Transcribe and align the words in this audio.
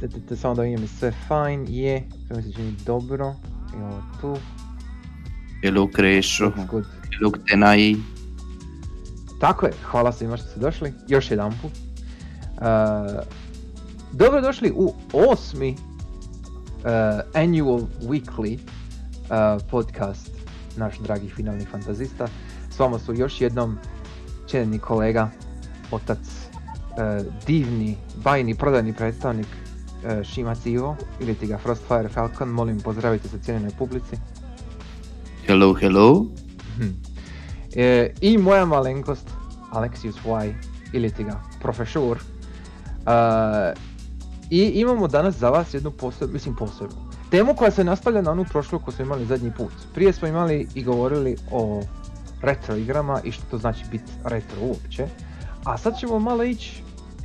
te, 0.00 0.08
te, 0.28 0.36
samo 0.36 0.54
da 0.54 0.62
vidim 0.62 0.88
sve 0.88 1.12
fine, 1.12 1.64
je, 1.68 2.08
sve 2.26 2.36
mi 2.36 2.42
se 2.42 2.52
čini 2.52 2.74
dobro. 2.86 3.34
I 3.78 3.82
ovo 3.82 4.02
tu, 4.20 4.36
Krešo, 5.92 6.44
looks 6.44 6.70
good. 6.70 6.84
hello 7.18 7.32
Tenai. 7.48 7.96
Tako 9.40 9.66
je, 9.66 9.72
hvala 9.90 10.12
svima 10.12 10.36
što 10.36 10.46
ste 10.46 10.60
došli, 10.60 10.92
još 11.08 11.30
jedan 11.30 11.52
put. 11.62 11.72
dobro 14.12 14.40
došli 14.40 14.72
u 14.76 14.94
osmi 15.12 15.70
uh, 15.70 17.42
annual 17.42 17.80
weekly 18.02 18.58
uh, 18.58 19.62
podcast 19.70 20.30
naš 20.76 20.98
dragi 20.98 21.28
finalni 21.28 21.64
fantazista. 21.64 22.28
S 22.70 22.78
vama 22.78 22.98
su 22.98 23.14
još 23.14 23.40
jednom 23.40 23.78
čedni 24.46 24.78
kolega, 24.78 25.30
otac, 25.90 26.18
uh, 26.18 26.37
divni, 27.46 27.96
bajni, 28.24 28.54
prodajni 28.54 28.92
predstavnik 28.92 29.46
uh, 29.46 30.22
Šima 30.22 30.54
Civo 30.54 30.96
ili 31.20 31.34
ti 31.34 31.46
ga 31.46 31.58
Frostfire 31.58 32.08
Falcon, 32.08 32.48
molim 32.48 32.80
pozdravite 32.80 33.28
se 33.28 33.38
cijenjenoj 33.38 33.70
publici. 33.78 34.16
Hello, 35.46 35.74
hello. 35.74 36.26
Mhm. 36.76 36.88
E, 37.76 38.14
I 38.20 38.38
moja 38.38 38.64
malenkost, 38.64 39.30
Alexius 39.72 40.16
Y, 40.24 40.54
ili 40.92 41.10
ti 41.10 41.24
ga 41.24 41.40
profesor. 41.60 42.18
E, 42.18 43.72
I 44.50 44.62
imamo 44.74 45.08
danas 45.08 45.34
za 45.34 45.50
vas 45.50 45.74
jednu 45.74 45.90
posebnu, 45.90 46.32
mislim 46.32 46.56
posebnu, 46.56 46.96
temu 47.30 47.54
koja 47.54 47.70
se 47.70 47.84
nastavlja 47.84 48.22
na 48.22 48.30
onu 48.30 48.44
prošlu 48.44 48.78
koju 48.78 48.94
smo 48.94 49.04
imali 49.04 49.26
zadnji 49.26 49.52
put. 49.56 49.72
Prije 49.94 50.12
smo 50.12 50.28
imali 50.28 50.68
i 50.74 50.84
govorili 50.84 51.36
o 51.50 51.82
retro 52.42 52.76
igrama 52.76 53.20
i 53.24 53.32
što 53.32 53.44
to 53.50 53.58
znači 53.58 53.84
biti 53.90 54.12
retro 54.24 54.58
uopće. 54.60 55.06
A 55.64 55.78
sad 55.78 55.98
ćemo 55.98 56.18
malo 56.18 56.44
ići 56.44 56.82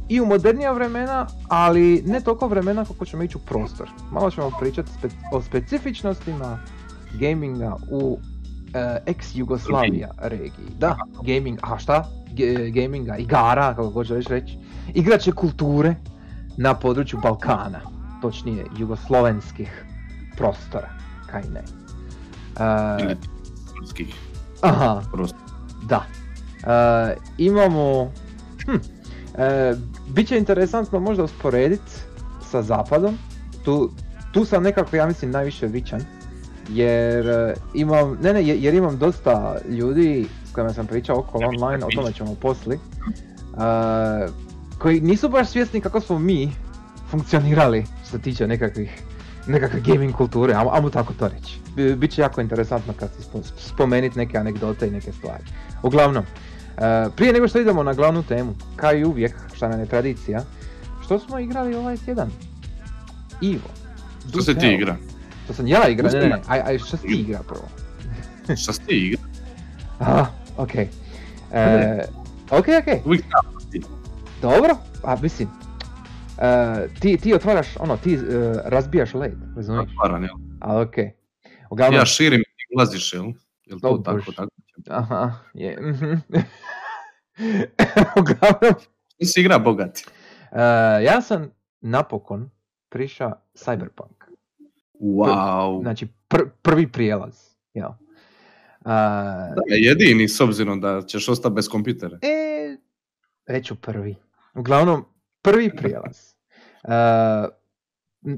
i 0.10 0.22
u 0.22 0.26
modernija 0.26 0.72
vremena, 0.72 1.28
ali 1.48 2.04
ne 2.06 2.22
toliko 2.22 2.48
vremena 2.48 2.86
kako 2.86 3.06
ćemo 3.06 3.24
ići 3.24 3.38
u 3.38 3.42
prostor. 3.42 3.90
Malo 4.12 4.32
ćemo 4.32 4.52
pričati 4.60 4.92
spe- 5.02 5.10
o 5.32 5.42
specifičnostima 5.42 6.60
gaminga 7.20 7.76
u 7.92 8.18
eh, 8.74 8.98
ex-Jugoslavija 9.06 10.10
regiji. 10.18 10.70
Da, 10.80 10.98
gaming, 11.24 11.60
a 11.62 11.80
šta? 11.80 12.10
Ge- 12.36 12.72
gaminga, 12.72 13.18
igara, 13.18 13.76
kako 13.76 13.90
god 13.90 14.06
želiš 14.06 14.28
reći. 14.28 14.58
Igrače 14.94 15.32
kulture 15.32 15.96
na 16.58 16.74
području 16.74 17.20
Balkana, 17.24 17.82
točnije 18.22 18.66
jugoslovenskih 18.78 19.86
prostora, 20.38 20.90
kaj 21.28 21.44
ne. 21.54 21.64
Turskih 23.78 24.16
aha, 24.64 25.02
da. 25.90 26.04
E, 26.64 27.16
imamo... 27.38 28.12
Hm, 28.66 28.76
e, 29.38 29.76
Biće 30.14 30.38
interesantno 30.38 31.00
možda 31.00 31.24
usporediti 31.24 31.92
sa 32.44 32.62
zapadom. 32.62 33.18
Tu, 33.66 33.92
tu 34.32 34.46
sam 34.46 34.64
nekako, 34.64 34.96
ja 34.96 35.06
mislim, 35.06 35.32
najviše 35.32 35.68
vičan. 35.68 36.02
Jer 36.70 37.28
e, 37.28 37.54
imam, 37.74 38.18
ne 38.22 38.34
ne, 38.34 38.48
je- 38.48 38.60
jer 38.60 38.74
imam 38.74 38.98
dosta 38.98 39.58
ljudi 39.70 40.26
s 40.46 40.54
kojima 40.54 40.74
sam 40.74 40.88
pričao 40.88 41.20
okolo 41.20 41.48
online, 41.48 41.86
o 41.86 41.90
tome 41.92 42.14
ćemo 42.14 42.36
posli. 42.36 42.76
e, 42.76 44.28
koji 44.78 45.02
nisu 45.02 45.30
baš 45.30 45.48
svjesni 45.48 45.82
kako 45.82 46.00
smo 46.00 46.20
mi 46.20 46.52
funkcionirali 47.10 47.86
što 48.02 48.12
se 48.12 48.22
tiče 48.22 48.48
nekakvih 48.48 49.02
nekakve 49.48 49.80
gaming 49.82 50.14
kulture, 50.14 50.54
ajmo, 50.54 50.72
ajmo 50.72 50.90
tako 50.90 51.14
to 51.14 51.28
reći. 51.28 51.60
Bi- 51.76 51.96
Biće 51.96 52.22
jako 52.22 52.42
interesantno 52.42 52.94
kad 52.94 53.10
se 53.12 53.22
spo- 53.24 53.52
spomenit 53.58 54.16
neke 54.16 54.38
anegdote 54.38 54.88
i 54.88 54.92
neke 54.92 55.12
stvari. 55.12 55.44
Uglavnom, 55.84 56.24
prije 57.16 57.34
nego 57.34 57.48
što 57.48 57.60
idemo 57.60 57.84
na 57.84 57.94
glavnu 57.94 58.24
temu, 58.24 58.56
kao 58.76 58.94
i 58.94 59.06
uvijek, 59.06 59.36
šta 59.56 59.68
nam 59.68 59.80
je 59.80 59.86
tradicija, 59.86 60.44
što 61.04 61.20
smo 61.20 61.40
igrali 61.40 61.76
ovaj 61.76 61.98
tjedan? 61.98 62.30
Ivo. 63.42 63.70
Što 64.30 64.42
se 64.42 64.56
ti 64.56 64.68
igra? 64.68 64.96
Što 65.44 65.54
sam 65.54 65.68
ja 65.68 65.88
igra, 65.88 66.10
ne, 66.10 66.20
ne, 66.20 66.30
ne, 66.30 66.42
aj, 66.48 66.62
aj 66.66 66.78
što 66.78 66.98
si 66.98 67.08
ti 67.08 67.14
igra 67.14 67.40
prvo? 67.48 67.68
Šta 68.62 68.74
si 68.74 68.86
ti 68.86 69.08
igra? 69.08 69.22
Aha, 70.00 70.26
okej. 70.58 70.88
E, 71.54 72.06
okej, 72.50 72.78
okej, 72.78 73.02
Uvijek 73.06 73.26
dobro, 74.42 74.78
a 75.04 75.16
mislim, 75.22 75.50
e, 76.38 76.88
ti, 77.00 77.18
ti 77.18 77.34
otvaraš, 77.34 77.68
ono, 77.80 77.98
ti 77.98 78.14
e, 78.14 78.20
razbijaš 78.66 79.14
led, 79.14 79.38
razumiješ? 79.56 79.92
Otvaran, 79.92 80.24
jel? 80.24 80.36
A 80.60 80.82
okej. 80.82 81.12
Uglavnom, 81.70 82.00
Ja 82.00 82.06
širim 82.06 82.42
i 82.42 82.76
ulaziš, 82.76 83.14
jel? 83.14 83.24
Jel 83.66 83.80
to 83.80 83.90
O, 83.90 83.98
tako, 83.98 84.32
tako? 84.32 84.50
Aha, 84.90 85.34
je, 85.54 85.78
mhm. 85.82 86.14
Uglavnom, 88.20 88.74
si 89.24 89.40
igra 89.42 89.60
bogati? 89.60 90.06
e, 90.52 90.62
ja 91.04 91.22
sam 91.22 91.52
napokon 91.82 92.50
priša 92.90 93.32
Cyberpunk. 93.54 94.24
Wow. 95.00 95.82
Znači, 95.82 96.08
pr- 96.30 96.50
prvi 96.62 96.92
prijelaz, 96.92 97.36
jel? 97.74 97.90
E, 97.90 97.94
Da, 98.86 99.62
jedini 99.68 100.28
s 100.28 100.42
obzirom 100.42 100.82
da 100.82 101.02
ćeš 101.02 101.30
ostati 101.30 101.56
bez 101.56 101.68
kompjutera. 101.70 102.20
E, 102.22 102.78
reću 103.46 103.76
prvi. 103.76 104.16
Uglavnom, 104.56 105.06
prvi 105.42 105.76
prijelaz. 105.76 106.34
Uh, 106.84 106.92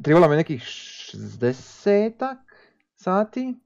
trebalo 0.03 0.29
mi 0.29 0.35
nekih 0.35 0.62
60 0.62 2.35
sati 2.96 3.41
uh, 3.50 3.65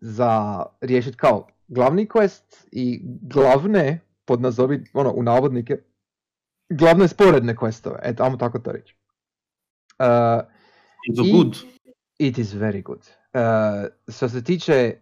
za 0.00 0.62
riješiti 0.80 1.16
kao 1.16 1.46
glavni 1.68 2.06
quest 2.06 2.66
i 2.72 3.00
glavne, 3.22 4.00
pod 4.24 4.40
nazovi, 4.40 4.84
ono, 4.92 5.12
u 5.12 5.22
navodnike, 5.22 5.78
glavne 6.68 7.08
sporedne 7.08 7.56
questove. 7.56 7.98
Eto, 8.02 8.24
ajmo 8.24 8.36
tako 8.36 8.58
to 8.58 8.72
reći. 8.72 8.96
Uh, 9.98 10.42
Is 11.12 11.18
it 11.18 11.26
I- 11.26 11.32
good? 11.32 11.56
It 12.18 12.38
is 12.38 12.54
very 12.54 12.82
good. 12.82 13.00
Uh, 13.34 13.86
što 14.14 14.28
se 14.28 14.44
tiče 14.44 14.96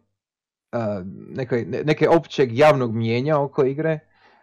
uh, 0.73 0.79
neke, 1.31 1.56
ne- 1.69 1.83
neke 1.84 2.09
općeg 2.09 2.59
javnog 2.59 2.95
mijenja 2.95 3.39
oko 3.39 3.65
igre, 3.65 3.99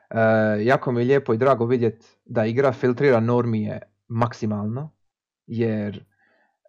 uh, 0.10 0.18
jako 0.66 0.92
mi 0.92 1.02
je 1.02 1.06
lijepo 1.06 1.34
i 1.34 1.38
drago 1.38 1.66
vidjeti 1.66 2.06
da 2.26 2.46
igra 2.46 2.72
filtrira 2.74 3.20
normije 3.20 3.82
maksimalno, 4.08 4.92
jer 5.48 6.06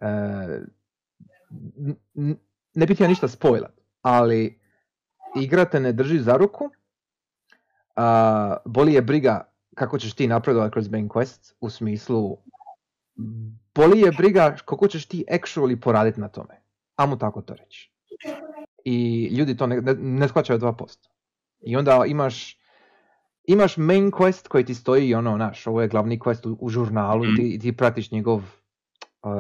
uh, 0.01 0.63
n- 2.15 2.37
ne 2.79 2.87
bih 2.87 3.01
ja 3.01 3.09
ništa 3.09 3.29
spojlat, 3.29 3.81
ali 4.03 4.61
igra 5.37 5.65
te 5.65 5.81
ne 5.81 5.93
drži 5.93 6.19
za 6.19 6.37
ruku, 6.37 6.71
a 7.97 8.57
boli 8.65 8.93
je 8.93 9.03
briga 9.03 9.53
kako 9.75 9.99
ćeš 9.99 10.15
ti 10.15 10.27
napredovati 10.27 10.73
kroz 10.73 10.89
main 10.89 11.09
quest, 11.09 11.55
u 11.61 11.71
smislu 11.71 12.39
boli 13.75 14.01
je 14.01 14.13
briga 14.13 14.57
koliko 14.65 14.89
ćeš 14.89 15.07
ti 15.07 15.25
actually 15.31 15.81
poraditi 15.81 16.21
na 16.21 16.29
tome. 16.29 16.63
Amo 16.97 17.17
tako 17.17 17.43
to 17.43 17.55
reći. 17.55 17.91
I 18.85 19.29
ljudi 19.37 19.57
to 19.57 19.67
ne, 19.67 19.81
ne, 19.81 19.95
ne 19.95 20.29
shvaćaju 20.29 20.59
2%. 20.59 21.09
I 21.61 21.77
onda 21.77 22.05
imaš 22.07 22.59
imaš 23.45 23.77
main 23.77 24.11
quest 24.11 24.49
koji 24.49 24.65
ti 24.65 24.75
stoji 24.75 25.15
ono, 25.15 25.37
naš, 25.37 25.67
ovo 25.67 25.83
je 25.83 25.89
glavni 25.89 26.19
quest 26.19 26.49
u, 26.49 26.57
u 26.61 26.69
žurnalu 26.69 27.25
i 27.25 27.37
ti, 27.37 27.55
i 27.55 27.59
ti 27.59 27.77
pratiš 27.77 28.11
njegov 28.11 28.39
uh, 29.23 29.33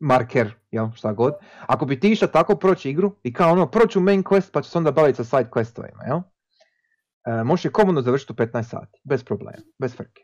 marker, 0.00 0.54
jel, 0.70 0.90
šta 0.94 1.12
god. 1.12 1.34
Ako 1.66 1.86
bi 1.86 2.00
ti 2.00 2.10
išao 2.10 2.28
tako 2.28 2.56
proći 2.56 2.90
igru 2.90 3.16
i 3.22 3.32
kao 3.32 3.52
ono, 3.52 3.70
proću 3.70 4.00
main 4.00 4.24
quest 4.24 4.52
pa 4.52 4.62
ću 4.62 4.70
se 4.70 4.78
onda 4.78 4.90
baviti 4.90 5.16
sa 5.16 5.24
side 5.24 5.50
questovima, 5.50 6.06
jel? 6.06 6.16
Uh, 6.16 7.46
možeš 7.46 7.64
je 7.64 7.72
komodno 7.72 8.02
završiti 8.02 8.32
u 8.32 8.36
15 8.36 8.62
sati, 8.62 9.00
bez 9.04 9.24
problema, 9.24 9.62
bez 9.78 9.96
frke. 9.96 10.22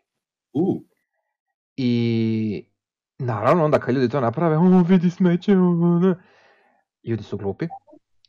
U, 0.53 0.85
I 1.77 2.69
naravno 3.19 3.65
onda 3.65 3.79
kad 3.79 3.95
ljudi 3.95 4.09
to 4.09 4.21
naprave, 4.21 4.57
o 4.57 4.83
vidi 4.89 5.11
smeće, 5.11 5.53
o, 5.53 5.99
ne. 5.99 6.15
ljudi 7.05 7.23
su 7.23 7.37
glupi. 7.37 7.65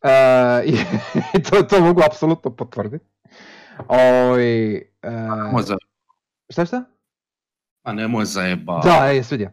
E, 0.02 0.64
I 1.38 1.44
to, 1.44 1.64
to 1.64 1.82
mogu 1.82 2.02
apsolutno 2.06 2.56
potvrditi. 2.56 3.06
Oj, 3.88 4.76
e, 4.76 4.82
šta 6.50 6.66
šta? 6.66 6.84
A 7.84 7.94
nemoj 7.94 8.26
zajeba. 8.26 8.82
Da, 8.84 9.08
je 9.08 9.24
svidio. 9.24 9.52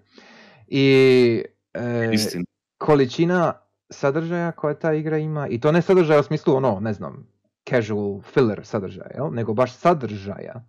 I 0.66 1.44
e, 1.74 2.10
Istina. 2.12 2.44
količina 2.78 3.52
sadržaja 3.90 4.52
koja 4.52 4.74
ta 4.74 4.92
igra 4.92 5.18
ima, 5.18 5.48
i 5.48 5.60
to 5.60 5.72
ne 5.72 5.82
sadržaja 5.82 6.20
u 6.20 6.22
smislu 6.22 6.56
ono, 6.56 6.80
ne 6.80 6.92
znam, 6.92 7.26
casual 7.68 8.20
filler 8.22 8.60
sadržaja, 8.64 9.10
jel? 9.14 9.30
nego 9.32 9.54
baš 9.54 9.76
sadržaja 9.76 10.64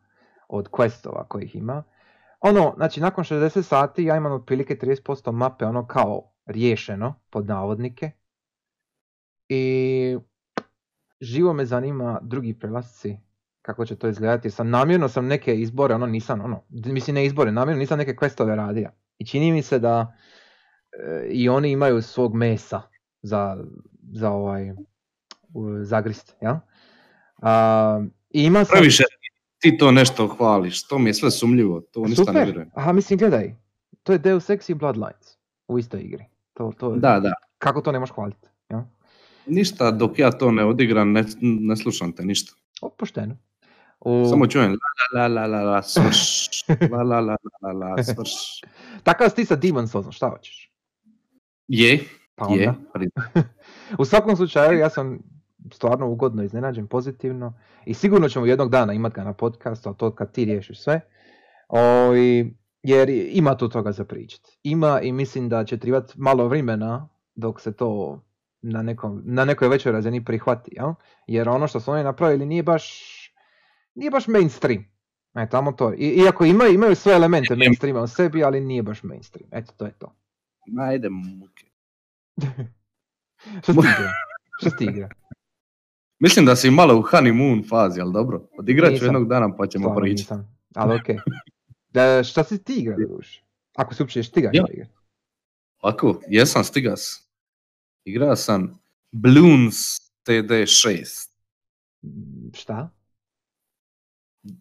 od 0.48 0.70
questova 0.70 1.28
kojih 1.28 1.56
ima. 1.56 1.84
Ono, 2.40 2.74
znači 2.78 3.02
nakon 3.02 3.24
60 3.24 3.62
sati 3.62 4.04
ja 4.04 4.18
imam 4.18 4.32
otprilike 4.32 4.76
30% 4.76 5.32
mape 5.32 5.66
ono 5.66 5.88
kao 5.88 6.32
riješeno, 6.46 7.16
pod 7.30 7.46
navodnike. 7.46 8.12
I 9.50 10.18
živo 11.22 11.54
me 11.54 11.66
zanima 11.66 12.20
drugi 12.22 12.60
prelasci, 12.60 13.18
kako 13.62 13.86
će 13.86 13.96
to 13.96 14.08
izgledati. 14.08 14.50
Sam 14.50 14.70
namjerno 14.70 15.08
sam 15.08 15.26
neke 15.26 15.56
izbore, 15.56 15.96
ono 15.96 16.06
nisam, 16.06 16.42
ono, 16.42 16.64
mislim 16.70 17.16
ne 17.16 17.26
izbore, 17.26 17.52
namjerno 17.52 17.80
nisam 17.80 17.98
neke 17.98 18.16
questove 18.16 18.56
radio. 18.56 18.90
I 19.18 19.26
čini 19.26 19.52
mi 19.52 19.62
se 19.62 19.80
da 19.80 20.18
i 21.30 21.50
oni 21.50 21.72
imaju 21.72 22.02
svog 22.02 22.36
mesa 22.36 22.82
za, 23.22 23.58
za 24.12 24.30
ovaj 24.30 24.74
zagrist, 25.82 26.36
jel? 26.42 26.56
A, 27.42 28.04
i 28.30 28.44
ima 28.44 28.66
sam, 28.66 28.74
Previše, 28.74 29.04
ti 29.60 29.78
to 29.78 29.92
nešto 29.92 30.28
hvališ, 30.28 30.88
to 30.88 31.00
mi 31.00 31.10
je 31.10 31.14
sve 31.14 31.32
sumljivo, 31.32 31.82
to 31.82 32.02
ništa 32.02 32.22
Super. 32.22 32.36
ne 32.36 32.44
vjerujem. 32.46 32.70
Aha, 32.76 32.92
mislim, 32.92 33.20
gledaj, 33.20 33.56
to 34.04 34.12
je 34.14 34.20
Deus 34.20 34.50
Ex 34.50 34.70
i 34.70 34.74
Bloodlines 34.74 35.38
u 35.68 35.80
istoj 35.80 36.02
igri. 36.02 36.26
To, 36.54 36.72
to, 36.78 36.96
Da, 36.96 37.20
da. 37.20 37.34
Kako 37.58 37.82
to 37.82 37.92
ne 37.92 38.00
možeš 38.00 38.16
hvaliti? 38.16 38.48
Ja? 38.70 38.86
Ništa 39.46 39.92
dok 39.92 40.20
ja 40.20 40.32
to 40.32 40.52
ne 40.52 40.66
odigram, 40.66 41.12
ne, 41.12 41.26
ne 41.42 41.76
slušam 41.76 42.12
te 42.12 42.26
ništa. 42.26 42.54
O, 42.82 42.90
pošteno. 42.90 43.38
U... 44.00 44.26
Samo 44.30 44.48
čujem 44.48 44.72
la 44.72 45.28
la 45.28 45.28
la 45.28 45.46
la 45.48 45.64
la 45.64 45.82
svrš, 45.82 46.50
la 46.92 47.04
la 47.04 47.20
la 47.20 47.36
la 47.62 47.72
la 47.72 48.04
svrš. 48.04 48.32
Takav 49.04 49.30
si 49.30 49.36
ti 49.36 49.46
sa 49.46 49.56
Demon 49.56 49.88
Soulsom, 49.88 50.12
šta 50.12 50.30
hoćeš? 50.30 50.71
Je, 51.74 52.00
Pa 52.36 52.46
je, 52.46 52.70
onda. 52.70 52.80
pri- 52.94 53.10
U 54.00 54.06
svakom 54.06 54.36
slučaju, 54.36 54.80
ja 54.80 54.90
sam 54.90 55.20
stvarno 55.74 56.08
ugodno 56.10 56.44
iznenađen, 56.44 56.88
pozitivno 56.88 57.54
i 57.86 57.94
sigurno 57.94 58.30
ćemo 58.30 58.46
jednog 58.46 58.70
dana 58.70 58.94
imati 58.94 59.16
ga 59.16 59.24
na 59.24 59.34
podcastu, 59.34 59.90
ali 59.90 59.98
to 59.98 60.12
kad 60.12 60.32
ti 60.32 60.46
riješiš 60.46 60.82
sve. 60.82 61.02
O, 61.70 61.80
i- 62.16 62.54
jer 62.84 63.10
ima 63.10 63.58
tu 63.58 63.70
toga 63.70 63.92
za 63.92 64.06
pričat. 64.06 64.42
Ima 64.64 65.02
i 65.02 65.12
mislim 65.12 65.50
da 65.50 65.66
će 65.66 65.78
trebati 65.78 66.14
malo 66.18 66.48
vremena 66.48 67.10
dok 67.36 67.62
se 67.62 67.72
to 67.72 68.22
na, 68.62 68.82
nekom, 68.82 69.22
na 69.26 69.46
nekoj 69.46 69.68
većoj 69.68 69.92
razini 69.92 70.26
prihvati, 70.26 70.72
jel? 70.76 70.94
Jer 71.28 71.50
ono 71.50 71.68
što 71.68 71.80
su 71.80 71.92
oni 71.92 72.04
napravili 72.04 72.46
nije 72.46 72.64
baš, 72.64 73.02
nije 73.96 74.12
baš 74.12 74.28
mainstream. 74.28 74.86
E, 75.36 75.50
tamo 75.50 75.72
to. 75.72 75.94
I, 75.94 76.08
iako 76.26 76.46
imaju, 76.46 76.74
imaju 76.74 76.96
sve 76.96 77.14
elemente 77.14 77.56
mainstreama 77.56 78.02
u 78.02 78.08
sebi, 78.08 78.44
ali 78.44 78.62
nije 78.62 78.84
baš 78.84 79.04
mainstream. 79.04 79.50
Eto, 79.52 79.74
to 79.78 79.86
je 79.86 79.92
to. 79.92 80.16
Ajde 80.80 81.10
muke. 81.10 81.66
Što 83.64 83.74
si 83.74 83.80
ti 83.82 83.88
igra? 83.90 84.12
Što 84.60 84.70
si 84.70 84.76
ti 84.78 84.84
igra? 84.86 85.10
Mislim 86.20 86.46
da 86.46 86.56
si 86.56 86.72
malo 86.72 87.00
u 87.00 87.04
honeymoon 87.04 87.70
fazi, 87.70 88.02
ali 88.02 88.14
dobro. 88.14 88.48
Odigrat 88.58 88.98
ću 89.00 89.06
jednog 89.06 89.28
dana 89.28 89.56
pa 89.56 89.68
ćemo 89.68 89.96
pričati. 89.96 90.22
nisam. 90.34 90.58
Ali 90.76 90.96
okej. 90.96 91.18
Da, 91.90 92.24
šta 92.24 92.44
si 92.44 92.64
ti 92.64 92.74
igra, 92.76 92.96
duš? 93.10 93.44
Ako 93.76 93.94
se 93.94 94.04
uopće 94.04 94.20
još 94.20 94.32
ti 94.32 94.42
ga 94.42 94.50
Ja. 94.54 94.64
igra. 94.74 94.88
Ovako, 95.80 96.22
jesam 96.28 96.64
stigas. 96.64 97.30
Igrao 98.06 98.36
sam 98.36 98.80
Bloons 99.12 99.76
TD6. 100.26 101.30
Mm, 102.04 102.54
Šta? 102.54 102.90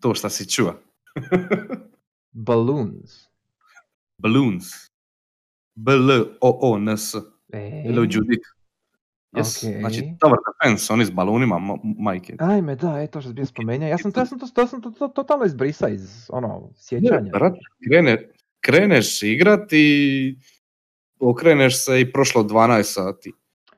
To 0.01 0.15
šta 0.15 0.31
si 0.31 0.49
čuo. 0.49 0.75
Balloons. 2.33 3.29
Bloons. 4.19 4.90
B-L-O-O-N-S. 5.75 7.15
E, 7.53 7.85
Judith. 8.11 8.49
Yes. 9.33 9.67
Okej. 9.67 9.81
Znači, 9.81 10.01
Tower 10.21 10.37
Defense, 10.47 10.93
oni 10.93 11.05
s 11.05 11.11
balonima, 11.11 11.55
ma- 11.55 11.95
majke. 11.99 12.37
Ajme, 12.39 12.77
da, 12.77 13.03
e, 13.03 13.07
to 13.07 13.21
što 13.21 13.31
si 13.31 13.35
bio 13.35 13.47
spomenuo. 13.47 13.89
Ja 13.89 13.99
sam 13.99 14.13
to, 14.13 14.21
ja 14.21 14.27
sam 14.27 14.39
to, 14.39 14.47
to, 14.55 14.67
sam 14.67 14.83
to, 14.83 14.91
to, 14.91 15.09
totalno 15.09 15.45
izbrisa 15.45 15.89
iz, 15.89 16.27
ono, 16.29 16.71
sjećanja. 16.77 17.31
Brat, 17.33 17.55
krene, 17.89 18.31
kreneš 18.61 19.23
igrat 19.23 19.73
i 19.73 20.37
okreneš 21.21 21.85
se 21.85 22.01
i 22.01 22.13
prošlo 22.13 22.43
12 22.43 22.83
sati. 22.83 23.33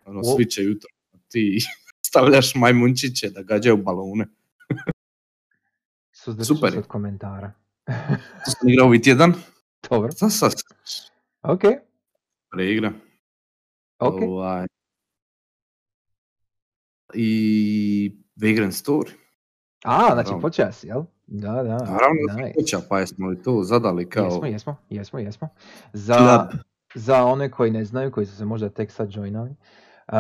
Ono, 0.05 0.21
O. 0.21 0.37
svi 0.37 0.45
će 0.45 0.63
jutro. 0.63 0.89
Ti 1.29 1.59
stavljaš 2.09 2.55
majmunčiće 2.55 3.31
da 3.31 3.43
gađaju 3.43 3.77
balone. 3.77 4.27
Super 6.45 6.79
od 6.79 6.87
komentara. 6.87 7.53
To 8.45 8.51
sam 8.51 8.69
igrao 8.69 8.87
ovaj 8.87 9.01
tjedan. 9.01 9.35
Dobro, 9.91 10.13
Sad 10.13 10.33
sad 10.33 10.53
ok, 11.43 11.63
preigra. 12.51 12.93
ok. 13.99 14.23
Ovaj. 14.23 14.67
I 17.15 18.17
Vagrant 18.37 18.73
Story. 18.73 19.11
A, 19.85 19.99
znači 19.99 20.17
naravno. 20.17 20.41
počeo 20.41 20.73
si, 20.73 20.87
jel? 20.87 21.03
Da, 21.27 21.53
da. 21.53 21.63
Naravno 21.63 22.35
nice. 22.37 22.55
počeo, 22.61 22.81
pa 22.89 23.01
jesmo 23.01 23.29
li 23.29 23.43
to 23.43 23.63
zadali 23.63 24.11
kao 24.11 24.25
Jesmo, 24.25 24.47
jesmo, 24.47 24.77
jesmo, 24.91 25.19
jesmo. 25.19 25.49
Za, 25.93 26.49
klub. 26.51 26.61
za 26.95 27.25
one 27.25 27.51
koji 27.51 27.71
ne 27.71 27.85
znaju, 27.85 28.11
koji 28.11 28.27
su 28.27 28.37
se 28.37 28.45
možda 28.45 28.69
tek 28.69 28.91
sad 28.91 29.09
joinali, 29.11 29.51
uh, 29.51 30.17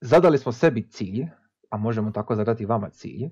zadali 0.00 0.38
smo 0.38 0.52
sebi 0.52 0.90
cilj, 0.90 1.26
a 1.70 1.76
možemo 1.76 2.10
tako 2.10 2.34
zadati 2.34 2.66
vama 2.66 2.90
cilj, 2.90 3.30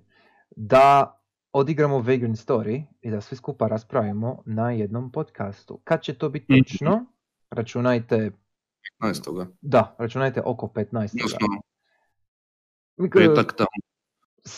da 0.57 1.18
odigramo 1.59 1.99
Vagrant 1.99 2.37
Story 2.39 2.83
i 3.01 3.11
da 3.11 3.21
svi 3.21 3.37
skupa 3.37 3.67
raspravimo 3.67 4.43
na 4.47 4.71
jednom 4.71 5.13
podcastu. 5.13 5.81
Kad 5.85 6.03
će 6.03 6.15
to 6.15 6.29
biti 6.29 6.53
Mhm. 6.53 6.61
točno? 6.61 7.05
Računajte, 7.51 8.31
15. 8.93 9.47
da, 9.63 9.97
računajte 9.99 10.43
oko 10.43 10.69
15. 10.69 11.15
Odnosno, 11.17 11.39
petak 13.13 13.57
tamo. 13.57 13.69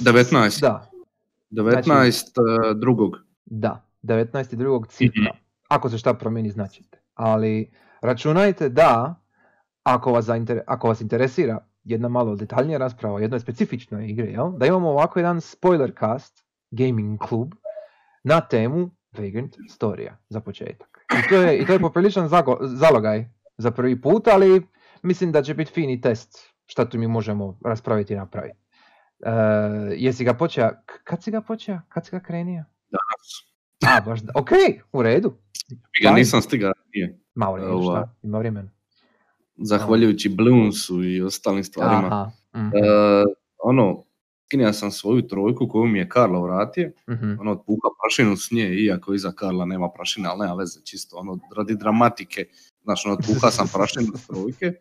19. 0.00 0.60
Da, 0.60 0.90
19. 1.50 2.26
eh, 2.38 2.74
drugog. 2.74 3.16
Da, 3.44 3.82
19.2. 4.02 4.86
cifra. 4.86 5.32
Ako 5.68 5.88
se 5.90 5.98
šta 5.98 6.14
promijeni, 6.14 6.50
značite. 6.50 6.98
Ali 7.14 7.70
računajte 8.00 8.68
da, 8.68 9.14
ako 9.82 10.12
vas, 10.12 10.24
zainter- 10.24 10.60
ako 10.66 10.88
vas 10.88 11.00
interesira 11.00 11.58
jedna 11.84 12.08
malo 12.08 12.36
detaljnija 12.36 12.78
rasprava 12.78 13.14
o 13.14 13.18
jednoj 13.18 13.40
specifičnoj 13.40 14.06
igri, 14.06 14.32
jel? 14.32 14.52
da 14.52 14.66
imamo 14.66 14.90
ovako 14.90 15.18
jedan 15.18 15.40
spoiler 15.40 15.92
cast, 15.98 16.44
gaming 16.70 17.18
klub, 17.20 17.54
na 18.24 18.40
temu 18.40 18.90
Vagrant 19.12 19.56
Storija, 19.70 20.16
za 20.28 20.40
početak. 20.40 21.06
I 21.18 21.28
to 21.28 21.34
je, 21.36 21.58
i 21.58 21.66
to 21.66 21.72
je 21.72 21.78
popriličan 21.78 22.28
zago- 22.28 22.58
zalogaj 22.62 23.24
za 23.58 23.70
prvi 23.70 24.00
put, 24.00 24.28
ali 24.28 24.66
mislim 25.02 25.32
da 25.32 25.42
će 25.42 25.54
biti 25.54 25.72
fini 25.72 26.00
test 26.00 26.38
šta 26.66 26.84
tu 26.84 26.98
mi 26.98 27.06
možemo 27.06 27.58
raspraviti 27.64 28.12
i 28.12 28.16
napraviti. 28.16 28.58
E, 29.20 29.30
jesi 29.92 30.24
ga 30.24 30.34
počeo, 30.34 30.70
kad 31.04 31.22
si 31.22 31.30
ga 31.30 31.40
počeo? 31.40 31.80
Kad 31.88 32.06
si 32.06 32.10
ga 32.10 32.20
krenio? 32.20 32.64
Danas. 32.90 33.50
A, 33.88 34.00
baš 34.02 34.20
da, 34.20 34.32
ok, 34.36 34.48
u 34.92 35.02
redu. 35.02 35.32
Ja 36.00 36.12
nisam 36.12 36.42
stigao 36.42 36.72
nije. 36.94 37.18
Ma 37.34 37.50
u 37.50 37.56
redu, 37.56 37.82
šta, 37.82 38.14
ima 38.22 38.38
vremena. 38.38 38.70
Zahvaljujući 39.56 40.28
Bloonsu 40.28 41.04
i 41.04 41.22
ostalim 41.22 41.64
stvarima. 41.64 42.06
Aha, 42.06 42.30
mhm, 42.54 42.66
Eh, 42.66 43.24
ono, 43.58 44.04
skinio 44.50 44.72
sam 44.72 44.90
svoju 44.90 45.28
trojku 45.28 45.68
koju 45.68 45.86
mi 45.86 45.98
je 45.98 46.08
Karlo 46.08 46.42
vratio. 46.42 46.92
mhm. 47.10 47.40
Ono, 47.40 47.52
otpuha 47.52 47.88
prašinu 48.02 48.36
s 48.36 48.50
nje, 48.50 48.74
iako 48.74 49.14
iza 49.14 49.32
Karla 49.32 49.64
nema 49.64 49.90
prašine, 49.90 50.28
ali 50.28 50.40
nema 50.40 50.54
veze, 50.54 50.80
čisto 50.84 51.16
ono, 51.16 51.38
radi 51.56 51.76
dramatike. 51.76 52.46
Znači, 52.82 53.08
ono, 53.08 53.16
otpuha 53.16 53.50
sam 53.50 53.68
prašinu 53.74 54.16
s 54.16 54.26
trojke. 54.26 54.72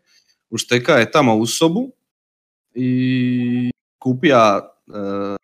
Ušteka 0.50 0.92
je 0.92 1.10
tamo 1.10 1.34
u 1.36 1.46
sobu 1.46 1.92
i 2.74 3.70
kupija 3.98 4.60
eh, 4.88 5.36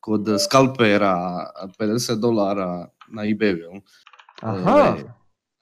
kod 0.00 0.26
skalpera 0.48 1.16
50 1.78 2.20
dolara 2.20 2.88
na 3.08 3.22
ebayu. 3.22 3.80
Aha, 4.40 4.72
Ovaj, 4.72 5.02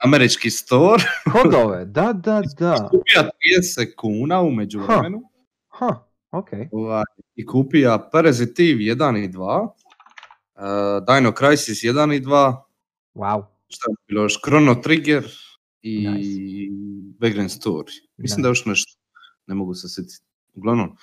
Američki 0.05 0.51
store, 0.51 1.03
kodove, 1.33 1.85
da, 1.85 2.13
da, 2.13 2.43
da. 2.59 2.75
kupija 2.91 3.31
30 3.77 3.95
kuna 3.97 4.41
u 4.41 4.51
međuvremenu. 4.51 5.23
Ha, 5.69 6.06
ok. 6.31 6.49
Ovaj, 6.73 7.05
I 7.35 7.47
kupija 7.47 8.09
Parasitive 8.13 8.79
1 8.79 9.25
i 9.25 9.29
2, 9.29 9.63
uh, 9.65 9.73
Dino 11.07 11.33
Crisis 11.39 11.83
1 11.83 12.17
i 12.17 12.21
2, 12.21 12.63
Wow, 13.15 13.45
šta 13.69 13.91
je 13.91 13.95
bilo 14.09 14.23
još, 14.23 14.41
Chrono 14.45 14.75
Trigger 14.75 15.25
i 15.83 16.09
Nice. 16.09 16.41
Vagrant 17.21 17.51
Story. 17.51 17.93
Mislim 18.17 18.37
Nice. 18.39 18.43
da 18.43 18.49
još 18.49 18.65
nešto, 18.67 18.99
ne 19.47 19.55
mogu 19.55 19.75
se 19.75 19.89
sjetiti. 19.89 20.25
Uglavnom, 20.55 20.97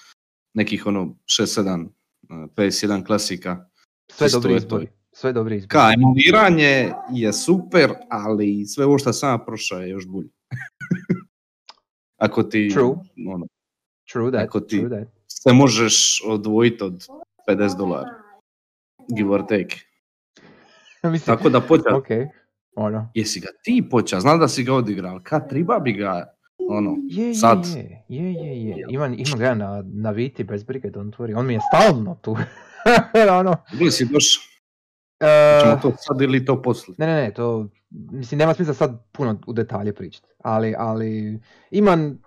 nekih 0.54 0.86
ono 0.86 1.16
6-7 1.26 1.86
uh, 1.86 1.90
PS1 2.30 3.06
klasika. 3.06 3.66
sve 4.12 4.30
dobri 4.30 4.54
je 4.54 4.60
to. 4.60 4.66
izbori. 4.66 4.88
Sve 5.12 5.34
dobri 5.34 5.56
izbori. 5.56 5.68
Ka, 5.70 5.92
emuliranje 5.98 6.92
je 7.12 7.34
super, 7.34 7.92
ali 8.10 8.66
sve 8.66 8.86
ovo 8.86 8.98
što 8.98 9.14
sam 9.14 9.40
prošao 9.46 9.82
je 9.82 9.90
još 9.90 10.08
bolje. 10.08 10.30
Ako 12.26 12.44
ti 12.44 12.70
True. 12.74 12.96
ono, 13.34 13.46
True 14.14 14.32
that, 14.32 14.44
Ako 14.44 14.60
ti- 14.60 14.80
true 14.80 14.90
that. 14.92 15.08
se 15.28 15.54
možeš 15.54 15.96
odvojiti 16.26 16.84
od 16.84 17.08
50 17.48 17.78
dolara. 17.78 18.10
Give 19.10 19.30
or 19.30 19.42
take. 19.42 19.76
Mislim, 21.04 21.20
Tako 21.28 21.50
da 21.50 21.62
počeo, 21.62 21.98
ok, 21.98 22.08
ono. 22.76 23.12
jesi 23.14 23.40
ga 23.40 23.48
ti 23.64 23.88
počeo, 23.92 24.20
znam 24.20 24.40
da 24.40 24.48
si 24.48 24.64
ga 24.64 24.74
odigrao, 24.74 25.20
kad 25.24 25.50
treba 25.50 25.80
bi 25.80 25.94
ga, 25.94 26.34
ono, 26.70 26.96
Je, 27.04 27.34
sad. 27.36 27.66
je, 27.68 28.04
je, 28.10 28.34
je, 28.34 28.64
je. 28.64 28.86
Imam, 28.90 29.14
imam 29.14 29.40
ga 29.40 29.54
na, 29.56 29.84
na 29.86 30.12
viti 30.12 30.44
bez 30.44 30.64
brige, 30.64 30.88
don't 30.90 31.14
worry. 31.14 31.38
On 31.38 31.46
mi 31.46 31.54
je 31.54 31.60
stalno 31.70 32.16
tu. 32.16 32.38
ono, 33.40 33.56
Gdje 33.74 33.92
si 33.92 34.06
došao? 34.06 34.44
e, 35.22 35.60
Ćemo 35.62 35.80
to 35.82 35.94
sad 35.98 36.22
ili 36.22 36.46
to 36.46 36.62
poslije? 36.62 36.96
Ne, 36.98 37.08
ne, 37.08 37.14
ne, 37.16 37.34
to, 37.34 37.68
mislim, 38.12 38.40
nema 38.40 38.54
smisla 38.54 38.74
sad 38.74 39.06
puno 39.12 39.40
u 39.48 39.54
detalje 39.54 39.94
pričati, 39.94 40.28
ali, 40.40 40.76
ali 40.78 41.40
imam 41.72 42.20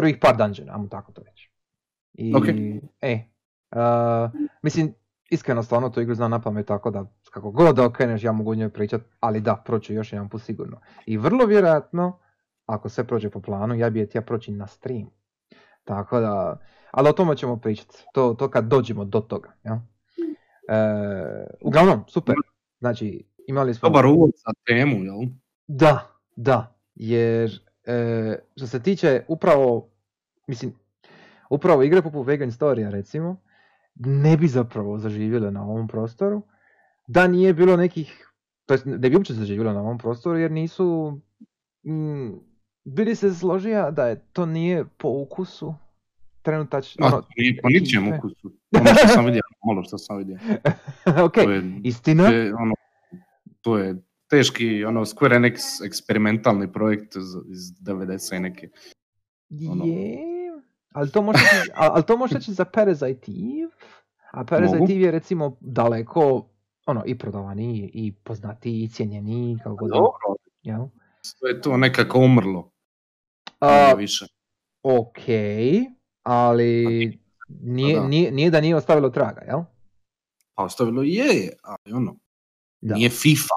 prvih 0.00 0.18
par 0.20 0.36
dungeona, 0.36 0.72
ajmo 0.72 0.88
tako 0.88 1.12
to 1.12 1.22
reći. 1.22 1.50
I, 2.12 2.34
Ok. 2.36 2.44
e, 3.00 3.18
uh, 3.70 4.30
mislim, 4.62 4.94
iskreno 5.30 5.62
stvarno 5.62 5.88
to 5.88 6.00
igru 6.00 6.14
znam 6.14 6.30
na 6.30 6.40
pamet, 6.40 6.66
tako 6.66 6.90
da 6.90 7.04
kako 7.30 7.50
god 7.50 7.76
da 7.76 7.84
okreneš 7.84 8.24
ja 8.24 8.32
mogu 8.32 8.50
o 8.50 8.54
njoj 8.54 8.68
pričat, 8.68 9.02
ali 9.20 9.40
da, 9.40 9.62
proću 9.66 9.92
još 9.92 10.12
jedan 10.12 10.28
put 10.28 10.42
sigurno. 10.42 10.80
I 11.06 11.16
vrlo 11.16 11.46
vjerojatno, 11.46 12.18
ako 12.66 12.88
sve 12.88 13.06
prođe 13.06 13.30
po 13.30 13.40
planu, 13.40 13.74
ja 13.74 13.90
bi 13.90 14.00
je 14.00 14.06
htio 14.06 14.22
proći 14.22 14.52
na 14.52 14.66
stream. 14.66 15.10
Tako 15.84 16.20
da, 16.20 16.60
ali 16.90 17.08
o 17.08 17.12
tome 17.12 17.36
ćemo 17.36 17.56
pričati, 17.56 17.96
to, 18.14 18.34
to 18.38 18.50
kad 18.50 18.64
dođemo 18.64 19.04
do 19.04 19.20
toga. 19.20 19.52
Ja? 19.64 19.82
uglavnom, 21.60 22.04
super. 22.08 22.34
Znači, 22.78 23.24
imali 23.46 23.74
smo... 23.74 23.88
Dobar 23.88 24.06
uvod 24.06 24.30
za 24.36 24.52
temu, 24.66 25.04
jel? 25.04 25.30
Da, 25.66 26.06
da, 26.36 26.78
jer 26.94 27.67
e, 27.88 28.38
što 28.56 28.66
se 28.66 28.82
tiče 28.82 29.24
upravo, 29.28 29.88
mislim, 30.46 30.72
upravo 31.50 31.82
igre 31.82 32.02
poput 32.02 32.26
Vegan 32.26 32.50
Story 32.50 32.90
recimo, 32.90 33.36
ne 33.94 34.36
bi 34.36 34.48
zapravo 34.48 34.98
zaživjele 34.98 35.50
na 35.50 35.62
ovom 35.62 35.88
prostoru, 35.88 36.42
da 37.06 37.26
nije 37.26 37.54
bilo 37.54 37.76
nekih, 37.76 38.32
to 38.66 38.74
jest 38.74 38.86
ne 38.86 39.10
bi 39.10 39.16
uopće 39.16 39.34
zaživjelo 39.34 39.72
na 39.72 39.80
ovom 39.80 39.98
prostoru 39.98 40.38
jer 40.38 40.50
nisu, 40.50 41.20
mm, 41.86 42.30
bili 42.84 43.14
se 43.14 43.34
složija 43.34 43.90
da 43.90 44.06
je 44.06 44.20
to 44.32 44.46
nije 44.46 44.84
po 44.98 45.08
ukusu 45.08 45.74
trenutačno. 46.42 47.06
Ono, 47.06 47.22
nije 47.36 47.60
po 47.62 48.16
ukusu. 48.16 48.52
Ono 48.72 48.94
što 48.94 49.08
sam 49.08 49.24
vidio, 49.24 49.42
malo 49.66 49.82
što 49.82 49.98
sam 49.98 50.18
vidio. 50.18 50.38
ok, 51.26 51.36
istina. 51.84 52.28
To 52.28 52.34
je, 52.34 52.54
ono, 52.54 52.74
to 53.60 53.78
je 53.78 53.96
teški 54.30 54.84
ono 54.84 55.04
Square 55.04 55.36
Enix 55.36 55.86
eksperimentalni 55.86 56.72
projekt 56.72 57.16
iz 57.50 57.58
90 57.86 58.36
i 58.36 58.40
neke. 58.40 58.68
Ono. 59.70 59.84
Je, 59.84 60.18
ali 60.92 61.10
to 61.10 61.22
može 61.22 61.38
ali 61.74 62.02
to 62.06 62.16
može 62.16 62.38
za 62.40 62.64
Parasite 62.64 63.32
Eve, 63.32 63.72
a 64.32 64.44
Parasite 64.44 64.92
Eve 64.92 65.02
je 65.02 65.10
recimo 65.10 65.56
daleko 65.60 66.48
ono 66.86 67.02
i 67.06 67.18
prodavaniji 67.18 67.90
i 67.94 68.12
poznatiji 68.12 68.82
i 68.82 68.88
cijenjeniji 68.88 69.58
kako 69.62 69.76
god. 69.76 69.90
Dobro. 69.90 70.36
Jel? 70.62 70.86
Sve 71.22 71.50
je 71.50 71.60
to 71.60 71.76
nekako 71.76 72.18
umrlo. 72.18 72.70
A, 73.60 73.94
više. 73.94 74.26
Ok, 74.82 75.18
ali 76.22 77.18
nije, 77.48 78.00
nije, 78.00 78.30
nije 78.30 78.50
da 78.50 78.60
nije 78.60 78.76
ostavilo 78.76 79.10
traga, 79.10 79.40
jel? 79.40 79.60
Pa 80.54 80.64
ostavilo 80.64 81.02
je, 81.02 81.52
ali 81.62 81.92
ono, 81.94 82.16
da. 82.80 82.94
nije 82.94 83.10
FIFA. 83.10 83.54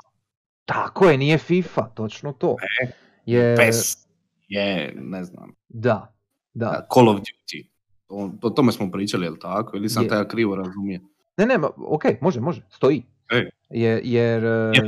Tako 0.71 1.09
je, 1.09 1.17
nije 1.17 1.37
FIFA, 1.37 1.81
točno 1.81 2.33
to. 2.33 2.55
E, 2.81 2.91
je... 3.25 3.55
PES 3.55 4.07
je, 4.47 4.93
ne 4.95 5.23
znam. 5.23 5.55
Da, 5.69 6.13
da. 6.53 6.87
Call 6.93 7.09
of 7.09 7.19
Duty. 7.19 7.67
O, 8.09 8.31
o 8.41 8.49
tome 8.49 8.71
smo 8.71 8.91
pričali, 8.91 9.25
jel 9.25 9.35
tako? 9.41 9.77
Ili 9.77 9.89
sam 9.89 10.07
taj 10.07 10.27
krivo 10.27 10.55
razumije? 10.55 11.01
Ne, 11.37 11.45
ne, 11.45 11.55
ok, 11.77 12.03
može, 12.21 12.39
može, 12.39 12.61
stoji. 12.69 13.03
E. 13.31 13.49
Je, 13.69 14.01
jer... 14.03 14.43
Je, 14.43 14.87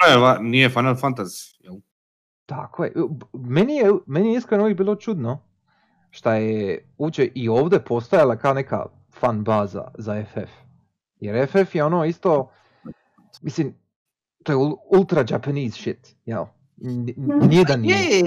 krajeva 0.00 0.38
nije 0.40 0.68
Final 0.68 0.94
Fantasy, 0.94 1.56
jel? 1.60 1.74
Tako 2.46 2.84
je. 2.84 2.92
Meni 3.32 3.76
je, 3.76 3.92
meni 4.06 4.32
je 4.32 4.38
iskreno 4.38 4.62
uvijek 4.62 4.78
bilo 4.78 4.96
čudno 4.96 5.46
šta 6.16 6.34
je 6.34 6.88
uopće 6.98 7.30
i 7.34 7.48
ovdje 7.48 7.84
postojala 7.84 8.36
kao 8.36 8.54
neka 8.54 8.86
fan 9.12 9.44
baza 9.44 9.84
za 9.98 10.24
FF. 10.24 10.50
Jer 11.20 11.46
FF 11.46 11.74
je 11.74 11.84
ono 11.84 12.04
isto, 12.04 12.50
mislim, 13.42 13.74
to 14.46 14.52
je 14.52 14.76
ultra 14.98 15.24
Japanese 15.30 15.76
shit, 15.76 16.16
jel? 16.24 16.44
Nije 17.48 17.64
da 17.64 17.76
nije. 17.76 18.22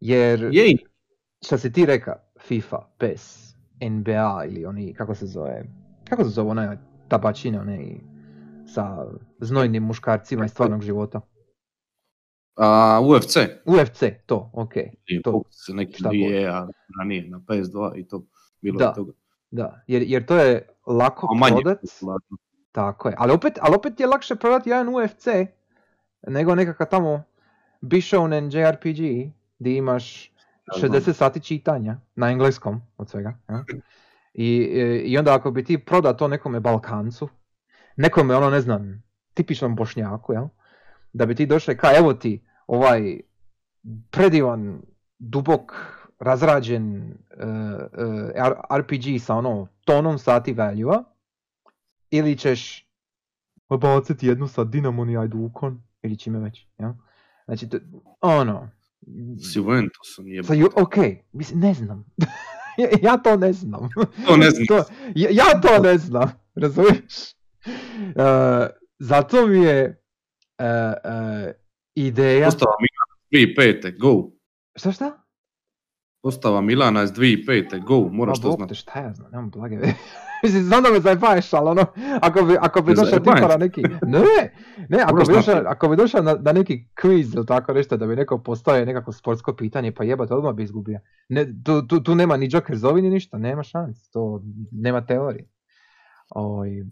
Jer, 0.00 0.50
što 1.44 1.58
si 1.58 1.72
ti 1.72 1.86
reka, 1.86 2.16
FIFA, 2.40 2.78
PES, 2.98 3.54
NBA 3.80 4.44
ili 4.48 4.64
oni, 4.66 4.94
kako 4.94 5.14
se 5.14 5.26
zove, 5.26 5.64
kako 6.08 6.24
se 6.24 6.30
zove 6.30 6.50
onaj 6.50 6.76
tabačina, 7.08 7.60
onaj 7.60 7.96
sa 8.74 9.06
znojnim 9.40 9.82
muškarcima 9.82 10.44
iz 10.44 10.50
stvarnog 10.50 10.82
života? 10.82 11.20
A, 12.56 13.00
UFC. 13.00 13.36
UFC, 13.64 14.02
to, 14.26 14.50
ok. 14.52 14.76
I 15.06 15.22
to, 15.22 15.42
neki 15.74 16.02
dvije, 16.02 16.48
a 16.48 16.68
ranije 16.98 17.28
na 17.28 17.38
PS2 17.38 17.98
i 17.98 18.08
to 18.08 18.26
bilo 18.60 18.78
da, 18.78 18.92
toga. 18.92 19.12
Da, 19.50 19.84
jer, 19.86 20.02
jer 20.02 20.26
to 20.26 20.36
je 20.36 20.68
lako 20.86 21.28
prodat. 21.50 21.78
Tako 22.72 23.08
je, 23.08 23.14
ali 23.18 23.32
opet, 23.32 23.58
ali 23.60 23.74
opet 23.76 24.00
je 24.00 24.06
lakše 24.06 24.36
prodati 24.36 24.70
jedan 24.70 24.88
UFC 24.88 25.26
nego 26.26 26.54
nekakav 26.54 26.86
tamo 26.86 27.24
Bishonen 27.80 28.50
JRPG 28.52 29.00
gdje 29.58 29.76
imaš 29.76 30.32
60 30.80 31.12
sati 31.12 31.40
čitanja 31.40 31.96
na 32.14 32.30
engleskom 32.30 32.82
od 32.96 33.10
svega. 33.10 33.38
Ja? 33.48 33.64
I, 34.34 34.56
I 35.04 35.18
onda 35.18 35.34
ako 35.34 35.50
bi 35.50 35.64
ti 35.64 35.78
prodao 35.78 36.12
to 36.12 36.28
nekome 36.28 36.60
Balkancu, 36.60 37.28
nekome 37.96 38.36
ono 38.36 38.50
ne 38.50 38.60
znam, 38.60 39.02
tipičnom 39.34 39.76
Bošnjaku, 39.76 40.32
jel? 40.32 40.44
da 41.12 41.26
bi 41.26 41.34
ti 41.34 41.46
došli 41.46 41.76
ka 41.76 41.96
evo 41.96 42.14
ti 42.14 42.44
ovaj 42.66 43.20
predivan, 44.10 44.82
dubok, 45.18 45.72
razrađen 46.18 47.14
uh, 47.36 47.48
uh, 48.38 48.78
RPG 48.78 49.20
sa 49.20 49.34
ono 49.34 49.68
tonom 49.84 50.18
sati 50.18 50.52
value 50.52 51.11
ili 52.12 52.38
ćeš 52.38 52.86
baciti 53.68 54.26
jednu 54.26 54.48
sa 54.48 54.64
Dinamon 54.64 55.10
i 55.10 55.18
Ajdukon 55.18 55.82
ili 56.02 56.18
čime 56.18 56.38
već, 56.38 56.66
ja? 56.78 56.96
Znači, 57.44 57.68
to, 57.68 57.78
ono... 58.20 58.70
S 59.38 59.56
Juventusom 59.56 60.26
je... 60.26 60.44
Sa, 60.44 60.54
ok, 60.76 60.94
mislim, 61.32 61.60
ne 61.60 61.74
znam. 61.74 62.04
ja 63.02 63.16
to 63.16 63.36
ne 63.36 63.52
znam. 63.52 63.88
To 64.26 64.36
ne 64.36 64.50
znam. 64.50 64.66
to, 64.70 64.84
ja, 65.14 65.28
ja, 65.30 65.60
to 65.60 65.82
ne 65.82 65.98
znam, 65.98 66.32
razumiješ? 66.54 67.34
Uh, 67.66 68.66
zato 68.98 69.46
mi 69.46 69.58
je 69.58 70.02
uh, 70.58 70.66
uh, 70.66 71.50
ideja... 71.94 72.44
Postava 72.44 72.72
Milana 72.80 73.54
2005. 73.82 73.98
Go. 73.98 74.30
Šta 74.76 74.92
šta? 74.92 75.21
Postava 76.22 76.60
Milana 76.60 77.02
iz 77.02 77.10
2005. 77.12 77.84
Go, 77.84 78.08
moraš 78.08 78.40
to 78.40 78.52
znati. 78.52 78.74
Šta 78.74 79.00
ja 79.00 79.14
znam, 79.14 79.30
nemam 79.30 79.50
blage 79.50 79.76
Mislim, 80.42 80.62
znam 80.62 80.82
da 80.82 80.90
me 80.90 81.00
zajebaješ, 81.00 81.52
ali 81.52 81.68
ono, 81.68 81.86
ako 82.20 82.42
bi, 82.42 82.56
ako 82.60 82.82
bi 82.82 82.94
došao 82.94 83.18
tipa 83.18 83.48
na 83.48 83.56
neki, 83.56 83.82
ne, 84.02 84.52
ne, 84.88 85.02
ako 85.04 85.16
bi 85.16 85.34
došao, 85.34 85.62
ako 85.66 85.88
bi 85.88 85.96
došao 85.96 86.22
na, 86.22 86.34
na 86.34 86.52
neki 86.52 86.84
quiz 87.02 87.34
ili 87.36 87.46
tako 87.46 87.72
nešto, 87.72 87.96
da 87.96 88.06
bi 88.06 88.16
neko 88.16 88.38
postoje 88.38 88.86
nekako 88.86 89.12
sportsko 89.12 89.56
pitanje, 89.56 89.92
pa 89.92 90.04
jebate, 90.04 90.34
odmah 90.34 90.54
bi 90.54 90.62
izgubio. 90.62 91.00
Ne, 91.28 91.46
tu, 91.64 91.86
tu, 91.86 92.02
tu 92.02 92.14
nema 92.14 92.36
ni 92.36 92.48
Joker 92.50 92.76
zovi 92.76 93.02
ni 93.02 93.10
ništa, 93.10 93.38
nema 93.38 93.62
šans, 93.62 94.10
to 94.10 94.42
nema 94.70 95.06
teorije. 95.06 95.48
Oj, 96.30 96.84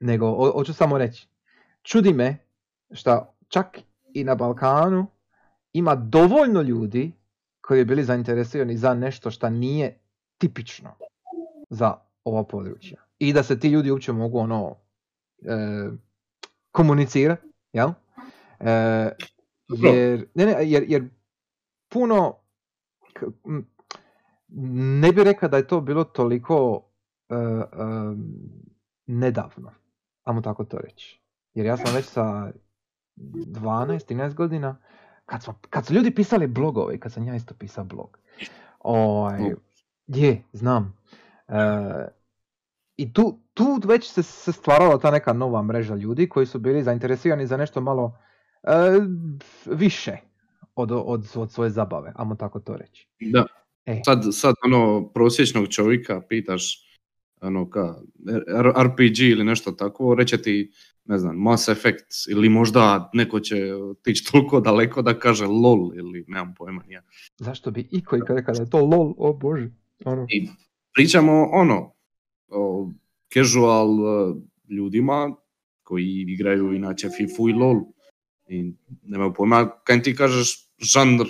nego, 0.00 0.52
hoću 0.52 0.74
samo 0.74 0.98
reći, 0.98 1.28
čudi 1.82 2.12
me 2.12 2.36
što 2.92 3.34
čak 3.48 3.78
i 4.12 4.24
na 4.24 4.34
Balkanu 4.34 5.06
ima 5.72 5.94
dovoljno 5.94 6.62
ljudi 6.62 7.12
koji 7.70 7.84
bili 7.84 8.04
zainteresirani 8.04 8.76
za 8.76 8.94
nešto 8.94 9.30
što 9.30 9.50
nije 9.50 9.98
tipično 10.38 10.90
za 11.68 11.94
ova 12.24 12.44
područja. 12.44 12.98
I 13.18 13.32
da 13.32 13.42
se 13.42 13.60
ti 13.60 13.68
ljudi 13.68 13.90
uopće 13.90 14.12
mogu 14.12 14.38
ono 14.38 14.76
e, 15.42 15.88
komunicirati, 16.70 17.46
jel? 17.72 17.90
E, 18.60 18.72
jer, 19.68 20.26
ne, 20.34 20.46
ne, 20.46 20.54
jer, 20.60 20.84
jer 20.88 21.08
puno 21.88 22.36
ne 25.00 25.12
bih 25.12 25.24
rekao 25.24 25.48
da 25.48 25.56
je 25.56 25.66
to 25.66 25.80
bilo 25.80 26.04
toliko 26.04 26.82
e, 27.28 27.34
e, 27.34 27.66
nedavno, 29.06 29.72
ajmo 30.24 30.40
tako 30.40 30.64
to 30.64 30.78
reći. 30.78 31.22
Jer 31.54 31.66
ja 31.66 31.76
sam 31.76 31.94
već 31.94 32.04
sa 32.04 32.52
12-13 33.16 34.34
godina, 34.34 34.76
kad, 35.30 35.42
smo, 35.42 35.54
kad 35.70 35.86
su 35.86 35.94
ljudi 35.94 36.14
pisali 36.14 36.46
blogove, 36.46 37.00
kad 37.00 37.12
sam 37.12 37.26
ja 37.26 37.36
isto 37.36 37.54
pisao 37.54 37.84
blog, 37.84 38.18
ovaj, 38.78 39.40
je, 40.06 40.42
znam, 40.52 41.00
E, 41.50 42.08
I 42.96 43.12
tu, 43.12 43.38
tu 43.54 43.80
već 43.84 44.10
se, 44.10 44.22
se 44.22 44.52
stvarala 44.52 44.98
ta 44.98 45.10
neka 45.10 45.32
nova 45.32 45.62
mreža 45.62 45.94
ljudi 45.94 46.28
koji 46.28 46.46
su 46.46 46.58
bili 46.58 46.82
zainteresirani 46.82 47.46
za 47.46 47.56
nešto 47.56 47.80
malo 47.80 48.18
e, 48.62 48.70
više 49.66 50.16
od, 50.74 50.90
od, 50.92 51.26
od 51.34 51.52
svoje 51.52 51.70
zabave, 51.70 52.12
ajmo 52.16 52.34
tako 52.34 52.60
to 52.60 52.76
reći. 52.76 53.08
Da. 53.20 53.46
E. 53.86 54.00
Sad, 54.04 54.22
sad 54.32 54.54
ono 54.64 55.08
prosječnog 55.08 55.68
čovjeka 55.68 56.20
pitaš 56.28 56.89
ono 57.40 57.70
ka 57.70 57.94
RPG 58.82 59.18
ili 59.18 59.44
nešto 59.44 59.72
tako, 59.72 60.14
reće 60.14 60.42
ti 60.42 60.70
ne 61.04 61.18
znam, 61.18 61.36
Mass 61.36 61.68
Effect 61.68 62.06
ili 62.30 62.48
možda 62.48 63.10
neko 63.14 63.40
će 63.40 63.56
tići 64.02 64.32
toliko 64.32 64.60
daleko 64.60 65.02
da 65.02 65.18
kaže 65.18 65.46
LOL 65.46 65.92
ili 65.94 66.24
nemam 66.28 66.54
pojma 66.54 66.82
ja. 66.88 67.02
Zašto 67.38 67.70
bi 67.70 67.88
iko 67.90 68.16
i 68.16 68.20
kada 68.26 68.60
je 68.62 68.70
to 68.70 68.84
LOL, 68.84 69.14
o 69.18 69.32
bože. 69.32 69.70
Ono. 70.04 70.26
I 70.28 70.48
pričamo 70.94 71.48
ono, 71.52 71.94
o 72.48 72.90
casual 73.34 73.88
e, 73.88 74.34
ljudima 74.74 75.36
koji 75.82 76.24
igraju 76.28 76.72
inače 76.72 77.08
FIFU 77.08 77.48
i 77.48 77.52
LOL 77.52 77.80
i 78.48 78.72
nemaju 79.02 79.34
pojma 79.34 79.70
kaj 79.84 80.02
ti 80.02 80.16
kažeš 80.16 80.70
žanr, 80.78 81.26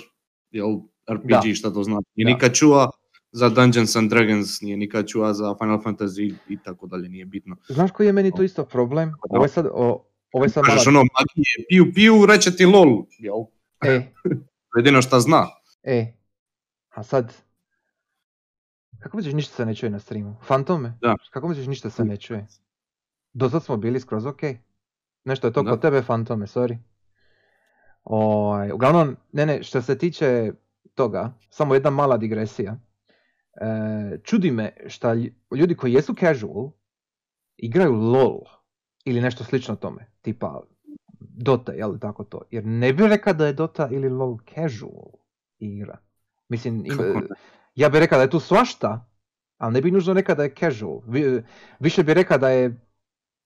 jel, 0.51 0.79
RPG, 1.11 1.29
da. 1.29 1.53
šta 1.55 1.73
to 1.73 1.83
znači. 1.83 2.07
Nije 2.15 2.33
nikad 2.33 2.53
čuva 2.53 2.91
za 3.31 3.49
Dungeons 3.49 3.95
and 3.95 4.09
Dragons, 4.09 4.61
nije 4.61 4.77
nikad 4.77 5.07
čuva 5.07 5.33
za 5.33 5.55
Final 5.59 5.81
Fantasy 5.83 6.35
i 6.49 6.57
tako 6.57 6.87
dalje, 6.87 7.09
nije 7.09 7.25
bitno. 7.25 7.55
Znaš 7.67 7.91
koji 7.91 8.07
je 8.07 8.13
meni 8.13 8.31
to 8.31 8.43
isto 8.43 8.65
problem? 8.65 9.11
Ovo 9.29 9.45
je 9.45 9.49
sad, 9.49 9.65
o, 9.73 10.05
ovo 10.31 10.45
je 10.45 10.49
sad 10.49 10.63
Kažeš 10.65 10.87
ono, 10.87 10.99
magije, 10.99 11.65
piju, 11.69 11.93
piju, 11.93 12.25
reće 12.25 12.55
ti 12.55 12.65
LOL, 12.65 13.05
jel? 13.19 13.35
E. 13.85 14.11
Jedino 14.77 15.01
šta 15.01 15.19
zna. 15.19 15.47
E, 15.83 16.13
a 16.89 17.03
sad, 17.03 17.33
Kako 18.99 19.17
misliš 19.17 19.33
ništa 19.33 19.55
se 19.55 19.65
ne 19.65 19.75
čuje 19.75 19.89
na 19.89 19.99
streamu? 19.99 20.35
Fantome? 20.43 20.97
Da. 21.01 21.15
Kako 21.31 21.47
misliš 21.47 21.67
ništa 21.67 21.89
se 21.89 22.05
ne 22.05 22.17
čuje? 22.17 22.47
Do 23.33 23.49
sad 23.49 23.63
smo 23.63 23.77
bili 23.77 23.99
skroz 23.99 24.25
ok. 24.25 24.41
Nešto 25.25 25.47
je 25.47 25.53
to 25.53 25.63
Da. 25.63 25.71
kod 25.71 25.81
tebe 25.81 26.01
fantome, 26.01 26.45
sorry. 26.45 26.77
Ovaj, 28.03 28.71
uglavnom, 28.71 29.17
ne 29.31 29.45
ne, 29.45 29.63
što 29.63 29.81
se 29.81 29.97
tiče 29.97 30.51
toga, 30.95 31.33
samo 31.49 31.73
jedna 31.73 31.89
mala 31.89 32.17
digresija. 32.17 32.79
E, 33.53 33.65
čudi 34.23 34.51
me 34.51 34.73
šta 34.87 35.09
lj- 35.15 35.33
ljudi 35.55 35.75
koji 35.75 35.93
jesu 35.93 36.15
casual 36.19 36.71
igraju 37.57 37.93
LOL 37.93 38.39
ili 39.05 39.21
nešto 39.21 39.43
slično 39.43 39.75
tome, 39.75 40.11
tipa 40.21 40.61
Dota, 41.19 41.71
jel 41.71 41.99
tako 41.99 42.23
to? 42.23 42.41
Jer 42.51 42.65
ne 42.65 42.93
bih 42.93 43.05
rekao 43.05 43.33
da 43.33 43.45
je 43.47 43.53
Dota 43.53 43.87
ili 43.91 44.09
LOL 44.09 44.37
casual 44.53 45.11
igra. 45.59 45.97
Mislim, 46.49 46.83
ja 47.75 47.89
bih 47.89 47.99
rekao 47.99 48.17
da 48.17 48.23
je 48.23 48.29
tu 48.29 48.39
svašta, 48.39 49.05
ali 49.57 49.73
ne 49.73 49.81
bih 49.81 49.93
nužno 49.93 50.13
rekao 50.13 50.35
da 50.35 50.43
je 50.43 50.55
casual. 50.59 51.01
Vi- 51.07 51.43
više 51.79 52.03
bih 52.03 52.15
rekao 52.15 52.37
da 52.37 52.49
je 52.49 52.79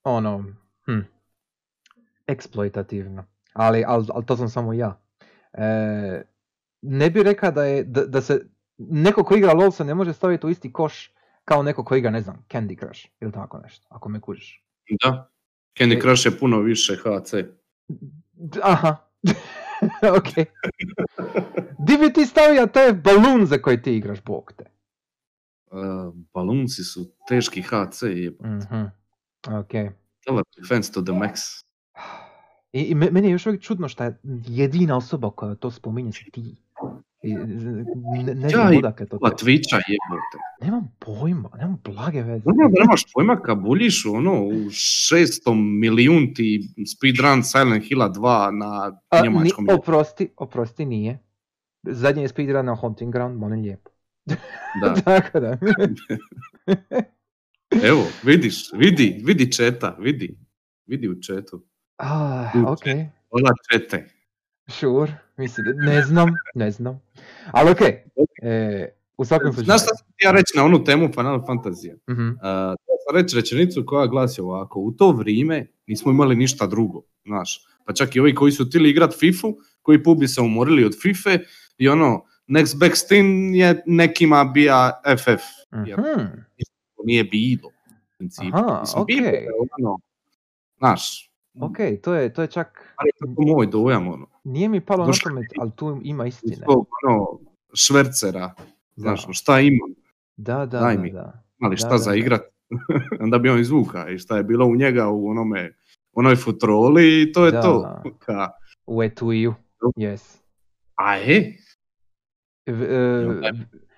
ono, 0.03 0.45
hm, 0.85 0.99
eksploitativno. 2.27 3.25
Ali, 3.53 3.83
ali, 3.87 4.05
ali 4.13 4.25
to 4.25 4.37
sam 4.37 4.49
samo 4.49 4.73
ja. 4.73 5.01
E, 5.53 6.23
ne 6.81 7.09
bih 7.09 7.23
rekao 7.23 7.51
da 7.51 7.63
je, 7.65 7.83
da, 7.83 8.05
da 8.05 8.21
se, 8.21 8.45
neko 8.77 9.23
ko 9.23 9.35
igra 9.35 9.53
LOL 9.53 9.71
se 9.71 9.83
ne 9.83 9.93
može 9.93 10.13
staviti 10.13 10.45
u 10.45 10.49
isti 10.49 10.73
koš 10.73 11.11
kao 11.45 11.63
neko 11.63 11.83
ko 11.83 11.95
igra, 11.95 12.11
ne 12.11 12.21
znam, 12.21 12.45
Candy 12.49 12.79
Crush 12.79 13.05
ili 13.21 13.31
tako 13.31 13.57
nešto, 13.57 13.87
ako 13.89 14.09
me 14.09 14.21
kužiš. 14.21 14.65
Da. 15.03 15.29
Candy 15.79 16.01
Crush 16.01 16.25
je 16.25 16.39
puno 16.39 16.59
više 16.59 16.95
HC. 16.95 17.33
Aha. 18.63 18.95
ok. 20.17 20.47
Di 21.79 21.97
bi 21.97 22.13
ti 22.13 22.25
stavio 22.25 22.67
te 22.67 22.93
balun 22.95 23.45
za 23.45 23.57
koje 23.57 23.81
ti 23.81 23.95
igraš, 23.97 24.23
bog 24.23 24.53
te? 24.57 24.65
Uh, 25.65 25.79
balunci 26.33 26.83
su 26.83 27.05
teški 27.27 27.61
HC 27.61 28.01
je 28.03 28.31
Mhm. 28.41 28.83
Ok. 29.49 29.71
Defense 30.57 30.91
to 30.91 31.01
the 31.01 31.11
max. 31.13 31.63
I, 32.73 32.81
i 32.81 32.95
me- 32.95 33.11
meni 33.11 33.27
je 33.27 33.31
još 33.31 33.45
uvijek 33.45 33.61
čudno 33.61 33.87
šta 33.87 34.05
je 34.05 34.19
jedina 34.45 34.97
osoba 34.97 35.31
koja 35.31 35.55
to 35.55 35.71
spominje 35.71 36.11
si 36.11 36.31
ti. 36.31 36.55
I, 37.25 37.33
ne, 38.17 38.35
ne 38.35 38.43
Ja 38.43 38.49
znam 38.49 38.77
odakle 38.77 39.05
to 39.05 39.17
tebi. 39.19 39.35
Twitcha 39.35 39.75
jebote. 39.77 40.37
Nemam 40.61 40.95
pojma, 40.99 41.49
nemam 41.57 41.77
blage 41.83 42.21
veze. 42.21 42.43
Ono 42.45 42.69
da 42.69 42.79
nemaš 42.79 43.01
pojma 43.13 43.35
kad 43.37 43.59
buljiš 43.59 44.05
ono 44.05 44.33
u 44.35 44.51
600 44.51 45.53
milijunti 45.79 46.61
speedrun 46.87 47.43
Silent 47.43 47.83
Hilla 47.83 48.09
2 48.09 48.21
na 48.51 48.99
A, 49.09 49.17
ni, 49.17 49.23
njemačkom. 49.23 49.65
jeziku. 49.65 49.81
oprosti, 49.81 50.29
oprosti 50.37 50.85
nije. 50.85 51.19
Zadnji 51.83 52.21
je 52.21 52.27
speedrun 52.27 52.65
na 52.65 52.75
Haunting 52.75 53.13
Ground, 53.13 53.37
molim 53.37 53.61
lijepo. 53.61 53.89
Da. 54.81 54.93
Tako 54.95 55.39
da. 55.39 55.57
Evo, 57.83 58.03
vidiš, 58.23 58.71
vidi, 58.73 59.21
vidi 59.25 59.51
četa, 59.51 59.95
vidi. 59.99 60.37
Vidi 60.87 61.09
u 61.09 61.21
četu. 61.21 61.61
ah, 61.97 62.49
U 62.55 62.71
ok, 62.71 62.83
Hvala 63.29 63.51
čete. 63.71 64.09
sure. 64.67 65.13
Mislim, 65.37 65.65
ne 65.77 66.01
znam, 66.01 66.29
ne 66.53 66.71
znam. 66.71 67.01
Ali 67.51 67.71
ok, 67.71 67.81
e, 68.41 68.87
u 69.17 69.25
svakom 69.25 69.47
slučaju. 69.53 69.65
Znaš 69.65 69.81
šta 69.81 69.95
sam 69.95 70.07
ja 70.23 70.31
reći 70.31 70.57
na 70.57 70.63
onu 70.63 70.83
temu 70.83 71.07
Final 71.13 71.39
Fantasy? 71.39 71.93
Mhm, 72.09 72.27
Uh, 72.29 72.75
sam 73.07 73.15
reći 73.15 73.35
rečenicu 73.35 73.83
koja 73.85 74.07
glasi 74.07 74.41
ovako, 74.41 74.79
u 74.79 74.91
to 74.91 75.11
vrijeme 75.11 75.67
nismo 75.87 76.11
imali 76.11 76.35
ništa 76.35 76.67
drugo, 76.67 77.01
znaš. 77.25 77.65
Pa 77.85 77.93
čak 77.93 78.15
i 78.15 78.19
ovi 78.19 78.35
koji 78.35 78.51
su 78.51 78.65
htjeli 78.65 78.89
igrat 78.89 79.13
FIFU, 79.19 79.57
koji 79.81 80.03
pubi 80.03 80.27
se 80.27 80.41
umorili 80.41 80.85
od 80.85 80.95
FIFA 81.01 81.29
i 81.77 81.89
ono, 81.89 82.23
next 82.47 83.07
thing 83.07 83.55
je 83.55 83.83
nekima 83.85 84.43
bija 84.43 85.01
FF. 85.17 85.43
Ja. 85.87 85.97
mhm. 85.97 86.25
Nije 87.03 87.23
bilo. 87.23 87.69
u 87.69 88.17
principu. 88.17 88.57
Aha, 88.57 88.79
Mislim, 88.81 89.01
ok. 89.01 89.07
bilo 89.07 89.27
je 89.27 89.47
ono, 89.79 89.97
znaš, 90.77 91.31
Ok, 91.61 91.77
to 92.03 92.13
je, 92.13 92.33
to 92.33 92.41
je 92.41 92.47
čak, 92.47 92.93
ali 92.95 93.07
je 93.07 93.13
to 93.19 93.41
moj 93.41 93.67
dojam, 93.67 94.07
ono, 94.07 94.27
nije 94.45 94.69
mi 94.69 94.81
palo 94.81 94.99
na 94.99 95.05
Došlo 95.05 95.29
pamet, 95.29 95.45
ali 95.57 95.71
tu 95.71 96.01
ima 96.03 96.25
istine. 96.25 96.65
tog, 96.65 96.87
ono, 97.03 97.39
švercera, 97.73 98.53
znaš, 98.95 99.19
Da. 99.19 99.25
ono, 99.25 99.33
šta 99.33 99.59
imam, 99.59 99.89
Da, 100.37 100.57
da, 100.57 100.79
daj 100.79 100.95
da, 100.95 101.01
mi. 101.01 101.11
da. 101.11 101.43
ali 101.59 101.73
Da, 101.73 101.77
šta 101.77 101.89
da, 101.89 101.97
za 101.97 102.11
da. 102.11 102.17
igrat, 102.17 102.41
onda 103.19 103.37
bi 103.37 103.49
on 103.49 103.59
izvuka 103.59 104.09
i 104.09 104.17
šta 104.17 104.37
je 104.37 104.43
bilo 104.43 104.65
u 104.65 104.75
njega 104.75 105.07
u 105.07 105.27
onome, 105.27 105.73
onoj 106.13 106.35
futroli 106.35 107.21
i 107.21 107.31
to 107.31 107.45
je 107.45 107.51
Da. 107.51 107.61
to. 107.61 108.01
Ka, 108.19 108.49
U 108.85 109.03
etuiju, 109.03 109.53
yes. 109.97 110.37
a 110.95 111.17
e, 111.17 111.53
e, 112.65 112.71
Da. 113.33 113.51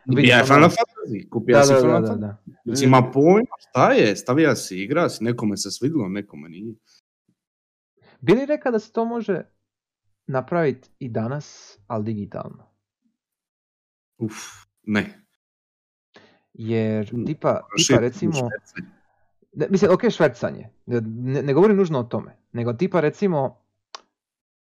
vidim, 0.08 0.26
ja 0.26 0.36
je 0.36 0.44
ono- 0.44 0.46
Final 0.46 0.70
Fantasy, 0.70 1.30
kupio 1.30 1.56
da, 1.56 1.64
si 1.64 1.74
da, 1.74 1.80
Final 1.80 2.02
da, 2.02 2.08
da, 2.08 2.14
Fantasy. 2.14 2.20
da. 2.20 2.38
Znači, 2.66 2.86
ima 2.86 3.12
pojma, 3.14 3.48
šta 3.60 3.92
je, 3.92 4.16
stavija 4.16 4.56
si, 4.56 4.78
igra 4.78 5.10
si, 5.10 5.24
nekome 5.24 5.58
se 5.58 5.72
svidilo, 5.72 6.10
nekome 6.10 6.50
nije. 6.50 6.74
Bi 8.20 8.34
li 8.34 8.46
rekao 8.46 8.72
da 8.72 8.80
se 8.80 8.92
to 8.92 9.06
može 9.06 9.42
napraviti 10.28 10.90
i 11.00 11.10
danas, 11.10 11.78
ali 11.88 12.04
digitalno? 12.04 12.68
Uf, 14.18 14.36
ne. 14.84 15.24
Jer 16.54 17.10
tipa, 17.26 17.62
tipa 17.78 18.00
recimo, 18.00 18.50
ne, 19.54 19.68
mislim, 19.70 19.92
ok, 19.92 20.02
švercanje, 20.10 20.70
ne, 20.86 21.42
ne 21.42 21.54
govorim 21.54 21.78
nužno 21.78 22.00
o 22.00 22.04
tome, 22.04 22.38
nego 22.52 22.74
tipa 22.74 23.00
recimo, 23.00 23.62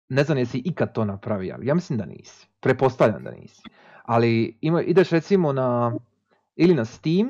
ne 0.09 0.23
znam 0.23 0.37
jesi 0.37 0.61
ikad 0.65 0.93
to 0.93 1.05
napravio, 1.05 1.57
ja 1.61 1.75
mislim 1.75 1.99
da 1.99 2.05
nisi, 2.05 2.47
pretpostavljam 2.59 3.23
da 3.23 3.31
nisi, 3.31 3.61
ali 4.03 4.57
ima, 4.61 4.81
ideš 4.81 5.09
recimo 5.09 5.53
na, 5.53 5.95
ili 6.55 6.73
na 6.73 6.85
Steam, 6.85 7.27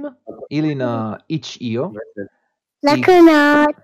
ili 0.49 0.75
na 0.75 1.19
itch.io, 1.27 1.91
Laku 2.83 3.11
noć. 3.11 3.75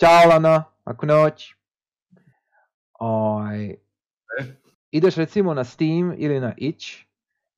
Ćao 0.00 0.28
Lana, 0.28 0.64
laku 0.86 1.06
noć. 1.06 1.54
Oj, 2.98 3.70
E? 3.70 3.85
Ideš 4.90 5.16
recimo 5.16 5.54
na 5.54 5.64
Steam 5.64 6.14
ili 6.18 6.40
na 6.40 6.54
itch 6.56 6.86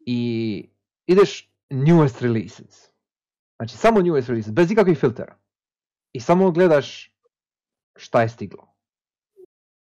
i 0.00 0.68
ideš 1.06 1.50
newest 1.70 2.22
releases. 2.22 2.90
Znači 3.56 3.76
samo 3.76 4.00
newest 4.00 4.28
releases, 4.28 4.52
bez 4.52 4.70
ikakvih 4.70 4.98
filtera. 4.98 5.36
I 6.12 6.20
samo 6.20 6.50
gledaš 6.50 7.14
šta 7.96 8.22
je 8.22 8.28
stiglo. 8.28 8.74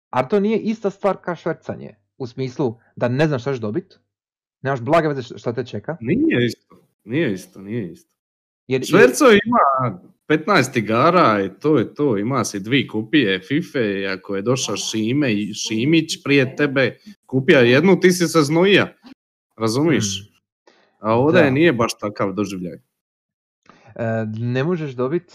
A 0.09 0.27
to 0.27 0.39
nije 0.39 0.59
ista 0.59 0.89
stvar 0.89 1.17
kao 1.21 1.35
švercanje. 1.35 1.95
U 2.17 2.27
smislu 2.27 2.79
da 2.95 3.07
ne 3.07 3.27
znaš 3.27 3.41
šta 3.41 3.53
ćeš 3.53 3.59
dobit, 3.59 3.99
nemaš 4.61 4.81
blage 4.81 5.07
veze 5.07 5.21
šta 5.21 5.53
te 5.53 5.65
čeka. 5.65 5.97
Nije 6.01 6.45
isto, 6.45 6.75
nije 7.03 7.33
isto, 7.33 7.61
nije 7.61 7.91
isto. 7.91 8.16
Jer, 8.67 8.86
Šverco 8.86 9.25
ima 9.25 9.99
15 10.27 10.77
igara 10.77 11.43
i 11.45 11.60
to 11.60 11.77
je 11.77 11.93
to, 11.93 12.17
ima 12.17 12.45
si 12.45 12.60
dvi 12.60 12.88
kupije 12.88 13.39
FIFA 13.39 13.80
i 13.80 14.08
ako 14.08 14.36
je 14.36 14.41
došao 14.41 14.77
Šime 14.77 15.34
i 15.34 15.53
Šimić 15.53 16.23
prije 16.23 16.56
tebe 16.56 16.97
kupija 17.25 17.60
jednu, 17.60 17.99
ti 17.99 18.12
si 18.12 18.27
se 18.27 18.41
znojija, 18.41 18.93
razumiješ? 19.58 20.32
A 20.99 21.13
ovdje 21.13 21.43
Da. 21.43 21.49
nije 21.49 21.73
baš 21.73 21.97
takav 21.99 22.34
doživljaj. 22.34 22.73
E, 22.75 22.82
ne 24.38 24.63
možeš 24.63 24.91
dobiti 24.91 25.34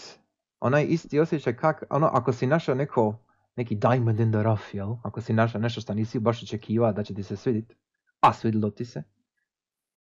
onaj 0.59 0.85
isti 0.89 1.19
osjećaj 1.19 1.55
kak, 1.55 1.83
ono, 1.89 2.09
ako 2.13 2.33
si 2.33 2.47
našao 2.47 2.75
neko, 2.75 3.19
neki 3.55 3.75
diamond 3.75 4.19
in 4.19 4.31
the 4.31 4.43
rough, 4.43 4.63
jel? 4.75 4.95
Ako 5.03 5.21
si 5.21 5.33
našao 5.33 5.61
nešto 5.61 5.81
što 5.81 5.93
nisi 5.93 6.19
baš 6.19 6.43
očekivao 6.43 6.93
da 6.93 7.03
će 7.03 7.13
ti 7.13 7.23
se 7.23 7.35
svidit, 7.35 7.73
a 8.19 8.33
svidilo 8.33 8.69
ti 8.69 8.85
se. 8.85 9.03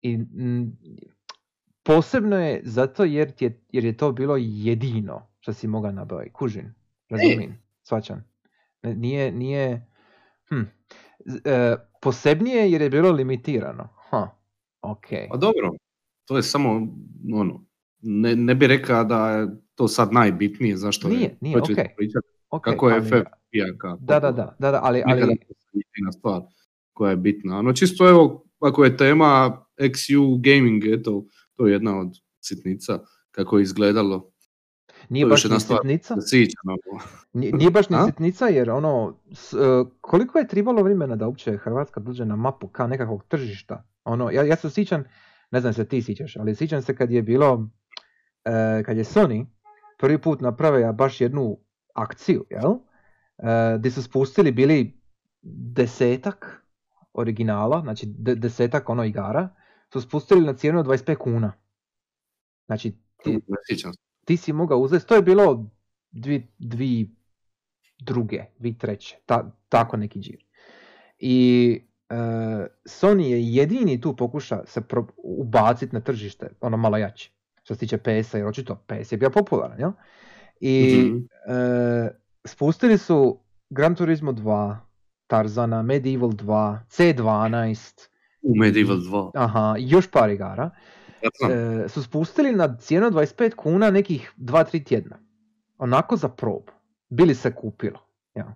I 0.03 0.19
posebno 1.89 2.37
je 2.37 2.61
zato 2.65 3.05
jer, 3.05 3.31
ti 3.31 3.45
je, 3.45 3.61
jer 3.73 3.85
je 3.85 3.97
to 3.97 4.13
bilo 4.13 4.37
jedino 4.39 5.27
što 5.41 5.53
si 5.53 5.69
mogao 5.69 5.93
nabaviti. 5.93 6.33
Kužin, 6.33 6.75
razumijem, 7.09 7.59
svačam. 7.83 8.25
Ne, 8.83 8.95
Nije, 8.95 9.33
nije, 9.33 9.87
hm. 10.49 10.63
E, 11.45 11.77
posebnije 12.03 12.71
jer 12.73 12.83
je 12.83 12.91
bilo 12.91 13.11
limitirano. 13.11 13.89
Ha, 14.11 14.31
ok. 14.83 15.07
Pa 15.31 15.37
dobro, 15.37 15.73
to 16.25 16.37
je 16.37 16.43
samo 16.43 16.89
ono, 17.35 17.65
ne, 18.03 18.37
ne 18.37 18.55
bi 18.55 18.67
rekao 18.67 19.05
da 19.05 19.31
je 19.31 19.49
to 19.75 19.89
sad 19.89 20.13
najbitnije, 20.13 20.77
zašto 20.77 21.09
Nije, 21.09 21.21
je, 21.21 21.37
nije, 21.41 21.59
okej. 21.59 21.95
pričati 21.97 22.27
ok, 22.51 22.65
kako 22.65 22.91
je 22.91 23.03
FF 23.03 23.13
pijaka. 23.51 23.97
Da, 24.01 24.21
da, 24.21 24.33
da, 24.33 24.57
da, 24.59 24.71
da, 24.71 24.81
ali, 24.83 25.03
ali 25.07 25.21
jedina 25.73 26.13
stvar 26.13 26.43
koja 26.93 27.11
je 27.11 27.17
bitna. 27.17 27.59
Ono 27.59 27.73
čisto 27.73 28.09
evo, 28.09 28.45
ako 28.61 28.85
je 28.85 28.97
tema 28.97 29.63
XU 29.79 30.41
Gaming, 30.41 30.85
eto, 30.87 31.25
to 31.59 31.67
je 31.67 31.73
jedna 31.73 31.99
od 31.99 32.09
sitnica 32.41 32.99
kako 33.31 33.59
je 33.59 33.63
izgledalo. 33.63 34.31
nije 35.09 35.25
to 35.25 35.29
baš 35.29 35.45
ni 35.45 35.51
sitnica, 35.77 36.15
nije, 37.33 37.53
nije 37.53 37.71
baš 37.71 37.89
ni 37.89 38.07
sitnica 38.07 38.47
jer 38.47 38.71
ono, 38.71 39.19
s- 39.33 39.53
e, 39.53 39.57
koliko 40.01 40.39
je 40.39 40.49
trebalo 40.49 40.83
vremena 40.83 41.17
da 41.17 41.27
uopće 41.27 41.57
Hrvatska 41.57 42.01
dođe 42.01 42.25
na 42.25 42.37
mapu 42.37 42.69
kao 42.69 42.87
nekakvog 42.87 43.25
tržišta? 43.25 43.85
Ono, 44.05 44.31
ja, 44.31 44.43
ja 44.43 44.57
se 44.57 44.71
sjećam, 44.71 45.05
ne 45.51 45.61
znam 45.61 45.73
se 45.73 45.85
ti 45.85 46.03
sjećaš, 46.03 46.37
ali 46.37 46.55
sjećam 46.55 46.83
se 46.83 46.97
kad 46.97 47.11
je 47.11 47.23
bilo, 47.23 47.69
e, 48.45 48.83
kad 48.83 48.97
je 48.97 49.05
Sony 49.05 49.47
prvi 49.99 50.19
put 50.19 50.41
napravio 50.41 50.93
baš 50.93 51.21
jednu 51.21 51.59
akciju, 51.95 52.45
jel? 52.51 52.73
E, 52.73 53.79
gdje 53.79 53.91
su 53.91 54.03
spustili 54.03 54.53
bili 54.53 55.01
desetak 55.43 56.65
originala, 57.13 57.81
znači 57.81 58.07
de- 58.09 58.35
desetak 58.35 58.89
ono 58.89 59.05
igara, 59.05 59.49
su 59.93 60.01
spustili 60.01 60.47
na 60.47 60.53
cijenu 60.55 60.79
od 60.81 60.87
25 60.87 61.17
kuna. 61.17 61.53
Znači, 62.67 62.95
ti, 63.23 63.41
ti 64.25 64.37
si 64.37 64.53
mogao 64.53 64.79
uzeti, 64.79 65.07
to 65.07 65.15
je 65.15 65.23
bilo 65.23 65.71
dvi, 66.11 66.49
dvi 66.59 67.11
druge, 67.99 68.45
dvi 68.59 68.79
treće, 68.79 69.17
ta, 69.27 69.51
tako 69.69 69.97
neki 69.97 70.21
džir. 70.21 70.45
I 71.19 71.81
e, 72.09 72.15
Sony 72.85 73.23
je 73.23 73.55
jedini 73.55 74.01
tu 74.01 74.17
pokuša 74.17 74.63
se 74.67 74.81
pro, 74.81 75.07
ubaciti 75.17 75.95
na 75.95 76.01
tržište, 76.01 76.49
ono 76.61 76.77
malo 76.77 76.97
jače, 76.97 77.31
što 77.63 77.75
se 77.75 77.81
tiče 77.81 77.99
PS-a, 77.99 78.39
jer 78.39 78.47
očito 78.47 78.85
PS 78.87 79.13
je 79.13 79.19
bio 79.19 79.31
popularan, 79.31 79.81
jel? 79.81 79.91
I 80.61 81.03
Mhm. 81.05 81.17
e, 81.55 82.11
spustili 82.45 82.99
su 82.99 83.41
Gran 83.71 83.95
Turismo 83.95 84.33
2, 84.33 84.77
Tarzana, 85.27 85.83
Medieval 85.83 86.31
2, 86.31 86.79
C12, 86.89 88.09
U 88.49 88.55
Medieval 88.57 88.97
2. 88.97 89.31
aha, 89.35 89.75
još 89.79 90.11
par 90.11 90.31
igara 90.31 90.71
e, 91.51 91.89
su 91.89 92.03
spustili 92.03 92.53
na 92.53 92.77
cijenu 92.77 93.11
25 93.11 93.55
kuna 93.55 93.91
nekih 93.91 94.33
2-3 94.39 94.85
tjedna. 94.85 95.19
Onako 95.79 96.17
za 96.17 96.29
probu. 96.29 96.73
Bili 97.09 97.35
se 97.35 97.55
kupilo. 97.55 97.99
Ja. 98.35 98.55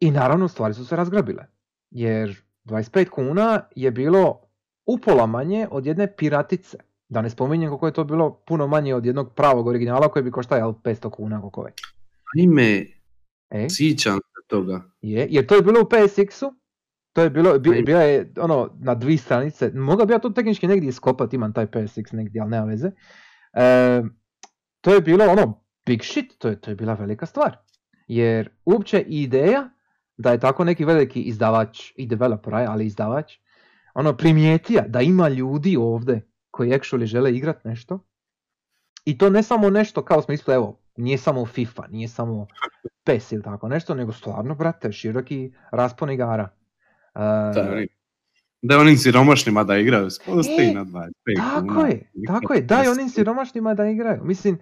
I 0.00 0.10
naravno 0.10 0.48
stvari 0.48 0.74
su 0.74 0.84
se 0.86 0.96
razgrabile. 0.96 1.46
Jer 1.90 2.42
25 2.64 3.08
kuna 3.08 3.64
je 3.76 3.90
bilo 3.90 4.40
upola 4.86 5.26
manje 5.26 5.68
od 5.70 5.86
jedne 5.86 6.16
piratice. 6.16 6.78
Da 7.08 7.22
ne 7.22 7.30
spominjem 7.30 7.68
koliko 7.68 7.86
je 7.86 7.92
to 7.92 8.04
bilo 8.04 8.42
puno 8.46 8.66
manje 8.66 8.94
od 8.94 9.06
jednog 9.06 9.34
pravog 9.34 9.66
originala 9.66 10.08
koji 10.08 10.22
bi 10.22 10.30
koštao 10.30 10.58
jel, 10.58 10.72
500 10.72 11.10
kuna 11.10 11.40
koliko 11.40 11.62
već. 11.62 11.80
Ime, 12.36 12.86
E, 13.50 13.66
sjećam 13.70 14.14
se 14.14 14.46
toga. 14.46 14.82
je, 15.02 15.26
jer 15.30 15.46
to 15.46 15.54
je 15.54 15.62
bilo 15.62 15.80
u 15.80 15.88
PSX-u, 15.88 16.54
to 17.12 17.22
je 17.22 17.30
bilo, 17.30 17.58
bila 17.58 18.00
je 18.00 18.32
ono 18.40 18.70
na 18.80 18.94
dvije 18.94 19.18
stranice, 19.18 19.70
mogao 19.74 20.06
bi 20.06 20.12
ja 20.12 20.18
to 20.18 20.30
tehnički 20.30 20.66
negdje 20.66 20.88
iskopati, 20.88 21.36
imam 21.36 21.52
taj 21.52 21.66
PSX 21.66 22.12
negdje, 22.12 22.40
ali 22.40 22.50
nema 22.50 22.66
veze. 22.66 22.90
E, 23.52 24.02
to 24.80 24.94
je 24.94 25.00
bilo 25.00 25.24
ono 25.24 25.64
big 25.86 26.02
shit, 26.02 26.38
to 26.38 26.48
je, 26.48 26.60
to 26.60 26.70
je 26.70 26.74
bila 26.74 26.94
velika 26.94 27.26
stvar. 27.26 27.56
Jer 28.08 28.48
uopće 28.64 29.00
ideja 29.00 29.70
da 30.16 30.32
je 30.32 30.40
tako 30.40 30.64
neki 30.64 30.84
veliki 30.84 31.22
izdavač 31.22 31.92
i 31.96 32.06
developer, 32.06 32.54
ali 32.54 32.86
izdavač, 32.86 33.32
ono 33.94 34.16
primijetija 34.16 34.84
da 34.88 35.00
ima 35.00 35.28
ljudi 35.28 35.76
ovdje 35.76 36.28
koji 36.50 36.70
actually 36.70 37.04
žele 37.04 37.34
igrat 37.34 37.64
nešto. 37.64 37.98
I 39.04 39.18
to 39.18 39.30
ne 39.30 39.42
samo 39.42 39.70
nešto 39.70 40.04
kao 40.04 40.22
smo 40.22 40.34
isto, 40.34 40.54
evo, 40.54 40.80
nije 40.96 41.18
samo 41.18 41.46
FIFA, 41.46 41.86
nije 41.90 42.08
samo 42.08 42.46
PES 43.06 43.32
ili 43.32 43.42
tako 43.42 43.68
nešto, 43.68 43.94
nego 43.94 44.12
stvarno, 44.12 44.54
brate, 44.54 44.92
široki 44.92 45.52
raspon 45.70 46.10
igara. 46.10 46.48
E, 47.14 47.20
Da, 47.54 47.68
oni- 47.72 47.88
da 48.62 48.78
onim 48.78 48.96
siromašnima 48.96 49.64
da 49.64 49.76
igraju, 49.76 50.10
spusti 50.10 50.52
E, 50.60 50.74
na 50.74 50.84
25 50.84 51.10
Tako 51.38 51.66
kuna. 51.66 51.88
je, 51.88 52.10
tako 52.26 52.54
je, 52.54 52.62
daj 52.62 52.88
onim 52.88 53.08
siromašnima 53.08 53.74
da 53.74 53.86
igraju. 53.86 54.24
Mislim, 54.24 54.58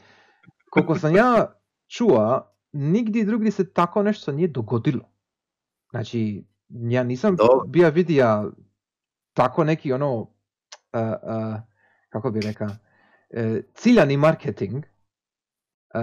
koliko 0.70 0.98
sam 0.98 1.16
ja 1.16 1.52
čuo, 1.88 2.46
nigdje 2.72 3.24
drugdje 3.24 3.50
se 3.50 3.72
tako 3.72 4.02
nešto 4.02 4.32
nije 4.32 4.48
dogodilo. 4.48 5.10
Znači, 5.90 6.44
ja 6.68 7.02
nisam 7.02 7.36
Dobro. 7.36 7.66
bio 7.66 7.90
vidio 7.90 8.52
tako 9.32 9.64
neki 9.64 9.92
ono, 9.92 10.14
uh, 10.14 10.26
uh, 10.92 11.60
kako 12.08 12.30
bi 12.30 12.40
rekao, 12.40 12.68
uh, 12.68 12.74
ciljani 13.74 14.16
marketing 14.16 14.84
uh, 15.94 16.00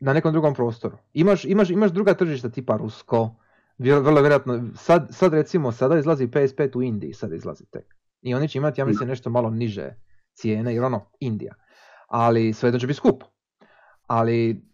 na 0.00 0.12
nekom 0.12 0.32
drugom 0.32 0.54
prostoru. 0.54 0.98
Imaš, 1.12 1.44
imaš, 1.44 1.70
imaš 1.70 1.90
druga 1.90 2.14
tržišta 2.14 2.48
tipa 2.50 2.76
Rusko, 2.76 3.34
vrlo 3.80 4.20
vjerojatno, 4.20 4.70
sad, 4.76 5.08
sad 5.10 5.34
recimo, 5.34 5.72
sada 5.72 5.98
izlazi 5.98 6.26
PS5 6.26 6.76
u 6.76 6.82
Indiji, 6.82 7.12
sad 7.12 7.32
izlazi 7.32 7.64
tek. 7.70 7.94
I 8.22 8.34
oni 8.34 8.48
će 8.48 8.58
imati, 8.58 8.80
ja 8.80 8.84
mislim, 8.84 9.08
nešto 9.08 9.30
malo 9.30 9.50
niže 9.50 9.94
cijene, 10.34 10.74
jer 10.74 10.84
ono, 10.84 11.10
Indija. 11.20 11.54
Ali 12.08 12.52
sve 12.52 12.72
to 12.72 12.78
će 12.78 12.86
biti 12.86 12.96
skupo. 12.96 13.26
Ali 14.06 14.64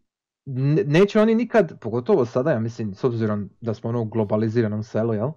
ne- 0.44 0.84
neće 0.84 1.20
oni 1.20 1.34
nikad, 1.34 1.80
pogotovo 1.80 2.24
sada, 2.24 2.50
ja 2.50 2.60
mislim, 2.60 2.94
s 2.94 3.04
obzirom 3.04 3.50
da 3.60 3.74
smo 3.74 3.90
ono 3.90 4.02
u 4.02 4.04
globaliziranom 4.04 4.82
selu, 4.82 5.14
jel? 5.14 5.30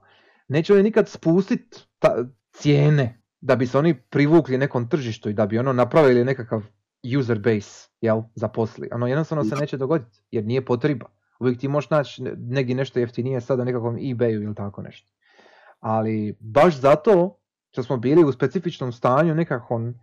Neće 0.47 0.73
oni 0.73 0.83
nikad 0.83 1.09
spustit 1.09 1.87
ta, 1.99 2.25
cijene 2.51 3.21
da 3.41 3.55
bi 3.55 3.67
se 3.67 3.77
oni 3.77 4.01
privukli 4.01 4.57
nekom 4.57 4.89
tržištu 4.89 5.29
i 5.29 5.33
da 5.33 5.45
bi 5.45 5.59
ono 5.59 5.73
napravili 5.73 6.25
nekakav 6.25 6.63
user 7.19 7.39
base, 7.39 7.89
jel, 8.01 8.21
zaposli. 8.35 8.89
Ono 8.91 9.07
jednostavno 9.07 9.43
se 9.43 9.55
neće 9.55 9.77
dogoditi, 9.77 10.21
jer 10.31 10.45
nije 10.45 10.65
potreba. 10.65 11.18
Uvijek 11.39 11.59
ti 11.59 11.67
možeš 11.67 11.89
naći 11.89 12.23
ne- 12.23 12.33
negdje 12.37 12.75
nešto 12.75 12.99
jeftinije 12.99 13.41
sada 13.41 13.57
na 13.57 13.65
nekakvom 13.65 13.95
ebayu 13.95 14.43
ili 14.43 14.55
tako 14.55 14.81
nešto. 14.81 15.11
Ali 15.79 16.37
baš 16.39 16.79
zato 16.79 17.37
što 17.71 17.83
smo 17.83 17.97
bili 17.97 18.23
u 18.23 18.31
specifičnom 18.31 18.91
stanju 18.91 19.35
nekakvom, 19.35 19.95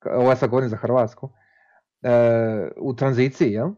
ka- 0.00 0.14
ovo 0.14 0.30
ja 0.30 0.36
sad 0.36 0.50
govorim 0.50 0.70
za 0.70 0.76
Hrvatsku, 0.76 1.30
e, 2.02 2.10
u 2.76 2.94
tranziciji, 2.94 3.52
jel? 3.52 3.70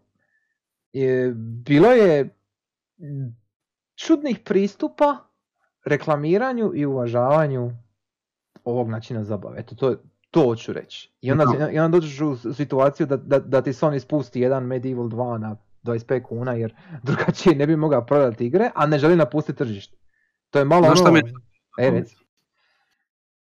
Je, 0.92 1.32
bilo 1.64 1.88
je 1.88 2.28
čudnih 3.96 4.38
pristupa 4.44 5.16
reklamiranju 5.84 6.72
i 6.74 6.86
uvažavanju 6.86 7.70
ovog 8.64 8.88
načina 8.88 9.24
zabave. 9.24 9.60
Eto, 9.60 9.74
to, 9.74 9.96
to 10.30 10.42
hoću 10.42 10.72
reći. 10.72 11.12
I 11.20 11.32
onda, 11.32 11.44
Da. 11.58 11.70
i 11.70 11.78
onda 11.78 11.96
dođeš 11.96 12.20
u 12.20 12.54
situaciju 12.54 13.06
da, 13.06 13.16
da, 13.16 13.38
da 13.38 13.62
ti 13.62 13.70
Sony 13.72 13.98
spusti 13.98 14.40
jedan 14.40 14.64
Medieval 14.64 15.06
2 15.06 15.38
na 15.38 15.56
25 15.84 16.22
kuna 16.22 16.52
jer 16.52 16.74
drugačije 17.06 17.56
ne 17.56 17.66
bi 17.66 17.76
mogao 17.76 18.06
prodati 18.06 18.46
igre, 18.46 18.70
a 18.74 18.86
ne 18.86 18.98
želi 18.98 19.16
napustiti 19.16 19.58
tržište. 19.58 19.96
To 20.50 20.58
je 20.58 20.64
malo 20.64 20.86
Znaš 20.86 21.00
ono... 21.00 21.12
mi 21.12 21.20
E, 21.78 21.90
reci. 21.90 22.16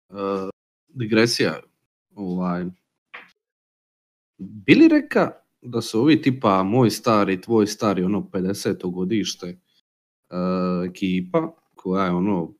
uh, 0.09 0.49
digresija. 0.87 1.59
Ovaj. 2.15 2.65
Bili 4.37 4.87
reka 4.87 5.31
da 5.61 5.81
su 5.81 6.01
ovi 6.01 6.21
tipa 6.21 6.63
moj 6.63 6.89
stari, 6.89 7.41
tvoj 7.41 7.67
stari, 7.67 8.03
ono 8.03 8.29
50. 8.31 8.91
godište 8.91 9.47
uh, 10.29 10.89
ekipa 10.89 11.53
koja 11.75 12.05
je 12.05 12.11
ono 12.11 12.53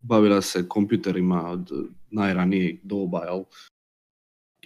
bavila 0.00 0.42
se 0.42 0.68
kompjuterima 0.68 1.50
od 1.50 1.70
najranijeg 2.10 2.80
doba, 2.82 3.24
jel? 3.24 3.44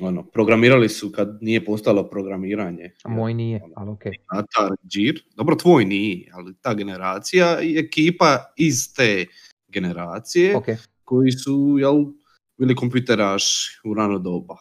Ono, 0.01 0.23
programirali 0.23 0.89
su 0.89 1.13
kad 1.13 1.39
nije 1.41 1.65
postalo 1.65 2.11
programiranje. 2.11 2.91
A 3.05 3.09
moj 3.09 3.35
nije, 3.35 3.61
Ono, 3.65 3.75
ali 3.77 3.91
okej. 3.91 4.13
Atar, 4.27 4.77
Džir, 4.89 5.23
dobro 5.37 5.57
tvoj 5.57 5.85
nije, 5.85 6.31
ali 6.33 6.55
ta 6.61 6.75
generacija 6.75 7.61
i 7.63 7.79
ekipa 7.79 8.53
iz 8.57 8.95
te 8.95 9.27
generacije 9.69 10.57
Ok, 10.57 10.67
koji 11.05 11.33
su 11.33 11.77
jel, 11.79 12.05
bili 12.59 12.75
kompjuteraši 12.75 13.81
u 13.85 13.95
rano 13.95 14.19
doba. 14.19 14.57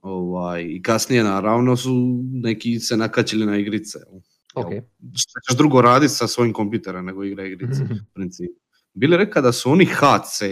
Ovaj, 0.00 0.62
I 0.62 0.82
kasnije 0.82 1.24
naravno 1.24 1.76
su 1.76 2.20
neki 2.32 2.80
se 2.80 2.96
nakačili 2.96 3.46
na 3.46 3.56
igrice. 3.56 3.98
jel. 3.98 4.20
ok. 4.54 4.84
Šta 5.16 5.40
ćeš 5.48 5.56
drugo 5.56 5.82
raditi 5.82 6.12
sa 6.12 6.26
svojim 6.26 6.52
kompjuterom 6.52 7.06
nego 7.06 7.24
igra 7.24 7.46
igrice 7.46 7.82
u 8.10 8.14
principu. 8.14 8.60
Bili 8.94 9.16
reka 9.16 9.40
da 9.40 9.52
su 9.52 9.70
oni 9.70 9.84
HC 9.86 10.42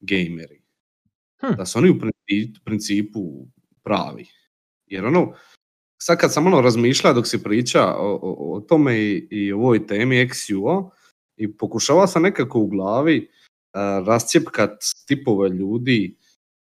gameri. 0.00 0.62
Hm. 1.40 1.56
Da 1.56 1.66
su 1.66 1.78
oni 1.78 1.90
u 1.90 1.98
princi- 2.28 2.60
principu 2.64 3.46
pravi. 3.84 4.26
Jer 4.86 5.04
ono, 5.06 5.32
sad 6.02 6.18
kad 6.18 6.32
sam 6.32 6.46
ono 6.46 6.60
razmišljao 6.60 7.12
dok 7.14 7.26
si 7.26 7.42
priča 7.42 7.94
o, 7.96 8.18
o, 8.22 8.56
o 8.56 8.60
tome 8.60 8.98
i, 8.98 9.28
i 9.30 9.52
ovoj 9.52 9.86
temi 9.86 10.16
XUO 10.16 10.90
i 11.36 11.56
pokušavao 11.56 12.06
sam 12.06 12.22
nekako 12.22 12.60
u 12.60 12.66
glavi 12.66 13.28
uh, 13.28 14.06
rascijepkat 14.06 14.70
tipove 15.06 15.48
ljudi, 15.48 16.16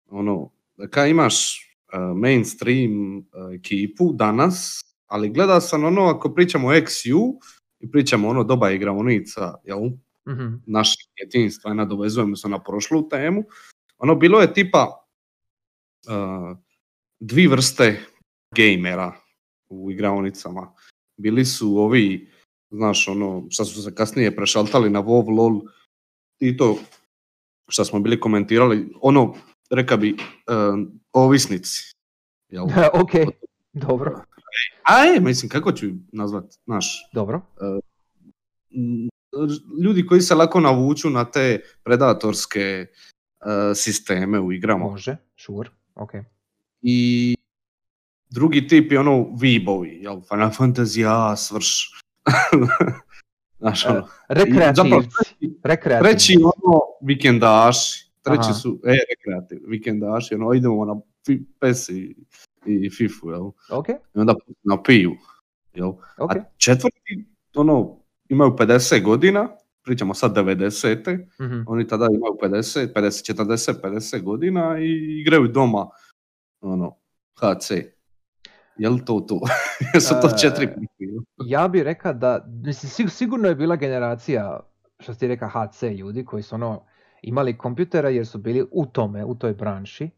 ono, 0.09 0.51
da 0.77 0.87
kaj 0.87 1.09
imaš 1.09 1.61
uh, 1.93 2.17
mainstream 2.17 3.17
uh, 3.17 3.23
ekipu 3.55 4.13
danas, 4.13 4.81
ali 5.07 5.29
gledao 5.29 5.61
sam 5.61 5.83
ono, 5.83 6.01
ako 6.05 6.33
pričamo 6.33 6.67
o 6.67 6.71
XU 6.73 7.33
i 7.79 7.91
pričamo 7.91 8.27
ono 8.29 8.43
doba 8.43 8.71
igraonica, 8.71 9.53
jel, 9.63 9.79
Mhm. 10.29 10.53
našeg 10.65 11.05
djetinjstva 11.17 11.71
i 11.71 11.75
nadovezujemo 11.75 12.35
se 12.35 12.49
na 12.49 12.63
prošlu 12.63 13.09
temu, 13.09 13.43
ono 13.97 14.15
bilo 14.15 14.41
je 14.41 14.53
tipa 14.53 15.04
uh, 16.07 16.57
dvi 17.19 17.47
vrste 17.47 17.99
gamera 18.55 19.13
u 19.69 19.91
igraonicama. 19.91 20.73
Bili 21.17 21.45
su 21.45 21.77
ovi, 21.77 22.31
znaš, 22.71 23.07
ono, 23.07 23.45
što 23.49 23.65
su 23.65 23.83
se 23.83 23.95
kasnije 23.95 24.35
prešaltali 24.35 24.89
na 24.89 25.03
WoW, 25.03 25.37
LoL, 25.37 25.61
i 26.39 26.57
to 26.57 26.77
što 27.67 27.85
smo 27.85 27.99
bili 27.99 28.19
komentirali, 28.19 28.93
ono, 29.01 29.35
reka 29.69 29.97
bi, 29.97 30.13
uh, 30.13 30.87
ovisnici. 31.13 31.93
Jel? 32.51 32.65
ok, 33.01 33.11
dobro, 33.73 34.21
A 34.83 34.99
je, 34.99 35.19
mislim, 35.19 35.49
kako 35.49 35.71
ću 35.71 35.87
nazvat, 36.11 36.53
znaš, 36.65 37.09
dobro. 37.13 37.41
m, 38.71 39.09
ljudi 39.83 40.05
koji 40.05 40.21
se 40.21 40.35
lako 40.35 40.59
navuču 40.59 41.09
na 41.09 41.25
te 41.25 41.61
predatorske 41.83 42.59
e, 42.59 42.87
sisteme 43.75 44.39
u 44.39 44.51
igrama. 44.51 44.85
Može, 44.85 45.17
sure, 45.37 45.69
ok. 45.95 46.11
I 46.81 47.35
drugi 48.29 48.67
tip 48.67 48.91
je 48.91 48.99
ono 48.99 49.11
Weebovi, 49.11 50.01
jel, 50.01 50.21
Final 50.21 50.49
Fantasy 50.49 51.05
A, 51.07 51.35
svrš. 51.35 51.91
Znaš, 53.59 53.85
E, 53.85 53.89
ono. 53.89 54.07
Rekreativci, 54.29 54.75
Zapravo, 54.83 55.01
treći- 55.03 55.53
rekreativci. 55.63 56.11
treći 56.11 56.35
ono 56.43 56.79
vikendaši, 57.01 58.11
treći 58.21 58.39
Aha. 58.41 58.53
su, 58.53 58.79
e, 58.83 58.97
rekreativ, 59.09 59.59
vikendaši, 59.67 60.35
ono, 60.35 60.53
idemo 60.53 60.85
na 60.85 60.95
PES 61.59 61.89
i, 61.89 62.15
i 62.65 62.89
FIFU, 62.89 63.29
jel? 63.29 63.51
Ok, 63.71 63.89
I 63.89 63.93
onda 64.13 64.35
na 64.63 64.83
piju, 64.83 65.11
jel? 65.73 65.87
ok. 66.17 66.31
A 66.31 66.43
četvrti, 66.57 67.25
ono, 67.55 67.97
imaju 68.29 68.51
50 68.51 69.01
godina, 69.01 69.49
pričamo 69.85 70.13
sad 70.13 70.35
90. 70.35 71.27
Mhm. 71.41 71.61
Oni 71.67 71.87
tada 71.87 72.05
imaju 72.05 72.33
50, 72.41 72.93
50, 72.93 73.33
40, 73.35 73.73
50 73.83 74.21
godina 74.23 74.79
i 74.79 75.19
igraju 75.21 75.47
doma, 75.47 75.89
ono, 76.61 76.95
HC. 77.35 77.71
Je 78.77 78.89
li 78.89 79.05
to 79.05 79.19
to? 79.19 79.39
Jesu 79.93 80.13
to 80.21 80.27
E, 80.27 80.37
četiri 80.41 80.67
profila? 80.67 81.23
Ja 81.45 81.67
bih 81.67 81.83
rekao 81.83 82.13
da, 82.13 82.45
mislim, 82.47 82.89
sig- 82.89 83.09
sigurno 83.09 83.47
je 83.47 83.55
bila 83.55 83.75
generacija, 83.75 84.59
što 84.99 85.13
ti 85.13 85.27
rekao, 85.27 85.49
HC 85.49 85.83
ljudi 85.83 86.25
koji 86.25 86.43
su 86.43 86.55
ono, 86.55 86.85
imali 87.21 87.57
kompjutera 87.57 88.09
jer 88.09 88.27
su 88.27 88.37
bili 88.37 88.65
u 88.71 88.85
tome, 88.85 89.25
u 89.25 89.35
toj 89.35 89.53
branši, 89.53 90.09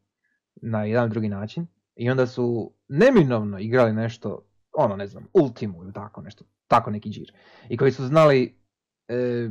na 0.56 0.84
jedan 0.84 1.10
drugi 1.10 1.30
način. 1.30 1.67
I 1.95 2.10
onda 2.10 2.27
su 2.27 2.73
neminovno 2.88 3.60
igrali 3.60 3.93
nešto, 3.93 4.45
ono 4.73 4.95
ne 4.95 5.08
znam, 5.08 5.27
Ultimu 5.34 5.84
ili 5.84 5.93
tako 5.93 6.21
nešto, 6.21 6.45
tako 6.67 6.91
neki 6.91 7.10
džir. 7.10 7.34
I 7.69 7.77
koji 7.77 7.91
su 7.91 8.06
znali 8.06 8.58
e, 9.07 9.49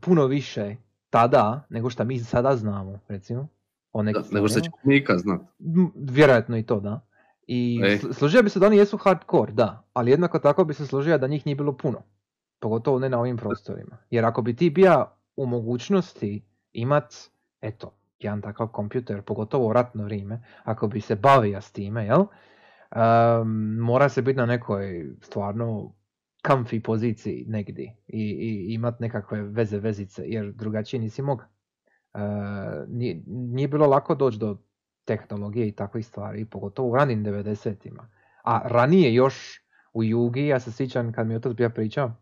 puno 0.00 0.26
više 0.26 0.76
tada 1.10 1.66
nego 1.70 1.90
što 1.90 2.04
mi 2.04 2.18
sada 2.18 2.56
znamo, 2.56 2.98
recimo. 3.08 3.48
O 3.92 4.02
Da, 4.02 4.22
nego 4.32 4.48
što 4.48 4.60
će 4.60 4.70
stvarima. 4.70 4.94
Mika 4.94 5.18
znat. 5.18 5.40
Vjerojatno 5.94 6.56
i 6.56 6.62
to, 6.62 6.80
da. 6.80 7.00
I 7.46 7.80
E. 7.84 7.98
sl- 7.98 8.12
složio 8.12 8.42
bi 8.42 8.50
se 8.50 8.58
da 8.58 8.66
oni 8.66 8.76
jesu 8.76 8.96
hardcore, 8.96 9.52
da, 9.52 9.82
ali 9.92 10.10
jednako 10.10 10.38
tako 10.38 10.64
bi 10.64 10.74
se 10.74 10.86
složio 10.86 11.18
da 11.18 11.26
njih 11.26 11.46
nije 11.46 11.56
bilo 11.56 11.76
puno. 11.76 12.02
Pogotovo 12.58 12.98
ne 12.98 13.08
na 13.08 13.18
ovim 13.20 13.36
prostorima. 13.36 13.96
Jer 14.10 14.24
ako 14.24 14.42
bi 14.42 14.56
ti 14.56 14.70
bio 14.70 15.06
u 15.36 15.46
mogućnosti 15.46 16.42
imat, 16.72 17.14
eto, 17.60 17.92
jedan 18.18 18.42
takav 18.42 18.66
kompjuter, 18.66 19.22
pogotovo 19.22 19.68
u 19.68 19.72
ratno 19.72 20.04
vrijeme, 20.04 20.42
ako 20.64 20.88
bi 20.88 21.00
se 21.00 21.14
bavio 21.16 21.60
s 21.60 21.70
time, 21.72 22.04
jel? 22.04 22.24
em, 22.90 23.76
mora 23.78 24.08
se 24.08 24.22
biti 24.22 24.36
na 24.36 24.46
nekoj 24.46 25.10
stvarno 25.22 25.92
comfy 26.48 26.80
poziciji 26.82 27.44
negdje 27.48 27.96
i, 28.06 28.20
i 28.22 28.74
imat 28.74 29.00
nekakve 29.00 29.42
veze 29.42 29.78
vezice, 29.78 30.22
jer 30.26 30.52
drugačije 30.52 31.00
nisi 31.00 31.22
mogao. 31.22 31.46
E, 32.14 32.18
nije, 32.88 33.22
nije 33.26 33.68
bilo 33.68 33.86
lako 33.86 34.14
doći 34.14 34.38
do 34.38 34.58
tehnologije 35.04 35.68
i 35.68 35.72
takvih 35.72 36.06
stvari, 36.06 36.44
pogotovo 36.44 36.88
u 36.90 36.96
ranim 36.96 37.24
90-ima. 37.24 38.08
A 38.44 38.60
ranije 38.64 39.14
još 39.14 39.60
u 39.92 40.04
Jugi, 40.04 40.46
ja 40.46 40.60
se 40.60 40.72
sjećam 40.72 41.12
kad 41.12 41.26
mi 41.26 41.34
je 41.34 41.36
otac 41.36 41.52
bio 41.52 41.70
pričao, 41.70 42.12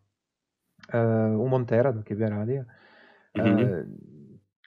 e, 0.92 0.98
u 1.38 1.48
Montera 1.48 1.92
dok 1.92 2.10
je 2.10 2.16
bio 2.16 2.28
radio, 2.28 2.64
e, 3.34 3.42
Mhm. 3.42 3.92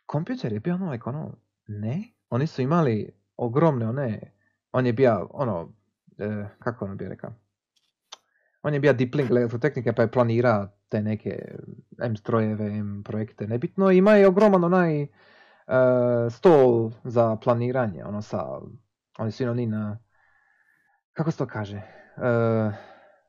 kompjuter 0.05 0.53
je 0.53 0.59
bio 0.59 0.75
ono, 0.75 0.91
like, 0.91 1.09
ono, 1.09 1.37
ne, 1.67 2.03
oni 2.29 2.47
su 2.47 2.61
imali 2.61 3.11
ogromne 3.37 3.87
one, 3.87 4.31
on 4.71 4.85
je 4.85 4.93
bio 4.93 5.27
ono, 5.31 5.73
e, 6.17 6.45
kako 6.59 6.85
ono 6.85 6.95
bi 6.95 7.07
rekao, 7.07 7.33
on 8.65 8.73
je 8.73 8.79
bio 8.79 8.93
dipling 8.93 9.31
elektrotehnike 9.31 9.93
pa 9.93 10.01
je 10.01 10.11
planira 10.11 10.71
te 10.89 11.01
neke 11.01 11.55
M 12.01 12.17
strojeve, 12.17 12.65
M 12.65 13.03
projekte, 13.03 13.47
nebitno, 13.47 13.91
ima 13.91 14.15
je 14.15 14.27
ogroman 14.27 14.63
onaj 14.63 15.01
e, 15.01 15.07
stol 16.29 16.91
za 17.03 17.35
planiranje, 17.35 18.05
ono 18.05 18.21
sa, 18.21 18.45
oni 19.17 19.31
su 19.31 19.49
oni 19.49 19.65
na, 19.65 19.99
kako 21.13 21.31
se 21.31 21.37
to 21.37 21.47
kaže, 21.47 21.77
e, 21.77 21.83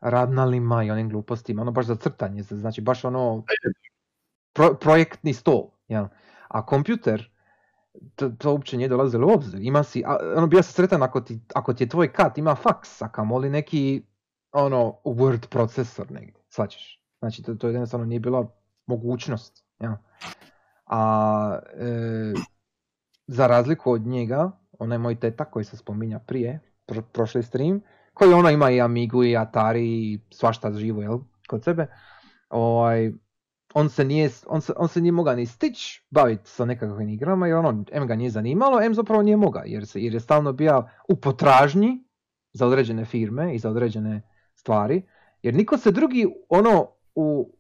radnalima 0.01 0.83
i 0.85 0.91
onim 0.91 1.09
glupostima, 1.09 1.63
ono 1.63 1.73
baš 1.73 1.87
za 1.87 1.97
crtanje, 1.97 2.43
znači 2.43 2.81
baš 2.81 3.05
ono 3.05 3.45
pro- 4.53 4.75
projektni 4.75 5.35
stol, 5.35 5.71
jel? 5.89 6.07
A 6.49 6.67
kompjuter, 6.67 7.31
to, 8.15 8.29
to 8.29 8.53
uopće 8.53 8.77
nije 8.77 8.89
dolazilo 8.89 9.27
u 9.27 9.31
obzir. 9.31 9.61
Ima 9.63 9.83
si, 9.83 10.03
a, 10.07 10.17
ono 10.37 10.47
bio 10.47 10.63
sam 10.63 10.73
sretan 10.73 11.03
ako 11.03 11.21
ti, 11.21 11.41
ako 11.55 11.75
ti 11.75 11.85
je 11.85 11.89
tvoj 11.89 12.13
kat 12.13 12.39
ima 12.39 12.55
faks, 12.55 13.03
a 13.03 13.09
kamoli 13.09 13.51
neki 13.51 14.03
ono 14.65 14.99
word 15.05 15.49
procesor 15.49 16.11
negdje, 16.11 16.43
svačaš. 16.49 17.03
Znači 17.19 17.43
to, 17.43 17.55
to 17.55 17.69
jednostavno 17.69 18.07
nije 18.07 18.21
bila 18.21 18.47
mogućnost. 18.87 19.65
Jel? 19.81 19.93
A 20.87 21.59
e, 21.75 22.33
za 23.27 23.47
razliku 23.47 23.93
od 23.93 24.07
njega, 24.07 24.51
onaj 24.79 24.99
moj 24.99 25.21
teta 25.21 25.45
koji 25.45 25.65
se 25.65 25.77
spominja 25.77 26.19
prije, 26.19 26.61
pro, 26.87 27.03
prošli 27.03 27.43
stream, 27.43 27.81
koji 28.15 28.33
ono 28.33 28.51
ima 28.51 28.71
i 28.71 28.81
Amigu 28.81 29.25
i 29.25 29.37
Atari 29.37 29.87
i 29.87 30.21
svašta 30.31 30.73
živo, 30.73 31.03
jel, 31.03 31.19
kod 31.49 31.65
sebe, 31.65 31.87
ovaj, 32.49 33.13
on 33.75 33.89
se 33.89 34.05
nije, 34.05 34.31
on 34.47 34.61
se, 34.61 34.73
on 34.77 34.89
se 34.89 35.01
nije 35.01 35.13
mogao 35.13 35.35
ni 35.35 35.47
stić 35.47 36.01
baviti 36.11 36.51
sa 36.51 36.65
nekakvim 36.65 37.09
igrama, 37.09 37.47
jer 37.47 37.57
ono, 37.57 37.85
M 37.93 38.07
ga 38.07 38.17
nije 38.17 38.31
zanimalo, 38.31 38.83
M 38.83 38.95
zapravo 38.95 39.23
nije 39.23 39.37
mogao, 39.37 39.63
jer, 39.67 39.85
jer 39.95 40.15
je 40.15 40.21
stalno 40.21 40.53
bio 40.53 40.89
u 41.09 41.17
potražnji 41.17 42.05
za 42.53 42.67
određene 42.67 43.05
firme 43.05 43.55
i 43.55 43.59
za 43.59 43.71
određene 43.71 44.23
stvari, 44.67 45.03
jer 45.43 45.55
niko 45.55 45.79
se 45.79 45.93
drugi, 45.93 46.27
ono, 46.49 46.89
u, 47.15 47.53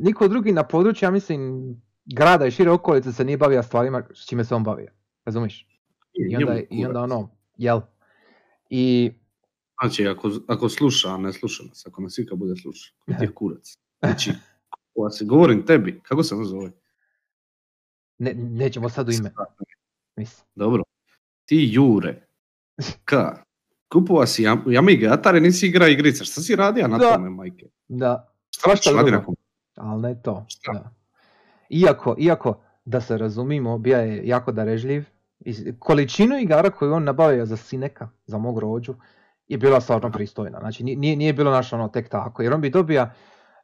niko 0.00 0.28
drugi 0.28 0.52
na 0.52 0.62
području, 0.62 1.06
ja 1.06 1.10
mislim, 1.10 1.40
grada 2.04 2.46
i 2.46 2.50
šire 2.50 2.70
okolice 2.70 3.12
se 3.12 3.24
nije 3.24 3.38
bavio 3.38 3.62
stvarima 3.62 4.02
s 4.14 4.28
čime 4.28 4.44
se 4.44 4.54
on 4.54 4.64
bavio, 4.64 4.92
razumiš? 5.24 5.66
I 6.12 6.36
onda, 6.36 6.60
i 6.70 6.86
onda 6.86 7.00
ono, 7.02 7.30
jel? 7.56 7.80
I 8.70 9.12
Znači, 9.82 10.06
ako, 10.06 10.30
ako 10.46 10.68
sluša, 10.68 11.08
a 11.14 11.16
ne 11.16 11.32
sluša 11.32 11.64
nas, 11.68 11.86
ako 11.86 12.02
nas 12.02 12.18
ikad 12.18 12.38
bude 12.38 12.56
sluša, 12.56 12.92
ti 13.04 13.24
je 13.24 13.34
kurac. 13.38 13.74
Znači, 14.00 14.32
ako 14.70 15.10
se 15.10 15.24
govorim 15.24 15.66
tebi, 15.66 16.00
kako 16.02 16.22
se 16.22 16.34
on 16.34 16.44
zove? 16.44 16.70
ne, 18.18 18.34
nećemo 18.34 18.88
sad 18.88 19.08
u 19.08 19.12
ime, 19.12 19.30
mislim. 20.16 20.46
Dobro. 20.54 20.82
Ti 21.44 21.68
Jure, 21.72 22.26
ka, 23.08 23.44
kupova 23.88 24.26
si 24.26 24.46
Am- 24.46 24.76
Amiga, 24.78 25.12
Atari 25.12 25.40
nisi 25.40 25.66
igra 25.66 25.88
igrice, 25.88 26.24
šta 26.24 26.40
si 26.40 26.56
radio 26.56 26.88
na 26.88 26.98
Da. 26.98 27.12
tome, 27.12 27.30
majke? 27.30 27.66
Da, 27.88 28.28
Šta 28.50 28.76
ćeš 28.76 28.94
radi 28.94 29.10
na 29.10 29.24
ali 29.76 30.02
ne 30.02 30.22
to. 30.22 30.44
Šta? 30.48 30.72
Da. 30.72 30.90
Iako, 31.70 32.16
iako, 32.18 32.54
da 32.84 33.00
se 33.00 33.18
razumimo, 33.18 33.78
bio 33.78 33.98
je 33.98 34.26
jako 34.26 34.52
darežljiv. 34.52 35.04
I 35.40 35.54
količinu 35.78 36.38
igara 36.38 36.70
koju 36.70 36.92
on 36.92 37.04
nabavio 37.04 37.46
za 37.46 37.56
Sineka, 37.56 38.08
za 38.26 38.38
mog 38.38 38.58
rođu, 38.58 38.94
je 39.48 39.58
bila 39.58 39.80
stvarno 39.80 40.10
pristojna. 40.12 40.58
Znači 40.60 40.84
ni- 40.84 40.96
nije, 40.96 41.16
nije 41.16 41.32
bilo 41.32 41.50
naš 41.50 41.72
ono 41.72 41.88
tek 41.88 42.08
tako. 42.08 42.42
Jer 42.42 42.52
on 42.52 42.60
bi 42.60 42.70
dobija, 42.70 43.14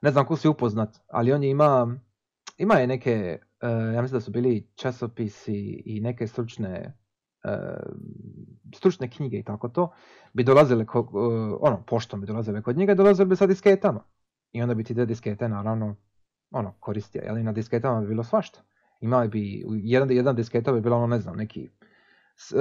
ne 0.02 0.10
znam 0.10 0.26
ko 0.26 0.36
si 0.36 0.48
upoznat, 0.48 1.00
ali 1.08 1.32
on 1.32 1.42
je 1.42 1.50
ima, 1.50 1.96
ima 2.58 2.74
je 2.74 2.86
neke, 2.86 3.10
e, 3.60 3.68
ja 3.94 4.02
mislim 4.02 4.16
da 4.16 4.20
su 4.20 4.30
bili 4.30 4.66
časopisi 4.74 5.54
i 5.86 6.00
neke 6.00 6.26
stručne, 6.26 6.92
stručne 8.74 9.10
knjige 9.10 9.38
i 9.38 9.42
tako 9.42 9.68
to, 9.68 9.92
bi 10.32 10.44
dolazile, 10.44 10.86
ko, 10.86 10.98
e, 10.98 11.18
ono, 11.60 11.82
poštom 11.86 12.20
bi 12.20 12.26
dolazile 12.26 12.62
kod 12.62 12.76
njega, 12.76 12.94
dolazile 12.94 13.26
bi 13.26 13.36
sa 13.36 13.46
disketama. 13.46 14.04
I 14.52 14.62
onda 14.62 14.74
bi 14.74 14.84
ti 14.84 14.94
te 14.94 15.06
diskete 15.06 15.48
naravno 15.48 15.96
ono, 16.50 16.74
koristio, 16.80 17.22
ali 17.28 17.42
na 17.42 17.52
disketama 17.52 18.00
bi 18.00 18.06
bilo 18.06 18.24
svašta. 18.24 18.60
Imali 19.00 19.28
bi, 19.28 19.64
jedan, 19.74 20.10
jedan 20.10 20.36
disketa 20.36 20.72
bi 20.72 20.80
bila 20.80 20.96
ono, 20.96 21.06
ne 21.06 21.18
znam, 21.18 21.36
neki 21.36 21.70
s- 22.36 22.52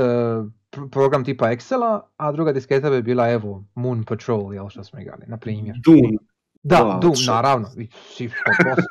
pr- 0.71 0.89
program 0.91 1.23
tipa 1.23 1.45
Excela, 1.45 1.99
a 2.17 2.31
druga 2.31 2.51
disketa 2.53 2.89
bi 2.89 3.01
bila, 3.01 3.29
evo, 3.29 3.63
Moon 3.75 4.03
Patrol, 4.03 4.53
jel 4.53 4.69
što 4.69 4.83
smo 4.83 4.99
igrali, 4.99 5.23
na 5.27 5.37
primjer. 5.37 5.75
Doom. 5.85 6.17
Da, 6.63 6.75
Da, 6.75 6.99
Doom, 7.01 7.15
što- 7.15 7.31
naravno, 7.33 7.67
i 7.77 7.87
svi 7.93 8.29
100%. 8.29 8.83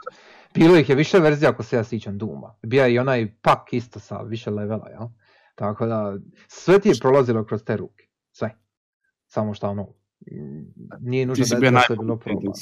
Bilo 0.54 0.76
ih 0.76 0.88
je 0.88 0.94
više 0.94 1.18
verzija 1.18 1.50
ako 1.50 1.62
se 1.62 1.76
ja 1.76 1.84
sjećam 1.84 2.18
Dooma. 2.18 2.54
Bio 2.62 2.84
je 2.84 2.94
i 2.94 2.98
onaj 2.98 3.34
pak 3.42 3.72
isto 3.72 4.00
sa 4.00 4.22
više 4.22 4.50
levela, 4.50 4.88
jel? 4.88 5.08
Tako 5.54 5.86
da, 5.86 6.16
sve 6.48 6.80
ti 6.80 6.88
je 6.88 6.94
prolazilo 7.00 7.44
kroz 7.44 7.64
te 7.64 7.76
ruke. 7.76 8.06
Sve. 8.32 8.56
Samo 9.26 9.54
što 9.54 9.68
ono, 9.68 9.88
nije 11.00 11.26
nužno 11.26 11.44
Ti 11.44 11.50
da, 11.60 11.70
da 11.70 11.80
sve 11.86 11.96
bilo 11.96 12.16
probano. 12.16 12.52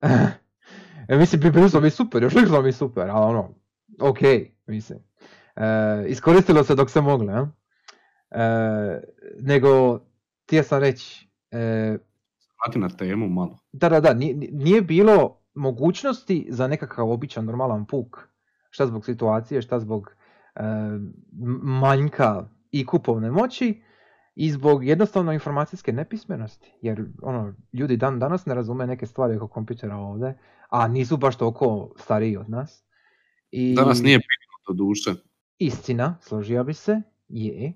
e, 1.08 1.16
mislim, 1.16 1.68
smo 1.70 1.80
mi 1.80 1.90
super, 1.90 2.22
još 2.22 2.34
uvijek 2.34 2.64
mi 2.64 2.72
super, 2.72 3.10
ali 3.10 3.24
ono, 3.24 3.54
ok, 4.00 4.18
mislim. 4.66 4.98
E, 5.56 5.64
iskoristilo 6.08 6.64
se 6.64 6.74
dok 6.74 6.90
se 6.90 7.00
moglo, 7.00 7.32
ja? 7.32 7.50
E, 8.30 9.02
nego, 9.40 10.00
htio 10.44 10.62
sam 10.62 10.80
reći, 10.80 11.28
e, 11.50 11.98
na 12.74 12.88
temu 12.88 13.28
malo. 13.28 13.58
da, 13.72 13.88
da, 13.88 14.00
da, 14.00 14.14
nije, 14.14 14.34
nije 14.52 14.82
bilo 14.82 15.40
mogućnosti 15.54 16.46
za 16.50 16.66
nekakav 16.66 17.10
običan 17.10 17.44
normalan 17.44 17.86
puk. 17.86 18.28
Šta 18.70 18.86
zbog 18.86 19.04
situacije, 19.04 19.62
šta 19.62 19.80
zbog 19.80 20.16
manjka 21.62 22.48
i 22.70 22.86
kupovne 22.86 23.30
moći 23.30 23.82
i 24.34 24.50
zbog 24.50 24.86
jednostavno 24.86 25.32
informacijske 25.32 25.92
nepismenosti. 25.92 26.72
Jer 26.82 27.04
ono, 27.22 27.54
ljudi 27.72 27.96
dan 27.96 28.18
danas 28.18 28.46
ne 28.46 28.54
razume 28.54 28.86
neke 28.86 29.06
stvari 29.06 29.36
oko 29.36 29.48
kompjutera 29.48 29.96
ovdje, 29.96 30.38
a 30.68 30.88
nisu 30.88 31.16
baš 31.16 31.36
toliko 31.36 31.92
stariji 31.96 32.36
od 32.36 32.50
nas. 32.50 32.84
I 33.50 33.74
Danas 33.74 34.02
nije 34.02 34.18
bitno 34.18 34.74
do 34.74 34.84
duše. 34.84 35.14
Istina, 35.58 36.18
složio 36.20 36.64
bi 36.64 36.74
se, 36.74 37.02
je, 37.28 37.72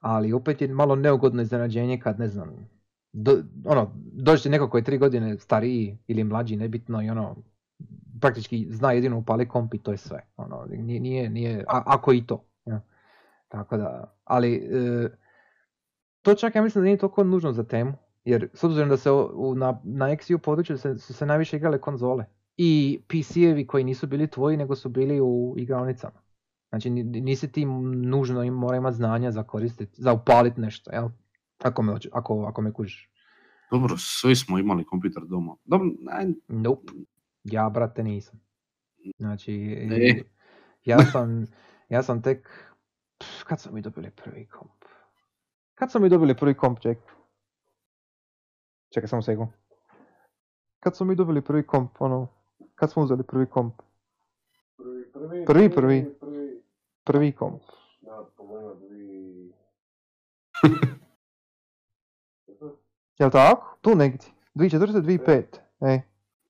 ali 0.00 0.32
opet 0.32 0.62
je 0.62 0.68
malo 0.68 0.96
neugodno 0.96 1.42
iznenađenje 1.42 2.00
kad, 2.00 2.18
ne 2.18 2.28
znam, 2.28 2.68
do, 3.12 3.42
ono, 3.64 3.92
dođe 4.12 4.50
neko 4.50 4.70
koji 4.70 4.80
je 4.80 4.84
tri 4.84 4.98
godine 4.98 5.38
stariji 5.38 5.98
ili 6.06 6.24
mlađi, 6.24 6.56
nebitno, 6.56 7.02
i 7.02 7.10
ono, 7.10 7.36
praktički 8.20 8.66
zna 8.70 8.92
jedino 8.92 9.18
upali 9.18 9.48
komp 9.48 9.74
i 9.74 9.78
to 9.78 9.90
je 9.90 9.96
sve. 9.96 10.26
Ono, 10.36 10.66
nije, 10.70 11.00
nije, 11.00 11.30
nije 11.30 11.64
a- 11.68 11.82
ako 11.86 12.12
i 12.12 12.26
to. 12.26 12.44
Ja. 12.64 12.80
Tako 13.48 13.76
da, 13.76 14.16
ali 14.24 14.54
e, 14.54 15.08
to 16.22 16.34
čak 16.34 16.54
ja 16.54 16.62
mislim 16.62 16.82
da 16.82 16.86
nije 16.86 16.98
toliko 16.98 17.24
nužno 17.24 17.52
za 17.52 17.64
temu. 17.64 17.92
Jer 18.24 18.48
s 18.54 18.64
obzirom 18.64 18.88
da 18.88 18.96
se 18.96 19.10
u, 19.10 19.54
na, 19.54 19.80
na 19.84 20.06
XU 20.06 20.38
području 20.38 20.78
se, 20.78 20.98
su 20.98 21.14
se 21.14 21.26
najviše 21.26 21.56
igrale 21.56 21.78
konzole. 21.80 22.24
I 22.56 23.00
PC-evi 23.08 23.66
koji 23.66 23.84
nisu 23.84 24.06
bili 24.06 24.26
tvoji, 24.26 24.56
nego 24.56 24.74
su 24.76 24.88
bili 24.88 25.20
u 25.20 25.54
igraonicama. 25.56 26.20
Znači 26.68 26.90
ni- 26.90 27.02
nisi 27.04 27.52
ti 27.52 27.64
nužno 27.64 28.42
im 28.42 28.54
mora 28.54 28.76
imati 28.76 28.96
znanja 28.96 29.30
za 29.30 29.42
koristiti, 29.42 30.02
za 30.02 30.12
upaliti 30.12 30.60
nešto, 30.60 30.92
jel? 30.92 31.08
Ako 31.62 31.82
me, 31.82 31.94
ako, 32.12 32.44
ako 32.48 32.62
me 32.62 32.72
kužiš. 32.72 33.10
Dobro, 33.70 33.94
svi 33.98 34.36
smo 34.36 34.58
imali 34.58 34.84
kompjuter 34.84 35.22
doma. 35.26 35.56
Dobro, 35.64 35.88
aj, 36.10 36.26
Nope. 36.48 36.92
Ja, 37.44 37.68
brate, 37.68 38.02
nisam. 38.02 38.40
Znači, 39.18 39.52
E. 39.90 40.22
ja 40.84 40.98
sam, 41.12 41.46
ja 41.88 42.02
sam 42.02 42.22
tek, 42.22 42.48
pff, 43.18 43.44
kad 43.44 43.60
smo 43.60 43.72
mi 43.72 43.82
dobili 43.82 44.10
prvi 44.10 44.46
komp? 44.46 44.84
Kad 45.74 45.90
smo 45.90 46.00
mi 46.00 46.08
dobili 46.08 46.36
prvi 46.36 46.54
komp, 46.54 46.80
ček? 46.80 46.98
Čekaj, 48.94 49.08
samo 49.08 49.22
sekund. 49.22 49.48
Kad 50.80 50.96
smo 50.96 51.06
mi 51.06 51.16
dobili 51.16 51.42
prvi 51.42 51.66
komp, 51.66 51.90
ono, 51.98 52.28
kad 52.74 52.90
smo 52.90 53.02
uzeli 53.02 53.22
prvi 53.22 53.46
komp? 53.46 53.74
Prvi, 55.46 55.70
prvi. 55.74 56.16
Prvi 57.04 57.32
komp. 57.32 57.62
Jel 63.18 63.30
tako? 63.30 63.78
Tu 63.80 63.94
negdje. 63.94 64.28
2004. 64.54 65.02
2005. 65.02 65.44
E. 65.80 66.00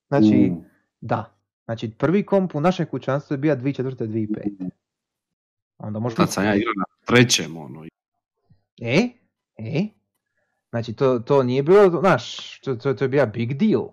Znači, 0.09 0.53
u, 0.53 0.70
da. 1.01 1.37
Znači, 1.65 1.91
prvi 1.91 2.27
komp 2.27 2.55
u 2.55 2.61
našem 2.61 2.87
kućanstvu 2.87 3.35
je 3.35 3.39
bio 3.39 3.57
2004. 3.57 3.97
2005. 3.97 4.71
Onda 5.79 5.99
možda... 5.99 6.17
tad 6.17 6.33
sam 6.33 6.45
ja 6.45 6.55
igrao 6.55 6.73
na 6.77 6.85
trećem, 7.07 7.57
ono. 7.57 7.85
E? 8.81 9.09
E? 9.57 9.87
Znači, 10.71 10.93
to, 10.93 11.19
to 11.19 11.43
nije 11.43 11.63
bilo, 11.63 12.01
znaš, 12.01 12.59
to, 12.61 12.75
to, 12.77 12.95
to 12.95 13.05
je 13.05 13.09
bio 13.09 13.27
big 13.27 13.55
deal. 13.55 13.89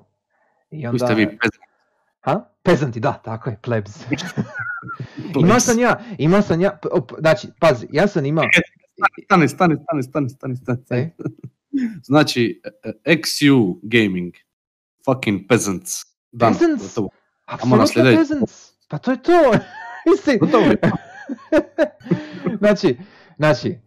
I 0.71 0.77
Vi 0.77 0.87
onda... 0.87 1.05
ste 1.05 1.15
vi 1.15 1.25
pez- 1.25 1.59
Ha? 2.19 2.49
Pezanti, 2.63 2.99
da, 2.99 3.13
tako 3.13 3.49
je, 3.49 3.59
plebs. 3.63 3.91
imao 5.43 5.59
sam 5.59 5.79
ja, 5.79 6.05
imao 6.17 6.41
sam 6.41 6.61
ja, 6.61 6.79
op, 6.91 7.11
znači, 7.19 7.47
pazi, 7.59 7.87
ja 7.91 8.07
sam 8.07 8.25
imao... 8.25 8.45
Stani, 9.25 9.47
stani, 9.47 9.75
stani, 9.83 10.03
stani, 10.03 10.29
stani, 10.29 10.55
stani. 10.55 10.79
stani. 10.85 11.01
E? 11.01 11.11
Znači, 12.03 12.61
e, 12.83 12.91
e, 13.05 13.15
XU 13.15 13.79
Gaming, 13.83 14.33
fucking 15.05 15.41
peasants. 15.49 16.16
Dan, 16.31 16.53
Peasants? 16.53 16.83
gotovo. 16.85 17.09
Apsolutno 17.45 17.85
peasants. 18.15 18.71
Pa 18.87 18.97
to 18.97 19.11
je 19.11 19.17
to. 19.19 19.31
Gotovo 20.39 20.63
je. 20.65 20.77
znači, 22.59 22.97
znači, 23.37 23.77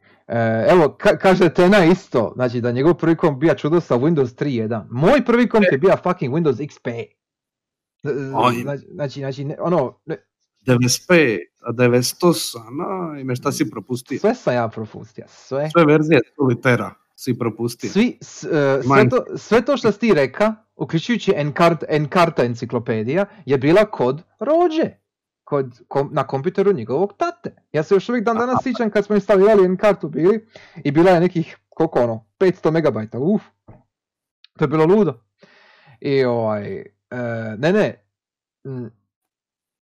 evo, 0.69 0.97
ka- 1.01 1.19
kaže 1.19 1.49
Tena 1.51 1.85
isto, 1.85 2.33
znači 2.35 2.61
da 2.61 2.73
njegov 2.73 2.95
prvi 2.95 3.17
komp 3.17 3.39
bija 3.39 3.55
čudo 3.55 3.81
sa 3.81 3.95
Windows 3.97 4.35
3.1. 4.37 4.85
Moj 4.91 5.25
prvi 5.25 5.49
komp 5.49 5.65
je 5.73 5.79
bio 5.79 5.97
fucking 5.97 6.35
Windows 6.35 6.57
XP. 6.61 7.05
Znači, 8.03 8.65
znači, 8.91 9.21
znači 9.21 9.45
ne- 9.45 9.57
ono, 9.61 10.01
ne, 10.07 10.17
95, 10.61 11.39
a 11.61 11.73
98, 11.73 12.59
no, 12.71 13.19
ime 13.21 13.37
šta 13.37 13.53
si 13.53 13.71
propustio? 13.71 14.19
sve 14.19 14.35
sam 14.35 14.55
ja 14.55 14.69
propustio, 14.69 15.25
sve. 15.29 15.71
Sve 15.71 15.85
verzije 15.85 16.21
solitera 16.37 16.95
si 17.17 17.39
propustio. 17.39 17.91
Svi, 17.91 18.19
s- 18.21 18.45
e, 18.45 18.81
sve, 18.85 19.09
to, 19.09 19.25
sve 19.37 19.65
to 19.65 19.77
što 19.77 19.93
si 19.93 19.99
ti 19.99 20.15
reka, 20.15 20.55
uključujući 20.81 21.33
Enkart, 21.37 21.85
Enkarta 21.89 22.45
enciklopedija, 22.45 23.27
je 23.47 23.59
bila 23.59 23.85
kod 23.85 24.23
rođe. 24.39 24.91
Kod, 25.45 25.81
kom- 25.89 26.11
na 26.13 26.27
kompjuteru 26.27 26.73
njegovog 26.73 27.13
tate. 27.17 27.55
Ja 27.73 27.83
se 27.83 27.95
još 27.95 28.09
uvijek 28.09 28.25
dan 28.25 28.37
danas 28.37 28.63
sjećam 28.63 28.91
kad 28.91 29.05
smo 29.05 29.15
instalirali 29.15 29.65
Enkartu 29.65 30.09
bili 30.09 30.47
i 30.85 30.91
bila 30.91 31.11
je 31.11 31.21
nekih, 31.21 31.59
koliko 31.69 32.03
ono, 32.03 32.27
500 32.39 32.71
megabajta, 32.71 33.19
uf. 33.19 33.43
To 34.59 34.65
je 34.65 34.69
bilo 34.69 34.85
ludo. 34.85 35.21
I 36.01 36.25
ovaj, 36.25 36.77
e, 36.77 36.87
ne 37.59 37.73
ne, 37.73 38.05
m, 38.65 38.91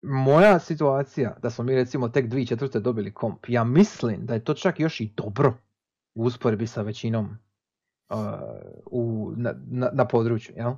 moja 0.01 0.59
situacija 0.59 1.37
da 1.41 1.49
smo 1.49 1.63
mi 1.63 1.75
recimo 1.75 2.09
tek 2.09 2.25
2004. 2.25 2.79
dobili 2.79 3.13
komp, 3.13 3.45
ja 3.47 3.63
mislim 3.63 4.25
da 4.25 4.33
je 4.33 4.43
to 4.43 4.53
čak 4.53 4.79
još 4.79 5.01
i 5.01 5.13
dobro 5.17 5.53
u 6.15 6.23
usporedbi 6.23 6.67
sa 6.67 6.81
većinom 6.81 7.37
uh, 8.09 8.17
u, 8.85 9.31
na, 9.37 9.53
na, 9.67 9.89
na 9.93 10.05
području, 10.05 10.55
jel? 10.55 10.73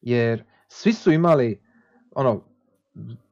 Jer 0.00 0.44
svi 0.68 0.92
su 0.92 1.12
imali, 1.12 1.62
ono, 2.14 2.44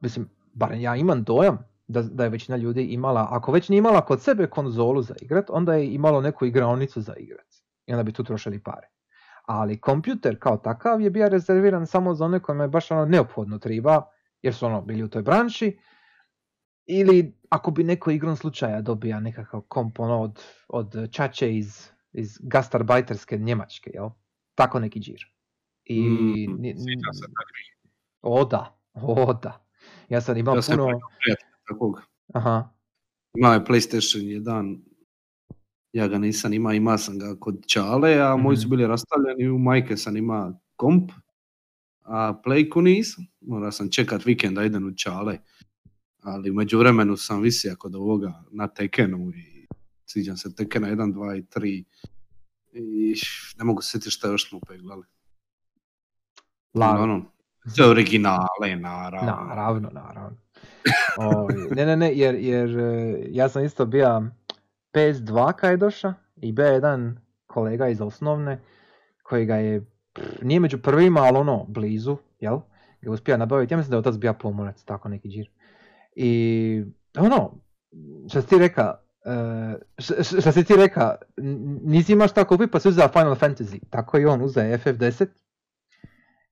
mislim, 0.01 0.29
barem 0.53 0.81
ja 0.81 0.95
imam 0.95 1.23
dojam 1.23 1.57
da, 1.87 2.01
da 2.01 2.23
je 2.23 2.29
većina 2.29 2.57
ljudi 2.57 2.83
imala, 2.83 3.27
ako 3.31 3.51
već 3.51 3.69
nije 3.69 3.77
imala 3.77 4.01
kod 4.01 4.21
sebe 4.21 4.47
konzolu 4.47 5.01
za 5.01 5.15
igrat, 5.21 5.49
onda 5.49 5.73
je 5.73 5.93
imalo 5.93 6.21
neku 6.21 6.45
igraonicu 6.45 7.01
za 7.01 7.13
igrat. 7.17 7.47
I 7.85 7.93
onda 7.93 8.03
bi 8.03 8.11
tu 8.11 8.23
trošili 8.23 8.63
pare. 8.63 8.87
Ali 9.45 9.81
kompjuter 9.81 10.39
kao 10.39 10.57
takav 10.57 11.01
je 11.01 11.09
bio 11.09 11.29
rezerviran 11.29 11.87
samo 11.87 12.13
za 12.13 12.25
one 12.25 12.39
kojima 12.39 12.63
je 12.63 12.67
baš 12.67 12.91
ono 12.91 13.05
neophodno 13.05 13.59
treba, 13.59 14.03
jer 14.41 14.53
su 14.53 14.65
ono 14.65 14.81
bili 14.81 15.03
u 15.03 15.07
toj 15.07 15.21
branši, 15.21 15.79
ili 16.85 17.39
ako 17.49 17.71
bi 17.71 17.83
neko 17.83 18.11
igrom 18.11 18.35
slučaja 18.35 18.81
dobija 18.81 19.19
nekakav 19.19 19.61
komp 19.61 19.99
ono 19.99 20.21
od, 20.21 20.43
od 20.67 21.11
čače 21.11 21.55
iz, 21.55 21.89
iz 22.13 22.37
gastarbajterske 22.41 23.37
Njemačke, 23.37 23.91
jel? 23.93 24.09
Tako 24.55 24.79
neki 24.79 24.99
džir. 24.99 25.25
I, 25.85 26.01
Mm, 26.01 26.63
o 28.21 28.45
da, 28.45 28.79
o 28.93 29.33
da. 29.33 29.65
Ja 30.09 30.21
sam 30.21 30.37
imao 30.37 30.55
Ja 30.55 30.61
sam 30.61 30.77
puno... 30.77 30.89
imao 30.89 30.99
takvog. 31.67 32.01
Aha, 32.33 32.69
Imao 33.33 33.53
je 33.53 33.59
PlayStation 33.59 34.41
1, 34.41 34.79
ja 35.93 36.07
ga 36.07 36.17
nisam 36.17 36.53
imao, 36.53 36.73
imao 36.73 36.97
sam 36.97 37.19
ga 37.19 37.35
kod 37.35 37.65
Čale, 37.67 38.13
a 38.15 38.35
moji 38.35 38.57
su 38.57 38.61
Mhm. 38.61 38.69
bili 38.69 38.87
rastavljeni, 38.87 39.49
u 39.49 39.57
majke 39.57 39.97
sam 39.97 40.17
ima 40.17 40.53
komp, 40.75 41.11
a 42.01 42.41
Playku 42.45 42.81
nisam. 42.81 43.25
Morao 43.41 43.71
sam 43.71 43.91
čekat 43.91 44.25
vikend 44.25 44.55
da 44.55 44.63
idem 44.63 44.87
u 44.87 44.93
Čale. 44.93 45.37
Ali 46.21 46.51
u 46.51 46.55
međuvremenu 46.55 47.17
sam 47.17 47.41
visio 47.41 47.75
kod 47.79 47.95
ovoga 47.95 48.43
na 48.51 48.67
Tekenu 48.67 49.31
i 49.31 49.58
sviđam 50.11 50.37
se 50.37 50.55
Tekena 50.55 50.87
1, 50.87 51.13
2 51.13 51.37
i 51.37 51.41
3. 51.41 51.83
I 52.71 53.15
ne 53.57 53.65
mogu 53.65 53.81
sjetiti 53.81 54.11
šta 54.11 54.27
je 54.27 54.31
još 54.31 54.49
smo 54.49 54.59
peglali. 54.67 55.03
Ono, 56.73 57.25
sve 57.75 57.89
originale, 57.89 58.75
naravno. 58.79 59.31
Naravno, 59.31 59.89
naravno. 59.93 60.37
Ovaj, 61.17 61.55
ne, 61.71 61.85
ne, 61.85 61.97
ne, 61.97 62.11
jer, 62.15 62.35
jer 62.35 62.79
e, 62.79 63.25
ja 63.29 63.49
sam 63.49 63.63
isto 63.63 63.85
bio 63.85 64.23
PS2 64.93 65.53
kad 65.53 65.71
je 65.71 65.77
došao 65.77 66.13
i 66.35 66.51
bio 66.51 66.65
je 66.65 66.73
jedan 66.73 67.17
kolega 67.47 67.87
iz 67.87 68.01
osnovne 68.01 68.61
koji 69.23 69.45
ga 69.45 69.55
je, 69.55 69.85
pff, 70.13 70.41
nije 70.41 70.59
među 70.59 70.77
prvima, 70.77 71.19
ali 71.19 71.37
ono, 71.37 71.65
blizu, 71.67 72.17
jel? 72.39 72.57
Ga 73.01 73.09
je 73.09 73.09
uspio 73.09 73.37
nabaviti, 73.37 73.73
ja 73.73 73.77
mislim 73.77 73.91
da 73.91 73.95
je 73.95 73.99
otac 73.99 74.15
bio 74.15 74.33
pomorac, 74.33 74.83
tako 74.83 75.09
neki 75.09 75.29
džir. 75.29 75.49
I 76.15 76.83
ono, 77.17 77.51
što 78.29 78.41
si 78.41 78.47
ti 78.47 78.57
reka, 78.57 78.99
e, 79.29 79.75
š- 79.97 80.23
š- 80.23 80.41
što 80.41 80.51
si 80.51 80.63
ti 80.63 80.75
reka, 80.75 81.15
nisi 81.83 82.13
imaš 82.13 82.31
šta 82.31 82.43
kupiti 82.43 82.71
pa 82.71 82.79
si 82.79 82.89
uzeo 82.89 83.07
Final 83.07 83.35
Fantasy. 83.35 83.79
Tako 83.89 84.19
i 84.19 84.25
on 84.25 84.41
uzeo 84.41 84.63
FF10 84.77 85.27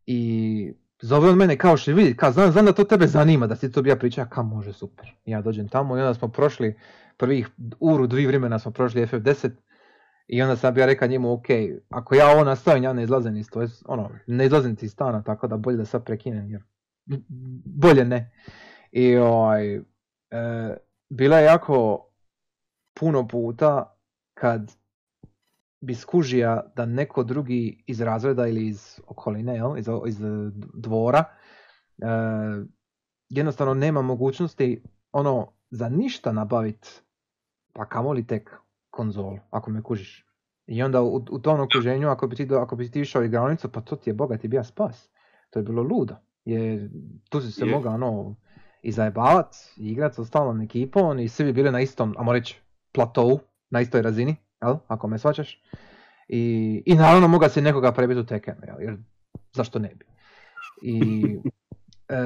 i 0.06 0.74
zove 1.02 1.30
on 1.30 1.38
mene 1.38 1.58
kao 1.58 1.78
što 1.78 1.94
vidi, 1.94 2.18
kao 2.18 2.32
znam, 2.32 2.52
znam 2.52 2.66
da 2.66 2.74
to 2.74 2.84
tebe 2.84 3.08
zanima, 3.08 3.48
da 3.48 3.56
si 3.56 3.72
to 3.72 3.82
bija 3.82 3.96
priča, 3.96 4.26
kao 4.26 4.44
može 4.44 4.74
super. 4.74 5.16
Ja 5.26 5.42
dođem 5.42 5.68
tamo 5.68 5.98
i 5.98 6.00
onda 6.00 6.13
smo 6.13 6.28
prošli 6.28 6.76
prvih 7.18 7.50
uru, 7.80 8.08
dvi 8.08 8.26
vremena 8.28 8.60
smo 8.60 8.72
prošli 8.72 9.02
FF10 9.06 9.50
i 10.28 10.42
onda 10.42 10.56
sam 10.56 10.78
ja 10.78 10.86
rekao 10.86 11.08
njemu, 11.08 11.34
ok, 11.34 11.46
ako 11.90 12.16
ja 12.16 12.28
ovo 12.30 12.44
nastavim, 12.44 12.84
ja 12.84 12.94
ne 12.94 13.04
izlazim 13.04 13.38
iz 13.38 13.50
to, 13.50 13.68
ono, 13.86 14.10
ne 14.28 14.46
izlazim 14.46 14.76
ti 14.76 14.86
iz 14.86 14.92
stana, 14.92 15.24
tako 15.24 15.48
da 15.48 15.58
bolje 15.58 15.78
da 15.78 15.86
sad 15.86 16.04
prekinem, 16.04 16.52
jer 16.52 16.63
bolje 17.66 18.06
ne. 18.06 18.32
I 18.92 19.16
ovaj, 19.16 19.76
e, 19.76 19.82
bila 21.10 21.38
je 21.40 21.46
jako 21.46 22.07
puno 22.99 23.27
puta 23.27 23.95
kad 24.33 24.71
bi 25.81 25.95
skužija 25.95 26.71
da 26.75 26.85
neko 26.85 27.23
drugi 27.23 27.83
iz 27.87 28.02
razreda 28.02 28.48
ili 28.48 28.67
iz 28.67 29.00
okoline, 29.08 29.56
jel, 29.56 29.77
iz, 29.77 29.87
iz 30.08 30.17
dvora, 30.73 31.23
e, 31.98 32.06
jednostavno 33.29 33.73
nema 33.73 34.02
mogućnosti 34.02 34.83
ono 35.12 35.52
za 35.69 35.89
ništa 35.89 36.31
nabaviti, 36.31 36.89
pa 37.73 37.85
kamoli 37.85 38.27
tek 38.27 38.56
konzolu, 38.89 39.39
ako 39.50 39.71
me 39.71 39.83
kužiš. 39.83 40.25
I 40.67 40.83
onda 40.83 41.02
u, 41.02 41.15
u 41.31 41.39
tom 41.39 41.60
okruženju, 41.60 42.10
ako 42.10 42.27
bi 42.27 42.35
ti, 42.35 42.48
ako 42.52 42.75
bi 42.75 42.91
ti 42.91 43.02
išao 43.02 43.21
u 43.21 43.25
igranicu, 43.25 43.71
pa 43.71 43.81
to 43.81 43.95
ti 43.95 44.10
je 44.10 44.13
bogati 44.13 44.48
bija 44.48 44.63
spas. 44.63 45.10
To 45.50 45.60
je 45.60 45.63
bilo 45.63 45.83
ludo. 45.83 46.15
Jer 46.45 46.89
tu 47.29 47.41
si 47.41 47.52
se 47.52 47.65
Je. 47.65 47.71
mogao 47.71 47.93
ono, 47.93 48.35
i 48.81 48.91
zajebavat, 48.91 49.56
i 49.77 49.91
igrat 49.91 50.15
sa 50.15 50.21
ostalom 50.21 50.62
ekipom 50.62 51.19
i 51.19 51.27
svi 51.27 51.45
bi 51.45 51.54
bili 51.54 51.71
na 51.71 51.81
istom, 51.81 52.15
ajmo 52.17 52.33
reći, 52.33 52.62
platovu, 52.92 53.40
na 53.69 53.81
istoj 53.81 54.02
razini, 54.02 54.35
jel? 54.62 54.75
ako 54.88 55.08
me 55.08 55.19
svačaš. 55.19 55.62
I, 56.27 56.42
i 56.85 56.96
naravno 56.96 57.27
moga 57.27 57.50
si 57.50 57.62
nekoga 57.62 57.92
prebiti 57.92 58.19
u 58.19 58.25
Tekenu, 58.25 58.58
jel? 58.63 58.81
jer 58.81 58.98
zašto 59.54 59.79
ne 59.79 59.90
bi. 59.90 60.06
I 60.81 61.02
e, 62.10 62.17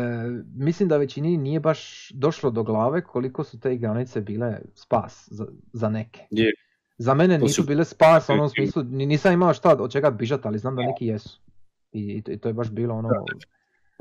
mislim 0.56 0.90
da 0.90 0.98
većini 0.98 1.38
nije 1.38 1.60
baš 1.60 1.80
došlo 2.10 2.52
do 2.52 2.64
glave 2.64 3.04
koliko 3.04 3.44
su 3.44 3.60
te 3.60 3.74
igranice 3.74 4.22
bile 4.22 4.60
spas 4.76 5.28
za, 5.32 5.46
za 5.74 5.90
neke. 5.90 6.22
Je. 6.30 6.52
Za 6.98 7.14
mene 7.14 7.38
To 7.38 7.44
nisu 7.44 7.56
su- 7.56 7.68
bile 7.68 7.86
spas 7.86 8.30
u 8.30 8.34
onom 8.34 8.50
smislu, 8.50 8.84
ni- 8.84 9.06
nisam 9.06 9.34
imao 9.34 9.54
šta 9.54 9.76
od 9.76 9.92
čega 9.92 10.10
bižat, 10.10 10.46
ali 10.46 10.60
znam 10.60 10.76
da 10.76 10.82
neki 10.84 11.06
jesu. 11.06 11.42
I, 11.92 12.24
i 12.28 12.38
to 12.38 12.50
je 12.50 12.54
baš 12.54 12.70
bilo 12.70 12.96
ono, 12.96 13.10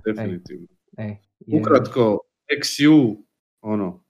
Definitivno. 0.04 0.66
e, 0.98 1.16
jer- 1.40 1.60
Ukratko, 1.60 2.18
XU, 2.60 3.16
ono, 3.60 4.04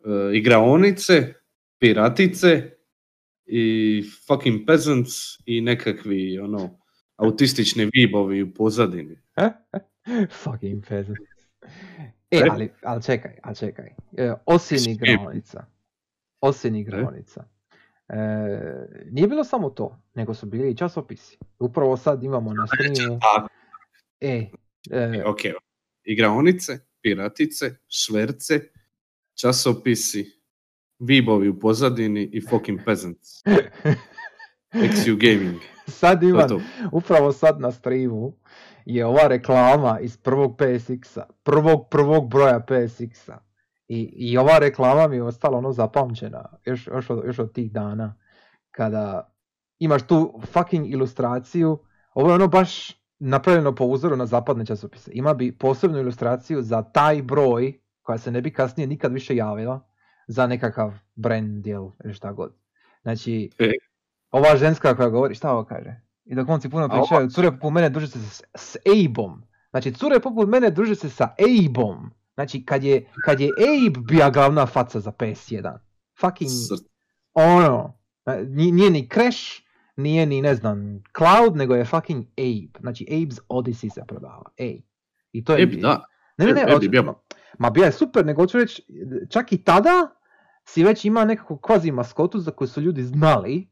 e, 0.00 0.36
igraonice, 0.36 1.34
piratice 1.78 2.70
i 3.46 4.02
fucking 4.26 4.66
peasants 4.66 5.12
i 5.46 5.60
nekakvi, 5.60 6.38
ono, 6.38 6.78
autistični 7.16 7.90
vibovi 7.94 8.42
u 8.42 8.54
pozadini. 8.54 9.16
Fucking 10.42 10.86
peasant. 10.88 11.18
E, 12.30 12.36
E? 12.36 12.42
ali, 12.50 12.70
ali 12.82 13.02
čekaj, 13.02 13.38
ali 13.42 13.56
čekaj. 13.56 13.86
E, 14.16 14.32
osim 14.46 14.92
igraonica. 14.92 15.66
Osim 16.40 16.74
igraonica. 16.74 17.44
E, 18.08 18.16
nije 19.10 19.28
bilo 19.28 19.44
samo 19.44 19.70
to, 19.70 20.02
nego 20.14 20.34
su 20.34 20.46
bili 20.46 20.70
i 20.70 20.76
časopisi. 20.76 21.38
Upravo 21.58 21.96
sad 21.96 22.22
imamo 22.22 22.52
na 22.52 22.66
streamu. 22.66 23.18
Tako, 23.20 23.48
E, 24.20 24.50
e, 24.90 25.22
ok. 25.26 25.38
Igraonice, 26.04 26.78
piratice, 27.00 27.76
šverce, 27.88 28.60
časopisi, 29.34 30.37
vibovi 30.98 31.48
u 31.48 31.58
pozadini 31.58 32.30
i 32.32 32.40
fucking 32.40 32.80
peasants. 32.84 33.28
XU 34.72 35.16
Gaming. 35.16 35.60
sad 35.86 36.20
To 36.20 36.48
to. 36.48 36.60
upravo 36.92 37.32
sad 37.32 37.60
na 37.60 37.72
streamu 37.72 38.32
je 38.84 39.06
ova 39.06 39.28
reklama 39.28 40.00
iz 40.00 40.16
prvog 40.16 40.56
PSX-a, 40.56 41.26
prvog 41.42 41.88
prvog 41.90 42.30
broja 42.30 42.60
PSX-a. 42.68 43.38
I, 43.88 44.14
I 44.16 44.38
ova 44.38 44.58
reklama 44.58 45.08
mi 45.08 45.16
je 45.16 45.22
ostala 45.22 45.58
ono 45.58 45.72
zapamćena 45.72 46.44
još, 46.64 46.86
još, 46.86 47.10
od, 47.10 47.22
još 47.26 47.38
od 47.38 47.52
tih 47.52 47.72
dana 47.72 48.14
kada 48.70 49.34
imaš 49.78 50.02
tu 50.02 50.40
fucking 50.52 50.90
ilustraciju, 50.90 51.78
ovo 52.14 52.28
je 52.28 52.34
ono 52.34 52.48
baš 52.48 52.98
napravljeno 53.18 53.74
po 53.74 53.84
uzoru 53.84 54.16
na 54.16 54.26
zapadne 54.26 54.66
časopise. 54.66 55.10
Ima 55.14 55.34
bi 55.34 55.58
posebnu 55.58 55.98
ilustraciju 55.98 56.62
za 56.62 56.82
taj 56.82 57.22
broj 57.22 57.80
koja 58.02 58.18
se 58.18 58.30
ne 58.30 58.40
bi 58.40 58.52
kasnije 58.52 58.86
nikad 58.86 59.12
više 59.12 59.36
javila 59.36 59.87
za 60.28 60.46
nekakav 60.46 60.92
brand 61.14 61.64
deal 61.64 61.90
ili 62.04 62.14
šta 62.14 62.32
god. 62.32 62.54
Znači, 63.02 63.50
E. 63.58 63.70
ova 64.30 64.56
ženska 64.56 64.96
koja 64.96 65.08
govori, 65.08 65.34
šta 65.34 65.52
ovo 65.52 65.64
kaže? 65.64 66.00
I 66.24 66.34
dok 66.34 66.48
momci 66.48 66.68
puno 66.68 66.88
pričaju, 66.88 67.30
cure 67.30 67.50
poput 67.50 67.72
mene 67.72 67.90
druže 67.90 68.06
se 68.06 68.18
s, 68.18 68.42
s 68.54 68.76
Abeom. 68.86 69.42
Znači, 69.70 69.92
cure 69.92 70.20
poput 70.20 70.48
mene 70.48 70.70
druže 70.70 70.94
se 70.94 71.10
sa 71.10 71.34
Abeom. 71.38 72.10
Znači, 72.34 72.64
kad 72.64 72.84
je, 72.84 73.06
kad 73.24 73.40
je 73.40 73.48
Abe 73.58 74.00
bija 74.00 74.30
glavna 74.30 74.66
faca 74.66 75.00
za 75.00 75.12
PS1. 75.12 75.78
Fucking, 76.20 76.50
Sr- 76.50 76.84
ono, 77.34 77.98
nije, 78.48 78.90
ni 78.90 79.08
Crash, 79.14 79.38
nije 79.96 80.26
ni, 80.26 80.42
ne 80.42 80.54
znam, 80.54 81.02
Cloud, 81.18 81.56
nego 81.56 81.74
je 81.74 81.84
fucking 81.84 82.24
Abe. 82.36 82.78
Znači, 82.80 83.06
Abe's 83.10 83.38
Odyssey 83.48 83.94
se 83.94 84.02
prodava. 84.08 84.50
Ej. 84.56 84.82
I 85.32 85.44
to 85.44 85.56
je... 85.56 85.62
E, 85.62 85.66
da. 85.66 86.04
Ne, 86.38 86.46
ne, 86.46 86.52
ne, 86.52 86.62
Abe 86.74 86.88
bio- 86.88 87.02
ma, 87.02 87.14
ma 87.58 87.70
bija 87.70 87.86
je 87.86 87.92
super, 87.92 88.26
nego 88.26 88.42
hoću 88.42 88.58
reći, 88.58 88.82
čak 89.30 89.52
i 89.52 89.62
tada 89.64 90.10
si 90.68 90.84
već 90.84 91.04
ima 91.04 91.24
nekakvu 91.24 91.56
kvazi 91.56 91.90
maskotu 91.90 92.38
za 92.38 92.50
koju 92.50 92.68
su 92.68 92.80
ljudi 92.80 93.02
znali 93.02 93.68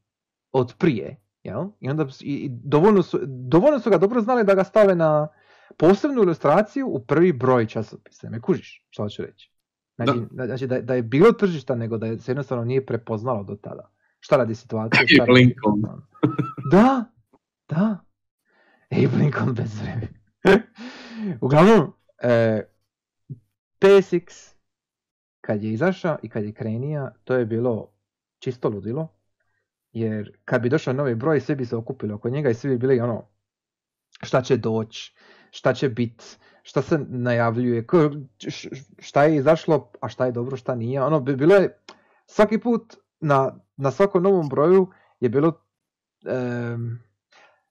od 0.52 0.74
prije, 0.78 1.20
jel? 1.42 1.68
I 1.80 1.90
onda 1.90 2.06
i, 2.20 2.34
i 2.34 2.48
dovoljno, 2.50 3.02
su, 3.02 3.18
dovoljno 3.24 3.78
su 3.78 3.90
ga 3.90 3.98
dobro 3.98 4.20
znali 4.20 4.44
da 4.44 4.54
ga 4.54 4.64
stave 4.64 4.94
na 4.94 5.28
posebnu 5.76 6.22
ilustraciju 6.22 6.88
u 6.88 7.04
prvi 7.04 7.32
broj 7.32 7.66
časopisa. 7.66 8.30
Me 8.30 8.40
kužiš, 8.40 8.86
što 8.90 9.02
hoću 9.02 9.22
reći? 9.22 9.52
Znači, 9.96 10.12
da. 10.30 10.46
znači 10.46 10.66
da, 10.66 10.80
da 10.80 10.94
je 10.94 11.02
bilo 11.02 11.32
tržišta, 11.32 11.74
nego 11.74 11.98
da 11.98 12.06
je 12.06 12.18
se 12.18 12.30
jednostavno 12.30 12.64
nije 12.64 12.86
prepoznalo 12.86 13.44
do 13.44 13.56
tada. 13.56 13.90
Šta 14.20 14.36
radi 14.36 14.54
situacije? 14.54 15.04
I 15.08 15.14
šta 15.14 15.24
radi- 15.24 15.32
Lincoln. 15.32 15.82
Da, 16.70 17.04
da. 17.68 17.98
Abe 18.90 19.16
Lincoln 19.16 19.54
bez 19.54 19.80
vremena. 19.80 20.08
Uglavnom, 21.40 21.92
e, 22.22 22.62
PSX 23.80 24.55
kad 25.46 25.64
je 25.64 25.72
izašao 25.72 26.16
i 26.22 26.28
kad 26.28 26.44
je 26.44 26.52
krenija, 26.52 27.10
to 27.24 27.34
je 27.34 27.46
bilo 27.46 27.92
čisto 28.38 28.68
ludilo. 28.68 29.08
Jer 29.92 30.32
kad 30.44 30.62
bi 30.62 30.68
došao 30.68 30.94
novi 30.94 31.14
broj, 31.14 31.40
svi 31.40 31.54
bi 31.54 31.66
se 31.66 31.76
okupili 31.76 32.12
oko 32.12 32.28
njega 32.28 32.50
i 32.50 32.54
svi 32.54 32.70
bi 32.70 32.78
bili 32.78 33.00
ono, 33.00 33.28
šta 34.22 34.42
će 34.42 34.56
doći, 34.56 35.14
šta 35.50 35.74
će 35.74 35.88
bit, 35.88 36.38
šta 36.62 36.82
se 36.82 36.98
najavljuje, 37.08 37.84
šta 38.98 39.24
je 39.24 39.36
izašlo, 39.36 39.90
a 40.00 40.08
šta 40.08 40.26
je 40.26 40.32
dobro, 40.32 40.56
šta 40.56 40.74
nije. 40.74 41.02
Ono 41.02 41.20
bi 41.20 41.36
bilo 41.36 41.54
je, 41.54 41.78
svaki 42.26 42.58
put 42.58 42.96
na, 43.20 43.54
na 43.76 43.90
svakom 43.90 44.22
novom 44.22 44.48
broju 44.48 44.90
je 45.20 45.28
bilo, 45.28 45.52
em, 46.26 47.02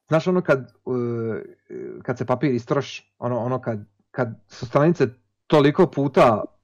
znaš 0.08 0.28
ono 0.28 0.42
kad, 0.42 0.60
e, 0.60 2.02
kad 2.04 2.18
se 2.18 2.26
papir 2.26 2.54
istroši, 2.54 3.14
ono, 3.18 3.40
ono 3.40 3.62
kad, 3.62 3.80
kad 4.12 4.30
su 4.48 4.66
stranice 4.66 5.08
toliko 5.48 5.88
puta 5.88 6.44
e, 6.44 6.52
e, 6.52 6.55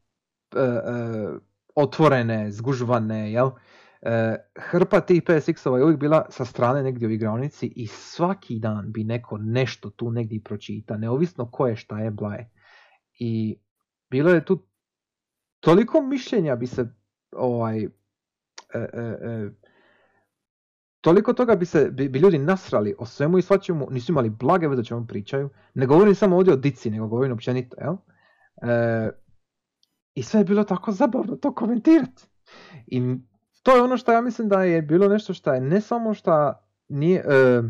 otvorene, 1.76 2.52
zgužvane, 2.52 3.32
jel? 3.32 3.52
E, 4.02 4.36
hrpa 4.56 5.02
tih 5.02 5.24
PSX-ova 5.24 5.78
je 5.78 5.84
uvijek 5.84 6.00
bila 6.00 6.26
sa 6.30 6.46
strane 6.46 6.84
negdje 6.84 7.08
u 7.08 7.12
igraonici 7.12 7.74
i 7.76 7.88
svaki 7.88 8.60
dan 8.60 8.92
bi 8.92 9.04
neko 9.04 9.38
nešto 9.38 9.90
tu 9.90 10.12
negdje 10.12 10.42
pročita, 10.44 10.98
neovisno 10.98 11.52
ko 11.52 11.68
je, 11.68 11.76
šta 11.76 12.00
je, 12.00 12.12
blaje. 12.12 12.50
I 13.20 13.60
bilo 14.10 14.30
je 14.30 14.46
tu 14.46 14.68
toliko 15.60 16.02
mišljenja 16.02 16.56
bi 16.56 16.68
se 16.68 16.94
ovaj 17.32 17.84
e, 17.84 17.90
e, 18.74 19.02
e, 19.22 19.50
toliko 21.02 21.34
toga 21.34 21.56
bi 21.56 21.66
se 21.66 21.90
bi, 21.92 22.10
bi 22.10 22.20
ljudi 22.20 22.38
nasrali 22.38 22.96
o 22.98 23.06
svemu 23.06 23.38
i 23.38 23.42
svačemu, 23.42 23.88
nisu 23.92 24.12
imali 24.12 24.30
blage 24.30 24.68
veze 24.68 24.82
o 24.82 24.86
čemu 24.86 25.08
pričaju. 25.08 25.50
Ne 25.74 25.86
govorim 25.86 26.16
samo 26.16 26.36
ovdje 26.36 26.54
o 26.54 26.58
dici, 26.58 26.90
nego 26.90 27.08
govorim 27.08 27.34
općenito, 27.34 27.78
jel? 27.82 27.96
E, 28.72 29.10
I 30.14 30.24
sve 30.24 30.40
je 30.40 30.44
bilo 30.44 30.64
tako 30.64 30.92
zabavno 30.92 31.36
to 31.36 31.54
komentirati. 31.54 32.24
I 32.88 33.16
to 33.64 33.76
je 33.76 33.82
ono 33.82 33.98
što 33.98 34.12
ja 34.12 34.22
mislim 34.22 34.50
da 34.50 34.64
je 34.64 34.82
bilo 34.82 35.08
nešto 35.08 35.34
što 35.34 35.54
je 35.54 35.62
ne 35.62 35.82
samo 35.82 36.14
što 36.14 36.54
nije, 36.88 37.24
e, 37.28 37.62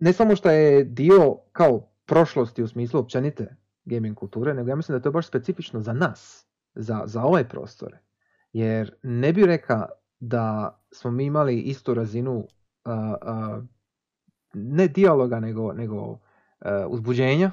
ne 0.00 0.12
samo 0.12 0.36
što 0.36 0.50
je 0.50 0.84
dio 0.84 1.36
kao 1.52 1.92
prošlosti 2.06 2.62
u 2.62 2.68
smislu 2.68 3.00
općenite 3.00 3.56
gaming 3.84 4.16
kulture, 4.16 4.54
nego 4.54 4.70
ja 4.70 4.76
mislim 4.76 5.00
da 5.00 5.08
je 5.08 5.12
baš 5.12 5.28
specifično 5.28 5.80
za 5.80 5.92
nas, 5.92 6.46
za, 6.74 7.02
za 7.06 7.22
ovaj 7.22 7.48
prostore. 7.48 7.98
Jer 8.52 8.94
ne 9.02 9.32
bi 9.32 9.46
rekao 9.46 9.86
da 10.20 10.78
smo 10.92 11.10
mi 11.10 11.24
imali 11.24 11.60
istu 11.60 11.94
razinu 11.94 12.48
a, 12.84 13.14
a, 13.22 13.60
ne 14.54 14.88
dijaloga 14.88 15.40
nego, 15.40 15.72
nego 15.72 16.18
a, 16.60 16.86
uzbuđenja 16.88 17.50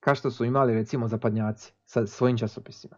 kao 0.00 0.14
što 0.14 0.30
su 0.30 0.44
imali 0.44 0.74
recimo 0.74 1.08
zapadnjaci 1.08 1.77
sa 1.88 2.06
svojim 2.06 2.38
časopisima. 2.38 2.96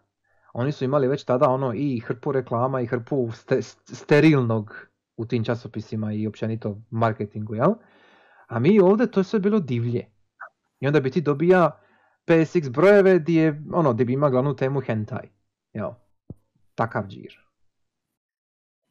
Oni 0.53 0.71
su 0.71 0.85
imali 0.85 1.07
već 1.07 1.23
tada 1.23 1.49
ono 1.49 1.73
i 1.73 1.99
hrpu 1.99 2.31
reklama 2.31 2.81
i 2.81 2.85
hrpu 2.85 3.31
ste- 3.31 3.61
sterilnog 3.95 4.87
u 5.17 5.25
tim 5.25 5.43
časopisima 5.43 6.13
i 6.13 6.27
općenito 6.27 6.81
marketingu, 6.89 7.55
jel? 7.55 7.73
A 8.47 8.59
mi 8.59 8.79
ovdje 8.79 9.11
to 9.11 9.19
je 9.19 9.23
sve 9.23 9.39
bilo 9.39 9.59
divlje. 9.59 10.05
I 10.79 10.87
onda 10.87 10.99
bi 10.99 11.11
ti 11.11 11.21
dobija 11.21 11.81
PSX 12.25 12.69
brojeve 12.69 13.19
gdje 13.19 13.41
je, 13.41 13.63
ono, 13.73 13.93
gdje 13.93 14.05
bi 14.05 14.13
ima 14.13 14.29
glavnu 14.29 14.55
temu 14.55 14.81
hentai. 14.81 15.29
Jel? 15.73 15.89
Takav 16.75 17.07
džir. 17.07 17.39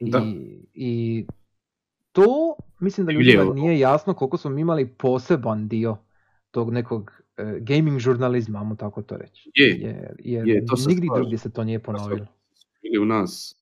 Da. 0.00 0.18
I, 0.18 0.66
I 0.74 1.26
to 2.12 2.56
mislim 2.78 3.06
da 3.06 3.12
ljudima 3.12 3.44
nije 3.54 3.78
jasno 3.78 4.14
koliko 4.14 4.36
smo 4.36 4.50
mi 4.50 4.60
imali 4.60 4.88
poseban 4.88 5.68
dio 5.68 5.96
tog 6.50 6.72
nekog 6.72 7.22
gaming 7.60 7.98
žurnalizma, 7.98 8.58
ajmo 8.58 8.74
tako 8.76 9.02
to 9.02 9.16
reći. 9.16 9.50
Je, 9.54 9.68
Jer, 9.80 10.16
jer 10.18 10.48
je, 10.48 10.66
to 10.66 10.74
nigdje 10.88 11.06
slažem. 11.06 11.14
drugdje 11.14 11.38
se 11.38 11.52
to 11.52 11.64
nije 11.64 11.78
ponovilo. 11.78 12.26
bili 12.82 12.98
u 12.98 13.04
nas 13.04 13.60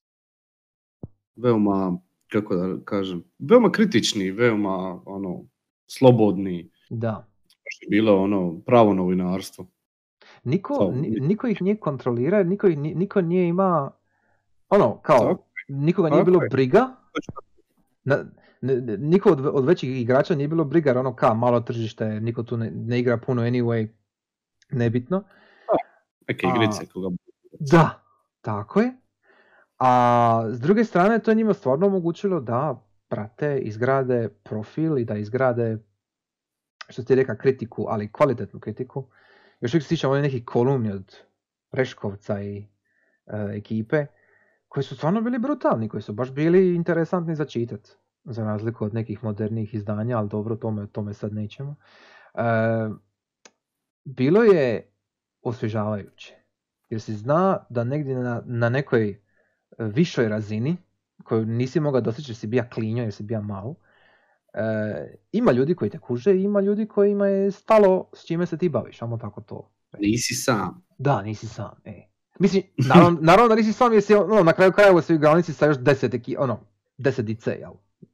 veoma, 1.36 1.98
kako 2.32 2.56
da 2.56 2.84
kažem, 2.84 3.24
veoma 3.38 3.72
kritični, 3.72 4.30
veoma 4.30 5.02
ono, 5.06 5.44
slobodni. 5.86 6.70
Da. 6.90 7.28
Baš 7.44 7.78
je 7.82 7.88
bilo 7.90 8.22
ono 8.22 8.60
pravo 8.66 8.94
novinarstvo. 8.94 9.66
Niko, 10.44 10.92
niko 11.20 11.46
ih 11.46 11.62
nije 11.62 11.76
kontrolirao, 11.76 12.42
niko, 12.44 12.66
ih, 12.68 12.78
niko 12.78 13.20
nije 13.20 13.48
ima, 13.48 13.90
ono, 14.68 15.00
kao, 15.02 15.46
nikoga 15.68 16.10
nije 16.10 16.24
bilo 16.24 16.40
briga, 16.50 16.96
na, 18.04 18.24
niko 18.98 19.30
od, 19.30 19.46
od 19.46 19.64
većih 19.64 20.00
igrača 20.00 20.34
nije 20.34 20.48
bilo 20.48 20.64
briga, 20.64 20.90
jer 20.90 20.98
ono 20.98 21.16
ka, 21.16 21.34
malo 21.34 21.60
tržište, 21.60 22.20
niko 22.20 22.42
tu 22.42 22.56
ne, 22.56 22.70
ne 22.70 22.98
igra 22.98 23.16
puno 23.16 23.42
anyway, 23.42 23.88
nebitno. 24.70 25.22
Neke 26.28 26.46
A- 26.46 26.50
igrice 26.50 26.86
koga 26.86 27.16
Da, 27.60 28.02
tako 28.40 28.80
je. 28.80 28.92
A 29.78 30.44
s 30.50 30.60
druge 30.60 30.84
strane 30.84 31.18
to 31.18 31.30
je 31.30 31.34
njima 31.34 31.54
stvarno 31.54 31.86
omogućilo 31.86 32.40
da 32.40 32.84
prate, 33.08 33.58
izgrade 33.58 34.28
profil 34.28 34.98
i 34.98 35.04
da 35.04 35.16
izgrade, 35.16 35.78
što 36.88 37.02
ti 37.02 37.14
reka, 37.14 37.36
kritiku, 37.36 37.86
ali 37.88 38.12
kvalitetnu 38.12 38.60
kritiku. 38.60 39.04
Još 39.60 39.74
uvijek 39.74 39.82
se 39.82 39.88
sjećam 39.88 40.10
ovdje 40.10 40.22
nekih 40.22 40.44
kolumni 40.44 40.92
od 40.92 41.16
Reškovca 41.72 42.42
i 42.42 42.58
e, 42.58 42.66
ekipe, 43.56 44.06
koji 44.68 44.84
su 44.84 44.96
stvarno 44.96 45.20
bili 45.20 45.38
brutalni, 45.38 45.88
koji 45.88 46.02
su 46.02 46.12
baš 46.12 46.30
bili 46.30 46.74
interesantni 46.74 47.34
za 47.34 47.44
čitat. 47.44 47.88
Za 48.30 48.44
razliku 48.44 48.84
od 48.84 48.94
nekih 48.94 49.24
modernijih 49.24 49.74
izdanja, 49.74 50.18
ali 50.18 50.28
dobro, 50.28 50.56
tome, 50.56 50.86
tome 50.86 51.14
sad 51.14 51.32
nećemo. 51.32 51.76
E, 52.34 52.42
bilo 54.04 54.42
je 54.42 54.92
osvježavajuće. 55.42 56.34
Jer 56.88 57.00
si 57.00 57.14
zna 57.14 57.66
da 57.70 57.84
negdje 57.84 58.16
na, 58.16 58.42
na 58.46 58.68
nekoj 58.68 59.20
višoj 59.78 60.28
razini, 60.28 60.76
koju 61.24 61.46
nisi 61.46 61.80
mogao 61.80 62.00
dostići 62.00 62.30
jer 62.30 62.36
si 62.36 62.46
bija 62.46 62.68
klinjo, 62.68 63.02
jer 63.02 63.12
si 63.12 63.22
bija 63.22 63.40
mal, 63.40 63.74
e, 64.54 65.18
ima 65.32 65.52
ljudi 65.52 65.74
koji 65.74 65.90
te 65.90 65.98
kuže 65.98 66.34
i 66.34 66.42
ima 66.42 66.60
ljudi 66.60 66.86
kojima 66.86 67.26
je 67.26 67.50
stalo 67.50 68.10
s 68.14 68.26
čime 68.26 68.46
se 68.46 68.58
ti 68.58 68.68
baviš, 68.68 68.98
samo 68.98 69.18
tako 69.18 69.40
to. 69.40 69.70
Nisi 69.98 70.34
sam. 70.34 70.84
Da, 70.98 71.22
nisi 71.22 71.46
sam, 71.46 71.80
e. 71.84 72.08
Mislim, 72.38 72.62
naravno, 72.88 73.18
naravno 73.22 73.48
da 73.48 73.54
nisi 73.54 73.72
sam 73.72 73.92
jer 73.92 74.02
si 74.02 74.14
ono, 74.14 74.42
na 74.42 74.52
kraju 74.52 74.72
krajeva 74.72 75.02
si 75.02 75.12
u 75.12 75.16
igranici 75.16 75.52
sa 75.52 75.66
još 75.66 75.78
deset, 75.78 76.14
ono, 76.38 76.60
deset 76.98 77.24
dice, 77.24 77.50
jel? 77.50 77.72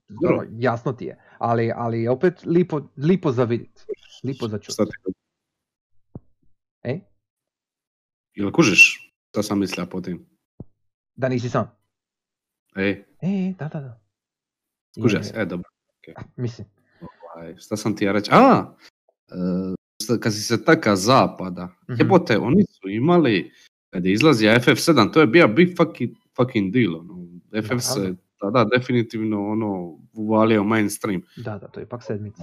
Dobro. 0.09 0.47
Jasno 0.53 0.93
ti 0.93 1.05
je, 1.05 1.19
ali, 1.39 1.73
ali 1.75 2.09
opet 2.09 2.35
lipo, 2.45 2.89
lipo 2.99 3.33
za 3.33 3.45
vidit, 3.45 3.87
lipo 4.25 4.49
za 4.49 4.59
čut. 4.59 4.75
E? 6.83 7.01
Jel 8.35 8.53
kužiš? 8.53 9.13
Šta 9.29 9.43
sam 9.43 9.59
mislio 9.59 9.87
po 9.87 10.01
tim? 10.01 10.27
Da 11.17 11.29
nisi 11.29 11.49
sam. 11.49 11.71
Ej, 12.77 13.05
E, 13.21 13.55
da, 13.59 13.69
da, 13.69 13.81
da. 13.81 15.23
se, 15.23 15.33
e 15.37 15.45
dobro. 15.45 15.69
Mislim, 16.37 16.67
Ovaj, 17.27 17.57
šta 17.57 17.77
sam 17.77 17.97
ti 17.97 18.05
ja 18.05 18.13
reći? 18.13 18.31
A, 18.33 18.75
e, 19.29 19.35
šta- 20.03 20.21
kad 20.21 20.33
si 20.33 20.41
se 20.41 20.65
taka 20.65 20.97
zapada, 20.97 21.69
Mhm. 21.89 22.01
jebote, 22.01 22.39
oni 22.39 22.63
su 22.65 22.89
imali, 22.89 23.53
kad 23.91 24.05
je 24.05 24.13
izlazio 24.13 24.51
FF7, 24.53 25.13
to 25.13 25.21
je 25.21 25.27
bio 25.27 25.49
big 25.49 25.77
fucking, 25.77 26.11
fucking 26.37 26.73
deal. 26.73 26.97
Ono. 26.97 27.25
FF 27.53 27.81
se 27.81 28.15
Naravno. 28.45 28.65
tada 28.65 28.79
definitivno 28.79 29.47
ono, 29.47 29.99
uvalio 30.13 30.65
mainstream. 30.65 31.23
da, 31.37 31.59
da, 31.59 31.69
to 31.69 31.81
je 31.81 31.85
ipak 31.85 32.03
sedmica. 32.03 32.43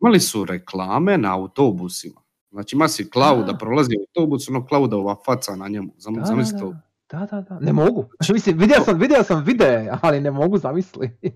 Imali 0.00 0.20
su 0.20 0.44
reklame 0.44 1.18
na 1.18 1.34
autobusima. 1.34 2.20
Znači 2.50 2.76
ima 2.76 2.88
si 2.88 3.10
Klauda, 3.10 3.52
Da. 3.52 3.58
prolazi 3.58 3.90
autobus, 4.00 4.48
ono 4.48 4.66
Klaudova 4.66 5.16
faca 5.16 5.56
na 5.56 5.68
njemu. 5.68 5.92
Zam, 5.96 6.14
Da, 6.14 6.24
zamisli 6.24 6.52
da, 6.52 6.58
to. 6.60 6.74
da, 7.10 7.26
da, 7.26 7.40
da. 7.40 7.58
Ne 7.60 7.72
mogu. 7.72 8.04
Mislim, 8.28 8.58
vidio 8.58 8.76
sam, 8.80 8.98
vidio 8.98 9.22
sam 9.22 9.44
videe, 9.44 9.92
ali 10.02 10.20
ne 10.20 10.30
mogu 10.30 10.58
zamisliti. 10.58 11.32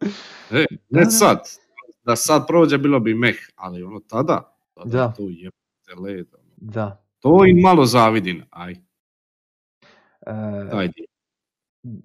E, 0.00 0.04
Da, 0.50 0.58
ne 0.90 1.04
da. 1.04 1.10
sad. 1.10 1.38
Da 2.02 2.16
sad 2.16 2.46
prođe 2.46 2.78
bilo 2.78 3.00
bi 3.00 3.14
meh, 3.14 3.36
ali 3.54 3.82
ono 3.82 4.00
tada, 4.00 4.56
tada 4.74 4.90
Da. 4.90 5.12
to 5.12 5.22
je 5.22 5.50
led. 5.96 6.26
ono. 6.34 6.44
Da. 6.56 7.04
To 7.18 7.46
im 7.46 7.58
malo 7.58 7.84
zavidim, 7.84 8.44
aj, 8.50 8.72
E, 10.20 10.32
taj 10.70 10.88
dio. 10.88 11.06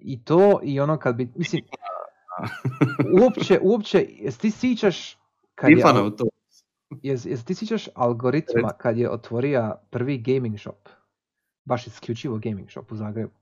I 0.00 0.24
to 0.24 0.60
i 0.62 0.80
ono 0.80 0.98
kad 0.98 1.16
bi, 1.16 1.32
mislim, 1.36 1.62
uopće, 3.22 3.58
uopće, 3.62 4.06
jesi 4.08 4.40
ti 4.40 4.50
sjećaš 4.50 5.18
kad 5.54 5.70
je, 5.70 5.82
to. 6.16 6.28
jes, 7.02 7.26
jesi 7.26 7.46
ti 7.46 7.54
sjećaš 7.54 7.88
algoritma 7.94 8.72
kad 8.78 8.98
je 8.98 9.10
otvorio 9.10 9.74
prvi 9.90 10.18
gaming 10.18 10.58
shop? 10.58 10.88
Baš 11.64 11.86
isključivo 11.86 12.38
gaming 12.38 12.70
shop 12.70 12.92
u 12.92 12.96
Zagrebu. 12.96 13.32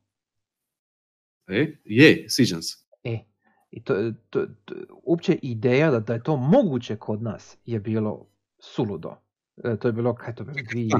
E, 1.46 1.76
je, 1.84 2.26
sviđam 2.28 2.62
se. 2.62 2.76
E, 3.04 3.18
i 3.70 3.84
to, 3.84 4.12
to, 4.30 4.46
to, 4.64 4.74
uopće 5.02 5.38
ideja 5.42 5.90
da, 5.90 6.00
da 6.00 6.14
je 6.14 6.22
to 6.22 6.36
moguće 6.36 6.96
kod 6.96 7.22
nas 7.22 7.58
je 7.64 7.80
bilo 7.80 8.26
suludo. 8.58 9.16
E, 9.64 9.76
to 9.76 9.88
je 9.88 9.92
bilo, 9.92 10.14
kaj 10.14 10.34
to 10.34 10.44
bilo, 10.44 10.58
dvije, 10.70 10.90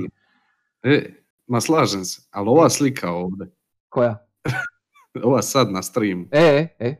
E, 0.83 1.15
ma 1.47 1.61
slažem 1.61 2.05
se, 2.05 2.23
ali 2.31 2.49
ova 2.49 2.71
slika 2.71 3.11
ovdje, 3.11 3.47
koja? 3.89 4.27
Ova 5.23 5.43
sad 5.43 5.71
na 5.71 5.83
streamu, 5.83 6.25
E, 6.31 6.69
e, 6.79 6.95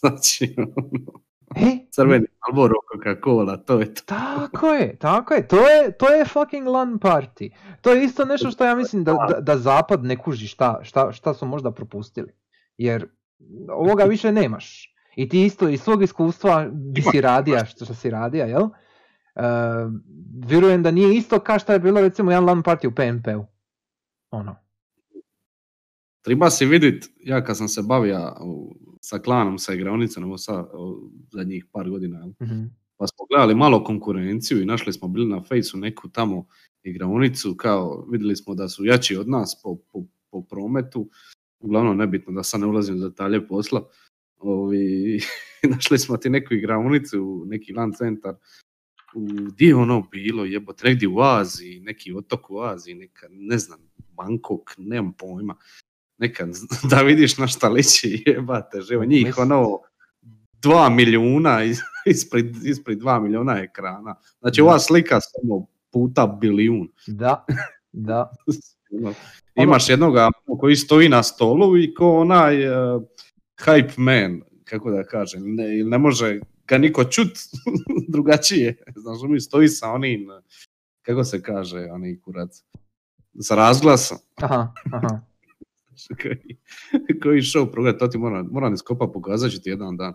znači, 0.00 0.54
ono, 0.58 1.20
e, 1.56 1.86
crveni 1.90 2.26
Malboro, 2.46 2.74
Coca-Cola, 2.92 3.64
to 3.64 3.80
je 3.80 3.94
to. 3.94 4.02
Tako 4.06 4.66
je, 4.66 4.96
tako 4.96 5.34
je. 5.34 5.48
To 5.48 5.68
je, 5.68 5.92
to 5.92 6.08
je 6.08 6.24
fucking 6.24 6.66
LAN 6.66 6.98
party. 6.98 7.50
To 7.80 7.92
je 7.92 8.04
isto 8.04 8.24
nešto 8.24 8.50
što 8.50 8.64
ja 8.64 8.74
mislim 8.74 9.04
da, 9.04 9.26
da, 9.28 9.40
da 9.40 9.58
zapad 9.58 10.04
ne 10.04 10.16
kuži 10.16 10.46
šta, 10.46 10.80
šta, 10.82 11.12
šta 11.12 11.34
su 11.34 11.46
možda 11.46 11.70
propustili. 11.70 12.32
Jer 12.76 13.08
ovoga 13.68 14.04
više 14.04 14.32
nemaš. 14.32 14.94
I 15.16 15.28
ti 15.28 15.44
isto 15.44 15.68
iz 15.68 15.80
svog 15.80 16.02
iskustva 16.02 16.68
di 16.72 17.02
si 17.02 17.20
radija, 17.20 17.64
što, 17.64 17.84
što 17.84 17.94
si 17.94 18.10
radija, 18.10 18.46
jel? 18.46 18.62
Uh, 18.62 18.72
vjerujem 20.46 20.82
da 20.82 20.90
nije 20.90 21.16
isto 21.16 21.38
kao 21.38 21.58
što 21.58 21.72
je 21.72 21.78
bilo 21.78 22.00
recimo 22.00 22.30
jedan 22.30 22.44
LAN 22.44 22.62
party 22.62 22.86
u 22.86 22.94
PNP-u. 22.94 23.46
Ono. 24.30 24.56
Treba 26.22 26.50
si 26.50 26.66
vidit, 26.66 27.10
ja 27.24 27.44
kad 27.44 27.56
sam 27.56 27.68
se 27.68 27.82
bavio 27.82 28.32
sa 29.00 29.18
klanom, 29.18 29.58
sa 29.58 29.74
igraonicom, 29.74 30.24
ovo 30.24 30.38
sa, 30.38 30.66
zadnjih 31.32 31.66
par 31.72 31.90
godina? 31.90 32.26
Mhm. 32.42 32.64
pa 32.96 33.06
smo 33.06 33.26
gledali 33.30 33.54
malo 33.54 33.84
konkurenciju 33.84 34.62
i 34.62 34.66
našli 34.66 34.92
smo 34.92 35.08
bili 35.08 35.28
na 35.28 35.42
fejsu 35.42 35.78
neku 35.78 36.08
tamo 36.08 36.46
igraonicu, 36.82 37.54
kao 37.56 38.06
vidjeli 38.10 38.36
smo 38.36 38.54
da 38.54 38.68
su 38.68 38.84
jači 38.84 39.16
od 39.16 39.28
nas 39.28 39.62
po, 39.62 39.76
po, 39.92 40.04
po 40.30 40.42
prometu, 40.42 41.10
uglavnom 41.60 41.96
nebitno 41.96 42.32
da 42.32 42.42
sad 42.42 42.60
ne 42.60 42.66
ulazim 42.66 42.96
u 42.96 43.08
detalje 43.08 43.46
posla, 43.46 43.88
Ovi, 44.40 45.20
našli 45.74 45.98
smo 45.98 46.16
ti 46.16 46.30
neku 46.30 46.54
igraonicu, 46.54 47.44
neki 47.46 47.72
LAN 47.72 47.92
centar, 47.92 48.34
u, 49.14 49.28
di 49.56 49.66
je 49.66 49.74
ono 49.76 50.08
bilo, 50.10 50.44
jebote, 50.44 50.88
negdje 50.88 51.08
u 51.08 51.20
Aziji, 51.20 51.80
neki 51.80 52.12
otok 52.12 52.50
u 52.50 52.60
Aziji, 52.60 52.94
neka, 52.94 53.26
ne 53.30 53.58
znam, 53.58 53.80
Bangkok, 54.16 54.74
nemam 54.78 55.12
pojma, 55.12 55.56
neka, 56.20 56.46
da 56.90 57.02
vidiš 57.02 57.38
na 57.38 57.46
šta 57.46 57.68
liči, 57.68 58.22
jebate, 58.26 58.80
živo, 58.80 59.04
njih 59.04 59.38
ono, 59.38 59.78
dva 60.62 60.88
milijuna 60.88 61.64
is- 61.64 61.82
ispred, 62.06 62.56
ispred 62.64 62.98
dva 62.98 63.20
milijuna 63.20 63.58
ekrana. 63.58 64.14
Znači 64.40 64.60
Da. 64.60 64.64
ova 64.64 64.78
slika 64.78 65.18
samo 65.20 65.66
puta 65.92 66.26
bilijun. 66.40 66.88
Da, 67.06 67.44
da. 67.92 68.30
Ono, 68.92 69.14
Imaš 69.54 69.88
jednoga 69.88 70.28
koji 70.58 70.76
stoji 70.76 71.08
na 71.08 71.22
stolu 71.22 71.78
i 71.78 71.94
ko 71.94 72.10
onaj 72.12 72.68
uh, 72.68 73.02
hype 73.58 73.92
man, 73.96 74.40
kako 74.64 74.90
da 74.90 75.04
kažem, 75.04 75.42
ne, 75.46 75.64
ne 75.84 75.98
može 75.98 76.40
ga 76.66 76.78
niko 76.78 77.04
čut 77.04 77.28
drugačije. 78.08 78.76
Znaš, 78.96 79.18
mi 79.22 79.40
stoji 79.40 79.68
sa 79.68 79.90
onim, 79.90 80.28
kako 81.02 81.24
se 81.24 81.42
kaže, 81.42 81.88
onaj 81.90 82.16
kurac, 82.16 82.62
sa 83.40 83.54
razglasom. 83.54 84.18
Aha, 84.36 84.72
aha. 84.92 85.20
koji, 86.22 86.58
koji 87.22 87.40
show 87.40 87.72
progleda, 87.72 87.98
to 87.98 88.08
ti 88.08 88.18
moram, 88.18 88.48
moram 88.52 88.74
iskopa 88.74 89.06
pokazat 89.14 89.50
ću 89.50 89.60
ti 89.60 89.70
jedan 89.70 89.96
dan. 89.96 90.14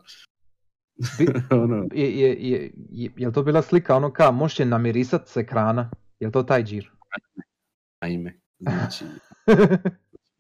Ono, 1.64 1.88
Je, 1.94 2.20
je, 2.20 2.30
je, 2.30 2.72
je, 2.92 3.12
je 3.18 3.28
li 3.28 3.34
to 3.34 3.44
bila 3.44 3.62
slika 3.62 3.96
ono 3.96 4.14
kao 4.14 4.32
možeš 4.32 4.60
je 4.60 4.66
namirisat 4.66 5.28
s 5.28 5.38
ekrana? 5.38 5.92
Je 6.20 6.28
li 6.28 6.34
to 6.34 6.44
taj 6.44 6.64
džir? 6.64 6.92
ajme, 8.00 8.40
znači, 8.60 9.06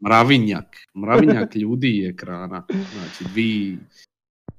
mravinjak, 0.06 0.78
mravinjak 0.96 1.56
ljudi 1.62 1.88
i 1.88 2.08
ekrana. 2.08 2.66
Znači, 2.70 3.34
dvi, 3.34 3.78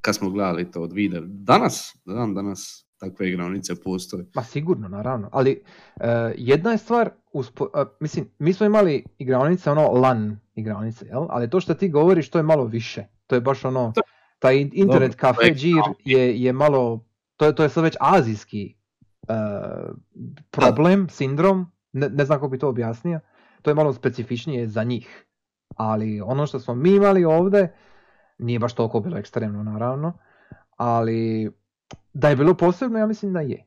kad 0.00 0.16
smo 0.16 0.30
gledali 0.30 0.70
to, 0.70 0.86
dvi, 0.86 1.10
danas, 1.26 1.96
dan 2.04 2.34
danas 2.34 2.86
takve 2.98 3.28
igranice 3.28 3.82
postoje. 3.82 4.26
Ma 4.34 4.42
sigurno, 4.42 4.88
naravno. 4.88 5.28
Ali 5.32 5.62
e, 6.00 6.34
jedna 6.36 6.70
je 6.70 6.78
stvar, 6.78 7.10
uspo, 7.32 7.70
e, 7.74 7.84
mislim, 8.00 8.28
mi 8.38 8.52
smo 8.52 8.66
imali 8.66 9.04
igraonice, 9.18 9.70
ono 9.70 9.90
LAN 9.90 10.38
igraonice, 10.56 11.06
jel? 11.06 11.26
Ali 11.30 11.50
to 11.50 11.60
što 11.60 11.74
ti 11.74 11.88
govoriš, 11.88 12.30
to 12.30 12.38
je 12.38 12.42
malo 12.42 12.64
više. 12.64 13.06
To 13.26 13.34
je 13.34 13.40
baš 13.40 13.64
ono, 13.64 13.92
taj 14.38 14.56
in- 14.56 14.70
internet 14.72 15.14
kafe 15.14 15.46
je 15.46 15.54
džir 15.54 15.82
je, 16.04 16.42
je 16.42 16.52
malo, 16.52 17.04
to 17.36 17.46
je, 17.46 17.54
to 17.54 17.62
je 17.62 17.68
sad 17.68 17.84
već 17.84 17.96
azijski 18.00 18.76
e, 19.28 19.34
problem, 20.50 21.08
sindrom, 21.08 21.66
ne, 21.92 22.08
ne 22.08 22.24
znam 22.24 22.38
kako 22.38 22.48
bi 22.48 22.58
to 22.58 22.68
objasnio. 22.68 23.20
To 23.62 23.70
je 23.70 23.74
malo 23.74 23.92
specifičnije 23.92 24.68
za 24.68 24.84
njih. 24.84 25.26
Ali 25.76 26.20
ono 26.20 26.46
što 26.46 26.60
smo 26.60 26.74
mi 26.74 26.94
imali 26.94 27.24
ovdje, 27.24 27.74
nije 28.38 28.58
baš 28.58 28.74
toliko 28.74 29.00
bilo 29.00 29.18
ekstremno 29.18 29.62
naravno, 29.62 30.12
ali 30.76 31.50
da 32.12 32.28
je 32.28 32.36
bilo 32.36 32.54
posebno, 32.54 32.98
ja 32.98 33.06
mislim 33.06 33.32
da 33.32 33.40
je. 33.40 33.64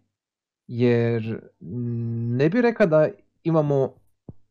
Jer 0.68 1.50
ne 2.38 2.50
bi 2.50 2.62
rekao 2.62 2.88
da 2.88 3.08
imamo, 3.44 3.94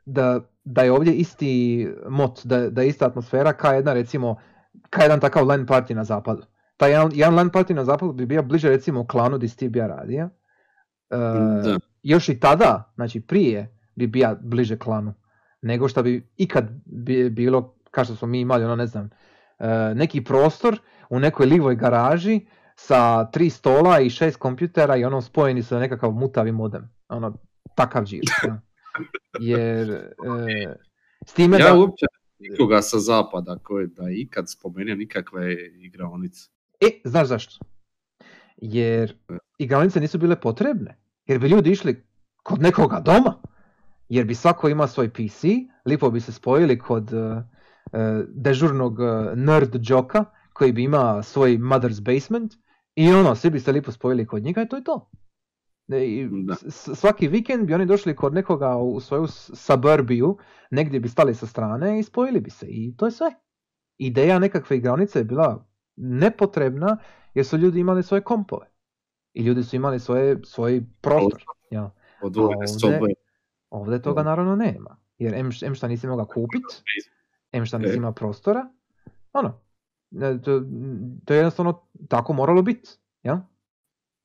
da, 0.05 0.41
da 0.71 0.83
je 0.83 0.93
ovdje 0.93 1.15
isti 1.15 1.89
mot, 2.09 2.41
da, 2.45 2.71
da 2.71 2.83
je 2.83 2.89
ista 2.89 3.07
atmosfera 3.07 3.53
kao 3.53 3.73
jedna 3.73 3.93
recimo, 3.93 4.37
kao 4.91 5.03
jedan 5.03 5.21
takav 5.21 5.47
LAN 5.47 5.67
party 5.67 5.95
na 5.95 6.05
zapadu. 6.05 6.43
Taj 6.77 6.91
jedan, 6.91 7.11
jedan 7.15 7.35
LAN 7.35 7.51
party 7.51 7.75
na 7.75 7.85
zapadu 7.85 8.13
bi 8.13 8.27
bio 8.27 8.43
bliže 8.43 8.69
recimo 8.69 9.07
klanu 9.07 9.41
si 9.49 9.57
ti 9.57 9.69
bija 9.69 9.87
radija. 9.87 10.29
E, 11.11 11.17
još 12.03 12.29
i 12.29 12.41
tada, 12.41 12.93
znači 12.95 13.21
prije, 13.21 13.79
bi 13.95 14.07
bija 14.07 14.37
bliže 14.41 14.79
klanu. 14.79 15.15
Nego 15.63 15.89
što 15.89 16.03
bi 16.03 16.31
ikad 16.37 16.65
bi 16.85 17.31
bilo, 17.31 17.75
kao 17.91 18.05
što 18.05 18.15
smo 18.15 18.29
mi 18.29 18.41
imali, 18.41 18.65
ono 18.65 18.77
ne 18.77 18.87
znam, 18.87 19.11
e, 19.59 19.95
neki 19.95 20.25
prostor 20.25 20.81
u 21.11 21.19
nekoj 21.19 21.47
livoj 21.47 21.77
garaži 21.77 22.41
sa 22.77 23.31
tri 23.31 23.51
stola 23.51 24.01
i 24.01 24.11
šest 24.11 24.37
kompjutera 24.37 24.97
i 24.97 25.05
ono 25.05 25.21
spojeni 25.21 25.63
sa 25.63 25.79
nekakav 25.79 26.11
mutavi 26.11 26.53
modem. 26.53 26.91
Ono, 27.09 27.35
takav 27.75 28.05
džir. 28.05 28.21
ja. 28.47 28.61
Jer, 29.41 29.91
e, 30.49 30.75
s 31.27 31.33
time 31.33 31.59
Ja 31.59 31.67
da... 31.67 31.79
uopće 31.79 32.07
nikoga 32.39 32.83
sa 32.83 32.99
zapada 32.99 33.59
koji 33.63 33.87
da 33.87 34.03
ikad 34.11 34.51
spomenuo 34.51 34.95
nikakve 34.95 35.55
igraonice. 35.77 36.51
E, 36.81 37.01
znaš 37.05 37.29
zašto? 37.29 37.65
Jer 38.57 39.17
igranice 39.59 40.01
nisu 40.01 40.19
bile 40.19 40.41
potrebne. 40.41 40.99
Jer 41.27 41.39
bi 41.39 41.49
ljudi 41.49 41.71
išli 41.71 42.05
kod 42.43 42.63
nekoga 42.63 43.01
doma. 43.01 43.35
Jer 44.09 44.25
bi 44.27 44.35
svako 44.35 44.69
ima 44.69 44.87
svoj 44.87 45.11
PC, 45.11 45.45
lipo 45.85 46.11
bi 46.11 46.21
se 46.21 46.33
spojili 46.33 46.79
kod 46.79 47.13
uh, 47.13 47.43
dežurnog 48.29 48.99
uh, 48.99 49.09
nerd 49.35 49.77
joka 49.83 50.25
koji 50.53 50.73
bi 50.73 50.83
ima 50.83 51.23
svoj 51.23 51.59
mother's 51.59 52.01
basement 52.01 52.55
i 52.95 53.13
ono, 53.13 53.35
svi 53.35 53.51
bi 53.51 53.61
se 53.61 53.73
lipo 53.73 53.93
spojili 53.93 54.27
kod 54.27 54.43
njega 54.43 54.63
i 54.63 54.69
to 54.69 54.77
je 54.77 54.85
to. 54.85 55.11
I 55.89 56.29
svaki 56.95 57.29
vikend 57.29 57.67
bi 57.67 57.75
oni 57.75 57.87
došli 57.87 58.17
kod 58.17 58.35
nekoga 58.35 58.77
u 58.77 59.01
svoju 59.01 59.27
suburbiju, 59.55 60.39
negdje 60.71 61.01
bi 61.01 61.09
stali 61.09 61.35
sa 61.35 61.47
strane 61.47 61.99
i 61.99 62.03
spojili 62.03 62.41
bi 62.41 62.51
se 62.51 62.67
i 62.69 62.95
to 62.97 63.07
je 63.07 63.11
sve. 63.11 63.31
Ideja 63.99 64.39
nekakve 64.39 64.77
igranice 64.77 65.19
je 65.19 65.25
bila 65.25 65.67
nepotrebna 65.97 66.99
jer 67.35 67.47
su 67.47 67.57
ljudi 67.57 67.81
imali 67.81 68.03
svoje 68.03 68.21
kompove. 68.21 68.67
I 69.35 69.43
ljudi 69.43 69.63
su 69.63 69.77
imali 69.77 70.01
svoje, 70.01 70.41
svoj 70.45 70.85
prostor. 71.01 71.43
Ja. 71.71 71.91
Ovdje-. 72.23 73.15
Ovdje 73.71 74.03
toga 74.03 74.23
naravno 74.23 74.57
nema. 74.57 74.97
Jer 75.19 75.35
em, 75.35 75.51
em 75.63 75.75
šta 75.75 75.89
nisi 75.89 76.07
mogao 76.07 76.27
kupit, 76.27 76.63
em 77.53 77.67
šta 77.67 77.79
nisi 77.79 77.93
E. 77.93 77.97
imao 77.97 78.13
prostora, 78.13 78.69
ono, 79.33 79.61
e, 80.13 80.43
to, 80.43 80.63
to 81.25 81.35
je 81.35 81.39
jednostavno 81.39 81.81
tako 82.09 82.33
moralo 82.33 82.63
biti. 82.63 82.91
Ja? 83.23 83.47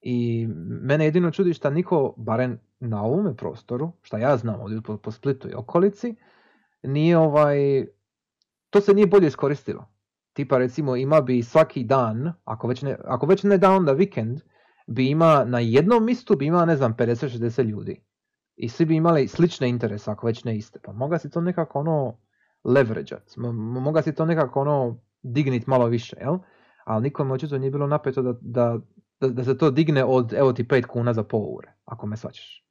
I 0.05 0.47
mene 0.81 1.05
jedino 1.05 1.31
čudi 1.31 1.53
šta 1.53 1.69
niko, 1.69 2.13
barem 2.17 2.59
na 2.79 3.03
ovome 3.03 3.35
prostoru, 3.35 3.91
šta 4.01 4.17
ja 4.17 4.37
znam 4.37 4.61
ovdje 4.61 4.81
po, 4.81 4.97
po 4.97 5.11
Splitu 5.11 5.49
i 5.49 5.53
okolici, 5.53 6.15
nije 6.83 7.17
ovaj, 7.17 7.85
to 8.69 8.81
se 8.81 8.93
nije 8.93 9.07
bolje 9.07 9.27
iskoristilo. 9.27 9.85
Tipa 10.33 10.57
recimo 10.57 10.95
ima 10.95 11.21
bi 11.21 11.43
svaki 11.43 11.83
dan, 11.83 12.33
ako 12.43 12.67
već 12.67 12.81
ne, 12.81 12.97
ako 13.05 13.25
već 13.25 13.43
ne 13.43 13.57
dan, 13.57 13.75
onda 13.75 13.91
vikend, 13.91 14.39
bi 14.87 15.09
ima 15.09 15.45
na 15.45 15.59
jednom 15.59 16.05
mistu 16.05 16.35
bi 16.35 16.45
ima 16.45 16.65
ne 16.65 16.75
znam 16.75 16.95
50-60 16.95 17.63
ljudi. 17.63 18.03
I 18.55 18.69
svi 18.69 18.85
bi 18.85 18.95
imali 18.95 19.27
slične 19.27 19.69
interese, 19.69 20.11
ako 20.11 20.27
već 20.27 20.43
ne 20.43 20.57
iste. 20.57 20.79
Pa 20.83 20.91
moga 20.91 21.17
si 21.17 21.29
to 21.29 21.41
nekako 21.41 21.79
ono 21.79 22.17
leverageat, 22.63 23.33
moga 23.81 24.01
si 24.01 24.15
to 24.15 24.25
nekako 24.25 24.61
ono 24.61 24.99
dignit 25.21 25.67
malo 25.67 25.85
više, 25.85 26.15
jel? 26.21 26.37
Ali 26.85 27.03
nikome 27.03 27.33
očito 27.33 27.57
nije 27.57 27.71
bilo 27.71 27.87
napeto 27.87 28.21
da, 28.21 28.33
da, 28.41 28.79
da, 29.27 29.33
da 29.33 29.43
se 29.43 29.57
to 29.57 29.71
digne 29.71 30.03
od 30.03 30.33
evo 30.33 30.53
ti 30.53 30.63
5 30.63 30.85
kuna 30.85 31.13
za 31.13 31.23
pol 31.23 31.55
ure, 31.55 31.73
ako 31.85 32.07
me 32.07 32.17
svaćaš. 32.17 32.63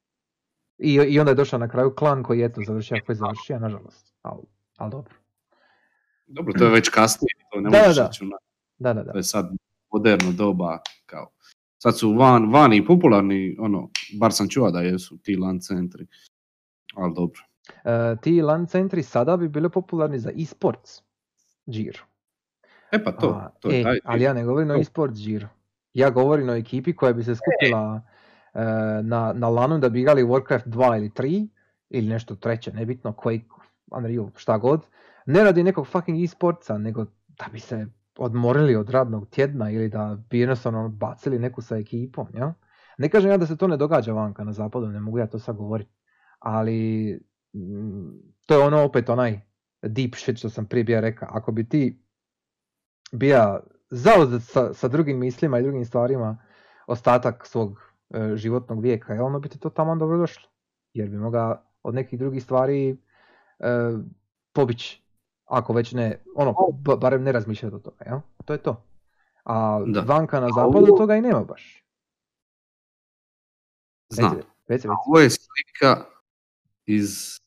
I, 0.79 0.93
I 0.95 1.19
onda 1.19 1.31
je 1.31 1.35
došao 1.35 1.59
na 1.59 1.69
kraju 1.69 1.95
klan 1.95 2.23
koji 2.23 2.39
je 2.39 2.47
eto 2.47 2.61
završio 2.67 2.97
ako 3.03 3.13
je 3.13 3.17
završio, 3.17 3.59
nažalost. 3.59 4.15
Ali 4.23 4.43
al 4.77 4.91
dobro. 4.91 5.15
Dobro, 6.27 6.53
to 6.53 6.65
je 6.65 6.71
već 6.71 6.89
kasnije, 6.89 7.35
to 7.53 7.61
ne 7.61 7.71
Da, 7.71 7.79
možeš 7.79 7.97
da. 7.97 8.03
računati. 8.03 8.45
Da, 8.79 8.93
da, 8.93 9.03
da. 9.03 9.13
To 9.13 9.19
je 9.19 9.23
sad 9.23 9.51
moderno 9.93 10.33
doba, 10.33 10.79
kao. 11.07 11.31
Sad 11.79 11.99
su 11.99 12.13
van, 12.13 12.51
vani 12.53 12.87
popularni, 12.87 13.57
ono, 13.59 13.91
bar 14.21 14.33
sam 14.33 14.49
čuo 14.49 14.71
da 14.71 14.81
jesu 14.81 15.19
ti 15.19 15.37
LAN 15.37 15.61
centri. 15.61 16.07
Ali 16.95 17.15
dobro. 17.15 17.41
E, 17.85 18.17
ti 18.23 18.43
LAN 18.43 18.67
centri 18.67 19.03
sada 19.03 19.37
bi 19.37 19.49
bili 19.49 19.71
popularni 19.71 20.19
za 20.19 20.31
e-sports 20.31 21.03
Giro. 21.67 21.99
E 22.93 23.05
pa 23.05 23.13
to, 23.13 23.51
to 23.61 23.71
je 23.71 23.81
e, 23.81 23.83
taj. 23.83 23.99
ali 24.05 24.23
ja 24.23 24.33
ne 24.33 24.45
govorim 24.45 24.71
o 24.71 24.75
e-sports 24.75 25.21
Giro. 25.21 25.49
Ja 25.95 26.11
govorim 26.11 26.49
o 26.49 26.55
ekipi 26.55 26.97
koja 26.97 27.13
bi 27.13 27.25
se 27.25 27.35
skupila 27.35 28.03
e, 28.55 28.63
na, 29.03 29.33
na 29.33 29.49
lanu 29.49 29.79
da 29.79 29.89
bi 29.89 30.01
igrali 30.01 30.23
Warcraft 30.23 30.67
2 30.67 30.97
ili 30.97 31.11
3 31.11 31.49
ili 31.91 32.09
nešto 32.09 32.35
treće, 32.35 32.73
nebitno, 32.73 33.13
Quake, 33.13 33.49
Unreal, 33.91 34.31
šta 34.37 34.59
god. 34.59 34.87
Ne 35.27 35.45
radi 35.45 35.63
nekog 35.63 35.87
fucking 35.87 36.25
e-sportsa, 36.25 36.79
nego 36.79 37.05
da 37.29 37.45
bi 37.53 37.61
se 37.61 37.87
odmorili 38.19 38.77
od 38.77 38.91
radnog 38.91 39.29
tjedna 39.29 39.71
ili 39.71 39.89
da 39.89 40.19
bi 40.31 40.39
jednostavno 40.39 40.89
bacili 40.89 41.39
neku 41.39 41.63
sa 41.63 41.77
ekipom, 41.77 42.27
ja? 42.35 42.55
Ne 42.99 43.09
kažem 43.09 43.31
ja 43.31 43.37
da 43.37 43.47
se 43.47 43.57
to 43.57 43.67
ne 43.69 43.77
događa 43.77 44.13
vanka 44.13 44.45
na 44.45 44.53
zapadu, 44.53 44.87
ne 44.87 45.01
mogu 45.01 45.19
ja 45.19 45.27
to 45.27 45.39
sad 45.39 45.57
govoriti. 45.57 45.91
Ali 46.39 47.11
mm, 47.55 48.11
to 48.47 48.55
je 48.55 48.67
ono 48.67 48.83
opet 48.83 49.09
onaj 49.09 49.41
deep 49.83 50.15
shit 50.15 50.39
što 50.39 50.51
sam 50.51 50.67
prije 50.67 50.85
bio 50.85 51.01
rekao. 51.01 51.29
Ako 51.33 51.53
bi 51.53 51.69
ti 51.69 52.03
bija 53.13 53.61
zauzet 53.93 54.43
sa, 54.43 54.75
sa 54.75 54.89
drugim 54.89 55.19
mislima 55.19 55.59
i 55.59 55.63
drugim 55.63 55.85
stvarima 55.85 56.39
ostatak 56.87 57.47
svog 57.47 57.81
e, 58.11 58.37
životnog 58.37 58.81
vijeka, 58.83 59.15
jel, 59.15 59.27
onda 59.27 59.39
bi 59.39 59.49
ti 59.49 59.59
to 59.59 59.71
tamo 59.71 59.97
dobro 59.97 60.19
došlo. 60.19 60.49
Jer 60.93 61.09
bi 61.09 61.17
moga 61.17 61.63
od 61.83 61.95
nekih 61.95 62.19
drugih 62.19 62.43
stvari 62.43 62.91
e, 62.91 62.97
pobići. 64.53 65.03
Ako 65.45 65.73
već 65.73 65.93
ne, 65.93 66.23
ono, 66.37 66.55
ba- 66.73 66.97
barem 66.97 67.23
ne 67.23 67.33
razmišljati 67.33 67.77
o 67.77 67.79
toga, 67.79 68.05
jel? 68.05 68.19
To 68.45 68.53
je 68.53 68.59
to. 68.59 68.85
A 69.45 69.81
Da. 69.87 70.01
vanka 70.01 70.41
na 70.41 70.49
zapadu 70.49 70.79
ovo- 70.79 70.97
toga 70.97 71.17
i 71.17 71.21
nema 71.21 71.45
baš. 71.45 71.85
Znam. 74.09 74.37
Reci, 74.37 74.47
reci. 74.69 74.89
Ovo 75.07 75.21
je 75.21 75.31
slika 75.31 76.05
iz... 76.87 77.39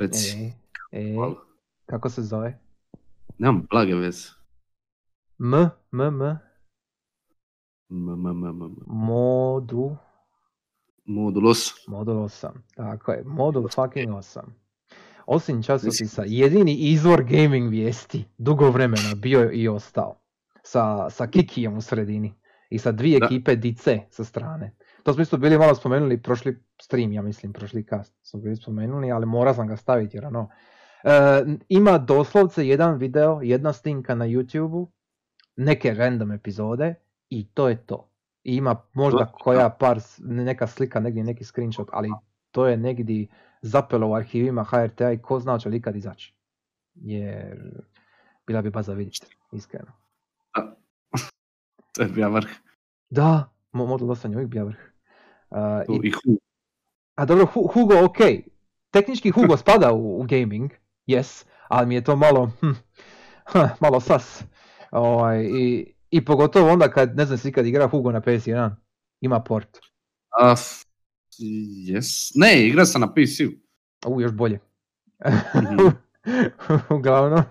Reci. 0.00 0.52
E, 0.92 1.00
e, 1.00 1.14
kako 1.86 2.08
se 2.08 2.22
zove? 2.22 2.58
Nemam 3.38 3.66
blage 3.70 3.94
veze. 3.94 4.28
M, 5.42 5.54
M, 5.54 6.00
M, 6.00 6.20
M, 7.90 8.08
m, 8.08 8.26
m, 8.26 8.44
m, 8.44 8.76
modu, 8.86 9.96
Modul 11.06 11.42
8. 11.42 11.72
modul 11.88 12.16
8. 12.16 12.48
Tako 12.76 13.12
je, 13.12 13.22
modul 13.24 13.68
fucking 13.68 14.10
8. 14.10 14.40
Osim 15.26 15.62
časopisa, 15.62 16.24
jedini 16.26 16.74
izvor 16.74 17.24
gaming 17.24 17.70
vijesti 17.70 18.24
dugo 18.38 18.70
vremena 18.70 19.14
bio 19.16 19.50
i 19.52 19.68
ostao. 19.68 20.20
Sa, 20.62 21.10
sa 21.10 21.26
Kikijem 21.26 21.76
u 21.76 21.80
sredini. 21.80 22.34
I 22.70 22.78
sa 22.78 22.92
dvije 22.92 23.18
Da. 23.18 23.26
ekipe 23.26 23.56
Dice 23.56 24.00
sa 24.10 24.24
strane. 24.24 24.76
To 25.02 25.12
smo 25.12 25.22
isto 25.22 25.36
bili 25.36 25.58
malo 25.58 25.74
spomenuli 25.74 26.22
prošli 26.22 26.62
stream, 26.82 27.12
ja 27.12 27.22
mislim, 27.22 27.52
prošli 27.52 27.86
cast 27.86 28.14
smo 28.22 28.40
bili 28.40 28.56
spomenuli, 28.56 29.12
ali 29.12 29.26
mora 29.26 29.54
sam 29.54 29.66
ga 29.66 29.76
staviti 29.76 30.16
jer 30.16 30.26
ono. 30.26 30.48
E, 31.04 31.10
ima 31.68 31.98
doslovce 31.98 32.68
jedan 32.68 32.98
video, 32.98 33.40
jedna 33.42 33.72
snimka 33.72 34.14
na 34.14 34.24
YouTube-u, 34.24 34.92
neke 35.64 35.94
random 35.94 36.32
epizode 36.32 36.94
i 37.30 37.46
to 37.54 37.68
je 37.68 37.86
to. 37.86 38.10
I 38.44 38.56
ima 38.56 38.82
možda 38.92 39.18
Da, 39.18 39.32
koja 39.32 39.70
par, 39.70 40.00
neka 40.18 40.66
slika, 40.66 41.00
negdje 41.00 41.24
neki 41.24 41.44
screenshot, 41.44 41.88
ali 41.92 42.10
to 42.50 42.66
je 42.66 42.76
negdje 42.76 43.26
zapelo 43.62 44.08
u 44.08 44.14
arhivima 44.14 44.64
HRT-a 44.64 45.12
i 45.12 45.18
ko 45.18 45.40
zna 45.40 45.52
hoće 45.52 45.68
li 45.68 45.76
ikad 45.76 45.96
izaći. 45.96 46.34
Jer 46.94 47.82
bila 48.46 48.62
bi 48.62 48.70
baza 48.70 48.92
vidjeti, 48.92 49.36
iskreno. 49.52 49.92
To 51.94 52.02
je 52.02 52.08
bio 52.08 52.30
vrh. 52.30 52.48
Da, 53.10 53.52
mo- 53.72 53.86
model 53.86 54.08
8 54.08 54.30
je 54.30 54.36
uvijek 54.36 54.50
bio 54.50 54.64
vrh. 54.64 54.78
Uh, 55.50 55.58
i 56.02 56.08
I 56.08 56.10
Hu. 56.10 56.38
A 57.14 57.24
dobro, 57.24 57.46
Hu- 57.46 57.72
Hugo, 57.74 58.04
ok. 58.04 58.16
Tehnički 58.90 59.30
Hugo 59.30 59.56
spada 59.56 59.92
u, 59.92 60.20
u 60.20 60.22
gaming, 60.22 60.70
yes, 61.06 61.46
ali 61.68 61.86
mi 61.86 61.94
je 61.94 62.04
to 62.04 62.16
malo, 62.16 62.50
hm, 62.60 62.70
malo 63.82 64.00
sas. 64.00 64.44
Ovaj, 64.90 65.44
i, 65.44 65.94
I 66.10 66.24
pogotovo 66.24 66.70
onda 66.70 66.90
kad, 66.90 67.16
ne 67.16 67.24
znam 67.24 67.38
si 67.38 67.52
kad 67.52 67.66
igra 67.66 67.88
Hugo 67.88 68.12
na 68.12 68.20
PS1, 68.20 68.70
ima 69.20 69.40
port. 69.40 69.78
F- 70.52 70.84
yes. 71.88 72.32
Ne, 72.34 72.66
igra 72.66 72.84
sam 72.84 73.00
na 73.00 73.14
PC-u. 73.14 73.50
U, 74.06 74.20
još 74.20 74.32
bolje. 74.32 74.58
Mhm. 75.54 75.86
Uglavnom, 76.96 77.42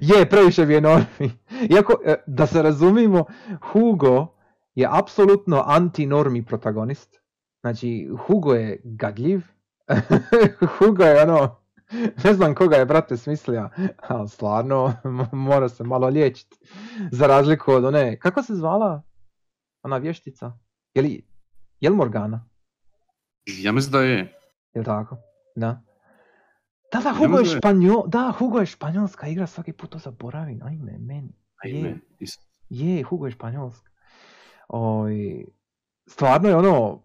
je, 0.00 0.30
previše 0.30 0.62
je 0.62 0.80
normi. 0.80 1.32
Iako, 1.70 2.00
e, 2.04 2.14
da 2.26 2.46
se 2.46 2.62
razumimo, 2.62 3.24
Hugo 3.72 4.26
je 4.74 4.88
apsolutno 4.90 5.64
anti-normi 5.66 6.44
protagonist. 6.44 7.20
Znači, 7.60 8.08
Hugo 8.26 8.54
je 8.54 8.80
gadljiv. 8.84 9.40
Hugo 10.78 11.04
je 11.04 11.22
ono, 11.22 11.59
ne 12.24 12.34
znam 12.34 12.54
koga 12.54 12.76
je, 12.76 12.84
brate, 12.86 13.16
smislio, 13.16 13.68
ali 14.08 14.28
stvarno, 14.28 14.92
mora 15.32 15.68
se 15.68 15.84
malo 15.84 16.08
liječiti. 16.08 16.56
Za 17.12 17.26
razliku 17.26 17.72
od 17.72 17.84
one, 17.84 18.18
kako 18.18 18.42
se 18.42 18.54
zvala 18.54 19.02
ona 19.82 19.96
vještica? 19.96 20.52
Je 20.94 21.02
li, 21.02 21.26
je 21.80 21.90
li 21.90 21.96
Morgana? 21.96 22.48
Ja 23.46 23.72
mislim 23.72 23.92
da 23.92 24.00
je. 24.00 24.34
Jel 24.74 24.84
tako? 24.84 25.16
Da. 25.56 25.82
Da, 26.92 27.00
da, 27.00 27.12
Hugo 27.12 27.38
je 27.38 27.42
je- 27.42 27.56
španjol, 27.56 28.02
da, 28.06 28.32
Hugo 28.38 28.58
je 28.58 28.66
španjolska 28.66 29.26
igra, 29.26 29.46
svaki 29.46 29.72
put 29.72 29.90
to 29.90 29.98
zaboravim, 29.98 30.60
ajme, 30.62 30.98
meni. 30.98 31.32
Ajme, 31.64 31.88
Je. 32.18 32.26
Je, 32.68 33.02
Hugo 33.02 33.26
je 33.26 33.32
španjolska. 33.32 33.90
Oj, 34.68 35.44
stvarno 36.06 36.48
je 36.48 36.56
ono, 36.56 37.02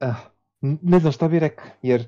eh, 0.00 0.14
ne 0.60 0.98
znam 0.98 1.12
šta 1.12 1.28
bi 1.28 1.38
rekao, 1.38 1.66
jer 1.82 2.04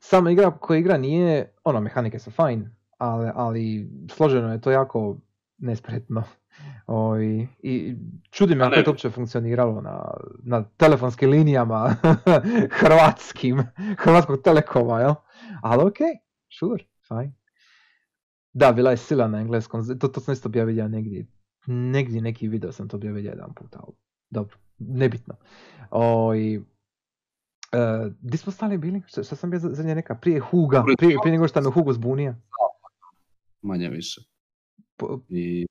sama 0.00 0.30
igra 0.30 0.50
koja 0.50 0.78
igra 0.78 0.98
nije, 0.98 1.54
ono, 1.64 1.80
mehanike 1.80 2.18
su 2.18 2.30
fajn, 2.30 2.70
ali, 2.98 3.30
ali 3.34 3.90
složeno 4.10 4.52
je 4.52 4.60
to 4.60 4.70
jako 4.70 5.16
nespretno. 5.58 6.22
Oj, 6.86 7.46
I 7.62 7.96
čudi 8.30 8.54
me 8.54 8.64
kako 8.64 8.74
je 8.74 8.84
to 8.84 8.90
uopće 8.90 9.10
funkcioniralo 9.10 9.80
na, 9.80 10.14
na 10.42 10.64
telefonskim 10.64 11.30
linijama 11.30 11.94
hrvatskim, 12.80 13.62
hrvatskog 13.98 14.42
telekoma, 14.42 15.00
jel? 15.00 15.14
Ali 15.62 15.84
ok, 15.84 15.96
sure, 16.58 16.84
Fine. 17.08 17.32
Da, 18.52 18.72
bila 18.72 18.90
je 18.90 18.96
sila 18.96 19.28
na 19.28 19.38
engleskom, 19.38 19.98
to, 19.98 20.08
to 20.08 20.20
sam 20.20 20.32
isto 20.32 20.48
bio 20.48 20.64
vidio 20.64 20.88
negdje. 20.88 21.26
Negdje 21.66 22.20
neki 22.20 22.48
video 22.48 22.72
sam 22.72 22.88
to 22.88 22.98
bio 22.98 23.12
vidio 23.12 23.30
jedan 23.30 23.54
put, 23.54 23.76
ali 23.76 23.92
dobro, 24.30 24.56
nebitno. 24.78 25.34
O, 25.90 26.34
i, 26.34 26.60
e, 27.72 27.76
di 28.20 28.36
smo 28.36 28.52
stali 28.52 28.78
bili? 28.78 29.02
Šta, 29.06 29.22
šta 29.22 29.36
sam 29.36 29.50
bio 29.50 29.58
za- 29.58 29.70
zadnje 29.70 29.94
neka? 29.94 30.14
Prije 30.14 30.40
Huga, 30.40 30.84
prije, 30.98 31.16
prije 31.22 31.32
nego 31.32 31.48
što 31.48 31.60
me 31.60 31.70
Hugo 31.70 31.92
zbunio. 31.92 32.34
Manje 33.62 33.88
više. 33.88 34.20
Po- 34.96 35.20
I 35.28 35.66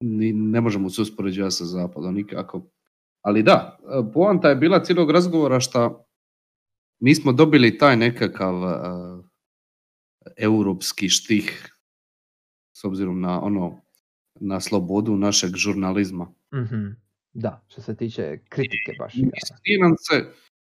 ni, 0.00 0.32
ne 0.32 0.60
možemo 0.60 0.90
se 0.90 1.02
uspoređivati 1.02 1.54
sa 1.54 1.64
zapadom 1.64 2.14
nikako. 2.14 2.62
Ali 3.22 3.42
da, 3.42 3.78
e, 3.80 4.12
poanta 4.12 4.48
je 4.48 4.56
bila 4.56 4.80
cijelog 4.80 5.10
razgovora 5.10 5.60
što 5.60 6.04
mi 7.00 7.14
smo 7.14 7.32
dobili 7.32 7.78
taj 7.78 7.96
nekakav 7.96 8.54
e, 8.54 8.76
europski 10.36 11.08
štih 11.08 11.72
s 12.72 12.84
obzirom 12.84 13.20
na 13.20 13.42
ono 13.42 13.80
na 14.34 14.60
slobodu 14.60 15.16
našeg 15.16 15.50
žurnalizma. 15.54 16.26
Mhm, 16.54 16.86
Da, 17.32 17.64
što 17.68 17.82
se 17.82 17.96
tiče 17.96 18.38
kritike 18.48 18.92
baš. 18.98 19.12
Svi 19.12 19.78
nam 19.80 19.94
se, 19.98 20.24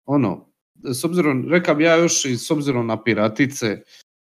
ono, 0.08 0.48
s 0.84 1.04
obzirom, 1.04 1.50
rekao 1.50 1.76
bi 1.76 1.84
ja 1.84 1.96
još 1.96 2.26
i 2.26 2.38
s 2.38 2.52
obzirom 2.52 2.88
na 2.88 3.04
piratice 3.04 3.82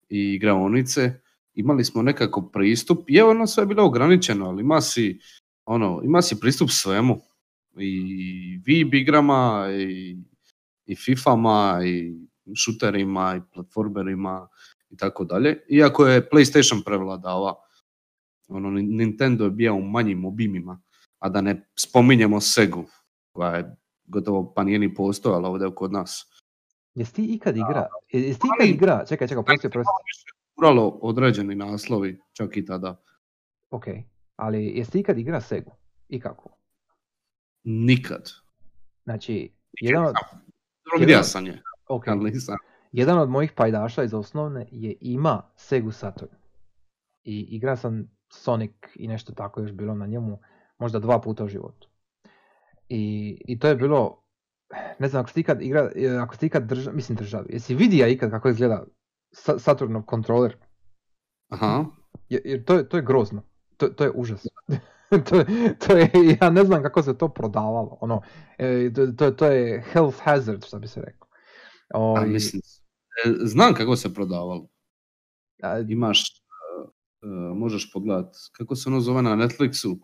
i 0.10 0.34
igraonice, 0.34 1.14
imali 1.54 1.84
smo 1.84 2.02
nekako 2.02 2.50
pristup, 2.54 3.06
je 3.08 3.24
ono 3.24 3.48
sve 3.48 3.66
bilo 3.66 3.86
ograničeno, 3.86 4.46
ali 4.46 4.62
ima 4.62 4.82
si, 4.82 5.20
ono, 5.66 6.02
ima 6.04 6.22
si 6.22 6.40
pristup 6.40 6.70
svemu. 6.70 7.22
I 7.78 8.60
Vib 8.66 8.94
igrama, 8.94 9.68
i, 9.72 10.18
i 10.86 10.96
Fifama, 10.96 11.82
i 11.86 12.14
šuterima, 12.56 13.36
i 13.36 13.54
platformerima, 13.54 14.48
i 14.90 14.98
tako 14.98 15.24
dalje. 15.26 15.58
Iako 15.70 16.08
je 16.08 16.30
PlayStation 16.30 16.84
prevladava, 16.86 17.54
ono, 18.48 18.70
Nintendo 18.72 19.44
je 19.44 19.52
bio 19.52 19.76
u 19.76 19.82
manjim 19.82 20.26
obimima, 20.26 20.82
a 21.20 21.30
da 21.30 21.42
ne 21.42 21.68
spominjemo 21.80 22.42
Segu, 22.42 22.86
koja 23.32 23.56
je 23.56 23.76
gotovo 24.08 24.54
pa 24.54 24.64
nije 24.64 24.80
ni 24.80 24.94
postojala 24.94 25.50
ovdje 25.50 25.76
kod 25.76 25.92
nas. 25.92 26.42
Jesi 26.94 27.14
ti 27.14 27.26
ikad 27.26 27.58
igra? 27.58 27.88
je- 28.10 28.22
Jesi 28.22 28.40
ti 28.40 28.48
ikad 28.56 28.68
igra? 28.70 29.06
Čekaj, 29.06 29.28
čekaj, 29.28 29.44
prosti, 29.44 29.70
prosti. 29.70 29.92
Uralo 30.58 31.00
određeni 31.02 31.56
naslovi, 31.56 32.22
čak 32.34 32.58
i 32.58 32.66
tada. 32.66 33.02
Ok, 33.70 33.84
ali 34.36 34.66
jesi 34.68 34.92
ti 34.92 35.00
ikad 35.00 35.18
igra 35.18 35.42
Segu? 35.42 35.72
I 36.10 36.20
kako? 36.20 36.58
Nikad. 37.64 38.32
Znači, 39.04 39.52
jedan 39.74 40.06
od, 40.06 40.14
vidio 41.00 41.24
sam 41.24 41.46
je, 41.46 41.62
ok, 41.88 42.08
ali 42.08 42.32
nisam. 42.32 42.56
jedan 42.92 43.20
od 43.20 43.30
mojih 43.30 43.52
pajdaša 43.52 44.04
iz 44.04 44.14
osnovne 44.14 44.68
je 44.72 44.96
ima 45.02 45.52
Segu 45.56 45.92
Saturn. 45.92 46.32
I 47.24 47.40
igra 47.42 47.76
sam 47.76 48.12
Sonic 48.30 48.72
i 48.96 49.08
nešto 49.08 49.34
tako 49.34 49.62
još 49.62 49.72
bilo 49.72 49.94
na 49.96 50.06
njemu, 50.06 50.40
možda 50.78 51.00
dva 51.00 51.22
puta 51.22 51.44
u 51.44 51.48
životu. 51.48 51.90
I, 52.90 53.02
i 53.48 53.60
to 53.60 53.68
je 53.68 53.76
bilo, 53.76 54.24
ne 55.00 55.08
znam, 55.08 55.22
ako 55.22 55.30
ste 55.30 55.40
ikad 55.40 55.62
igra, 55.62 55.92
e, 55.96 56.08
ako 56.10 56.36
ste 56.36 56.46
ikad 56.46 56.64
drža, 56.64 56.92
mislim 56.92 57.16
državi, 57.16 57.46
jesi 57.50 57.76
vidio 57.76 58.08
ikad 58.08 58.32
kako 58.32 58.50
izgleda 58.50 58.86
Sa- 59.32 59.60
Saturnov 59.60 60.04
kontroler? 60.04 60.56
Aha, 61.50 61.86
Je- 62.30 62.42
Jer 62.46 62.66
to 62.66 62.74
je, 62.74 62.90
to 62.90 62.98
je 62.98 63.04
grozno. 63.04 63.44
To, 63.78 63.88
to 63.88 64.04
je 64.04 64.12
užas. 64.12 64.48
to, 65.30 65.44
to 65.80 65.98
je, 65.98 66.10
ja 66.42 66.50
ne 66.50 66.64
znam 66.64 66.84
kako 66.84 67.04
se 67.04 67.18
to 67.18 67.28
prodavalo. 67.30 67.98
Ono, 68.02 68.22
e, 68.58 68.92
to, 69.18 69.32
to, 69.32 69.46
je 69.46 69.82
health 69.82 70.18
hazard, 70.22 70.66
što 70.66 70.80
bi 70.80 70.88
se 70.88 71.02
rekao. 71.02 71.28
a 71.94 72.00
Oj, 72.14 72.28
mislim, 72.28 72.62
e, 73.26 73.30
znam 73.38 73.74
kako 73.74 73.96
se 73.96 74.14
prodavalo. 74.14 74.68
a, 75.64 75.80
Imaš, 75.80 76.24
možeš 77.56 77.92
pogledat, 77.94 78.36
kako 78.52 78.76
se 78.76 78.90
ono 78.90 79.00
zove 79.00 79.22
na 79.22 79.36
Netflixu, 79.36 80.00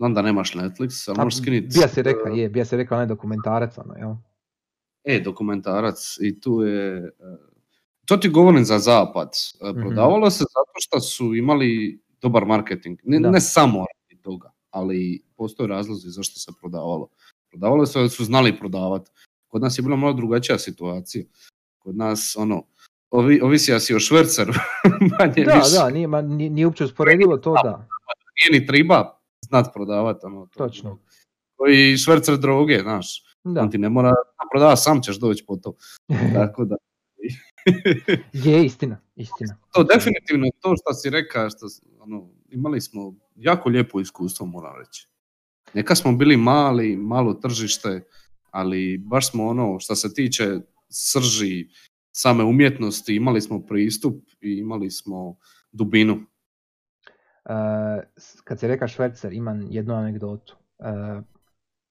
znam 0.00 0.14
da 0.14 0.22
nemaš 0.22 0.52
Netflix, 0.52 1.08
ali 1.08 1.18
možeš 1.18 1.38
skinit, 1.38 1.74
bija 1.74 1.88
si 1.88 2.02
reka, 2.02 2.30
je, 2.30 2.48
bija 2.48 2.64
si 2.64 2.76
rekao 2.76 2.96
onaj 2.96 3.06
dokumentarac, 3.06 3.78
ono, 3.78 3.94
jel? 3.94 4.14
e, 5.06 5.20
dokumentarac 5.20 5.96
i 6.20 6.40
tu 6.40 6.62
je, 6.62 6.96
e, 6.96 7.36
to 8.04 8.16
ti 8.16 8.28
govorim 8.30 8.64
za 8.64 8.78
zapad, 8.78 9.28
E, 9.60 9.70
Mhm. 9.70 9.80
prodavalo 9.80 10.30
se 10.30 10.38
zato 10.38 10.72
što 10.76 11.00
su 11.00 11.34
imali 11.34 12.00
dobar 12.20 12.44
marketing, 12.44 12.98
ne, 13.04 13.20
Da. 13.20 13.30
ne 13.30 13.40
samo 13.40 13.78
radi 13.80 14.22
toga, 14.22 14.50
ali 14.70 15.22
postoje 15.36 15.68
razlozi 15.68 16.08
zašto 16.08 16.40
se 16.40 16.52
prodavalo. 16.60 17.08
Prodavalo 17.50 17.86
se 17.86 17.98
jer 17.98 18.10
su 18.10 18.24
znali 18.24 18.58
prodavati. 18.58 19.10
Kod 19.48 19.62
nas 19.62 19.78
je 19.78 19.82
bila 19.82 19.96
malo 19.96 20.12
drugačija 20.12 20.58
situacija. 20.58 21.24
Kod 21.78 21.96
nas, 21.96 22.36
ono, 22.38 22.62
ovi, 23.10 23.40
ovisija 23.40 23.80
si 23.80 23.94
o 23.94 24.00
šverceru, 24.00 24.52
manje 25.10 25.44
Da, 25.44 25.52
više. 25.54 25.70
da, 25.74 25.90
nije, 25.90 26.06
ma, 26.06 26.22
nije, 26.22 26.50
nije 26.50 26.66
uopće 26.66 26.84
usporedivo 26.84 27.36
to, 27.36 27.54
da. 27.64 27.88
Nije 28.42 28.60
ni 28.60 28.66
triba 28.66 29.19
znat 29.50 29.66
prodavati. 29.74 30.26
Ono, 30.26 30.46
to. 30.46 30.66
Točno. 30.66 30.98
Koji 31.56 31.96
švercer 31.96 32.38
droge, 32.38 32.78
znaš. 32.82 33.24
Da, 33.44 33.62
On 33.62 33.70
ti 33.70 33.78
ne 33.78 33.88
mora 33.88 34.14
prodavati, 34.52 34.80
sam 34.80 35.02
ćeš 35.02 35.18
doći 35.18 35.44
po 35.46 35.56
to. 35.56 35.74
Tako 36.34 36.64
da, 36.64 36.76
je 38.32 38.64
istina, 38.64 39.00
istina. 39.16 39.56
to 39.72 39.84
definitivno 39.84 40.46
to 40.60 40.74
što 40.76 40.94
si 40.94 41.10
rekao, 41.10 41.50
što, 41.50 41.66
ono, 41.98 42.28
imali 42.50 42.80
smo 42.80 43.14
jako 43.36 43.68
lijepo 43.68 44.00
iskustvo, 44.00 44.46
moram 44.46 44.78
reći. 44.78 45.08
Neka 45.74 45.94
smo 45.94 46.12
bili 46.12 46.36
mali, 46.36 46.96
malo 46.96 47.34
tržište, 47.34 48.04
ali 48.50 48.98
baš 48.98 49.30
smo 49.30 49.46
ono, 49.46 49.80
što 49.80 49.96
se 49.96 50.14
tiče 50.14 50.60
srži 50.88 51.68
same 52.12 52.44
umjetnosti, 52.44 53.14
imali 53.14 53.40
smo 53.40 53.66
pristup 53.66 54.22
i 54.40 54.52
imali 54.52 54.90
smo 54.90 55.36
dubinu. 55.72 56.26
E, 57.50 57.52
s- 58.16 58.40
kad 58.40 58.58
se 58.60 58.68
reka 58.68 58.88
švercer, 58.88 59.32
imam 59.32 59.66
jednu 59.70 59.94
anegdotu. 59.94 60.56
E, 60.78 61.20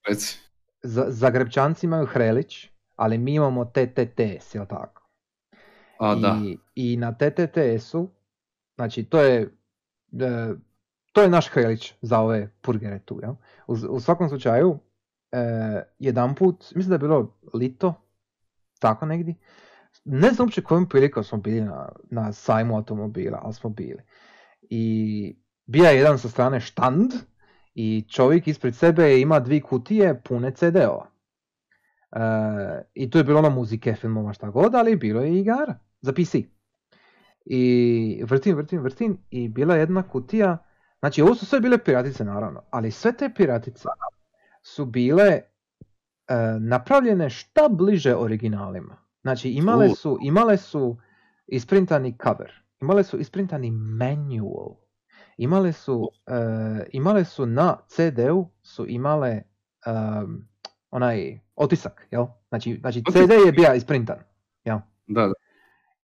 Reci. 0.07 0.37
za, 0.83 1.05
Zagrebčanci 1.07 1.85
imaju 1.85 2.05
Hrelić, 2.05 2.69
ali 2.95 3.17
mi 3.17 3.33
imamo 3.33 3.65
TTTS, 3.65 4.55
jel 4.55 4.65
tako? 4.65 5.09
A, 5.99 6.15
da. 6.15 6.35
I, 6.35 6.57
I 6.75 6.97
na 6.97 7.11
TTTS-u, 7.11 8.09
znači 8.75 9.03
to 9.03 9.19
je, 9.21 9.41
e, 10.21 10.53
to 11.11 11.21
je 11.21 11.29
naš 11.29 11.49
Hrelić 11.49 11.93
za 12.01 12.19
ove 12.19 12.51
purgere 12.61 12.99
tu, 12.99 13.19
jel? 13.21 13.33
U, 13.67 13.73
u 13.89 13.99
svakom 13.99 14.29
slučaju, 14.29 14.79
jedan 15.99 16.35
put, 16.35 16.71
mislim 16.75 16.89
da 16.89 16.95
je 16.95 16.99
bilo 16.99 17.37
lito, 17.53 17.93
tako 18.79 19.05
negdje, 19.05 19.35
ne 20.05 20.31
znam 20.31 20.45
uopće 20.47 20.63
kojom 20.63 20.89
prilikom 20.89 21.23
smo 21.23 21.37
bili 21.37 21.61
na, 21.61 21.89
na 22.11 22.33
sajmu 22.33 22.75
automobila, 22.75 23.39
ali 23.43 23.53
smo 23.53 23.69
bili. 23.69 24.03
I 24.61 25.35
bija 25.69 25.89
je 25.89 25.97
jedan 25.97 26.17
sa 26.19 26.29
strane 26.29 26.59
štand 26.59 27.11
i 27.75 28.05
čovjek 28.09 28.47
ispred 28.47 28.75
sebe 28.75 29.19
ima 29.19 29.39
dvije 29.39 29.61
kutije 29.61 30.21
pune 30.21 30.51
CD-ova. 30.51 31.09
E, 32.11 32.19
I 32.93 33.09
tu 33.09 33.17
je 33.17 33.23
bilo 33.23 33.39
ono 33.39 33.49
muzike, 33.49 33.93
filmova, 33.93 34.33
šta 34.33 34.49
god, 34.49 34.75
ali 34.75 34.95
bilo 34.95 35.21
je 35.21 35.31
i 35.31 35.39
igara 35.39 35.79
za 36.01 36.13
PC. 36.13 36.35
I 37.45 38.23
vrtim, 38.25 38.55
vrtim, 38.55 38.81
vrtim 38.81 39.17
i 39.29 39.49
bila 39.49 39.75
je 39.75 39.79
jedna 39.79 40.03
kutija, 40.03 40.57
znači 40.99 41.21
ovo 41.21 41.35
su 41.35 41.45
sve 41.45 41.59
bile 41.59 41.77
piratice 41.77 42.25
naravno, 42.25 42.63
ali 42.69 42.91
sve 42.91 43.13
te 43.13 43.29
piratice 43.35 43.87
su 44.61 44.85
bile 44.85 45.27
e, 45.27 45.43
napravljene 46.59 47.29
šta 47.29 47.67
bliže 47.69 48.15
originalima. 48.15 48.97
Znači 49.21 49.49
imale 49.49 49.89
su, 49.89 50.17
imale 50.21 50.57
su 50.57 50.97
isprintani 51.47 52.17
cover, 52.23 52.51
imale 52.81 53.03
su 53.03 53.19
isprintani 53.19 53.71
manual, 53.71 54.88
imale 55.39 55.73
su, 55.73 56.11
e, 56.27 56.89
imale 56.91 57.25
su 57.25 57.45
na 57.45 57.77
CD-u 57.87 58.47
su 58.61 58.85
imale 58.87 59.41
em, 59.85 60.47
onaj 60.91 61.39
otisak, 61.55 62.07
jel? 62.11 62.25
Znači, 62.49 62.77
znači. 62.81 63.03
CD 63.11 63.31
je 63.45 63.51
bio 63.51 63.73
isprintan, 63.73 64.17
jel? 64.63 64.77
Da, 65.07 65.27
da. 65.27 65.33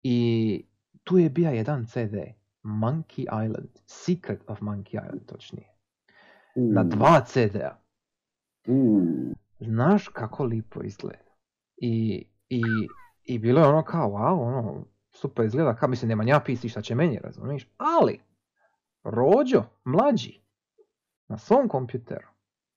I 0.02 0.66
tu 1.04 1.18
je 1.18 1.30
bio 1.30 1.50
jedan 1.50 1.86
CD, 1.86 2.14
Monkey 2.62 3.44
Island, 3.44 3.68
Secret 3.86 4.42
of 4.46 4.60
Monkey 4.60 5.04
Island 5.04 5.26
točnije, 5.26 5.68
na 6.56 6.84
dva 6.84 7.24
CD-a. 7.24 7.78
u, 8.68 9.00
Znaš 9.60 10.08
kako 10.08 10.44
lipo 10.44 10.82
izgleda. 10.82 11.34
I, 11.76 12.26
i, 12.48 12.62
i 13.24 13.38
bilo 13.38 13.60
je 13.60 13.66
ono 13.66 13.84
kao, 13.84 14.10
wow, 14.10 14.46
ono, 14.46 14.84
super 15.12 15.44
izgleda, 15.44 15.76
kao 15.76 15.88
mislim, 15.88 16.08
nema 16.08 16.24
nja 16.24 16.40
pisi 16.40 16.68
šta 16.68 16.82
će 16.82 16.94
meni, 16.94 17.18
razumiješ? 17.22 17.68
Ali, 17.76 18.20
Rođo, 19.04 19.62
mlađi, 19.84 20.40
na 21.28 21.38
svom 21.38 21.68
kompjuteru, 21.68 22.28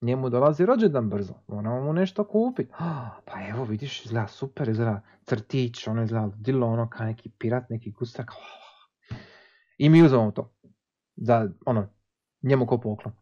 njemu 0.02 0.30
dolazi 0.30 0.66
rođendan 0.66 1.10
brzo, 1.10 1.34
moramo 1.48 1.82
mu 1.82 1.94
nešto 1.94 2.24
kupiti. 2.24 2.72
Pa 3.26 3.48
evo, 3.50 3.64
vidiš, 3.64 4.06
izgleda 4.06 4.28
super, 4.28 4.70
izgleda 4.70 5.02
crtić, 5.24 5.88
ono 5.88 6.04
izgleda 6.04 6.32
dilo, 6.36 6.68
ono 6.68 6.90
kao 6.90 7.06
neki 7.06 7.30
pirat, 7.30 7.70
neki 7.70 7.92
gustar, 7.92 8.26
kao, 8.26 8.38
I 9.78 9.90
mi 9.90 10.04
uzmemo 10.04 10.32
to, 10.32 10.54
za, 11.16 11.50
ono, 11.66 11.88
njemu 12.42 12.68
ko 12.68 12.78
poklon. 12.78 13.14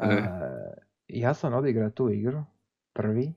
E. 0.00 0.22
Ja 1.08 1.34
sam 1.34 1.54
odigrao 1.54 1.90
tu 1.90 2.10
igru, 2.10 2.44
prvi. 2.92 3.34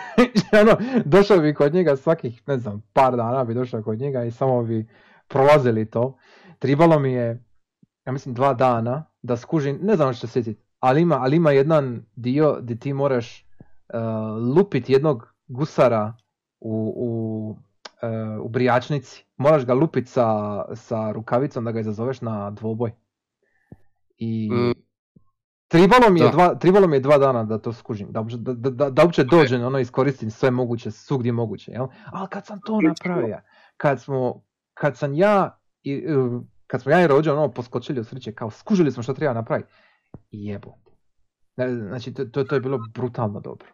ono, 0.62 1.02
došao 1.04 1.38
bi 1.38 1.54
kod 1.54 1.74
njega 1.74 1.96
svakih, 1.96 2.48
ne 2.48 2.58
znam, 2.58 2.82
par 2.92 3.16
dana 3.16 3.44
bi 3.44 3.54
došao 3.54 3.82
kod 3.82 3.98
njega 3.98 4.24
i 4.24 4.30
samo 4.30 4.62
bi 4.62 4.88
prolazili 5.28 5.90
to, 5.90 6.18
tribalo 6.58 6.98
mi 6.98 7.12
je, 7.12 7.44
ja 8.08 8.12
mislim, 8.12 8.34
dva 8.34 8.54
dana 8.54 9.04
da 9.22 9.36
skužim, 9.36 9.78
ne 9.82 9.96
znam 9.96 10.12
što 10.12 10.26
se 10.26 10.32
sjetiti, 10.32 10.62
ali 10.80 11.02
ima, 11.02 11.14
ali 11.14 11.36
ima 11.36 11.50
jedan 11.50 12.02
dio 12.16 12.58
gdje 12.60 12.78
ti 12.78 12.92
moraš 12.92 13.46
uh, 13.94 14.56
lupit 14.56 14.90
jednog 14.90 15.34
gusara 15.46 16.14
u, 16.60 16.94
u, 16.96 17.08
uh, 17.50 18.44
u 18.44 18.48
brijačnici. 18.48 19.24
Moraš 19.36 19.66
ga 19.66 19.74
lupit 19.74 20.08
sa, 20.08 20.26
sa 20.74 21.12
rukavicom 21.12 21.64
da 21.64 21.72
ga 21.72 21.80
izazoveš 21.80 22.20
na 22.20 22.50
dvoboj. 22.50 22.92
I 24.16 24.50
Mm. 24.52 24.72
tribalo 25.68 26.10
mi, 26.10 26.20
je 26.20 26.26
Da. 26.26 26.32
dva, 26.32 26.54
tribalo 26.54 26.86
mi 26.86 26.96
je 26.96 27.00
dva 27.00 27.18
dana 27.18 27.44
da 27.44 27.58
to 27.58 27.72
skužim, 27.72 28.08
da, 28.10 28.22
da, 28.22 28.52
da, 28.52 28.70
da, 28.70 28.90
da 28.90 29.02
uopće 29.02 29.24
dođem, 29.24 29.64
ono 29.64 29.78
iskoristim 29.78 30.30
sve 30.30 30.50
moguće, 30.50 30.90
svugdje 30.90 31.32
moguće, 31.32 31.72
jel? 31.72 31.86
Ali 32.12 32.28
kad 32.28 32.46
sam 32.46 32.60
to 32.66 32.80
napravio, 32.80 33.40
kad 33.76 34.00
smo, 34.02 34.42
kad 34.74 34.96
sam 34.96 35.14
ja, 35.14 35.58
i, 35.82 36.14
uh, 36.16 36.42
kad 36.68 36.82
smo 36.82 36.92
ja 36.92 37.04
i 37.04 37.06
rođe 37.06 37.32
ono 37.32 37.52
poskočili 37.52 38.00
od 38.00 38.06
sreće, 38.06 38.32
kao 38.32 38.50
skužili 38.50 38.92
smo 38.92 39.02
što 39.02 39.14
treba 39.14 39.34
napraviti, 39.34 39.68
jebo. 40.30 40.74
Znači, 41.88 42.14
to, 42.14 42.44
to, 42.44 42.54
je 42.54 42.60
bilo 42.60 42.78
brutalno 42.94 43.40
dobro. 43.40 43.68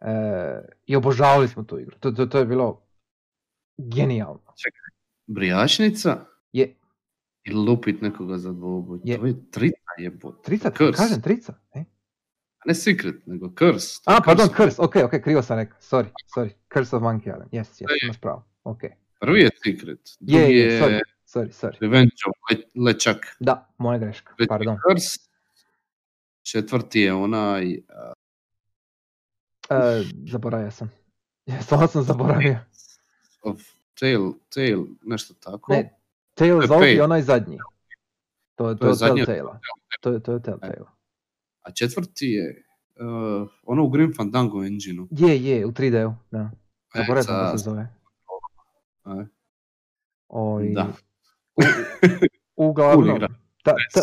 E, 0.00 0.12
I 0.86 0.96
obožavali 0.96 1.48
smo 1.48 1.62
tu 1.62 1.78
igru, 1.78 1.96
to, 2.00 2.10
to, 2.10 2.26
to 2.26 2.38
je 2.38 2.44
bilo 2.44 2.86
genijalno. 3.76 4.54
Brijačnica 5.26 6.24
Je, 6.52 6.76
i 7.44 7.52
lupit 7.52 8.00
nekoga 8.00 8.38
za 8.38 8.52
dvoboj. 8.52 9.00
Je. 9.04 9.18
To 9.18 9.26
je 9.26 9.50
trica 9.50 9.90
jebot. 9.98 10.44
trica, 10.44 10.70
Curse. 10.70 11.02
kažem 11.02 11.22
trica. 11.22 11.54
E? 11.74 11.84
Ne 12.66 12.74
secret, 12.74 13.26
nego 13.26 13.52
curse. 13.58 14.00
A, 14.06 14.20
pardon, 14.24 14.48
curse. 14.56 14.82
Ok, 14.82 14.96
ok, 15.04 15.22
krivo 15.22 15.42
sam 15.42 15.58
rekao, 15.58 15.78
sorry, 15.80 16.06
sorry, 16.36 16.50
Curse 16.72 16.96
of 16.96 17.02
Monkey 17.02 17.28
Island, 17.28 17.50
yes, 17.52 17.82
yes, 17.82 17.86
imaš 18.04 18.20
pravo, 18.20 18.48
ok. 18.64 18.80
Prvi 19.20 19.40
je 19.40 19.50
secret, 19.64 20.00
drugi 20.20 20.42
je, 20.42 20.58
je 20.58 20.82
sorry, 20.82 21.00
sorry, 21.34 21.52
sorry. 21.52 21.76
Le- 22.50 22.84
Lečak. 22.84 23.36
Da, 23.40 23.68
moja 23.78 23.98
greška, 23.98 24.34
je 24.38 24.46
pardon. 24.46 24.76
Curse. 24.82 25.18
Četvrti 26.42 27.00
je 27.00 27.12
onaj 27.14 27.72
E, 29.70 30.02
zaboravio 30.26 30.70
sam. 30.70 30.90
Stvarno 31.62 31.86
sam 31.86 32.02
zaboravio. 32.02 32.58
of 33.42 33.60
Tail, 33.94 34.20
Tail, 34.48 34.84
nešto 35.02 35.34
tako. 35.34 35.72
Ne, 35.72 35.98
To 36.34 36.44
je 36.44 36.50
je 36.86 37.02
onaj 37.02 37.22
zadnji. 37.22 37.58
To, 38.54 38.68
je- 38.68 38.74
To 38.74 38.78
to 38.78 38.86
je 38.86 38.90
je 38.90 38.94
zadnji. 38.94 39.24
To 40.00 40.10
je, 40.10 40.22
to 40.22 40.32
je 40.32 40.42
Telltale. 40.42 40.74
A 41.62 41.70
četvrti 41.70 42.26
je 42.26 42.64
uh, 42.96 43.48
ono 43.62 43.84
u 43.84 43.88
Grim 43.88 44.14
Fandango 44.14 44.64
engine-u. 44.64 45.08
Je, 45.10 45.44
je, 45.44 45.66
u 45.66 45.72
3D-u, 45.72 46.14
da. 46.30 46.50
E, 46.94 46.98
Zaboravio 46.98 47.22
sam 47.22 47.34
sad- 47.34 47.44
kako 47.44 47.58
se 47.58 47.64
zove. 47.64 47.88
E, 49.06 49.26
Oj, 50.28 50.68
Da. 50.68 50.92
U, 52.56 52.66
uglavnom, 52.66 53.20
ta, 53.64 53.74
ta, 53.94 54.00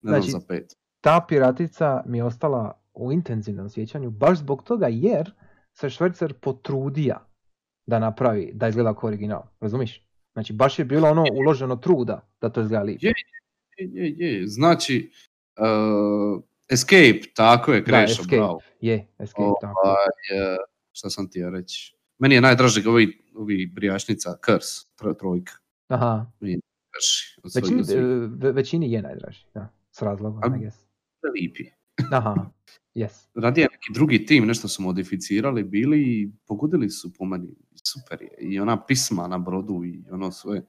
Znači- 0.00 0.30
za 0.30 0.40
pet. 0.48 0.72
ta 1.00 1.24
piratica 1.28 2.02
mi 2.06 2.18
je 2.18 2.24
ostala 2.24 2.82
u 2.94 3.12
intenzivnom 3.12 3.70
sjećanju 3.70 4.10
baš 4.10 4.38
zbog 4.38 4.62
toga 4.62 4.86
jer 4.90 5.32
se 5.72 5.90
Švercer 5.90 6.34
potrudija 6.34 7.26
da 7.86 7.98
napravi, 7.98 8.50
da 8.54 8.68
izgleda 8.68 8.94
kao 8.94 9.08
original, 9.08 9.42
razumiš? 9.60 10.04
Znači 10.32 10.52
baš 10.52 10.78
je 10.78 10.84
bilo 10.84 11.08
ono 11.10 11.24
uloženo 11.32 11.76
truda 11.76 12.28
da 12.40 12.48
to 12.48 12.60
izgleda 12.60 12.82
lijepo. 12.82 13.06
Je, 13.06 13.14
Je, 13.78 13.88
je, 13.94 14.32
je. 14.32 14.46
Znači, 14.46 15.10
uh, 15.56 16.42
Escape, 16.68 17.20
tako 17.34 17.72
je, 17.72 17.80
Da, 17.80 17.84
Krešo, 17.84 18.12
Escape. 18.12 18.36
bravo. 18.36 18.60
Je, 18.80 19.06
Escape, 19.18 19.42
tako. 19.60 19.80
Ovaj, 19.84 19.96
e, 20.32 20.56
šta 20.92 21.10
sam 21.10 21.30
ti 21.30 21.38
ja 21.38 21.50
reći? 21.50 21.96
Meni 22.18 22.34
je 22.34 22.40
najdraži 22.40 22.88
ovi, 22.88 23.18
ovi 23.34 23.66
brijačnica 23.66 24.36
Curse, 24.46 24.86
tro, 24.96 25.14
trojka. 25.14 25.52
Aha, 25.88 26.26
svih- 26.40 26.60
većini, 27.54 27.82
e, 28.42 28.52
većini 28.52 28.92
je 28.92 29.02
najdraži, 29.02 29.44
da, 29.54 29.68
s 29.90 30.02
razlogom, 30.02 30.42
A- 30.44 30.56
I 30.56 30.60
guess. 30.60 30.76
Lipi. 31.34 31.64
Aha, 32.12 32.34
yes. 32.94 33.26
Radije 33.34 33.64
neki 33.64 33.92
drugi 33.94 34.26
tim, 34.26 34.46
nešto 34.46 34.68
su 34.68 34.82
modificirali 34.82 35.62
bili 35.64 36.00
i 36.02 36.30
pogodili 36.46 36.90
su 36.90 37.12
po 37.14 37.24
meni. 37.24 37.48
Super 37.84 38.22
je. 38.22 38.30
I 38.40 38.60
ona 38.60 38.84
pisma 38.84 39.28
na 39.28 39.38
brodu 39.38 39.84
i 39.84 40.04
ono 40.10 40.32
sve. 40.32 40.62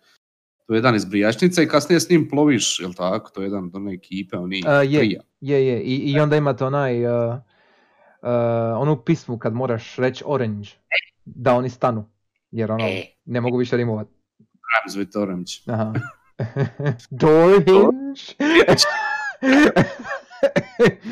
To 0.67 0.73
je 0.73 0.77
jedan 0.77 0.95
iz 0.95 1.05
brijačnice 1.05 1.63
i 1.63 1.67
kasnije 1.67 1.99
s 1.99 2.09
njim 2.09 2.29
ploviš, 2.29 2.79
jel 2.79 2.93
tako? 2.93 3.31
To 3.31 3.41
je 3.41 3.45
jedan 3.45 3.63
od 3.63 3.75
one 3.75 3.93
ekipe, 3.93 4.37
oni 4.37 4.63
A, 4.67 4.73
je. 4.73 4.99
trija. 4.99 5.21
Je, 5.41 5.67
je, 5.67 5.81
i, 5.81 5.95
i 5.95 6.19
onda 6.19 6.35
imate 6.35 6.65
onaj, 6.65 7.05
uh, 7.05 7.33
uh, 7.33 8.29
onu 8.77 9.03
pismu 9.05 9.37
kad 9.37 9.53
moraš 9.53 9.95
reći 9.95 10.23
orange, 10.27 10.69
da 11.25 11.53
oni 11.53 11.69
stanu, 11.69 12.09
jer 12.51 12.71
ono, 12.71 12.83
E. 12.83 13.03
ne 13.25 13.41
mogu 13.41 13.57
više 13.57 13.77
rimovat. 13.77 14.07
Rams 14.69 14.95
with 14.97 15.17
Orange. 15.17 15.51
Aha. 15.67 15.93
Door 17.11 17.63
hinge? 17.65 18.21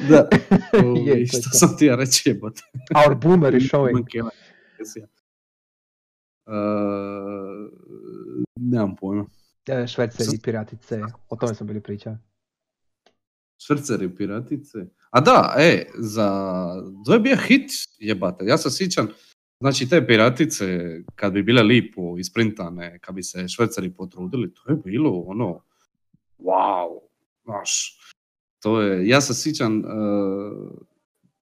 Da. 0.10 0.30
Je, 0.74 0.86
Ovi, 0.86 1.06
to 1.06 1.14
je 1.14 1.28
šta 1.28 1.50
sam 1.50 1.78
ti 1.78 1.86
ja 1.86 1.96
reći 1.96 2.30
jebote? 2.30 2.62
Our 3.08 3.16
boomer 3.16 3.56
is 3.56 3.64
showing. 3.64 4.08
Uh, 6.46 6.54
nemam 8.56 8.96
pojma. 8.96 9.26
Šverceri 9.88 10.40
piratice, 10.44 11.02
o 11.30 11.36
tome 11.36 11.56
smo 11.56 11.66
bili 11.66 11.82
pričali. 11.82 12.18
Švrceri 13.66 14.16
piratice. 14.16 14.78
A 15.10 15.22
da, 15.22 15.56
e, 15.58 15.86
za... 15.98 16.30
To 17.06 17.14
je 17.14 17.20
bio 17.20 17.36
hit, 17.36 17.72
jebate. 18.00 18.46
Ja 18.46 18.58
se 18.58 18.70
sjećam, 18.72 19.08
znači 19.60 19.90
te 19.90 20.08
piratice, 20.08 20.66
kad 21.16 21.34
bi 21.34 21.44
bile 21.44 21.64
lipo 21.64 22.18
isprintane, 22.18 23.00
kad 23.00 23.16
bi 23.16 23.24
se 23.24 23.48
šverceri 23.48 23.94
potrudili, 23.94 24.54
to 24.54 24.72
je 24.72 24.78
bilo 24.78 25.12
ono, 25.12 25.62
wow, 26.40 27.00
znaš. 27.44 27.98
To 28.60 28.82
je, 28.82 29.08
ja 29.08 29.22
se 29.22 29.34
sjećam, 29.34 29.80
uh, 29.80 30.72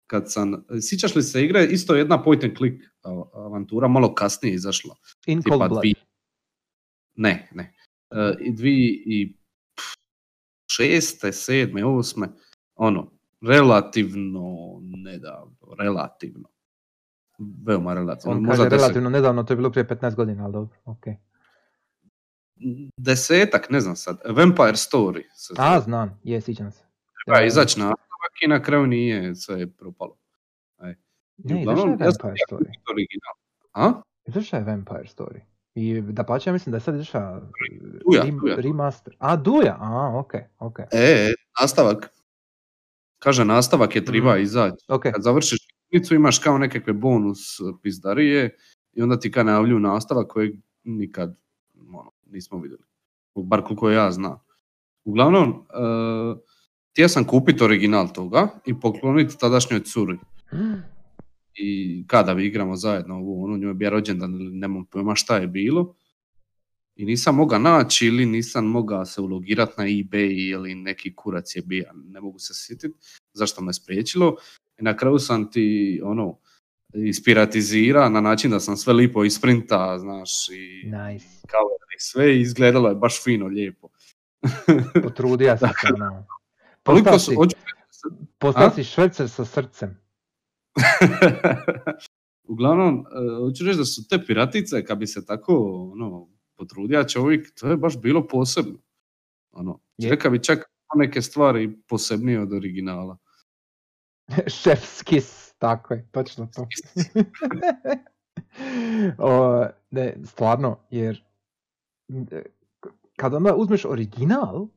kad 0.08 0.32
sam, 0.32 0.66
sjećaš 0.82 1.16
li 1.16 1.24
se 1.24 1.44
igre, 1.44 1.66
isto 1.66 1.96
jedna 1.96 2.24
point 2.24 2.44
and 2.44 2.58
click 2.58 2.84
avantura, 3.34 3.88
malo 3.88 4.14
kasnije 4.14 4.56
izašla. 4.56 4.96
In 5.26 5.42
Tipa 5.44 5.58
Cold 5.58 5.70
Blood. 5.70 5.82
dvi- 5.82 5.94
Ne, 7.16 7.50
ne. 7.54 7.74
E, 8.12 8.36
I 8.40 8.52
dvi 8.54 9.04
i 9.06 9.34
pff, 9.76 9.86
šeste, 10.72 11.32
sedme, 11.32 11.86
osme, 11.86 12.28
ono, 12.76 13.12
relativno 13.42 14.56
nedavno, 14.82 15.58
relativno. 15.80 16.50
Veoma 17.66 17.94
relativno. 17.94 18.32
On 18.32 18.42
možda 18.42 18.52
kaže 18.56 18.70
deset- 18.70 18.78
relativno 18.78 19.10
nedavno, 19.10 19.44
to 19.44 19.54
je 19.54 19.58
bilo 19.58 19.72
prije 19.72 19.86
15 19.86 20.16
godina, 20.16 20.44
ali 20.44 20.54
dobro, 20.54 20.78
ok. 20.86 21.06
Desetak, 22.98 23.70
ne 23.70 23.80
znam 23.80 23.96
sad. 23.96 24.18
Vampire 24.28 24.74
Story. 24.76 25.24
Se 25.34 25.54
A, 25.58 25.80
znam, 25.80 26.20
je, 26.24 26.42
sjećam 26.42 26.72
se. 26.72 26.84
Treba 27.26 27.42
E, 27.42 27.48
izaći 27.48 27.80
nastavak 27.80 28.02
i 28.42 28.48
na 28.48 28.62
kraju 28.62 28.88
nije, 28.88 29.36
sve 29.36 29.60
je 29.60 29.68
propalo. 29.70 30.18
Ne, 31.38 31.56
Uglavnom, 31.56 31.90
je 31.90 31.94
ja 31.96 32.06
Vampire 32.06 32.34
Story. 32.50 32.66
Original. 32.92 33.34
A? 33.74 34.02
Izašao 34.26 34.58
je 34.58 34.64
Vampire 34.64 35.04
Story. 35.08 35.40
I 35.76 36.02
da 36.02 36.24
pače, 36.24 36.50
ja 36.50 36.54
mislim 36.54 36.72
da 36.72 36.78
je 36.78 36.82
sad 36.82 36.96
izašao 36.96 37.42
Duja. 38.06 38.24
remaster. 38.58 39.16
A, 39.20 39.36
Duja, 39.36 39.78
a, 39.80 40.12
ok, 40.16 40.34
ok. 40.60 40.80
E, 40.92 41.34
nastavak. 41.62 42.10
Kaže, 43.20 43.46
nastavak 43.46 43.96
je 43.96 44.02
Mhm. 44.02 44.38
izaći. 44.38 44.86
Ok, 44.88 45.04
kad 45.04 45.22
završiš 45.22 45.65
knjigu 46.00 46.16
imaš 46.16 46.40
kao 46.40 46.58
nekakve 46.58 46.94
bonus 46.94 47.40
pizdarije 47.84 48.58
i 48.94 49.02
onda 49.02 49.20
ti 49.20 49.32
kao 49.32 49.44
najavljuju 49.44 49.80
nastavak 49.80 50.28
kojeg 50.28 50.56
nikad 50.84 51.38
ono, 51.88 52.12
nismo 52.26 52.60
vidjeli. 52.60 52.84
Bar 53.36 53.64
koliko 53.64 53.90
ja 53.90 54.12
znam. 54.12 54.40
Uglavnom, 55.04 55.50
uh, 55.50 56.38
htio 56.92 57.10
sam 57.10 57.24
kupiti 57.24 57.64
original 57.64 58.14
toga 58.14 58.48
i 58.66 58.80
pokloniti 58.80 59.38
tadašnjoj 59.38 59.80
curi. 59.80 60.18
I 61.54 62.04
kada 62.08 62.34
vi 62.34 62.46
igramo 62.46 62.76
zajedno 62.76 63.16
ovu, 63.16 63.44
ono, 63.44 63.58
njoj 63.58 63.70
je 63.70 63.74
bio 63.74 63.90
rođendan 63.90 64.34
ili 64.34 64.58
nemam 64.58 64.86
pojma 64.86 65.16
šta 65.16 65.38
je 65.38 65.48
bilo. 65.48 65.96
I 66.96 67.06
nisam 67.06 67.36
mogao 67.36 67.60
naći 67.60 68.08
ili 68.08 68.26
nisam 68.26 68.66
mogao 68.66 69.06
se 69.06 69.22
ulogirati 69.22 69.74
na 69.78 69.84
eBay 69.84 70.52
ili 70.52 70.76
neki 70.76 71.16
kurac 71.16 71.56
je 71.56 71.62
bio, 71.62 71.92
ne 71.94 72.22
mogu 72.22 72.40
se 72.40 72.54
sjetiti 72.54 72.96
zašto 73.34 73.62
me 73.62 73.74
spriječilo. 73.74 74.36
I 74.80 74.84
na 74.84 74.98
kraju 74.98 75.20
sam 75.20 75.52
ti 75.52 76.02
ono 76.04 76.38
ispiratizira 76.94 78.10
na 78.10 78.22
način 78.22 78.52
da 78.52 78.60
sam 78.60 78.78
sve 78.78 78.94
lipo 78.94 79.24
isprinta, 79.24 80.00
znaš, 80.00 80.50
i 80.50 80.88
nice. 80.88 81.26
cover 81.42 81.80
i 81.98 82.00
sve 82.00 82.42
izgledalo 82.42 82.90
je 82.90 82.96
baš 82.96 83.24
fino, 83.24 83.46
lijepo. 83.48 83.88
Potrudio 85.04 85.58
sam 85.58 85.70
se, 85.70 85.88
Postao 86.84 87.20
su, 87.20 87.32
si, 87.32 87.36
hoću- 87.36 87.56
postao 88.38 88.68
A? 88.68 88.72
si 88.72 88.84
švercer 88.84 89.30
sa 89.30 89.46
srcem. 89.46 89.98
Uglavnom, 92.48 93.00
e, 93.00 93.04
hoću 93.40 93.66
reći 93.66 93.78
da 93.78 93.86
su 93.86 94.08
te 94.08 94.26
piratice, 94.26 94.86
kad 94.86 94.98
bi 94.98 95.08
se 95.08 95.26
tako 95.26 95.54
ono, 95.94 96.28
potrudio 96.58 97.04
čovjek, 97.04 97.60
to 97.60 97.68
je 97.68 97.78
baš 97.78 98.02
bilo 98.02 98.28
posebno. 98.28 98.80
Ono, 99.52 99.80
Je. 99.98 100.18
bi 100.32 100.44
čak 100.44 100.60
neke 100.96 101.22
stvari 101.22 101.78
posebnije 101.88 102.42
od 102.42 102.54
originala. 102.54 103.18
Šef's 104.46 105.04
kiss, 105.04 105.54
tako 105.58 105.94
je, 105.94 106.08
točno 106.12 106.48
to. 106.56 106.68
o, 109.18 109.66
ne, 109.92 110.16
stvarno, 110.24 110.80
jer 110.90 111.24
e, 112.32 112.42
kad 113.16 113.34
onda 113.34 113.56
uzmeš 113.56 113.86
original, 113.86 114.68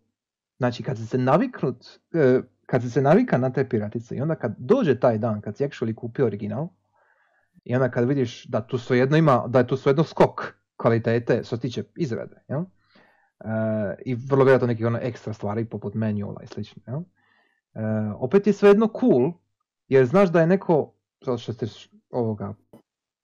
znači 0.59 0.82
kad 0.82 0.99
se 1.09 1.18
naviknut, 1.18 1.86
e, 2.12 2.40
kad 2.66 2.92
se 2.92 3.03
navika 3.03 3.38
na 3.38 3.53
te 3.53 3.68
piratice 3.68 4.16
i 4.16 4.20
onda 4.20 4.34
kad 4.34 4.55
dođe 4.59 5.01
taj 5.01 5.18
dan 5.18 5.40
kad 5.40 5.57
si 5.57 5.64
actually 5.64 5.94
kupio 5.94 6.26
original 6.26 6.68
i 7.64 7.74
onda 7.74 7.90
kad 7.90 8.09
vidiš 8.09 8.44
da 8.44 8.66
tu 8.66 8.78
svejedno 8.78 9.16
ima, 9.16 9.44
da 9.49 9.59
je 9.59 9.66
tu 9.66 9.76
svejedno 9.76 10.05
skok 10.05 10.55
kvalitete 10.76 11.42
što 11.44 11.57
se 11.57 11.61
tiče 11.61 11.84
izrade, 11.96 12.42
jel? 12.49 12.61
E, 12.61 12.64
i 14.07 14.14
vrlo 14.14 14.44
vjerojatno 14.44 14.66
nekih 14.66 14.86
ono 14.86 14.99
ekstra 15.03 15.32
stvari 15.32 15.64
poput 15.64 15.94
manuala 15.94 16.42
i 16.42 16.46
slično. 16.46 16.82
Jel? 16.86 17.01
E, 17.75 17.81
opet 18.16 18.47
je 18.47 18.53
svejedno 18.53 18.89
cool, 19.01 19.33
jer 19.89 20.07
znaš 20.07 20.29
da 20.31 20.41
je 20.41 20.47
neko, 20.47 20.95
što 21.23 21.39
se 21.39 21.66
ovoga 22.11 22.55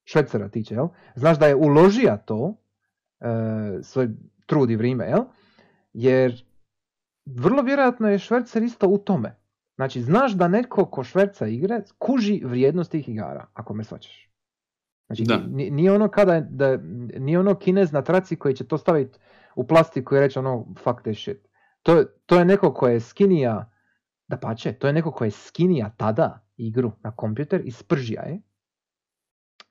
švecera 0.05 0.49
tiče, 0.49 0.75
jel? 0.75 0.89
znaš 1.15 1.39
da 1.39 1.47
je 1.47 1.55
uložija 1.55 2.17
to, 2.17 2.57
e, 3.21 3.27
svoj 3.83 4.09
trud 4.47 4.71
i 4.71 4.77
vrijeme, 4.77 5.05
jel? 5.05 5.25
jer 5.93 6.45
vrlo 7.27 7.63
vjerojatno 7.63 8.09
je 8.09 8.19
švercer 8.19 8.63
isto 8.63 8.89
u 8.89 8.99
tome. 8.99 9.37
Znači, 9.75 10.03
znaš 10.03 10.33
da 10.33 10.49
netko 10.49 10.85
ko 10.85 11.05
šverca 11.05 11.47
igre 11.47 11.83
kuži 11.99 12.43
vrijednost 12.45 12.91
tih 12.91 13.09
igara, 13.09 13.47
ako 13.53 13.75
me 13.75 13.85
svačaš. 13.85 14.31
Znači, 15.07 15.23
Da. 15.23 15.37
ni- 15.39 15.71
nije 15.71 15.93
ono 15.93 16.09
kada, 16.09 16.41
da, 16.41 16.77
nije 17.19 17.39
ono 17.39 17.55
kinez 17.55 17.93
na 17.93 18.03
traci 18.03 18.37
koji 18.37 18.55
će 18.55 18.67
to 18.67 18.79
staviti 18.79 19.19
u 19.57 19.67
plastiku 19.67 20.17
i 20.17 20.21
reći 20.21 20.39
ono 20.39 20.67
fuck 20.79 21.01
that 21.03 21.17
shit. 21.17 21.49
To, 21.83 21.97
je- 21.97 22.07
to 22.27 22.39
je 22.39 22.45
neko 22.45 22.75
ko 22.75 22.89
je 22.89 23.01
skinija, 23.01 23.71
da 24.29 24.37
pače, 24.37 24.73
to 24.73 24.87
je 24.87 24.93
neko 24.93 25.11
ko 25.13 25.25
je 25.25 25.31
skinija 25.31 25.95
tada 25.97 26.47
igru 26.57 26.93
na 27.03 27.17
kompjuter 27.17 27.61
i 27.65 27.71
spržija 27.71 28.23
je. 28.23 28.41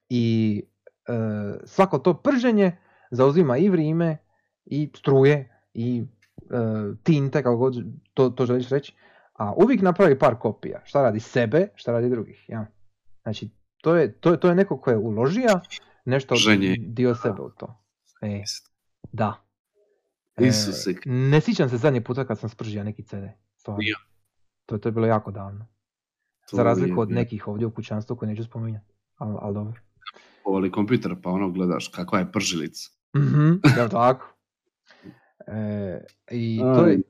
I 0.10 0.64
e, 1.08 1.14
svako 1.66 2.00
to 2.00 2.14
prženje 2.14 2.78
zauzima 3.12 3.58
i 3.58 3.70
vrijeme 3.70 4.18
i 4.66 4.92
struje 4.96 5.62
i 5.74 6.04
e, 6.04 6.06
tinte, 7.04 7.44
kako 7.44 7.58
god 7.58 7.76
to, 8.14 8.30
to 8.30 8.46
želiš 8.46 8.70
reći. 8.70 8.94
A 9.34 9.54
uvijek 9.54 9.82
napravi 9.82 10.20
par 10.20 10.36
kopija. 10.40 10.82
Šta 10.86 11.02
radi 11.02 11.20
sebe, 11.20 11.68
šta 11.76 11.92
radi 11.92 12.10
drugih. 12.10 12.46
Ja. 12.48 12.66
Znači, 13.24 13.50
to 13.82 13.96
je, 13.96 14.14
to, 14.20 14.32
je, 14.32 14.40
to 14.40 14.50
je 14.50 14.56
neko 14.56 14.78
ko 14.78 14.92
je 14.92 14.98
uložija 14.98 15.62
nešto 16.06 16.36
Prženje. 16.36 16.76
dio 16.80 17.16
sebe 17.16 17.42
u 17.42 17.50
to. 17.50 17.84
E, 18.22 18.44
da. 19.12 19.46
Isuse. 20.40 20.94
ne 21.06 21.42
sjećam 21.42 21.70
se 21.70 21.78
zadnji 21.78 22.04
puta 22.04 22.26
kad 22.26 22.40
sam 22.40 22.50
spržio 22.50 22.84
neki 22.84 23.04
CD. 23.04 23.24
Stvarno. 23.56 23.82
Ja. 23.82 24.13
To, 24.74 24.78
to 24.78 24.90
je 24.90 24.94
bilo 24.94 25.08
jako 25.08 25.32
davno. 25.32 25.68
To 26.50 26.56
Za 26.58 26.64
razliku 26.64 27.02
od 27.02 27.12
nekih 27.12 27.48
ovdje 27.48 27.68
u 27.68 27.72
kućanstvu 27.72 28.16
koje 28.16 28.30
neću 28.30 28.44
spominjati. 28.44 28.94
Ali 29.16 29.38
al 29.42 29.54
dobro. 29.54 29.82
Povali 30.44 30.72
kompjuter 30.72 31.16
pa 31.24 31.30
ono 31.30 31.52
gledaš 31.52 31.88
kakva 31.88 32.20
je 32.20 32.32
pržilica. 32.32 32.90
Mhm, 33.18 33.52
jel 33.78 33.90
tako? 33.90 34.36
E, 35.48 36.06
I 36.32 36.60
to 36.76 36.86
je, 36.86 37.02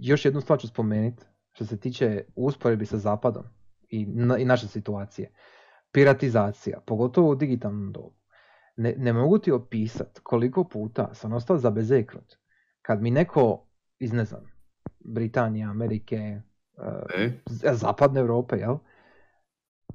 još 0.00 0.24
jednu 0.24 0.40
stvar 0.40 0.58
ću 0.58 0.68
spomenuti, 0.68 1.22
što 1.52 1.64
se 1.64 1.80
tiče 1.80 2.24
usporedbi 2.36 2.86
sa 2.86 2.98
zapadom 2.98 3.44
i, 3.88 4.06
na, 4.06 4.38
i 4.38 4.44
naše 4.44 4.68
situacije. 4.68 5.32
Piratizacija, 5.92 6.80
pogotovo 6.86 7.30
u 7.30 7.34
digitalnom 7.34 7.92
dobu. 7.92 8.14
Ne, 8.76 8.94
ne 8.98 9.12
mogu 9.12 9.38
ti 9.38 9.52
opisat 9.52 10.18
koliko 10.22 10.64
puta 10.64 11.14
sam 11.14 11.32
ostao 11.32 11.58
zabezeknut 11.58 12.36
kad 12.82 13.02
mi 13.02 13.10
neko 13.10 13.66
iz, 13.98 14.12
ne 14.12 14.24
znam, 14.24 14.42
Britanije, 15.04 15.64
Amerike, 15.64 16.40
e, 17.14 17.32
E, 17.62 17.74
zapadne 17.74 18.20
Europe, 18.20 18.56
jel? 18.56 18.76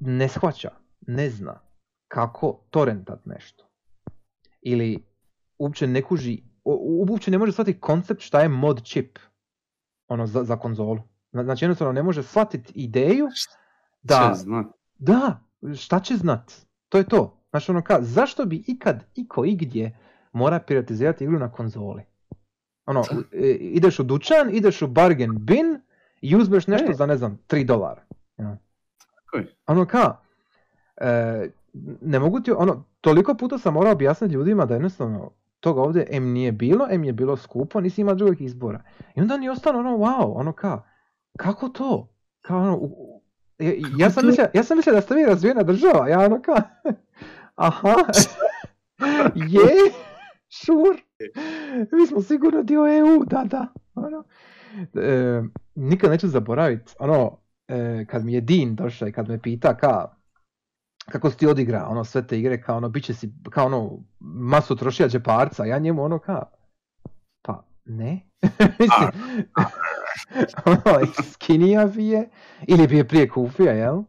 Ne 0.00 0.28
shvaća, 0.28 0.70
ne 1.00 1.30
zna 1.30 1.60
kako 2.08 2.60
torrentat 2.70 3.26
nešto. 3.26 3.64
Ili 4.60 5.04
uopće 5.58 5.86
ne 5.86 6.02
kuži, 6.02 6.42
uopće 7.08 7.30
ne 7.30 7.38
može 7.38 7.52
shvatiti 7.52 7.80
koncept 7.80 8.20
šta 8.20 8.40
je 8.40 8.48
mod 8.48 8.82
chip 8.84 9.18
ono, 10.08 10.26
za, 10.26 10.44
za 10.44 10.56
konzolu. 10.56 10.98
Zna- 11.32 11.44
Znači 11.44 11.64
jednostavno 11.64 11.92
ne 11.92 12.02
može 12.02 12.22
shvatiti 12.22 12.72
ideju 12.74 13.28
da, 14.02 14.14
će 14.28 14.40
znat. 14.40 14.66
da, 14.94 15.40
šta 15.76 16.00
će 16.00 16.16
znat? 16.16 16.52
To 16.88 16.98
je 16.98 17.04
to. 17.04 17.42
Znači 17.50 17.70
ono 17.70 17.82
ka, 17.82 17.98
zašto 18.00 18.44
bi 18.44 18.64
ikad, 18.66 19.04
iko, 19.14 19.44
igdje 19.44 19.98
mora 20.32 20.60
piratizirati 20.60 21.24
igru 21.24 21.38
na 21.38 21.52
konzoli? 21.52 22.02
Ono, 22.86 23.02
e, 23.32 23.46
ideš 23.50 23.98
u 23.98 24.02
dućan, 24.02 24.54
ideš 24.54 24.82
u 24.82 24.86
bargain 24.86 25.34
bin 25.36 25.80
i 26.20 26.36
uzmeš 26.36 26.66
nešto 26.66 26.90
E. 26.90 26.94
za, 26.94 27.06
ne 27.06 27.16
znam, 27.16 27.38
3 27.48 27.64
dolara. 27.64 28.02
Ja. 28.38 28.56
Ono 29.66 29.86
ka, 29.86 30.16
e, 30.96 31.50
ne 32.00 32.18
mogu 32.18 32.40
ti, 32.40 32.52
ono, 32.52 32.84
toliko 33.00 33.34
puta 33.34 33.58
sam 33.58 33.74
morao 33.74 33.92
objasniti 33.92 34.34
ljudima 34.34 34.66
da 34.66 34.74
jednostavno 34.74 35.30
toga 35.60 35.80
ovdje 35.82 36.06
M 36.10 36.32
nije 36.32 36.52
bilo, 36.52 36.86
M 36.90 37.04
je 37.04 37.12
bilo 37.12 37.36
skupo, 37.36 37.80
nisi 37.80 38.00
ima 38.00 38.14
drugog 38.14 38.40
izbora. 38.40 38.82
I 39.14 39.20
onda 39.20 39.34
oni 39.34 39.48
ostanu 39.48 39.78
ono, 39.78 39.90
wow, 39.90 40.32
ono 40.34 40.52
ka, 40.52 40.82
kako 41.38 41.68
to? 41.68 42.08
Kao 42.40 42.58
ono, 42.58 42.76
u- 42.76 43.22
ja, 43.58 43.72
ja, 43.98 44.10
sam 44.10 44.26
mislio, 44.26 44.46
ja 44.54 44.62
sam 44.62 44.76
mislio 44.76 44.94
da 44.94 45.00
ste 45.00 45.14
vi 45.14 45.24
razvijena 45.26 45.62
država, 45.62 46.08
ja 46.08 46.20
ono 46.20 46.42
ka, 46.42 46.62
aha, 47.54 47.94
je, 49.54 49.92
sure, 50.48 50.98
mi 51.92 52.06
smo 52.06 52.20
sigurno 52.20 52.62
dio 52.62 52.98
EU, 52.98 53.24
da, 53.24 53.44
da, 53.44 53.66
ono. 53.94 54.24
E, 54.94 55.42
nikad 55.74 56.10
neću 56.10 56.28
zaboraviti, 56.28 56.92
ono, 56.98 57.38
e, 57.68 58.04
kad 58.08 58.24
mi 58.24 58.32
je 58.32 58.40
Dean 58.40 58.74
došao 58.74 59.08
i 59.08 59.12
kad 59.12 59.28
me 59.28 59.42
pita 59.42 59.76
ka, 59.76 60.16
kako 61.10 61.30
si 61.30 61.36
ti 61.36 61.46
odigra, 61.46 61.86
ono, 61.88 62.04
sve 62.04 62.26
te 62.26 62.38
igre, 62.38 62.62
kao 62.62 62.76
ono, 62.76 62.88
bit 62.88 63.04
će 63.04 63.14
si, 63.14 63.32
kao 63.50 63.66
ono, 63.66 63.90
masu 64.20 64.76
trošija 64.76 65.08
džeparca, 65.08 65.64
ja 65.64 65.78
njemu 65.78 66.02
ono 66.02 66.18
ka, 66.18 66.42
pa, 67.42 67.64
ne, 67.84 68.28
mislim, 68.80 69.10
ono, 70.66 71.06
skinija 71.32 71.86
bi 71.86 72.06
je, 72.06 72.28
ili 72.66 72.86
bi 72.86 72.96
je 72.96 73.08
prije 73.08 73.28
kupio, 73.28 73.70
jel? 73.70 74.02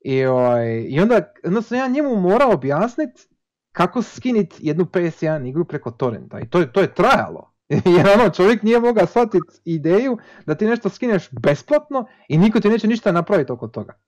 I, 0.00 0.24
ovaj, 0.24 0.86
I 0.88 1.00
onda, 1.00 1.32
onda 1.44 1.62
sam 1.62 1.78
ja 1.78 1.88
njemu 1.88 2.16
morao 2.16 2.52
objasniti 2.52 3.28
kako 3.72 4.02
skinit 4.02 4.54
jednu 4.58 4.84
PS1 4.84 5.48
igru 5.48 5.64
preko 5.64 5.90
torrenta. 5.90 6.40
I 6.40 6.48
to 6.48 6.58
je, 6.58 6.72
to 6.72 6.80
je 6.80 6.94
trajalo. 6.94 7.55
Jer 7.96 8.08
ono, 8.14 8.30
čovjek 8.30 8.62
nije 8.62 8.80
mogao 8.80 9.06
shvatiti 9.06 9.60
ideju 9.64 10.18
da 10.46 10.54
ti 10.54 10.66
nešto 10.66 10.88
skineš 10.88 11.28
besplatno 11.30 12.06
i 12.28 12.38
niko 12.38 12.60
ti 12.60 12.68
neće 12.68 12.88
ništa 12.88 13.12
napraviti 13.12 13.52
oko 13.52 13.68
toga. 13.68 14.00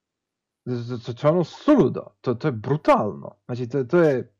To, 0.64 1.28
je 1.28 1.32
ono 1.32 1.44
suludo, 1.44 2.06
to, 2.20 2.34
to 2.34 2.48
je 2.48 2.52
brutalno. 2.52 3.36
Znači, 3.46 3.68
to, 3.68 3.84
to 3.84 3.98
je 3.98 4.34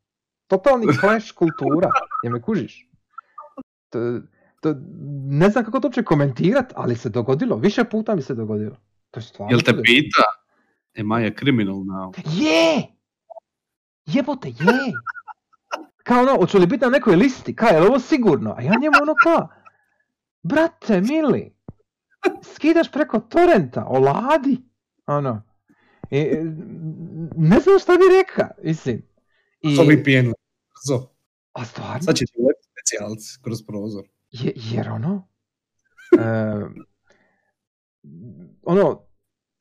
totalni 0.47 0.85
clash 0.99 1.31
kultura, 1.33 1.89
jer 2.23 2.33
me 2.33 2.41
kužiš. 2.41 2.89
To, 3.89 4.19
to, 4.61 4.75
ne 5.25 5.49
znam 5.49 5.65
kako 5.65 5.79
to 5.79 5.87
uopće 5.87 6.03
komentirat, 6.03 6.73
ali 6.75 6.95
se 6.95 7.09
dogodilo, 7.09 7.57
više 7.57 7.83
puta 7.83 8.15
mi 8.15 8.21
se 8.21 8.35
dogodilo. 8.35 8.75
To 9.11 9.19
je 9.19 9.23
stvarno 9.23 9.51
Jel 9.51 9.61
te 9.61 9.81
pita? 9.83 10.23
Am 10.99 11.21
I 11.21 11.27
a 11.27 11.31
criminal 11.39 11.75
now? 11.75 12.13
Je! 12.25 12.87
Jebote, 14.05 14.47
je! 14.47 14.93
Kao 16.03 16.21
ono, 16.21 16.35
hoću 16.35 16.57
li 16.57 16.67
biti 16.67 16.85
na 16.85 16.89
nekoj 16.89 17.15
listi? 17.15 17.55
Kaj, 17.55 17.73
je 17.73 17.79
li 17.79 17.87
ovo 17.87 17.99
sigurno? 17.99 18.55
A 18.57 18.61
ja 18.61 18.71
njemu 18.81 18.95
ono 19.01 19.13
kao, 19.23 19.47
brate, 20.43 21.01
mili, 21.01 21.55
skidaš 22.43 22.91
preko 22.91 23.19
torrenta, 23.19 23.85
oladi, 23.87 24.57
ono. 25.05 25.43
I, 26.11 26.17
e, 26.17 26.43
ne 27.37 27.59
znam 27.59 27.79
šta 27.79 27.93
bi 27.93 28.03
reka, 28.19 28.49
mislim. 28.63 29.01
I, 29.61 29.75
To 29.75 29.83
bi 29.85 30.03
pijenuli. 30.03 30.35
Brzo. 30.73 31.09
a 31.53 31.65
stvarno, 31.65 32.01
Sad 32.01 32.15
će 32.15 32.25
ti 32.25 32.33
uleti 32.37 32.67
specijalci 32.71 33.39
kroz 33.43 33.63
prozor. 33.67 34.03
je, 34.31 34.53
jer 34.55 34.89
ono, 34.89 35.27
e, 36.19 36.61
ono, 38.63 39.01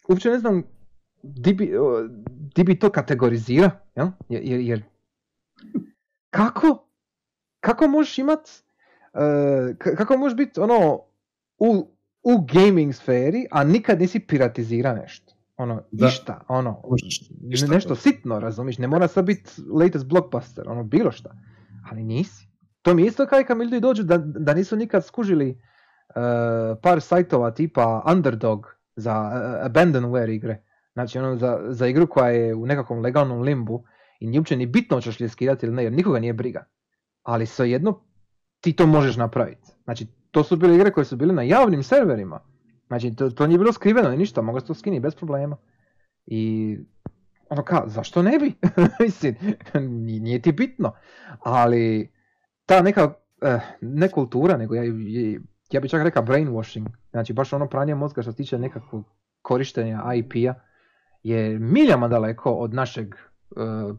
uopće 0.08 0.28
ne 0.30 0.38
znam 0.38 0.62
di 1.22 1.54
bi, 1.54 1.72
di 2.54 2.64
bi 2.64 2.78
to 2.78 2.90
kategorizira, 2.90 3.70
jel? 3.96 4.06
Jer, 4.28 4.60
jer 4.60 4.82
kako, 6.30 6.88
kako 7.60 7.88
možeš 7.88 8.18
imat, 8.18 8.40
k- 9.78 9.96
kako 9.96 10.16
možeš 10.16 10.36
biti 10.36 10.60
ono 10.60 11.00
u, 11.58 11.90
u 12.22 12.46
gaming 12.54 12.94
sferi, 12.94 13.46
a 13.50 13.64
nikad 13.64 14.00
nisi 14.00 14.20
piratizira 14.20 14.94
nešto. 14.94 15.34
Ono, 15.56 15.82
Da. 15.90 16.06
išta, 16.06 16.40
ono, 16.48 16.82
ništa 17.40 17.66
nešto 17.66 17.88
to. 17.88 17.94
sitno, 17.94 18.40
razumiš, 18.40 18.78
ne 18.78 18.86
mora 18.86 19.08
sad 19.08 19.24
biti 19.24 19.50
latest 19.72 20.06
blockbuster, 20.06 20.68
ono, 20.68 20.84
bilo 20.84 21.12
šta, 21.12 21.30
ali 21.90 22.04
nisi. 22.04 22.48
To 22.82 22.94
mi 22.94 23.02
je 23.02 23.08
isto 23.08 23.26
kao 23.26 23.40
i 23.40 23.44
kad 23.44 23.58
ljudi 23.58 23.80
dođu 23.80 24.02
da, 24.02 24.18
da 24.18 24.54
nisu 24.54 24.76
nikad 24.76 25.04
skužili 25.04 25.50
e, 25.50 25.58
par 26.82 27.00
sajtova 27.00 27.50
tipa 27.50 28.02
Underdog 28.06 28.66
za 28.96 29.12
uh, 29.12 29.66
abandonware 29.66 30.30
igre. 30.30 30.62
Znači 30.92 31.18
ono 31.18 31.36
za, 31.36 31.60
za 31.68 31.86
igru 31.86 32.06
koja 32.06 32.28
je 32.28 32.54
u 32.54 32.66
nekakvom 32.66 33.00
legalnom 33.00 33.40
limbu 33.42 33.84
i 34.18 34.26
nije 34.26 34.40
uopće 34.40 34.56
ni 34.56 34.66
bitno 34.66 34.96
hoćeš 34.96 35.20
li 35.20 35.28
skidati 35.28 35.66
ili 35.66 35.74
ne, 35.74 35.84
jer 35.84 35.92
nikoga 35.92 36.18
nije 36.18 36.32
briga. 36.32 36.64
Ali 37.22 37.46
svejedno 37.46 38.00
ti 38.60 38.72
to 38.72 38.86
možeš 38.86 39.16
napraviti. 39.16 39.70
Znači 39.84 40.06
to 40.30 40.44
su 40.44 40.56
bile 40.56 40.74
igre 40.74 40.92
koje 40.92 41.04
su 41.04 41.16
bile 41.16 41.34
na 41.34 41.42
javnim 41.42 41.82
serverima. 41.82 42.40
Znači 42.86 43.14
to, 43.14 43.30
to 43.30 43.46
nije 43.46 43.58
bilo 43.58 43.72
skriveno 43.72 44.10
ni 44.10 44.16
ništa, 44.16 44.42
mogao 44.42 44.60
to 44.60 44.74
skiniti 44.74 45.00
bez 45.00 45.14
problema. 45.14 45.56
I 46.26 46.76
ono 47.48 47.62
ka, 47.62 47.82
zašto 47.86 48.22
ne 48.22 48.38
bi? 48.38 48.52
Mislim, 49.04 49.34
nije, 50.04 50.42
ti 50.42 50.52
bitno. 50.52 50.92
Ali 51.40 52.12
ta 52.66 52.82
neka 52.82 53.14
eh, 53.42 53.60
ne 53.80 54.08
kultura, 54.08 54.56
nego 54.56 54.74
ja, 54.74 54.82
ja 55.70 55.80
bih 55.80 55.90
čak 55.90 56.02
rekao 56.02 56.22
brainwashing, 56.22 56.86
znači 57.10 57.32
baš 57.32 57.52
ono 57.52 57.68
pranje 57.68 57.94
mozga 57.94 58.22
što 58.22 58.32
se 58.32 58.36
tiče 58.36 58.58
nekakvog 58.58 59.04
korištenja 59.42 60.02
IP-a 60.14 60.54
je 61.22 61.58
miljama 61.58 62.08
daleko 62.08 62.52
od 62.52 62.74
našeg 62.74 63.14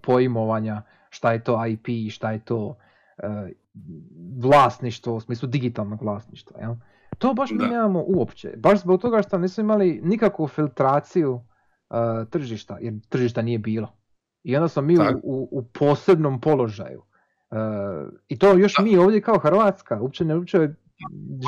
poimovanja 0.02 0.82
šta 1.10 1.32
je 1.32 1.44
to 1.44 1.66
IP 1.66 1.88
i 1.88 2.10
šta 2.10 2.32
je 2.32 2.40
to 2.40 2.78
eh, 3.18 3.52
vlasništvo 4.42 5.16
u 5.16 5.20
smislu 5.20 5.50
digitalnog 5.50 6.02
vlasništva. 6.02 6.60
Jel? 6.60 6.76
To 7.18 7.34
baš 7.34 7.52
mi 7.52 7.58
nemamo 7.58 8.04
uopće. 8.08 8.54
Baš 8.58 8.80
zbog 8.80 9.02
toga 9.02 9.22
što 9.22 9.38
nismo 9.38 9.62
imali 9.62 10.02
nikakvu 10.04 10.48
filtraciju 10.48 11.42
eh, 11.90 12.26
tržišta, 12.30 12.78
jer 12.82 12.94
tržišta 13.10 13.42
nije 13.42 13.60
bilo. 13.60 13.94
I 14.44 14.56
onda 14.56 14.68
smo 14.68 14.82
mi 14.82 14.98
u, 14.98 15.02
u, 15.24 15.50
u 15.52 15.64
posebnom 15.64 16.42
položaju. 16.42 17.04
Eh, 17.52 18.08
I 18.28 18.40
to 18.40 18.58
još 18.58 18.76
Da. 18.78 18.84
mi 18.84 18.98
ovdje 18.98 19.22
kao 19.22 19.40
Hrvatska, 19.40 20.02
uopće 20.02 20.26
ne 20.26 20.36
uopće, 20.36 20.58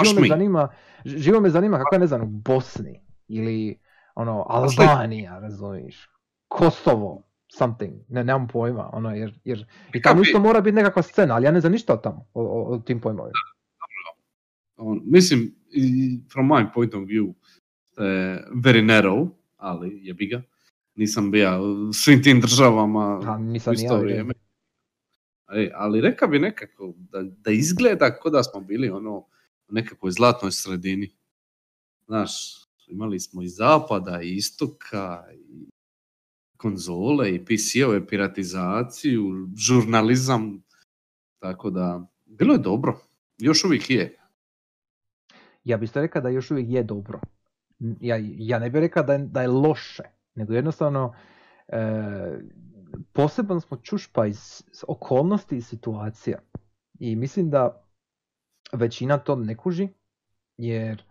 živo 0.03 0.21
me 0.21 0.27
zanima, 0.27 0.69
živo 1.05 1.41
me 1.41 1.49
zanima 1.49 1.77
kako 1.77 1.95
je 1.95 1.99
ne 1.99 2.07
znam 2.07 2.21
u 2.21 2.25
Bosni 2.25 3.01
ili 3.27 3.79
ono 4.15 4.45
Albanija, 4.49 5.39
razumiješ, 5.39 6.09
Kosovo, 6.47 7.23
something, 7.57 7.93
ne, 8.09 8.23
nemam 8.23 8.47
pojma, 8.47 8.89
ono, 8.93 9.09
jer, 9.09 9.39
jer 9.43 9.65
i 9.93 10.01
tamo 10.01 10.21
isto 10.21 10.37
je- 10.37 10.41
mora 10.41 10.61
biti 10.61 10.75
nekakva 10.75 11.01
scena, 11.01 11.35
ali 11.35 11.45
ja 11.45 11.51
ne 11.51 11.59
znam 11.59 11.71
ništa 11.71 11.93
o 11.93 11.97
tamo, 11.97 12.25
o, 12.33 12.43
o, 12.43 12.73
o 12.73 12.77
tim 12.77 13.01
pojmovima. 13.01 13.33
on, 14.77 15.01
mislim, 15.05 15.55
from 16.33 16.47
my 16.47 16.73
point 16.73 16.93
of 16.93 17.01
view, 17.03 17.33
je 17.97 18.43
very 18.55 18.85
narrow, 18.85 19.29
ali 19.57 19.99
jebi 20.03 20.27
ga. 20.27 20.41
Nisam 20.95 21.31
bio 21.31 21.61
u 21.63 21.93
svim 21.93 22.23
tim 22.23 22.41
državama 22.41 23.21
A, 23.25 23.37
nisam 23.37 23.71
u 23.71 23.73
isto 23.73 23.93
ja, 23.95 23.99
vrijeme. 23.99 24.33
Ali, 25.45 25.71
ali 25.73 26.01
reka 26.01 26.27
bi 26.27 26.39
nekako 26.39 26.93
da, 26.97 27.21
da 27.23 27.51
izgleda 27.51 28.15
kao 28.15 28.31
da 28.31 28.43
smo 28.43 28.61
bili 28.61 28.89
ono 28.89 29.17
u 29.67 29.71
nekakvoj 29.73 30.11
zlatnoj 30.11 30.51
sredini. 30.51 31.09
Znaš, 32.05 32.31
imali 32.87 33.19
smo 33.19 33.41
i 33.41 33.47
zapada, 33.47 34.21
i 34.21 34.35
istoka, 34.35 35.23
i 35.33 35.69
konzole, 36.61 37.29
i 37.31 37.45
PC-ove, 37.45 38.07
piratizaciju, 38.07 39.47
žurnalizam. 39.55 40.63
Tako 41.39 41.69
da, 41.69 42.07
bilo 42.25 42.53
je 42.53 42.59
dobro. 42.59 42.99
Još 43.37 43.63
uvijek 43.65 43.89
je. 43.89 44.17
Ja 45.63 45.77
bih 45.77 45.91
rekao 45.93 46.21
da 46.21 46.29
još 46.29 46.51
uvijek 46.51 46.69
je 46.69 46.83
dobro. 46.83 47.19
Ja, 47.99 48.17
ja 48.21 48.59
ne 48.59 48.69
bih 48.69 48.79
rekao 48.79 49.03
da 49.03 49.13
je, 49.13 49.19
da 49.19 49.41
je 49.41 49.47
loše, 49.47 50.03
nego 50.35 50.53
jednostavno 50.53 51.13
e, 51.67 51.79
poseban 53.13 53.61
smo 53.61 53.77
čušpa 53.77 54.27
iz 54.27 54.63
okolnosti 54.87 55.57
i 55.57 55.61
situacija. 55.61 56.39
I 56.99 57.15
mislim 57.15 57.49
da 57.49 57.85
većina 58.73 59.17
to 59.17 59.35
ne 59.35 59.57
kuži, 59.57 59.87
jer 60.57 61.03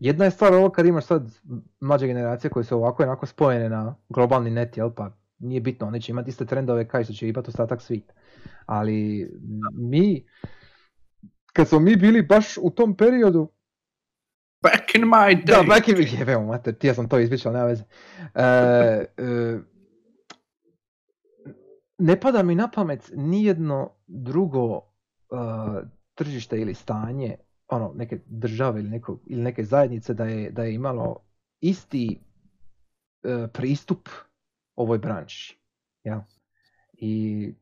jedna 0.00 0.24
je 0.24 0.30
stvar 0.30 0.54
ovo 0.54 0.70
kad 0.70 0.86
imaš 0.86 1.04
sad 1.04 1.38
mlađe 1.80 2.06
generacije 2.06 2.50
koje 2.50 2.64
su 2.64 2.76
ovako 2.76 3.02
onako 3.02 3.26
spojene 3.26 3.68
na 3.68 3.96
globalni 4.08 4.50
net, 4.50 4.76
jel 4.76 4.90
pa 4.90 5.10
nije 5.38 5.60
bitno, 5.60 5.86
oni 5.86 6.00
će 6.00 6.12
imati 6.12 6.30
iste 6.30 6.46
trendove 6.46 6.88
kao 6.88 7.04
što 7.04 7.12
će 7.12 7.28
imati 7.28 7.48
ostatak 7.48 7.82
svijeta. 7.82 8.14
Ali 8.66 9.30
mi, 9.72 10.26
kad 11.52 11.68
smo 11.68 11.78
mi 11.78 11.96
bili 11.96 12.22
baš 12.22 12.58
u 12.62 12.70
tom 12.70 12.96
periodu, 12.96 13.52
Back 14.62 14.94
in 14.94 15.02
my 15.02 15.34
day. 15.34 15.44
da, 15.44 15.62
back 15.62 15.88
in... 15.88 16.18
Jebe, 16.18 16.38
mu 16.38 16.46
mater, 16.46 16.74
ti 16.74 16.86
ja 16.86 16.94
sam 16.94 17.08
to 17.08 17.18
izbičao, 17.18 17.52
nema 17.52 17.64
veze. 17.64 17.84
E, 18.34 18.44
e, 18.44 19.58
ne 21.98 22.20
pada 22.20 22.42
mi 22.42 22.54
na 22.54 22.70
pamet 22.70 23.10
nijedno 23.14 23.90
drugo 24.06 24.80
e, 24.80 25.36
tržište 26.14 26.60
ili 26.60 26.74
stanje, 26.74 27.36
ono, 27.70 27.92
neke 27.94 28.20
države 28.26 28.80
ili, 28.80 28.90
neko, 28.90 29.18
ili 29.26 29.42
neke 29.42 29.64
zajednice 29.64 30.14
da 30.14 30.24
je, 30.24 30.50
da 30.50 30.62
je 30.62 30.74
imalo 30.74 31.16
isti 31.60 32.20
e, 33.22 33.48
pristup 33.52 34.08
ovoj 34.74 34.98
branši. 34.98 35.58
Ja? 36.04 36.26
I 36.92 37.54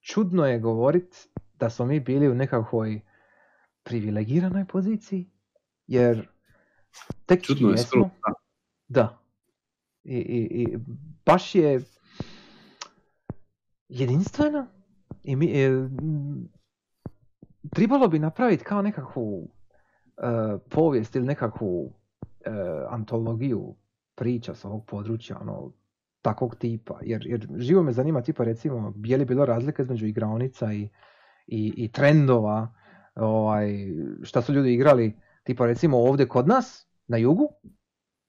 čudno 0.00 0.46
je 0.46 0.58
govorit 0.58 1.28
da 1.54 1.70
smo 1.70 1.86
mi 1.86 2.00
bili 2.00 2.28
u 2.28 2.34
nekakvoj 2.34 3.00
privilegiranoj 3.82 4.64
poziciji, 4.64 5.30
jer 5.86 6.28
tek 7.26 7.42
Čudno 7.42 7.68
je 7.68 7.72
jesmo. 7.72 8.10
da. 8.88 9.20
I, 10.04 10.16
i, 10.16 10.62
i 10.62 10.78
baš 11.26 11.54
je 11.54 11.82
jedinstvena 13.88 14.66
i 15.22 15.36
mi, 15.36 15.46
e, 15.46 15.88
trebalo 17.70 18.08
bi 18.08 18.18
napraviti 18.18 18.64
kao 18.64 18.82
nekakvu 18.82 19.48
e, 20.16 20.22
povijest 20.70 21.16
ili 21.16 21.26
nekakvu 21.26 21.92
e, 22.44 22.50
antologiju 22.88 23.74
priča 24.14 24.54
s 24.54 24.64
ovog 24.64 24.86
područja, 24.86 25.38
ono, 25.40 25.72
takvog 26.22 26.56
tipa. 26.56 26.98
Jer, 27.02 27.26
jer 27.26 27.48
živo 27.56 27.82
me 27.82 27.92
zanima, 27.92 28.22
tipa 28.22 28.44
recimo, 28.44 28.92
je 29.04 29.16
li 29.16 29.24
bilo 29.24 29.44
razlika 29.44 29.82
između 29.82 30.06
igraonica 30.06 30.72
i, 30.72 30.88
i, 31.46 31.72
i 31.76 31.92
trendova, 31.92 32.74
ovaj, 33.14 33.86
šta 34.22 34.42
su 34.42 34.52
ljudi 34.52 34.74
igrali, 34.74 35.16
tipa 35.44 35.66
recimo 35.66 35.98
ovdje 35.98 36.28
kod 36.28 36.48
nas, 36.48 36.86
na 37.06 37.16
jugu, 37.16 37.48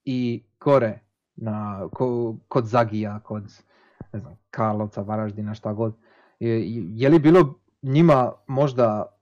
i 0.04 0.44
gore 0.60 1.00
na, 1.36 1.88
ko- 1.92 2.36
kod 2.48 2.66
Zagija, 2.66 3.20
kod 3.20 3.42
ne 4.12 4.18
znam, 4.18 4.38
Karlovca, 4.50 5.02
Varaždina, 5.02 5.54
šta 5.54 5.72
god. 5.72 5.96
Je, 6.40 6.62
je 6.74 7.08
li 7.08 7.18
bilo 7.18 7.54
njima 7.82 8.32
možda, 8.46 9.15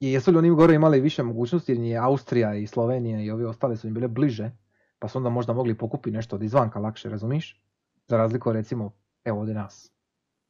jesu 0.00 0.30
li 0.30 0.38
oni 0.38 0.50
gore 0.50 0.74
imali 0.74 1.00
više 1.00 1.22
mogućnosti 1.22 1.72
jer 1.72 1.80
je 1.80 1.96
Austrija 1.96 2.54
i 2.54 2.66
Slovenija 2.66 3.20
i 3.20 3.30
ovi 3.30 3.44
ostali 3.44 3.76
su 3.76 3.86
im 3.88 3.94
bile 3.94 4.08
bliže, 4.08 4.50
pa 4.98 5.08
su 5.08 5.18
onda 5.18 5.30
možda 5.30 5.52
mogli 5.52 5.78
pokupiti 5.78 6.16
nešto 6.16 6.36
od 6.36 6.42
izvanka 6.42 6.78
lakše, 6.78 7.08
razumiš? 7.08 7.60
Za 8.08 8.16
razliku 8.16 8.52
recimo, 8.52 8.92
evo 9.24 9.38
ovdje 9.38 9.54
nas, 9.54 9.92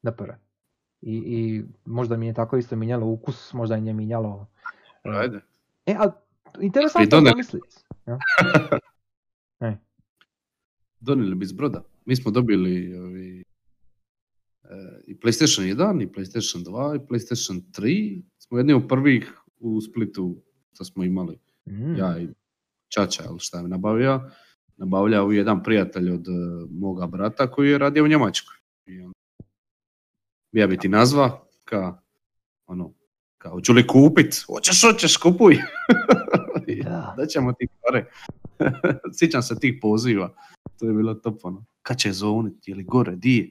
NPR. 0.03 0.33
I, 1.01 1.15
I 1.27 1.65
možda 1.85 2.17
mi 2.17 2.27
je 2.27 2.35
tako 2.35 2.57
isto 2.57 2.77
minjalo 2.77 3.07
ukus, 3.07 3.53
možda 3.53 3.77
im 3.77 3.87
je 3.87 3.93
minjalo... 3.93 4.47
e, 5.05 5.11
Ajde. 5.11 5.41
E, 5.87 5.93
a 5.99 6.11
interesantno 6.61 7.11
donijeli. 7.11 7.33
zamisliti. 7.33 7.77
Ja? 8.07 8.19
E. 9.61 9.77
Donijeli 11.01 11.35
bi 11.35 11.45
iz 11.45 11.53
broda. 11.53 11.83
Mi 12.05 12.17
smo 12.17 12.31
dobili 12.31 12.99
ovi, 12.99 13.45
e, 14.65 15.01
i 15.07 15.17
PlayStation 15.17 15.77
1, 15.77 16.03
i 16.03 16.07
PlayStation 16.07 16.65
2, 16.65 16.97
i 16.97 16.99
PlayStation 16.99 17.63
3. 17.73 18.23
Smo 18.39 18.59
jedni 18.59 18.73
od 18.73 18.89
prvih 18.89 19.40
u 19.61 19.81
Splitu 19.81 20.43
što 20.73 20.85
smo 20.85 21.05
imali. 21.05 21.39
Mm. 21.67 21.97
Ja 21.97 22.19
i 22.19 22.29
Čača, 22.89 23.25
ili 23.31 23.39
šta 23.39 23.59
je 23.59 23.69
nabavio. 23.69 24.31
Nabavljao 24.77 25.31
je 25.31 25.39
jedan 25.39 25.63
prijatelj 25.63 26.11
od 26.11 26.29
e, 26.29 26.33
moga 26.71 27.07
brata 27.07 27.51
koji 27.51 27.71
je 27.71 27.79
radio 27.79 28.05
u 28.05 28.09
Njemačkoj. 28.09 28.57
I 28.87 29.01
on, 29.01 29.13
ja 30.53 30.67
bi 30.67 30.79
ti 30.79 30.89
nazva, 30.89 31.47
ka, 31.65 32.03
ono, 32.67 32.95
kao, 33.39 33.53
hoću 33.53 33.73
li 33.73 33.87
kupit? 33.87 34.45
Hoćeš, 34.47 34.83
hoćeš, 34.83 35.17
kupuj. 35.17 35.57
Da. 37.17 37.27
ćemo 37.27 37.53
ti 37.53 37.67
pare. 37.83 38.07
Sjećam 39.19 39.43
se 39.43 39.59
tih 39.59 39.79
poziva. 39.83 40.35
To 40.79 40.87
je 40.87 40.93
bilo 40.93 41.15
top 41.15 41.45
ono. 41.45 41.65
Kad 41.83 41.99
će 41.99 42.13
zvonit, 42.13 42.69
je 42.69 42.75
li 42.75 42.85
gore, 42.85 43.17
di 43.17 43.37
je? 43.37 43.51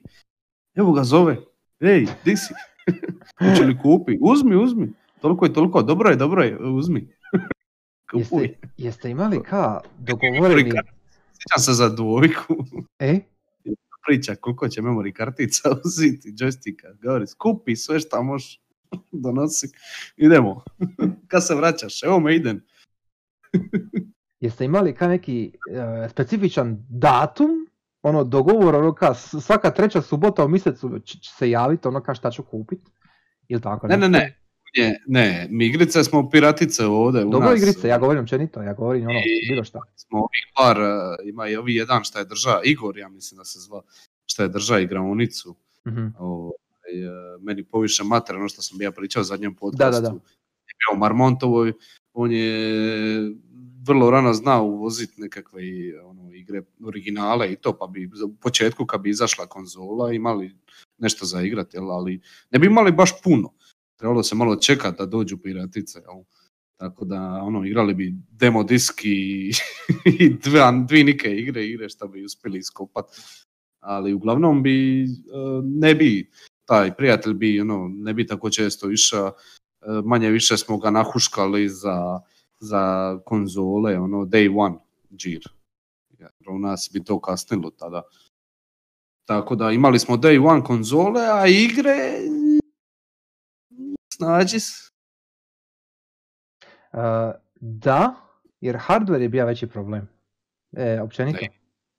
Evo 0.74 0.92
ga 0.92 1.04
zove. 1.04 1.36
Ej, 1.80 2.06
di 2.24 2.36
si? 2.36 2.54
Hoće 3.50 3.64
li 3.64 3.78
kupi? 3.78 4.18
Uzmi, 4.20 4.56
uzmi. 4.56 4.92
Toliko 5.20 5.44
je 5.44 5.52
toliko. 5.52 5.82
Dobro 5.82 6.10
je, 6.10 6.16
dobro 6.16 6.42
je. 6.42 6.58
Uzmi. 6.58 7.08
Kupuj. 8.12 8.42
Jeste, 8.42 8.68
jeste 8.76 9.10
imali 9.10 9.42
ka 9.42 9.80
dogovoreni... 9.98 10.70
Sjećam 11.40 11.58
se 11.58 11.72
za 11.72 11.88
dvojku. 11.88 12.54
E? 12.98 13.20
Priča 14.06 14.34
koliko 14.34 14.68
će 14.68 14.82
memory 14.82 15.12
kartica 15.12 15.70
uzeti, 15.84 16.28
joysticka. 16.28 17.02
Govori, 17.02 17.26
skupi 17.26 17.76
sve 17.76 18.00
šta 18.00 18.22
možeš. 18.22 18.60
Donosi. 19.12 19.66
Idemo. 20.16 20.64
Kad 21.28 21.46
se 21.46 21.54
vraćaš? 21.54 22.02
Evo 22.02 22.20
me 22.20 22.36
idem. 22.36 22.64
Jeste 24.40 24.64
imali 24.64 24.94
ka 24.94 25.08
neki 25.08 25.52
e, 26.04 26.08
specifičan 26.08 26.86
datum, 26.88 27.50
ono 28.02 28.24
dogovor, 28.24 28.74
ono 28.74 28.94
ka 28.94 29.14
svaka 29.14 29.70
treća 29.70 30.02
subota 30.02 30.44
u 30.44 30.48
mjesecu 30.48 30.98
će 31.04 31.18
se 31.38 31.50
javiti 31.50 31.88
ono 31.88 32.02
ka 32.02 32.14
šta 32.14 32.30
ću 32.30 32.42
kupit? 32.42 32.80
Ili 33.48 33.60
tako 33.60 33.86
Ne, 33.86 33.96
ne, 33.96 34.08
ne. 34.08 34.39
Ne, 34.76 35.02
ne, 35.06 35.48
mi 35.50 35.66
igrice 35.66 36.04
smo 36.04 36.30
piratice 36.30 36.86
ovdje 36.86 37.24
u 37.24 37.30
Dobro 37.30 37.50
nas. 37.50 37.58
igrice, 37.58 37.88
ja 37.88 37.98
govorim 37.98 38.22
općenito, 38.22 38.62
ja 38.62 38.74
govorim 38.74 39.02
ono, 39.02 39.18
I- 39.18 39.48
bilo 39.48 39.64
šta. 39.64 39.78
smo 39.96 40.18
ovih 40.18 40.46
par, 40.56 40.76
e, 40.78 40.88
ima 41.24 41.48
i 41.48 41.56
ovi 41.56 41.74
jedan 41.74 42.04
šta 42.04 42.18
je 42.18 42.24
drža, 42.24 42.60
Igor 42.64 42.98
ja 42.98 43.08
mislim 43.08 43.38
da 43.38 43.44
se 43.44 43.58
zva, 43.60 43.82
šta 44.26 44.42
je 44.42 44.48
drža 44.48 44.78
igraonicu. 44.78 45.54
Mhm. 45.88 46.06
Ovaj, 46.18 46.50
e, 46.86 47.10
meni 47.40 47.64
poviše 47.64 48.04
mater, 48.04 48.36
ono 48.36 48.48
što 48.48 48.62
sam 48.62 48.82
ja 48.82 48.90
pričao 48.90 49.20
u 49.20 49.24
zadnjem 49.24 49.52
Da, 49.52 49.58
podcastu. 49.58 50.02
da, 50.02 50.08
da. 50.08 50.14
Je 50.14 50.74
bio 50.80 50.96
u 50.96 50.98
Marmontovoj, 50.98 51.72
on 52.12 52.32
je 52.32 53.32
vrlo 53.82 54.10
rano 54.10 54.32
znao 54.32 54.64
uvoziti 54.64 55.20
nekakve 55.20 55.62
ono, 56.04 56.32
igre 56.32 56.62
originale 56.84 57.52
i 57.52 57.56
to, 57.56 57.72
pa 57.72 57.86
bi 57.86 58.10
u 58.26 58.34
početku 58.34 58.86
kad 58.86 59.00
bi 59.00 59.10
izašla 59.10 59.46
konzola 59.46 60.12
imali 60.12 60.56
nešto 60.98 61.26
za 61.26 61.42
igrati, 61.42 61.78
ali 61.78 62.20
ne 62.50 62.58
bi 62.58 62.66
imali 62.66 62.92
baš 62.92 63.22
puno. 63.22 63.52
Trebalo 64.00 64.22
se 64.22 64.34
malo 64.34 64.56
čekati 64.56 64.98
da 64.98 65.06
dođu 65.06 65.38
piratice. 65.38 65.98
Jel? 65.98 66.22
Tako 66.76 67.04
da, 67.04 67.20
ono, 67.20 67.64
igrali 67.64 67.94
bi 67.94 68.14
demo 68.30 68.64
disk 68.64 69.00
i, 69.04 69.52
i 70.20 70.34
dva, 70.34 70.84
dvi 70.88 71.04
neke 71.04 71.36
igre, 71.36 71.66
igre 71.66 71.88
šta 71.88 72.06
bi 72.06 72.24
uspjeli 72.24 72.58
iskopat. 72.58 73.04
Ali 73.80 74.14
uglavnom 74.14 74.62
bi, 74.62 75.02
e, 75.02 75.06
ne 75.64 75.94
bi, 75.94 76.30
taj 76.64 76.96
prijatelj 76.96 77.34
bi, 77.34 77.60
ono, 77.60 77.90
ne 77.92 78.14
bi 78.14 78.26
tako 78.26 78.50
često 78.50 78.90
išao, 78.90 79.26
e, 79.28 79.32
manje 80.04 80.30
više 80.30 80.56
smo 80.56 80.78
ga 80.78 80.90
nahuškali 80.90 81.68
za, 81.68 82.20
za 82.60 83.18
konzole, 83.24 83.98
ono, 83.98 84.24
day 84.24 84.52
one 84.56 84.76
džir. 85.16 85.42
Jer 86.18 86.30
u 86.50 86.58
nas 86.58 86.90
bi 86.92 87.04
to 87.04 87.20
kasnilo 87.20 87.70
tada. 87.70 88.02
Tako 89.24 89.54
da 89.56 89.70
imali 89.70 89.98
smo 89.98 90.16
day 90.16 90.46
one 90.46 90.64
konzole, 90.64 91.22
a 91.32 91.46
igre 91.46 92.20
snađi 94.20 94.60
se. 94.60 94.90
Uh, 96.92 97.00
da, 97.60 98.14
jer 98.60 98.76
hardware 98.76 99.20
je 99.20 99.28
bio 99.28 99.46
veći 99.46 99.66
problem. 99.66 100.08
E, 100.72 101.00
općenito. 101.00 101.38
Ne. 101.42 101.48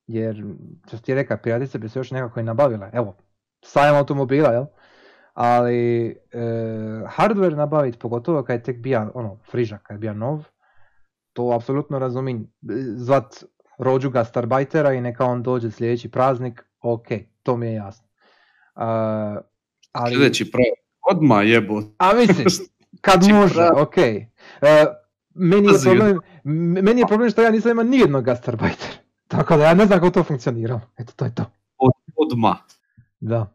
Jer, 0.08 0.44
što 0.88 0.98
ti 0.98 1.14
rekao, 1.14 1.38
piratice 1.38 1.78
bi 1.78 1.90
se 1.90 2.00
još 2.00 2.12
nekako 2.12 2.40
i 2.40 2.44
nabavile. 2.44 2.90
Evo, 2.94 3.18
sajam 3.64 3.96
automobila, 3.96 4.52
jel? 4.52 4.66
Ali 5.34 6.10
e, 6.10 6.40
hardware 7.18 7.56
nabaviti, 7.56 8.00
pogotovo 8.00 8.44
kad 8.44 8.60
je 8.60 8.64
tek 8.64 8.78
bija, 8.78 9.12
ono, 9.14 9.40
frižak, 9.52 9.82
kad 9.84 9.96
je 9.96 10.00
bija 10.00 10.14
nov, 10.14 10.44
to 11.34 11.52
apsolutno 11.56 12.00
razumijem. 12.00 12.54
Zvat 12.96 13.44
rođuga 13.78 14.24
Starbajtera 14.24 14.94
i 14.94 15.02
neka 15.02 15.26
on 15.26 15.44
dođe 15.44 15.72
sljedeći 15.72 16.12
praznik, 16.12 16.64
ok, 16.82 17.08
to 17.44 17.58
mi 17.58 17.68
je 17.68 17.74
jasno. 17.74 18.08
Uh, 18.76 18.82
ali, 19.92 20.16
Sljedeći 20.16 20.52
pravi, 20.52 20.81
odmah 21.02 21.48
jebo. 21.48 21.82
a 21.98 22.14
mislim, 22.14 22.48
kad 23.02 23.24
može, 23.24 23.54
pravi. 23.54 23.82
ok. 23.82 23.98
E, 23.98 24.26
meni, 25.34 25.68
je 25.68 25.74
problem, 25.84 26.20
meni 26.84 27.02
je 27.02 27.08
problem 27.08 27.30
što 27.30 27.42
ja 27.42 27.52
nisam 27.52 27.72
imao 27.72 27.84
nijednog 27.84 28.24
gastarbajtera. 28.24 28.94
Tako 29.28 29.58
da 29.58 29.64
ja 29.64 29.74
ne 29.74 29.86
znam 29.86 30.00
kako 30.00 30.12
to 30.12 30.24
funkcioniralo. 30.24 30.82
Eto, 30.98 31.14
to 31.16 31.26
je 31.26 31.36
to. 31.36 31.46
Od, 31.78 31.92
odmah. 32.18 32.58
Da. 33.20 33.54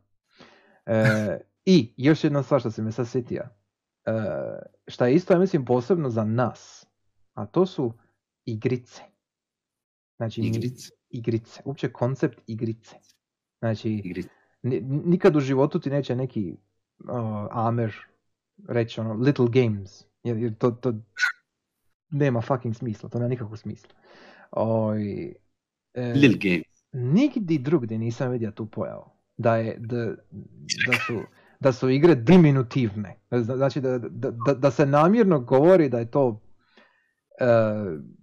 E, 0.87 1.39
I 1.65 1.93
još 1.97 2.25
jedna 2.25 2.43
stvar 2.43 2.61
što 2.61 2.71
se 2.71 2.83
me 2.83 2.93
sad 2.93 3.09
sjetio. 3.09 3.43
E, 4.05 4.13
šta 4.89 5.07
je 5.07 5.15
isto, 5.15 5.33
ja 5.33 5.39
mislim, 5.39 5.65
posebno 5.65 6.11
za 6.11 6.25
nas. 6.25 6.87
A 7.35 7.47
to 7.47 7.67
su 7.67 7.93
igrice. 8.45 9.03
Znači, 10.17 10.41
Igrice. 10.41 10.89
igrice. 11.11 11.63
Uopće 11.65 11.93
koncept 11.93 12.41
igrice. 12.47 12.97
Znači, 13.59 13.91
Igrice. 13.91 14.29
ni- 14.63 14.81
nikad 14.81 15.37
u 15.37 15.41
životu 15.41 15.81
ti 15.81 15.91
neće 15.91 16.17
neki 16.17 16.57
uh, 16.99 17.11
Amer 17.51 17.95
reći 18.69 19.01
ono 19.01 19.15
little 19.15 19.47
games, 19.49 20.05
jer, 20.23 20.37
jer 20.37 20.55
to, 20.55 20.71
to 20.71 20.95
nema 22.11 22.41
fucking 22.41 22.75
smisla, 22.77 23.09
to 23.09 23.19
nema 23.19 23.29
nikakvog 23.29 23.59
smisla. 23.59 23.91
Oj, 24.51 25.35
e, 25.95 26.13
Lil 26.15 26.33
game. 26.43 26.63
nigdje 26.93 27.59
drugdje 27.59 27.99
nisam 27.99 28.31
vidio 28.31 28.51
tu 28.51 28.67
pojavu. 28.67 29.05
Da, 29.37 29.57
je, 29.57 29.77
da, 29.79 30.15
da, 30.87 30.99
su, 31.07 31.21
da 31.61 31.73
su 31.73 31.89
igre 31.91 32.15
diminutivne. 32.15 33.17
Zna- 33.31 33.57
Znači 33.57 33.81
da, 33.81 33.99
da, 33.99 34.31
da, 34.31 34.55
da 34.55 34.71
se 34.71 34.87
namjerno 34.87 35.41
govori 35.41 35.89
da 35.89 35.99
je 35.99 36.11
to 36.11 36.41
e, 37.41 37.45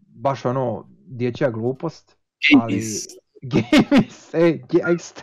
baš 0.07 0.45
ono 0.45 0.89
dječja 1.07 1.49
glupost. 1.51 2.17
Ali- 2.61 2.73
Gamies. 2.75 3.05
Games, 3.41 4.31
gangsta. 4.73 5.21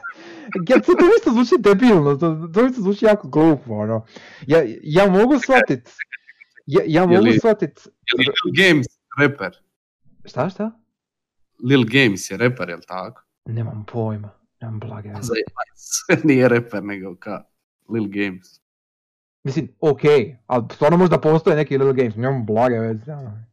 Ja, 0.69 0.77
to, 0.77 0.93
to 0.95 1.05
isto 1.19 1.31
zvuči 1.31 1.55
debilno, 1.61 2.17
to, 2.49 2.67
isto 2.67 2.83
zvuči 2.83 3.05
jako 3.05 3.29
glupo, 3.29 3.75
ono. 3.75 4.07
Ja, 4.43 4.59
ja 4.83 5.07
mogu 5.09 5.39
shvatit, 5.39 5.91
ja, 6.67 6.83
ja 6.87 7.07
mogu 7.07 7.23
li- 7.23 7.39
shvatit, 7.39 7.79
Je 7.79 8.19
li 8.19 8.25
Lil 8.45 8.67
Games 8.67 8.87
reper? 9.19 9.57
šta, 10.25 10.49
šta? 10.51 10.71
Lil 11.61 11.85
Games 11.85 12.31
je 12.31 12.37
reper, 12.37 12.69
jel 12.69 12.81
tako? 12.81 13.23
Nemam 13.47 13.85
pojma, 13.85 14.31
nemam 14.61 14.81
blage. 14.81 15.09
Nije 16.25 16.49
reper, 16.49 16.85
nego 16.85 17.17
ka 17.17 17.45
Lil 17.89 18.07
Games. 18.07 18.61
Mislim, 19.45 19.69
okej, 19.81 20.39
ali 20.47 20.65
stvarno 20.73 20.97
možda 20.99 21.21
postoje 21.21 21.57
neki 21.57 21.79
Little 21.79 21.95
Games, 21.95 22.17
nemam 22.17 22.47
blage 22.47 22.79
veze. 22.79 23.13
ono. 23.13 23.45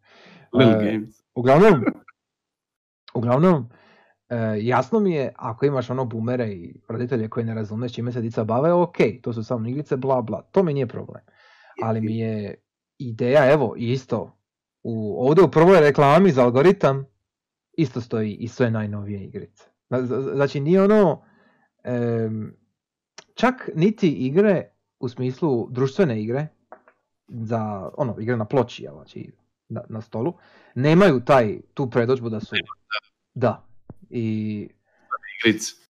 Lil 0.54 0.70
E, 0.70 0.92
Games. 0.92 1.24
Uglavnom, 1.36 1.86
uglavnom, 3.14 3.70
e, 4.30 4.36
jasno 4.62 5.00
mi 5.00 5.14
je 5.14 5.34
ako 5.36 5.66
imaš 5.66 5.90
ono 5.90 6.06
boomere 6.06 6.48
i 6.52 6.82
roditelje 6.90 7.30
koji 7.30 7.46
ne 7.46 7.54
razume 7.56 7.90
s 7.90 7.94
čime 7.94 8.12
se 8.12 8.22
dica 8.22 8.44
bave, 8.44 8.74
ok, 8.74 8.98
to 9.22 9.34
su 9.34 9.44
samo 9.44 9.68
igrice, 9.70 9.98
bla 9.98 10.22
bla, 10.22 10.42
to 10.42 10.64
mi 10.64 10.74
nije 10.74 10.88
problem. 10.88 11.24
Ali 11.84 12.02
mi 12.02 12.18
je 12.18 12.56
ideja, 12.98 13.52
evo, 13.52 13.74
isto, 13.78 14.38
u, 14.84 15.26
ovdje 15.28 15.44
u 15.44 15.52
prvoj 15.52 15.80
reklami 15.80 16.32
za 16.32 16.44
algoritam 16.44 17.06
isto 17.74 18.02
stoji 18.02 18.34
i 18.34 18.48
sve 18.48 18.72
najnovije 18.72 19.24
igrice. 19.24 19.64
Zna- 19.90 20.06
zna- 20.06 20.36
Znači 20.36 20.60
nije 20.60 20.84
ono, 20.84 21.22
em, 21.84 22.56
čak 23.34 23.70
niti 23.76 24.10
igre 24.10 24.70
u 25.00 25.10
smislu 25.10 25.68
društvene 25.72 26.22
igre, 26.22 26.48
za 27.28 27.90
ono, 27.98 28.16
igre 28.20 28.38
na 28.38 28.46
ploči, 28.46 28.88
znači 28.94 29.32
na, 29.70 29.82
na 29.90 30.02
stolu, 30.02 30.34
nemaju 30.76 31.20
taj, 31.26 31.60
tu 31.74 31.90
predođbu 31.90 32.30
da 32.30 32.40
su, 32.40 32.56
da, 33.34 33.67
i. 34.10 34.70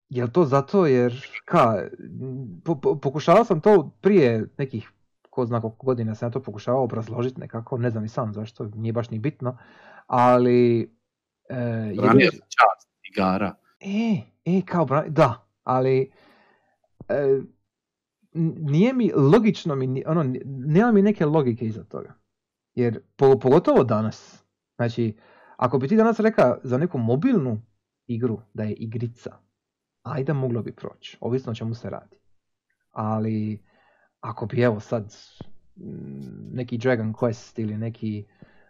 Jel 0.08 0.28
to 0.28 0.44
zato 0.44 0.86
jer, 0.86 1.26
ka, 1.44 1.88
po- 2.64 2.80
po- 2.80 3.00
pokušavao 3.00 3.44
sam 3.44 3.60
to 3.60 3.90
prije 4.00 4.48
nekih, 4.58 4.92
ko 5.30 5.46
zna 5.46 5.60
koliko 5.60 5.86
godina 5.86 6.14
sam 6.14 6.26
ja 6.26 6.30
to 6.30 6.42
pokušavao 6.42 6.84
obrazložiti 6.84 7.40
nekako, 7.40 7.78
ne 7.78 7.90
znam 7.90 8.04
i 8.04 8.08
sam 8.08 8.32
zašto, 8.32 8.70
nije 8.74 8.92
baš 8.92 9.10
ni 9.10 9.18
bitno, 9.18 9.58
ali... 10.06 10.90
E, 11.48 11.92
za 11.96 12.30
čast 12.30 12.88
igara. 13.12 13.54
e, 13.80 14.20
e, 14.44 14.62
kao, 14.66 14.84
bra- 14.84 15.08
da, 15.08 15.46
ali 15.64 16.12
e, 17.08 17.40
nije 18.60 18.92
mi, 18.92 19.12
logično 19.12 19.74
mi, 19.74 20.02
ono, 20.06 20.34
nema 20.44 20.92
mi 20.92 21.02
neke 21.02 21.26
logike 21.26 21.66
iza 21.66 21.84
toga. 21.84 22.14
Jer, 22.74 23.00
po- 23.16 23.38
pogotovo 23.38 23.84
danas, 23.84 24.44
znači, 24.76 25.16
ako 25.56 25.78
bi 25.78 25.88
ti 25.88 25.96
danas 25.96 26.20
rekao 26.20 26.58
za 26.62 26.78
neku 26.78 26.98
mobilnu 26.98 27.62
igru 28.14 28.40
da 28.54 28.62
je 28.62 28.72
igrica, 28.72 29.38
ajde 30.02 30.32
moglo 30.32 30.62
bi 30.62 30.72
proći, 30.72 31.16
ovisno 31.20 31.52
o 31.52 31.54
čemu 31.54 31.74
se 31.74 31.90
radi. 31.90 32.16
Ali, 32.90 33.64
ako 34.20 34.46
bi 34.46 34.60
evo 34.62 34.80
sad 34.80 35.14
mm, 35.76 36.54
neki 36.54 36.78
Dragon 36.78 37.14
Quest 37.14 37.60
ili 37.60 37.76
neki 37.76 38.24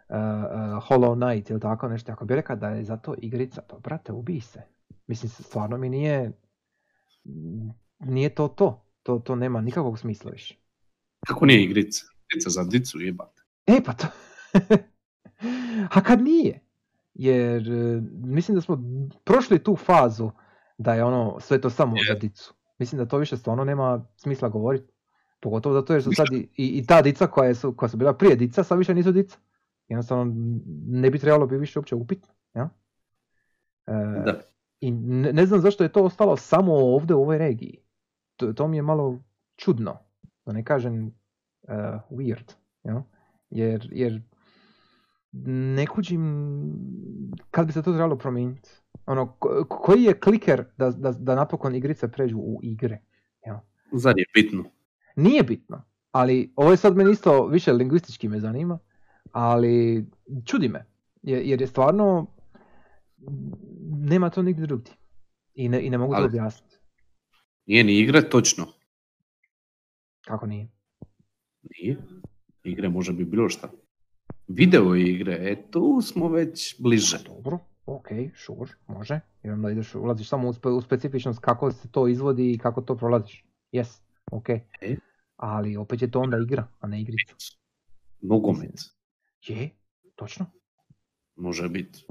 uh, 0.09 0.15
uh, 0.15 0.89
Hollow 0.89 1.15
Knight 1.15 1.49
ili 1.49 1.59
tako 1.59 1.87
nešto, 1.87 2.11
ako 2.11 2.25
bi 2.25 2.35
rekao 2.35 2.55
da 2.55 2.69
je 2.69 2.83
za 2.83 2.97
to 2.97 3.15
igrica, 3.17 3.61
pa 3.69 3.77
brate, 3.77 4.11
ubij 4.11 4.41
se. 4.41 4.61
Mislim, 5.07 5.29
stvarno 5.29 5.77
mi 5.77 5.89
nije, 5.89 6.31
nije 7.99 8.35
to 8.35 8.47
to. 8.47 8.87
To, 9.03 9.19
to 9.19 9.35
nema 9.35 9.61
nikakvog 9.61 9.99
smisla 9.99 10.31
više. 10.31 10.57
Kako 11.27 11.45
nije 11.45 11.63
igrica? 11.63 12.05
Igrica 12.29 12.49
za 12.49 12.63
dicu 12.63 12.99
jebate. 12.99 13.41
E 13.65 13.81
pa 13.85 13.93
to... 13.93 14.07
A 15.95 16.03
kad 16.03 16.21
nije? 16.21 16.70
Jer 17.13 17.71
e, 17.71 18.01
mislim 18.11 18.55
da 18.55 18.61
smo 18.61 18.83
prošli 19.23 19.63
tu 19.63 19.75
fazu 19.75 20.31
da 20.77 20.93
je 20.93 21.03
ono 21.03 21.39
sve 21.39 21.61
to 21.61 21.69
samo 21.69 21.95
za 22.07 22.13
dicu. 22.13 22.53
Mislim 22.79 22.99
da 22.99 23.05
to 23.05 23.17
više 23.17 23.37
stvarno 23.37 23.63
nema 23.63 24.05
smisla 24.15 24.49
govoriti. 24.49 24.93
Pogotovo 25.39 25.75
zato 25.75 25.93
jer 25.93 26.03
su 26.03 26.11
sad 26.15 26.27
i, 26.31 26.49
i, 26.57 26.67
i 26.67 26.85
ta 26.85 27.01
dica 27.01 27.27
koja 27.27 27.55
su, 27.55 27.73
koja 27.75 27.89
su 27.89 27.97
bila 27.97 28.13
prije 28.13 28.35
dica, 28.35 28.63
sad 28.63 28.77
više 28.77 28.93
nisu 28.93 29.11
dica. 29.11 29.37
Jednostavno 29.87 30.33
ne 30.87 31.09
bi 31.09 31.19
trebalo 31.19 31.47
bi 31.47 31.57
više 31.57 31.79
uopće 31.79 31.95
upitno. 31.95 32.33
Ja? 32.53 32.69
E, 33.87 33.91
Da. 34.25 34.39
I 34.79 34.91
ne, 34.91 35.33
ne 35.33 35.45
znam 35.45 35.61
zašto 35.61 35.83
je 35.83 35.91
to 35.91 36.03
ostalo 36.03 36.37
samo 36.37 36.73
ovdje 36.73 37.15
u 37.15 37.21
ovoj 37.21 37.37
regiji. 37.37 37.77
To, 38.35 38.53
to 38.53 38.67
mi 38.67 38.77
je 38.77 38.81
malo 38.81 39.19
čudno. 39.55 39.97
Da 40.45 40.53
ne 40.53 40.63
kažem 40.63 41.05
uh, 41.05 41.73
weird. 42.09 42.53
Ja? 42.83 43.03
Jer, 43.49 43.89
jer 43.91 44.21
ne 45.33 45.87
kuđim 45.87 46.21
kad 47.51 47.67
bi 47.67 47.73
se 47.73 47.83
to 47.83 47.91
trebalo 47.91 48.17
promijeniti. 48.17 48.69
Ono, 49.05 49.31
ko- 49.31 49.65
koji 49.69 50.03
je 50.03 50.19
kliker 50.19 50.65
da, 50.77 50.89
da, 50.91 51.11
da 51.11 51.35
napokon 51.35 51.75
igrice 51.75 52.11
pređu 52.11 52.37
u 52.37 52.59
igre? 52.63 53.01
Ja? 53.45 53.61
Zar 53.93 54.13
je 54.17 54.25
bitno? 54.33 54.63
Nije 55.15 55.43
bitno, 55.43 55.83
ali 56.11 56.53
ovo 56.55 56.71
je 56.71 56.77
sad 56.77 56.95
meni 56.95 57.11
isto 57.11 57.47
više 57.47 57.73
lingvistički 57.73 58.27
me 58.29 58.39
zanima, 58.39 58.79
ali 59.31 60.05
čudi 60.45 60.67
me, 60.69 60.85
jer, 61.23 61.61
je 61.61 61.67
stvarno 61.67 62.27
nema 63.89 64.29
to 64.29 64.41
nigdje 64.41 64.65
drugdje. 64.65 64.93
I 65.53 65.69
ne, 65.69 65.81
i 65.81 65.89
ne 65.89 65.97
mogu 65.97 66.13
to 66.13 66.17
Ali- 66.17 66.25
objasniti. 66.25 66.75
Nije 67.65 67.83
ni 67.83 67.99
igre, 67.99 68.29
točno. 68.29 68.65
Kako 70.25 70.45
nije? 70.45 70.67
Nije. 71.63 71.97
Igre 72.63 72.89
može 72.89 73.13
biti 73.13 73.29
bilo 73.29 73.49
šta. 73.49 73.69
Video 74.47 74.95
igre, 74.95 75.33
e 75.41 75.71
tu 75.71 76.01
smo 76.01 76.29
već 76.29 76.75
bliže. 76.79 77.17
Dobro, 77.25 77.59
ok, 77.85 78.07
sure, 78.35 78.71
može. 78.87 79.19
I 79.43 79.49
onda 79.49 79.71
ideš, 79.71 79.95
ulaziš 79.95 80.29
samo 80.29 80.49
u, 80.49 80.53
spe, 80.53 80.69
u 80.69 80.81
specifičnost 80.81 81.39
kako 81.39 81.71
se 81.71 81.91
to 81.91 82.07
izvodi 82.07 82.51
i 82.51 82.57
kako 82.57 82.81
to 82.81 82.97
prolaziš. 82.97 83.45
Yes, 83.73 84.01
ok. 84.31 84.49
E. 84.49 84.95
ali 85.35 85.77
opet 85.77 86.01
je 86.01 86.11
to 86.11 86.19
onda 86.19 86.37
igra, 86.37 86.67
a 86.79 86.87
ne 86.87 87.01
igrica. 87.01 87.33
Nogomet. 88.21 88.79
Je, 89.41 89.69
točno. 90.15 90.45
Može 91.35 91.69
biti. 91.69 92.05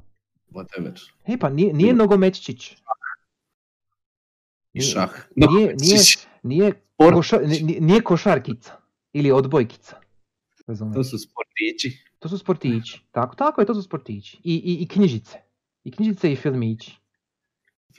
Whatever. 0.51 1.11
E 1.27 1.39
pa 1.39 1.49
nije, 1.51 1.73
nije 1.73 1.95
nogometčić. 1.95 2.77
I 4.73 4.81
šah. 4.81 5.11
nije- 5.37 5.75
nije- 5.77 6.01
Nije, 6.43 6.73
koša- 6.99 7.41
ni- 7.41 7.81
nije 7.81 8.03
košarkica 8.03 8.73
ili 9.13 9.33
odbojkica. 9.33 9.97
Razumiješ? 10.67 10.95
To 10.95 11.05
su 11.05 11.19
sportići. 11.19 12.10
To 12.21 12.29
su 12.29 12.39
sportići. 12.39 13.05
Tako, 13.11 13.37
tako 13.37 13.61
je, 13.61 13.67
to 13.67 13.75
su 13.75 13.83
sportići. 13.83 14.41
I, 14.45 14.55
i, 14.55 14.83
i 14.83 14.89
knjižice. 14.89 15.39
I 15.85 15.91
knjižice 15.91 16.33
i 16.33 16.37
filmići. 16.37 16.97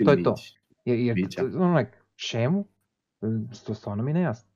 To 0.06 0.12
je 0.12 0.24
to. 0.24 0.36
filmići. 0.36 0.56
Jer, 0.86 1.00
jer 1.00 1.56
ono, 1.56 1.78
like, 1.78 1.92
čemu? 2.16 2.68
E, 3.22 3.26
To 3.66 3.74
stvarno 3.74 4.04
mi 4.04 4.14
nejasno. 4.14 4.50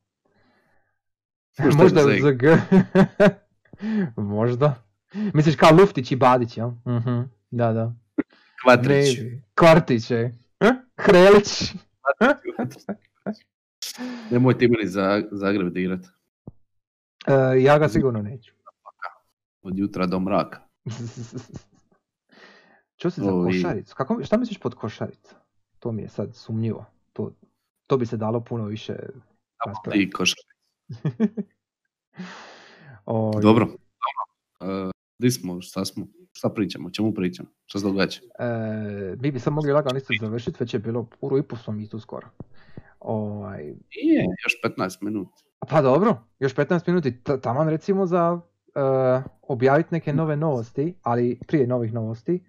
Možda 1.65 1.83
Možda 1.83 2.01
za 2.01 2.09
je 2.27 2.35
G. 2.35 2.57
Možda. 4.35 4.83
Misliš 5.33 5.55
kao 5.55 5.71
Luftić 5.71 6.11
i 6.11 6.15
Badić, 6.15 6.57
jel? 6.57 6.69
Mhm. 6.69 7.21
Da, 7.51 7.73
da. 7.73 7.93
Kvatrić. 8.63 9.19
Maybe. 9.19 9.41
Kvartić 9.55 10.11
je. 10.11 10.37
Hrelić. 10.97 11.73
Nemojte 14.31 14.65
imali 14.65 14.87
za 14.87 15.23
Zagreb 15.31 15.73
dirat. 15.73 16.05
E, 17.27 17.61
ja 17.61 17.79
ga 17.79 17.89
sigurno 17.89 18.21
neću. 18.21 18.53
Od 19.65 19.77
jutra 19.77 20.05
do 20.05 20.19
mraka. 20.19 20.59
Čo 22.95 23.09
si 23.09 23.21
za 23.21 23.33
Ovi- 23.33 23.45
košaricu? 23.53 23.95
Kako, 23.95 24.23
šta 24.23 24.37
misliš 24.37 24.57
pod 24.59 24.75
košarica? 24.75 25.35
To 25.79 25.91
mi 25.91 26.01
je 26.01 26.09
sad 26.09 26.35
sumnjivo. 26.35 26.85
To, 27.13 27.31
to 27.87 27.97
bi 27.97 28.05
se 28.05 28.17
dalo 28.17 28.41
puno 28.41 28.65
više 28.65 28.95
raspraviti. 29.65 30.03
I 30.03 30.09
košar. 30.11 30.37
Oj, 33.05 33.41
Dobro. 33.41 33.65
Dobro. 33.65 33.75
Uh, 34.85 34.91
di 35.19 35.31
smo? 35.31 35.61
Šta 35.61 35.85
smo? 35.85 36.07
Šta 36.31 36.49
pričamo? 36.49 36.89
Čemu 36.89 37.13
pričamo? 37.13 37.49
Šta 37.65 37.79
se 37.79 37.85
događa? 37.85 38.19
E, 38.39 39.15
mi 39.19 39.31
bi 39.31 39.39
sad 39.39 39.53
mogli 39.53 39.71
lagano 39.71 39.97
isto 39.97 40.13
završiti, 40.19 40.57
već 40.59 40.73
je 40.73 40.79
bilo 40.79 41.07
uru 41.21 41.37
i 41.37 41.43
pol 41.43 41.59
smo 41.59 41.73
mi 41.73 41.89
tu 41.89 41.99
skoro. 41.99 42.27
Ovaj, 42.99 43.63
Nije, 43.95 44.25
još 44.45 44.75
15 44.77 44.97
minuta. 45.01 45.31
pa 45.69 45.81
dobro, 45.81 46.17
još 46.39 46.55
15 46.55 46.87
minuti, 46.87 47.23
taman 47.41 47.69
recimo 47.69 48.05
za 48.05 48.41
e, 48.41 48.54
objaviti 49.41 49.89
neke 49.91 50.13
nove 50.13 50.35
novosti, 50.35 50.95
ali 51.01 51.39
prije 51.47 51.67
novih 51.67 51.93
novosti, 51.93 52.43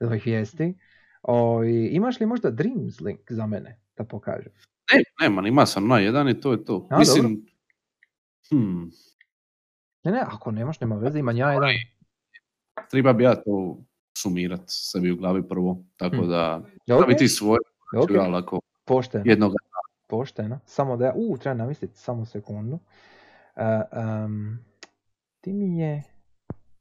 novih 0.00 0.26
vijesti. 0.26 0.78
O, 1.22 1.64
i 1.64 1.86
imaš 1.86 2.20
li 2.20 2.26
možda 2.26 2.50
Dreams 2.50 3.00
link 3.00 3.20
za 3.28 3.46
mene 3.46 3.80
da 3.96 4.04
pokažem? 4.04 4.52
Ne, 4.94 5.02
nema, 5.20 5.48
ima 5.48 5.66
sam 5.66 5.88
na 5.88 5.98
jedan 5.98 6.28
i 6.28 6.40
to 6.40 6.52
je 6.52 6.64
to. 6.64 6.86
A, 6.90 6.98
Mislim, 6.98 7.46
hmm, 8.50 8.90
Ne, 10.04 10.12
ne, 10.12 10.20
ako 10.26 10.50
nemaš, 10.50 10.80
nema 10.80 10.96
veze, 10.96 11.18
imam 11.18 11.36
ja 11.36 11.52
jedan. 11.52 11.70
treba 12.90 13.12
bi 13.12 13.24
ja 13.24 13.34
to 13.34 13.78
sumirat 14.18 14.60
sebi 14.66 15.10
u 15.10 15.16
glavi 15.16 15.48
prvo, 15.48 15.84
tako 15.96 16.16
Hmm. 16.16 16.28
da 16.28 16.56
Ok, 16.94 17.00
da 17.00 17.06
bi 17.06 17.16
ti 17.16 17.28
svoj, 17.28 17.58
ok, 18.02 18.10
ja 18.10 18.26
lako 18.26 18.60
pošteno, 18.84 19.24
jednog 19.26 19.52
pošteno. 20.08 20.60
Samo 20.66 20.96
da 20.96 21.04
ja, 21.04 21.12
u, 21.16 21.38
treba 21.38 21.54
namisliti, 21.54 21.98
samo 21.98 22.24
sekundu. 22.24 22.78
E, 23.56 23.62
em, 23.92 24.64
ti 25.40 25.52
mi 25.52 25.78
je, 25.78 26.02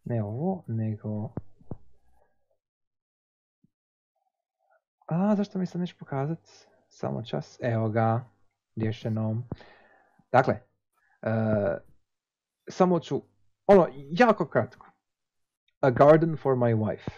ne 0.04 0.24
ovo, 0.24 0.64
nego... 0.68 1.34
A, 5.06 5.36
zašto 5.36 5.60
mi 5.60 5.66
sad 5.66 5.82
neću 5.82 5.96
pokazat? 6.00 6.40
Samo 6.90 7.24
čas, 7.24 7.58
evo 7.62 7.90
ga, 7.90 8.30
rješeno. 8.76 9.44
Dakle, 10.32 10.54
e, 11.22 11.32
samo 12.70 13.00
ću, 13.00 13.22
ono, 13.68 13.88
jako 14.12 14.48
kratko. 14.48 14.86
A 15.80 15.90
garden 15.90 16.38
for 16.38 16.56
my 16.56 16.76
wife. 16.78 17.12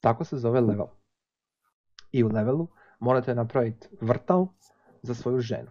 Tako 0.00 0.24
se 0.24 0.36
zove 0.36 0.60
level. 0.60 0.86
I 2.12 2.24
u 2.24 2.28
levelu 2.28 2.68
morate 3.00 3.34
napraviti 3.34 3.88
vrtal 4.00 4.46
za 5.02 5.14
svoju 5.14 5.40
ženu. 5.40 5.70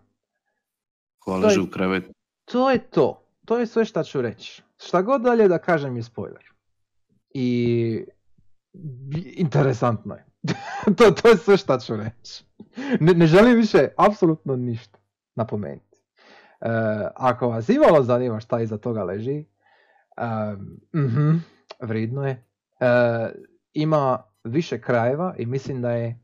koja 1.20 1.42
To 1.42 1.50
je- 1.50 1.60
u 1.62 1.72
krevetu. 1.72 2.14
To 2.46 2.72
je 2.72 2.90
to. 2.90 3.28
To 3.46 3.58
je 3.58 3.68
sve 3.68 3.86
šta 3.86 4.04
ću 4.04 4.22
reći. 4.22 4.64
Šta 4.86 5.02
god 5.02 5.22
dalje 5.22 5.48
da 5.48 5.58
kažem 5.58 5.96
je 5.96 6.04
spoiler. 6.04 6.44
I 7.34 8.06
interesantno 9.36 10.16
je. 10.16 10.26
to, 10.98 11.12
to 11.12 11.30
je 11.30 11.38
sve 11.38 11.58
šta 11.58 11.80
ću 11.80 11.96
reći. 11.96 12.44
Ne, 13.00 13.14
ne 13.14 13.28
želim 13.28 13.56
više 13.56 13.88
apsolutno 13.98 14.56
ništa 14.56 15.00
napomenuti. 15.36 15.98
E, 16.62 16.68
ako 17.16 17.50
vas 17.50 17.70
imalo 17.70 18.04
zanima 18.04 18.40
šta 18.40 18.62
iza 18.62 18.78
toga 18.78 19.04
leži, 19.04 19.46
um, 20.18 20.80
mhm, 21.06 21.38
vridno 21.80 22.28
je. 22.28 22.32
E, 22.80 22.86
ima 23.74 24.24
više 24.44 24.82
krajeva 24.82 25.36
i 25.38 25.46
mislim 25.46 25.82
da 25.82 25.92
je 25.92 26.24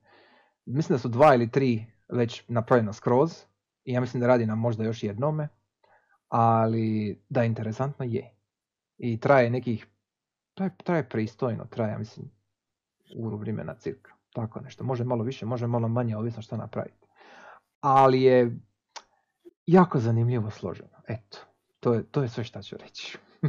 mislim 0.65 0.95
da 0.95 0.99
su 0.99 1.07
dva 1.07 1.35
ili 1.35 1.51
tri 1.51 1.85
već 2.09 2.43
napravljena 2.47 2.93
skroz 2.93 3.31
i 3.83 3.93
ja 3.93 4.01
mislim 4.01 4.21
da 4.21 4.27
radi 4.27 4.45
na 4.45 4.55
možda 4.55 4.83
još 4.83 5.03
jednome 5.03 5.47
ali 6.27 7.19
da 7.29 7.43
interesantno 7.43 8.05
je. 8.05 8.36
I 8.97 9.19
traje 9.19 9.49
nekih, 9.49 9.87
traje, 10.53 10.71
traje 10.83 11.09
pristojno, 11.09 11.65
traje, 11.65 11.91
ja 11.91 11.97
mislim, 11.97 12.31
uru 13.15 13.37
vremena 13.37 13.75
cirka. 13.75 14.11
Tako 14.33 14.59
nešto. 14.59 14.83
Može 14.83 15.03
malo 15.03 15.23
više, 15.23 15.45
može 15.45 15.67
malo 15.67 15.87
manje, 15.87 16.17
ovisno 16.17 16.41
što 16.41 16.57
napraviti. 16.57 17.07
Ali 17.81 18.21
je 18.21 18.59
jako 19.65 19.99
zanimljivo 19.99 20.49
složeno. 20.49 21.01
Eto, 21.07 21.37
to 21.79 21.93
je, 21.93 22.03
to 22.03 22.21
je 22.21 22.29
sve 22.29 22.43
što 22.43 22.61
ću 22.61 22.77
reći. 22.77 23.17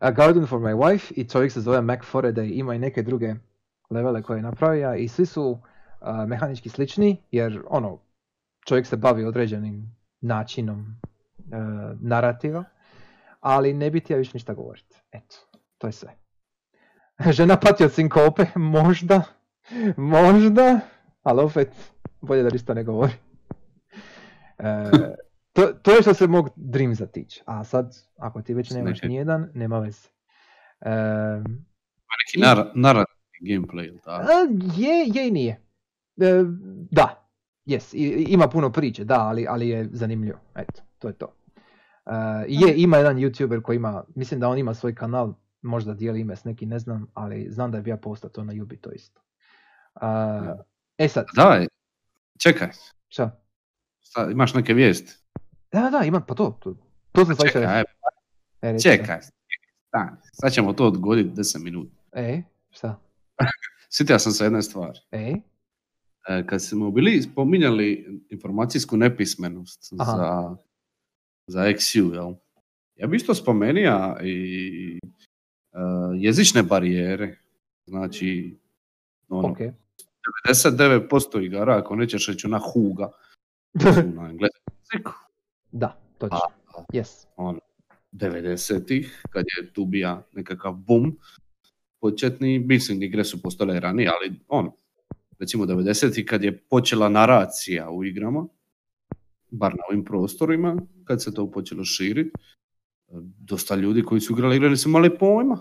A 0.00 0.10
Garden 0.10 0.46
for 0.46 0.60
my 0.60 0.74
wife 0.74 1.12
i 1.16 1.28
čovjek 1.28 1.52
se 1.52 1.60
zove 1.60 1.80
Mac 1.80 2.00
Faraday, 2.12 2.50
ima 2.54 2.74
i 2.74 2.78
neke 2.78 3.02
druge 3.02 3.34
levele 3.90 4.22
koje 4.22 4.38
je 4.38 4.42
napravio 4.42 4.94
i 4.94 5.08
svi 5.08 5.26
su 5.26 5.58
a, 6.00 6.26
mehanički 6.26 6.68
slični 6.68 7.22
jer 7.30 7.62
ono, 7.68 7.98
čovjek 8.66 8.86
se 8.86 8.96
bavi 8.96 9.24
određenim 9.24 9.96
načinom 10.20 10.80
e, 10.80 11.56
narativa, 12.00 12.64
ali 13.40 13.72
ne 13.72 13.90
bi 13.90 14.00
ti 14.00 14.12
ja 14.12 14.18
više 14.18 14.30
ništa 14.34 14.54
govoriti. 14.54 14.96
Eto, 15.12 15.36
to 15.78 15.86
je 15.86 15.92
sve. 15.92 16.10
Žena 17.30 17.56
pati 17.56 17.84
od 17.84 17.92
sinkope, 17.92 18.46
možda, 18.76 19.22
možda, 19.96 20.80
ali 21.22 21.42
opet 21.42 21.68
bolje 22.20 22.42
da 22.42 22.50
ništa 22.50 22.74
ne 22.74 22.84
govori. 22.84 23.12
E, 24.58 24.90
to, 25.52 25.66
to 25.74 25.90
je 25.90 26.02
što 26.02 26.14
se 26.14 26.26
mog 26.26 26.50
Dreamsa 26.56 27.06
tiče. 27.06 27.42
A 27.46 27.64
sad, 27.64 27.96
ako 28.16 28.42
ti 28.42 28.54
već 28.54 28.70
nemaš 28.70 29.02
nijedan, 29.02 29.50
nema 29.54 29.78
veze. 29.78 30.08
E, 30.80 30.90
Neki 32.20 32.38
nar- 32.38 32.70
narativni 32.74 33.16
gameplay, 33.42 33.86
ili 33.86 34.00
tako? 34.00 34.22
a, 34.22 34.34
je, 34.76 35.04
je 35.14 35.28
i 35.28 35.30
nije. 35.30 35.52
E, 36.16 36.44
da, 36.90 37.28
i- 37.92 38.26
ima 38.28 38.48
puno 38.48 38.72
priče, 38.72 39.04
da, 39.04 39.20
ali, 39.20 39.46
ali 39.48 39.68
je 39.68 39.88
zanimljivo. 39.92 40.38
Eto, 40.54 40.82
to 40.98 41.08
je 41.08 41.14
to. 41.14 41.32
E, 42.10 42.44
je, 42.48 42.74
ima 42.76 42.96
jedan 42.96 43.16
youtuber 43.16 43.62
koji 43.62 43.76
ima, 43.76 44.04
mislim 44.14 44.40
da 44.40 44.48
on 44.48 44.58
ima 44.58 44.74
svoj 44.74 44.94
kanal, 44.94 45.34
možda 45.62 45.94
dijeli 45.94 46.20
ime 46.20 46.36
s 46.36 46.44
neki, 46.44 46.66
ne 46.66 46.78
znam, 46.78 47.06
ali 47.14 47.46
znam 47.50 47.70
da 47.70 47.80
bi 47.80 47.90
ja 47.90 47.96
postao 47.96 48.30
to 48.30 48.44
na 48.44 48.52
Jubi 48.52 48.76
to 48.76 48.90
isto. 48.90 49.20
E, 50.98 51.04
e 51.04 51.08
sad, 51.08 51.26
Da, 51.36 51.66
čekaj, 52.38 52.68
šta? 53.08 53.42
šta, 54.00 54.28
imaš 54.30 54.54
neke 54.54 54.74
vijesti? 54.74 55.16
Da, 55.72 55.90
da, 55.90 56.04
imam, 56.04 56.24
pa 56.28 56.34
to, 56.34 56.58
to, 56.62 56.76
to 57.12 57.24
sam 57.24 57.36
Čekaj, 57.36 57.64
aj. 57.64 57.82
E, 58.62 58.78
čekaj, 58.78 59.20
stani, 59.88 60.16
sad 60.32 60.52
ćemo 60.52 60.72
to 60.72 60.86
odgoditi 60.86 61.30
10 61.40 61.64
minuta. 61.64 61.96
E, 62.12 62.42
šta? 62.70 63.00
Sjetio 63.92 64.18
sam 64.18 64.32
se 64.32 64.44
jedne 64.44 64.62
stvari. 64.62 64.98
E, 65.10 65.34
E, 66.28 66.46
Kad 66.46 66.62
smo 66.62 66.90
bili 66.90 67.22
spominjali 67.22 68.20
informacijsku 68.30 68.96
nepismenost 68.96 69.92
Aha. 69.98 70.12
za, 70.16 70.56
za 71.50 71.60
XU, 71.60 72.14
jel? 72.14 72.34
Ja 72.96 73.06
bi 73.06 73.16
isto 73.16 73.34
spomenija 73.34 74.16
i 74.22 74.98
e, 75.72 75.78
jezične 76.14 76.62
barijere. 76.62 77.36
Znači, 77.86 78.56
ono, 79.28 79.48
ok. 79.48 79.58
99% 80.58 81.44
igara, 81.44 81.78
ako 81.78 81.96
nećeš 81.96 82.28
reći 82.28 82.46
ona 82.46 82.58
huga, 82.58 83.10
na 84.16 84.30
engleskom 84.30 84.74
jeziku. 84.92 85.12
da, 85.72 86.00
točno. 86.18 86.38
Yes. 86.92 87.26
ono, 87.36 87.60
90-ih, 88.12 89.22
kad 89.30 89.44
je 89.56 89.72
tu 89.72 89.84
bija 89.84 90.22
nekakav 90.32 90.72
boom 90.72 91.18
početni, 92.00 92.58
mislim 92.58 93.02
igre 93.02 93.24
su 93.24 93.42
postale 93.42 93.80
ranije, 93.80 94.10
ali 94.20 94.40
ono, 94.48 94.76
recimo 95.38 95.64
90-ih 95.64 96.26
kad 96.26 96.44
je 96.44 96.58
počela 96.58 97.08
naracija 97.08 97.90
u 97.90 98.04
igrama, 98.04 98.46
bar 99.50 99.72
na 99.72 99.82
ovim 99.88 100.04
prostorima, 100.04 100.76
kad 101.04 101.22
se 101.22 101.34
to 101.34 101.50
počelo 101.50 101.84
širiti, 101.84 102.30
dosta 103.38 103.76
ljudi 103.76 104.02
koji 104.02 104.20
su 104.20 104.32
igrali 104.32 104.56
igre 104.56 104.70
nisu 104.70 104.88
imali 104.88 105.18
pojma. 105.18 105.60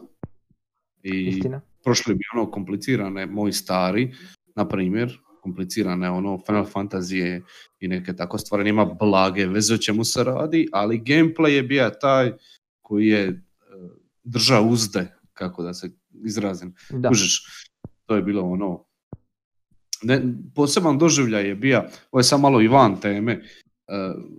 I 1.03 1.27
Istina. 1.27 1.61
prošli 1.83 2.15
bi 2.15 2.23
ono 2.33 2.51
komplicirane, 2.51 3.25
moji 3.25 3.53
stari, 3.53 4.15
na 4.55 4.67
primjer, 4.67 5.19
komplicirane 5.41 6.09
ono 6.09 6.37
Final 6.45 6.65
Fantasy 6.65 7.41
i 7.79 7.87
neke 7.87 8.15
tako 8.15 8.37
stvari, 8.37 8.63
nema 8.63 8.85
blage 8.85 9.45
veze 9.45 9.73
o 9.73 9.77
čemu 9.77 10.03
se 10.03 10.23
radi, 10.23 10.67
ali 10.71 10.99
gameplay 10.99 11.49
je 11.49 11.63
bio 11.63 11.89
taj 12.01 12.33
koji 12.81 13.07
je 13.07 13.23
e, 13.23 13.33
držao 14.23 14.63
uzde, 14.63 15.15
kako 15.33 15.63
da 15.63 15.73
se 15.73 15.91
izrazim. 16.25 16.75
Da. 16.89 17.09
Kužiš, 17.09 17.43
to 18.05 18.15
je 18.15 18.21
bilo 18.21 18.43
ono, 18.43 18.85
ne, 20.03 20.21
poseban 20.55 20.97
doživljaj 20.97 21.47
je 21.47 21.55
bio, 21.55 21.83
ovo 22.11 22.19
je 22.19 22.23
sad 22.23 22.41
malo 22.41 22.61
i 22.61 22.67
van 22.67 22.99
teme, 22.99 23.41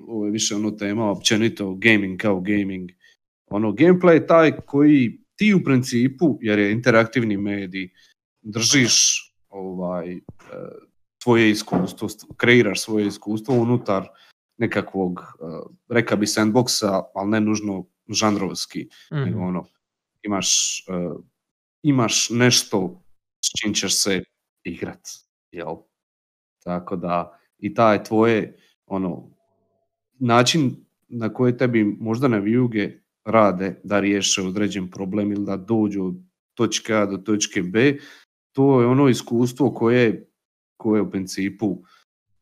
ovo 0.06 0.26
je 0.26 0.32
više 0.32 0.54
ono 0.54 0.70
tema 0.70 1.10
općenito 1.10 1.74
gaming 1.74 2.20
kao 2.20 2.40
gaming. 2.40 2.90
Ono, 3.46 3.72
gameplay 3.72 4.12
je 4.12 4.26
taj 4.26 4.52
koji 4.56 5.20
ti 5.36 5.54
u 5.54 5.64
principu, 5.64 6.38
jer 6.40 6.58
je 6.58 6.72
interaktivni 6.72 7.36
medij, 7.36 7.88
držiš 8.42 8.94
ovaj, 9.48 10.12
e, 10.12 10.20
tvoje 11.22 11.50
iskustvo, 11.50 12.08
st- 12.08 12.26
kreiraš 12.36 12.80
svoje 12.80 13.06
iskustvo 13.06 13.54
unutar 13.54 14.08
nekakvog, 14.58 15.20
e, 15.20 15.44
reka 15.88 16.16
bi 16.16 16.26
sandboxa, 16.26 17.02
ali 17.14 17.30
ne 17.30 17.40
nužno 17.40 17.86
žanrovski, 18.08 18.88
Mhm. 19.12 19.20
nego 19.22 19.40
ono, 19.40 19.66
imaš, 20.22 20.82
imaš 21.82 22.30
nešto 22.30 23.02
s 23.44 23.60
čim 23.60 23.74
ćeš 23.74 23.94
se 23.94 24.22
igrat, 24.64 25.08
jel? 25.52 25.76
Tako 26.64 26.96
da 26.96 27.38
i 27.58 27.74
taj 27.74 28.04
tvoje, 28.04 28.56
ono, 28.86 29.30
način 30.20 30.76
na 31.08 31.32
koji 31.32 31.56
tebi 31.56 31.84
možda 31.84 32.28
na 32.28 32.38
vijuge 32.38 32.90
rade 33.24 33.80
da 33.84 34.00
riješe 34.00 34.42
određen 34.42 34.90
problem 34.90 35.32
ili 35.32 35.44
da 35.44 35.56
dođu 35.56 36.04
od 36.04 36.14
točke 36.54 36.94
A 36.94 37.06
do 37.06 37.16
točke 37.16 37.62
B, 37.62 37.96
to 38.52 38.80
je 38.80 38.86
ono 38.86 39.08
iskustvo 39.08 39.74
koje, 39.74 40.30
koje 40.76 41.02
u 41.02 41.10
principu 41.10 41.82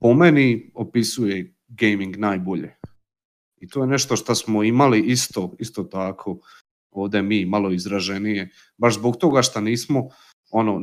po 0.00 0.14
meni 0.14 0.70
opisuje 0.74 1.55
gaming 1.68 2.16
najbolje. 2.16 2.74
I 3.60 3.68
to 3.68 3.80
je 3.82 3.86
nešto 3.86 4.16
što 4.16 4.34
smo 4.34 4.64
imali 4.64 5.00
isto, 5.00 5.56
isto 5.59 5.82
tako 5.82 6.38
ovdje 6.90 7.22
mi 7.22 7.44
malo 7.44 7.72
izraženije, 7.72 8.50
baš 8.76 8.94
zbog 8.94 9.16
toga 9.16 9.42
što 9.42 9.60
nismo 9.60 10.09
ono, 10.50 10.78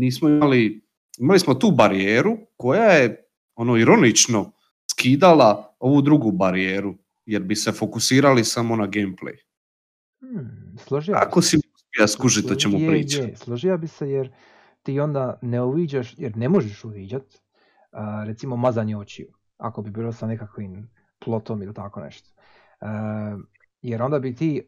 nismo 0.00 0.28
imali, 0.28 0.82
imali 1.18 1.38
smo 1.38 1.54
tu 1.54 1.70
barijeru 1.70 2.38
koja 2.56 2.90
je 2.90 3.24
ono 3.54 3.76
ironično 3.76 4.52
skidala 4.90 5.69
ovu 5.80 6.02
drugu 6.02 6.32
barijeru, 6.32 6.94
jer 7.26 7.42
bi 7.42 7.56
se 7.56 7.72
fokusirali 7.72 8.44
samo 8.44 8.76
na 8.76 8.86
gameplay. 8.86 9.36
Hmm, 10.20 10.76
složio 10.78 11.14
se. 11.42 11.48
si 11.50 11.56
uspio 11.56 12.08
skužiti 12.08 12.52
o 12.52 12.56
čemu 12.56 12.78
Je, 12.78 12.88
pričam? 12.88 13.28
je, 13.28 13.36
složio 13.36 13.78
bi 13.78 13.86
se 13.86 14.10
jer 14.10 14.32
ti 14.82 15.00
onda 15.00 15.38
ne 15.42 15.62
uviđaš, 15.62 16.14
jer 16.18 16.36
ne 16.36 16.48
možeš 16.48 16.84
uviđat, 16.84 17.22
a, 17.92 18.24
recimo 18.26 18.56
mazanje 18.56 18.96
očiju, 18.96 19.28
ako 19.56 19.82
bi 19.82 19.90
bilo 19.90 20.12
sa 20.12 20.26
nekakvim 20.26 20.90
plotom 21.24 21.62
ili 21.62 21.74
tako 21.74 22.00
nešto. 22.00 22.30
A, 22.80 23.38
jer 23.82 24.02
onda 24.02 24.18
bi 24.18 24.34
ti, 24.34 24.62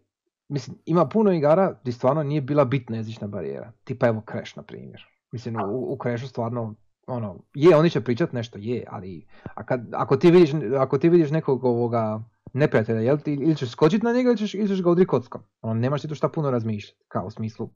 mislim, 0.48 0.76
ima 0.86 1.08
puno 1.08 1.32
igara 1.32 1.78
gdje 1.82 1.92
stvarno 1.92 2.22
nije 2.22 2.40
bila 2.40 2.64
bitna 2.64 2.96
jezična 2.96 3.26
barijera. 3.26 3.72
Tipa 3.84 4.06
evo 4.06 4.22
Crash, 4.30 4.56
na 4.56 4.62
primjer. 4.62 5.04
Mislim, 5.32 5.56
u, 5.56 5.92
u 5.92 5.98
Crashu 6.02 6.26
stvarno, 6.28 6.74
ono, 7.06 7.38
je, 7.54 7.76
oni 7.76 7.90
će 7.90 8.00
pričat 8.00 8.32
nešto, 8.32 8.58
je, 8.58 8.84
ali 8.90 9.26
a 9.54 9.66
kad, 9.66 9.88
ako, 9.92 10.16
ti 10.16 10.30
vidiš, 10.30 10.50
ako 10.78 10.98
ti 10.98 11.08
vidiš 11.08 11.30
nekog 11.30 11.64
ovoga 11.64 12.22
neprijatelja, 12.52 13.00
jel 13.00 13.18
ti, 13.18 13.32
ili 13.34 13.56
ćeš 13.56 13.70
skočit 13.70 14.02
na 14.02 14.12
njega 14.12 14.28
ili 14.28 14.38
ćeš, 14.38 14.54
ili 14.54 14.68
ćeš 14.68 14.82
ga 14.82 14.90
udri 14.90 15.06
kockom. 15.06 15.42
Ono, 15.60 15.74
nemaš 15.74 16.02
ti 16.02 16.08
tu 16.08 16.14
šta 16.14 16.28
puno 16.28 16.50
razmišljati, 16.50 17.04
kao 17.08 17.26
u 17.26 17.30
smislu 17.30 17.70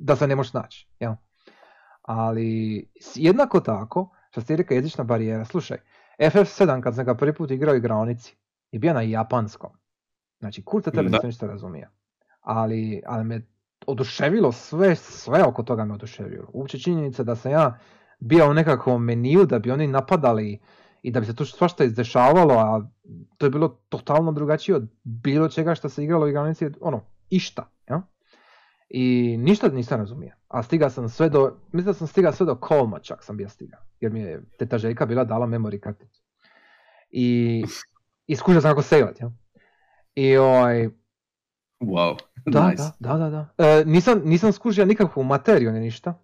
da 0.00 0.16
se 0.16 0.26
ne 0.26 0.36
možeš 0.36 0.52
naći, 0.52 0.88
jel? 1.00 1.12
Ali 2.02 2.90
jednako 3.14 3.60
tako, 3.60 4.10
što 4.30 4.40
ste 4.40 4.56
rekao 4.56 4.74
jezična 4.74 5.04
barijera, 5.04 5.44
slušaj, 5.44 5.78
FF7 6.18 6.82
kad 6.82 6.94
sam 6.94 7.04
ga 7.04 7.14
prvi 7.14 7.34
put 7.34 7.50
igrao 7.50 7.74
u 7.74 7.76
igraonici, 7.76 8.36
je 8.72 8.78
bio 8.78 8.92
na 8.92 9.02
japanskom. 9.02 9.70
Znači, 10.38 10.64
kurca 10.64 10.90
tebe 10.90 11.08
nisam 11.08 11.26
ništa 11.26 11.46
razumio. 11.46 11.88
Ali, 12.40 13.02
ali 13.06 13.24
me 13.24 13.46
oduševilo 13.86 14.52
sve, 14.52 14.96
sve 14.96 15.44
oko 15.44 15.62
toga 15.62 15.84
me 15.84 15.94
oduševilo. 15.94 16.50
Uopće 16.52 16.78
činjenica 16.78 17.22
da 17.22 17.36
sam 17.36 17.52
ja 17.52 17.78
bio 18.18 18.50
u 18.50 18.54
nekakvom 18.54 19.04
meniju 19.04 19.46
da 19.46 19.58
bi 19.58 19.70
oni 19.70 19.86
napadali 19.86 20.60
i 21.02 21.10
da 21.10 21.20
bi 21.20 21.26
se 21.26 21.34
tu 21.34 21.44
svašta 21.44 21.84
izdešavalo, 21.84 22.54
a 22.54 22.88
to 23.38 23.46
je 23.46 23.50
bilo 23.50 23.68
totalno 23.88 24.32
drugačije 24.32 24.76
od 24.76 24.88
bilo 25.04 25.48
čega 25.48 25.74
što 25.74 25.88
se 25.88 26.04
igralo 26.04 26.26
u 26.26 26.28
igranici, 26.28 26.70
ono, 26.80 27.00
išta, 27.30 27.70
ja? 27.88 28.02
I 28.88 29.36
ništa 29.38 29.68
nisam 29.68 29.98
razumio. 29.98 30.34
A 30.48 30.62
stiga 30.62 30.90
sam 30.90 31.08
sve 31.08 31.28
do, 31.28 31.56
mislim 31.72 31.86
da 31.86 31.94
sam 31.94 32.06
stigao 32.06 32.32
sve 32.32 32.46
do 32.46 32.54
Kolma 32.54 32.98
čak 32.98 33.24
sam 33.24 33.36
bio 33.36 33.48
stigao, 33.48 33.80
jer 34.00 34.12
mi 34.12 34.20
je 34.20 34.42
teta 34.58 34.78
Željka 34.78 35.06
bila 35.06 35.24
dala 35.24 35.46
memory 35.46 35.80
karticu. 35.80 36.22
I, 37.10 37.64
i 38.26 38.36
skužio 38.36 38.60
sam 38.60 38.70
kako 38.70 38.82
sejlat, 38.82 39.20
ja? 39.20 39.30
I 40.14 40.36
ovaj, 40.36 40.88
Wow, 41.80 42.16
da, 42.46 42.70
nice. 42.70 42.82
da, 42.98 43.16
da, 43.16 43.18
da, 43.18 43.30
da. 43.30 43.64
E, 43.64 43.84
nisam, 43.84 44.22
nisam 44.24 44.52
skužio 44.52 44.84
nikakvu 44.84 45.24
materiju 45.24 45.72
ni 45.72 45.80
ništa. 45.80 46.14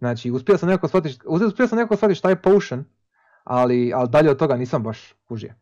Znači, 0.00 0.30
uspio 0.30 0.58
sam 0.58 0.68
nekako 0.68 0.88
shvatiti, 0.88 1.18
uspio 1.26 1.66
sam 1.66 1.78
nekako 1.78 1.96
shvatiti 1.96 2.18
šta 2.18 2.28
je 2.28 2.42
potion, 2.42 2.84
ali, 3.44 3.92
ali 3.94 4.08
dalje 4.08 4.30
od 4.30 4.38
toga 4.38 4.56
nisam 4.56 4.82
baš 4.82 5.14
kužio. 5.28 5.54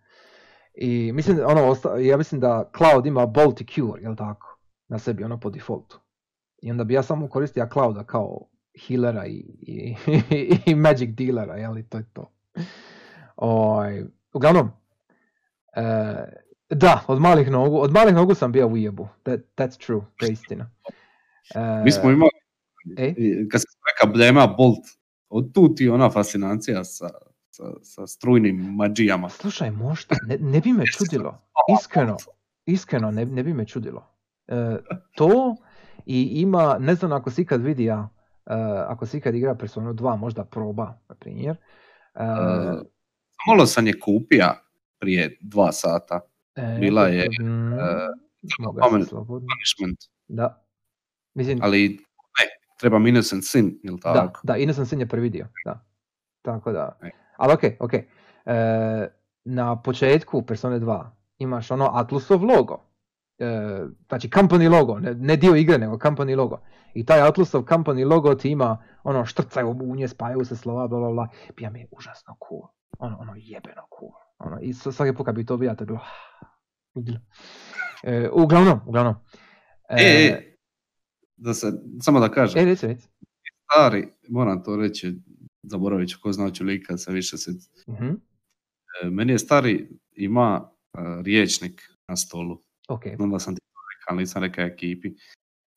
I 0.75 1.13
mislim, 1.13 1.39
ono, 1.47 1.77
ja 1.99 2.17
mislim 2.17 2.41
da 2.41 2.71
Cloud 2.77 3.07
ima 3.07 3.27
Bolt 3.27 3.61
i 3.61 3.67
Cure, 3.67 4.03
jel 4.03 4.17
tako? 4.17 4.59
Na 4.89 4.99
sebi, 4.99 5.25
ono 5.25 5.41
po 5.41 5.51
defaultu. 5.51 6.01
I 6.63 6.71
onda 6.71 6.85
bi 6.85 6.95
ja 6.95 7.03
samo 7.03 7.29
koristio 7.29 7.69
Clouda 7.73 8.05
kao 8.05 8.49
healera 8.87 9.27
i, 9.27 9.45
i, 9.61 9.97
i 10.67 10.75
magic 10.75 11.11
dealera, 11.11 11.57
jel? 11.57 11.79
I 11.79 11.83
to 11.83 11.99
je 11.99 12.05
to. 12.13 12.33
Oj, 13.37 14.07
uglavnom, 14.33 14.71
e, 15.77 15.83
da, 16.71 17.05
od 17.07 17.21
malih 17.21 17.51
nogu, 17.51 17.81
od 17.81 17.93
malih 17.93 18.15
nogu 18.15 18.35
sam 18.35 18.53
bio 18.53 18.67
u 18.67 18.77
jebu. 18.77 19.09
That, 19.23 19.41
that's 19.57 19.87
true, 19.87 20.01
to 20.19 20.27
je 20.27 20.33
istina. 20.33 20.71
E, 21.55 21.83
Mi 21.85 21.93
smo 21.93 22.11
imali, 22.11 22.31
E? 22.97 23.15
kad 23.51 23.61
se 23.61 23.67
reka 23.93 24.13
Blema 24.13 24.47
Bolt, 24.47 24.85
od 25.29 25.55
tu 25.55 25.75
ti 25.75 25.89
ona 25.89 26.11
fascinacija 26.11 26.85
sa, 26.85 27.09
sa, 27.51 27.65
sa 27.83 28.07
strujnim 28.07 28.57
mađijama. 28.57 29.29
Slušaj, 29.29 29.71
možda, 29.71 30.17
ne, 30.27 30.39
ne 30.41 30.61
bi 30.61 30.73
me 30.73 30.85
čudilo. 30.87 31.43
Iskreno, 31.81 32.17
iskreno 32.67 33.11
ne, 33.11 33.25
ne 33.25 33.43
bi 33.43 33.55
me 33.55 33.67
čudilo. 33.67 34.07
E, 34.49 34.77
to 35.15 35.57
i 36.07 36.23
ima, 36.23 36.79
ne 36.81 36.95
znam 36.95 37.13
ako 37.13 37.31
si 37.31 37.43
ikad 37.43 37.63
vidio, 37.63 38.09
e, 38.47 38.55
ako 38.89 39.07
si 39.07 39.19
ikad 39.19 39.35
igra 39.35 39.55
Persona 39.55 39.93
2, 39.93 40.17
možda 40.17 40.45
proba, 40.45 40.99
na 41.09 41.15
primjer. 41.15 41.57
E, 41.57 41.59
Uh, 42.19 42.83
Malo 43.49 43.67
sam 43.67 43.87
je 43.87 44.01
kupija 44.01 44.63
prije 44.99 45.39
dva 45.41 45.73
sata. 45.73 46.21
e, 46.55 46.79
bila 46.81 47.07
je, 47.07 47.29
mm, 47.41 47.73
e, 47.73 47.79
slobodno. 48.57 49.25
Punishment. 49.27 49.99
Da. 50.29 50.65
Mislim, 51.35 51.59
Ali 51.63 51.99
ne, 52.79 52.81
treba 52.81 52.99
Innocent 53.09 53.45
Sin, 53.45 53.79
da, 53.83 54.13
tako? 54.13 54.41
da, 54.43 54.57
Innocent 54.57 54.89
Sin 54.89 55.01
je 55.01 55.07
prvi 55.07 55.31
dio, 55.31 55.47
da. 55.65 55.85
Tako 56.43 56.73
da, 56.73 56.99
E. 57.03 57.11
ali 57.37 57.53
okej, 57.53 57.77
okej. 57.81 58.09
E, 58.47 59.09
na 59.45 59.83
početku 59.83 60.43
Persone 60.43 60.81
2 60.81 61.05
imaš 61.39 61.71
ono 61.71 61.91
Atlusov 61.93 62.45
logo. 62.45 62.85
E, 63.39 63.81
znači 64.09 64.29
company 64.29 64.71
logo, 64.71 64.99
ne, 64.99 65.15
ne 65.15 65.37
dio 65.37 65.55
igre, 65.55 65.79
nego 65.79 65.97
company 65.97 66.37
logo. 66.37 66.61
I 66.95 67.07
taj 67.07 67.21
Atlusov 67.21 67.63
company 67.63 68.11
logo 68.11 68.35
ti 68.35 68.51
ima 68.51 68.79
ono 69.03 69.25
štrcaju 69.25 69.75
munje, 69.75 70.09
spajaju 70.09 70.45
se 70.45 70.57
slova, 70.57 70.89
bla 70.89 70.99
bla 70.99 71.11
bla. 71.11 71.29
Bija 71.57 71.71
mi 71.71 71.81
je 71.81 71.89
užasno 71.91 72.37
cool. 72.49 72.63
Ono, 72.99 73.17
ono 73.19 73.33
jebeno 73.37 73.83
cool. 73.99 74.13
Ono, 74.39 74.59
I 74.61 74.73
svaki 74.75 75.15
put 75.15 75.27
kad 75.27 75.35
bi 75.35 75.47
to 75.47 75.57
vidio, 75.57 75.75
to 75.75 75.83
je 75.83 75.87
bilo... 75.87 76.01
E, 78.03 78.29
uglavnom, 78.33 78.81
uglavnom. 78.87 79.15
E, 79.89 80.03
e, 80.03 80.48
da 81.39 81.55
se, 81.55 81.73
samo 82.01 82.21
da 82.21 82.29
kažem, 82.29 82.63
e, 82.63 82.65
reci, 82.65 82.87
reci. 82.87 83.09
stari, 83.65 84.09
moram 84.29 84.65
to 84.65 84.77
reći, 84.77 85.17
zaboravit 85.63 86.09
ću 86.09 86.19
ko 86.23 86.33
zna 86.33 86.51
ću 86.51 86.65
lika 86.65 86.97
se 86.99 87.13
više 87.13 87.37
se... 87.37 87.51
Mhm, 87.89 88.09
E, 89.03 89.11
Meni 89.11 89.33
je 89.33 89.39
stari, 89.39 89.89
ima 90.13 90.71
e, 90.95 90.99
riječnik 91.23 91.83
na 92.09 92.17
stolu. 92.17 92.63
ok. 92.89 93.03
Onda 93.19 93.39
sam 93.39 93.55
ti 93.55 93.61
rekao, 93.95 94.13
ali 94.13 94.23
nisam 94.23 94.43
rekao 94.43 94.65
ekipi. 94.65 95.13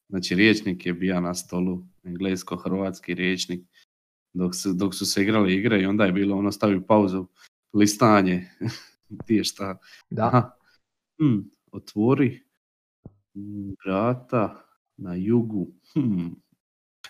Znači, 0.10 0.36
riječnik 0.36 0.86
je 0.86 0.94
bio 0.94 1.20
na 1.22 1.34
stolu, 1.34 1.84
englesko-hrvatski 2.04 3.14
riječnik, 3.14 3.68
dok 4.34 4.56
su, 4.56 4.74
dok 4.74 4.96
su 4.96 5.06
se 5.06 5.22
igrali 5.22 5.56
igre 5.56 5.82
i 5.82 5.86
onda 5.86 6.06
je 6.06 6.12
bilo 6.12 6.38
ono 6.38 6.52
stavi 6.52 6.82
pauzu, 6.88 7.28
listanje, 7.74 8.48
ti 9.26 9.36
je 9.36 9.44
šta, 9.44 9.78
Da. 10.10 10.58
Hm, 11.18 11.40
otvori 11.72 12.44
mm, 13.36 13.70
vrata 13.86 14.66
na 15.02 15.16
jugu. 15.16 15.68
Hm. 15.94 16.28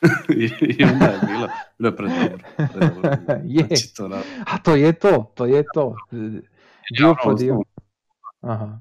I, 0.77 0.83
onda 0.83 1.05
je 1.05 1.19
bilo, 1.27 1.47
bilo 1.77 1.89
je 1.89 1.95
predobro. 1.95 2.37
predobro. 2.55 3.09
Je. 3.55 3.65
Znači, 3.65 3.95
to 3.95 4.07
na, 4.07 4.21
A 4.45 4.57
to 4.57 4.75
je 4.75 4.93
to, 4.93 5.31
to 5.35 5.45
je 5.45 5.63
to. 5.73 5.95
Dio 6.97 7.07
ono, 7.07 7.15
po 7.23 7.33
dio. 7.33 7.53
osnovno, 7.53 7.65
Aha, 8.41 8.79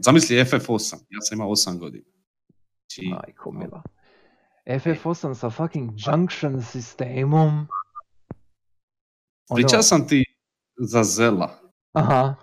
Zamisli 0.00 0.36
FF8, 0.36 0.94
ja 1.10 1.20
sam 1.20 1.36
imao 1.36 1.48
8 1.48 1.78
godina. 1.78 2.04
Znači, 2.80 3.08
majko 3.08 3.52
mila. 3.52 3.82
FF8 4.66 5.34
sa 5.34 5.50
fucking 5.50 5.90
junction 6.06 6.62
sistemom. 6.62 7.66
Pričao 9.54 9.82
sam 9.82 10.08
ti 10.08 10.24
za 10.78 11.04
Zela. 11.04 11.58
Aha, 11.92 12.34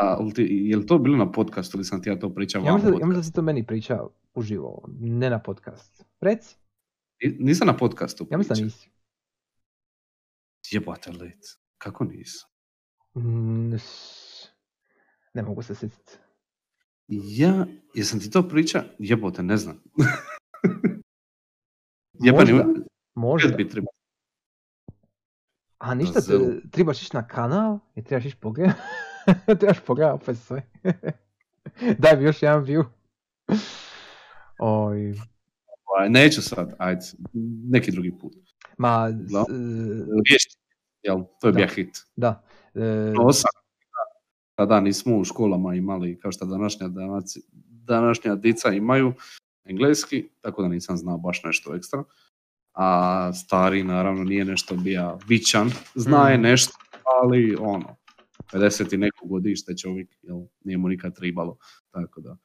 A, 0.00 0.16
je 0.36 0.76
li 0.76 0.86
to 0.86 0.98
bilo 0.98 1.16
na 1.16 1.32
podcastu 1.32 1.76
ili 1.76 1.84
sam 1.84 2.02
ti 2.02 2.08
ja 2.08 2.18
to 2.18 2.34
pričao 2.34 2.62
ja 2.62 2.74
mislim, 2.74 2.94
ja 3.00 3.16
da 3.16 3.22
si 3.22 3.32
to 3.32 3.42
meni 3.42 3.66
pričao 3.66 4.10
uživo, 4.34 4.84
ne 4.90 5.30
na 5.30 5.38
podcast. 5.38 6.04
Reci, 6.20 6.56
Ni- 7.22 7.36
Nisam 7.40 7.66
na 7.66 7.76
podcastu 7.76 8.26
ja 8.30 8.38
mislim 8.38 8.58
da 8.58 8.64
nisi. 8.64 8.90
Jebate 10.70 11.10
lic. 11.10 11.44
Kako 11.78 12.04
nisam? 12.04 12.50
Mm, 13.16 13.76
Ne 15.34 15.42
mogu 15.42 15.62
se 15.62 15.74
sjetiti. 15.74 16.12
Ja, 17.08 17.66
jesam 17.94 18.20
ti 18.20 18.30
to 18.30 18.48
pričao? 18.48 18.82
Jebote, 18.98 19.42
ne 19.42 19.56
znam. 19.56 19.82
Jebani, 22.14 22.52
Možda, 22.52 22.64
možda. 23.14 23.56
bi 23.56 23.68
trebao. 23.68 23.92
A 25.78 25.94
ništa, 25.94 26.20
te, 26.20 26.60
trebaš 26.70 27.02
ići 27.02 27.16
na 27.16 27.26
kanal 27.28 27.78
i 27.94 28.04
trebaš 28.04 28.24
ići 28.24 28.36
pogledat. 28.36 28.76
trebaš 29.60 29.80
pogledat 29.80 30.22
opet 30.22 30.38
sve. 30.38 30.70
Daj 31.98 32.16
mi 32.16 32.24
još 32.24 32.42
jedan 32.42 32.64
view. 32.64 32.84
Oj, 34.58 35.14
Ovaj, 35.86 36.10
Neću 36.10 36.42
sad, 36.42 36.74
ajde, 36.78 37.00
neki 37.64 37.90
drugi 37.90 38.12
put. 38.12 38.32
ma, 38.78 39.10
Da. 39.10 39.40
s- 39.40 39.48
Riješiti, 40.26 40.56
jel, 41.02 41.24
to 41.40 41.46
je 41.48 41.52
Da. 41.52 41.56
bio 41.56 41.68
hit. 41.68 41.98
da. 42.16 42.42
e, 42.74 42.80
No, 42.80 43.22
godina, 43.22 43.48
tada 44.54 44.80
nismo 44.80 45.16
u 45.16 45.24
školama 45.24 45.74
imali, 45.74 46.18
kao 46.20 46.32
što 46.32 46.46
današnja, 46.46 46.88
danaci- 46.88 47.42
današnja 47.84 48.34
dica 48.34 48.68
imaju, 48.70 49.12
engleski, 49.64 50.28
tako 50.40 50.62
da 50.62 50.68
nisam 50.68 50.96
znao 50.96 51.18
baš 51.18 51.42
nešto 51.44 51.74
ekstra. 51.74 52.04
A 52.72 52.88
stari 53.34 53.82
naravno 53.82 54.24
nije 54.24 54.44
nešto 54.44 54.74
bija 54.76 55.18
vičan, 55.28 55.70
zna 55.94 56.30
je 56.30 56.38
Mm. 56.38 56.42
nešto, 56.42 56.72
ali 57.14 57.56
ono, 57.56 57.96
50 58.52 58.92
i 58.92 58.98
neko 58.98 59.26
godište 59.26 59.76
čovjek, 59.76 60.08
jel, 60.22 60.36
nije 60.60 60.78
mu 60.78 60.88
nikad 60.88 61.16
tribalo, 61.16 61.56
tako 61.90 62.20
da, 62.20 62.36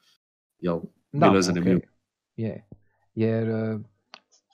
jel, 0.60 0.80
Da, 1.12 1.20
bilo 1.20 1.36
je 1.36 1.42
zanimljivo. 1.42 1.78
okej, 1.78 1.90
Je. 2.40 2.64
Jer, 3.16 3.50
e, 3.50 3.80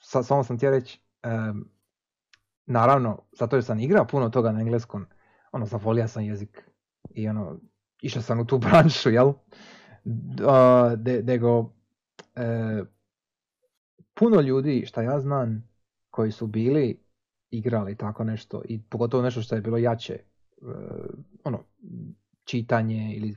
sa, 0.02 0.22
samo 0.22 0.44
sam 0.44 0.56
htio 0.56 0.70
reći, 0.70 1.00
em, 1.22 1.64
naravno, 2.66 3.22
zato 3.38 3.56
jer 3.56 3.64
sam 3.64 3.80
igrao 3.80 4.06
puno 4.06 4.30
toga 4.30 4.52
na 4.52 4.60
engleskom, 4.60 5.06
ono, 5.52 5.66
zavolio 5.66 6.08
sam 6.08 6.24
jezik 6.24 6.70
i 7.14 7.28
ono, 7.28 7.60
išao 8.02 8.22
sam 8.22 8.40
u 8.40 8.44
tu 8.44 8.58
branšu, 8.64 9.10
jel? 9.10 9.32
A, 10.48 10.94
de- 10.96 11.38
e, 12.36 12.84
puno 14.14 14.40
ljudi, 14.40 14.84
šta 14.86 15.02
ja 15.02 15.20
znam, 15.20 15.68
koji 16.10 16.32
su 16.32 16.46
bili 16.46 17.04
igrali 17.50 17.96
tako 17.96 18.24
nešto 18.24 18.62
i 18.64 18.82
pogotovo 18.82 19.22
nešto 19.22 19.42
što 19.42 19.54
je 19.54 19.60
bilo 19.60 19.78
jače, 19.78 20.14
e, 20.14 20.22
ono, 21.44 21.64
čitanje 22.44 23.14
ili 23.16 23.36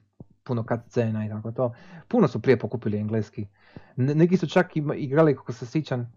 puno 0.50 0.64
cutscena 0.64 1.26
i 1.26 1.30
tako 1.30 1.52
to, 1.52 1.74
puno 2.08 2.28
su 2.28 2.42
prije 2.42 2.60
pokupili 2.60 2.98
engleski. 2.98 3.48
Ne- 3.96 4.16
neki 4.16 4.38
su 4.38 4.48
čak 4.48 4.72
igrali, 4.96 5.36
kako 5.36 5.54
se 5.54 5.66
sjećam, 5.66 6.14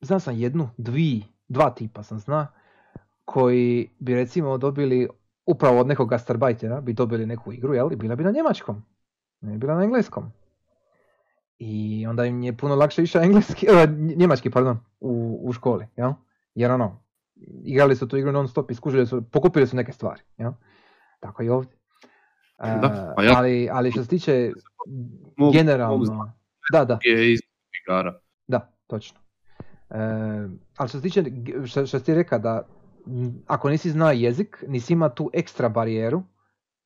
znam 0.00 0.20
sam 0.20 0.38
jednu, 0.38 0.68
dvi, 0.76 1.22
dva 1.48 1.70
tipa 1.70 2.02
sam 2.02 2.18
zna, 2.18 2.46
koji 3.24 3.90
bi 3.98 4.14
recimo 4.14 4.58
dobili 4.58 5.08
upravo 5.46 5.80
od 5.80 5.86
nekog 5.86 6.08
gastarbajtera, 6.10 6.80
bi 6.80 6.92
dobili 6.92 7.26
neku 7.26 7.52
igru, 7.52 7.74
jel? 7.74 7.92
I 7.92 7.96
bila 7.96 8.16
bi 8.16 8.24
na 8.24 8.30
njemačkom, 8.30 8.82
ne 9.40 9.52
bi 9.52 9.58
bila 9.58 9.74
na 9.74 9.84
engleskom. 9.84 10.32
I 11.58 12.06
onda 12.06 12.24
im 12.24 12.42
je 12.42 12.56
puno 12.56 12.74
lakše 12.74 13.02
išao 13.02 13.22
engleski, 13.22 13.66
eh, 13.66 13.86
njemački, 14.16 14.50
pardon, 14.50 14.78
u, 15.00 15.40
u 15.42 15.52
školi, 15.52 15.86
jel? 15.96 16.12
Jer 16.54 16.70
ono, 16.70 17.02
igrali 17.64 17.96
su 17.96 18.08
tu 18.08 18.16
igru 18.16 18.32
non 18.32 18.48
stop 18.48 18.70
i 18.70 18.74
skužili 18.74 19.06
su, 19.06 19.22
pokupili 19.30 19.66
su 19.66 19.76
neke 19.76 19.92
stvari, 19.92 20.22
jel? 20.36 20.52
Tako 21.20 21.42
i 21.42 21.48
ovdje. 21.48 21.81
Da, 22.62 23.08
Eh, 23.08 23.12
pa 23.16 23.22
ja- 23.22 23.32
ali, 23.36 23.68
ali 23.72 23.90
što 23.90 24.02
se 24.02 24.08
tiče 24.08 24.52
Mogu- 25.36 25.52
generalno, 25.52 25.96
mogu 25.96 26.30
da, 26.72 26.84
da, 26.84 26.98
Je 27.04 27.32
iz 27.32 27.40
igara. 27.82 28.20
da, 28.46 28.72
točno. 28.86 29.18
E, 29.90 29.96
ali 30.76 30.88
što 30.88 30.98
se 30.98 31.02
tiče, 31.02 31.24
što, 31.64 31.86
što 31.86 32.00
ti 32.00 32.14
rekao 32.14 32.38
da 32.38 32.66
ako 33.46 33.70
nisi 33.70 33.90
zna 33.90 34.12
jezik, 34.12 34.64
nisi 34.68 34.92
ima 34.92 35.08
tu 35.08 35.30
ekstra 35.32 35.68
barijeru 35.68 36.22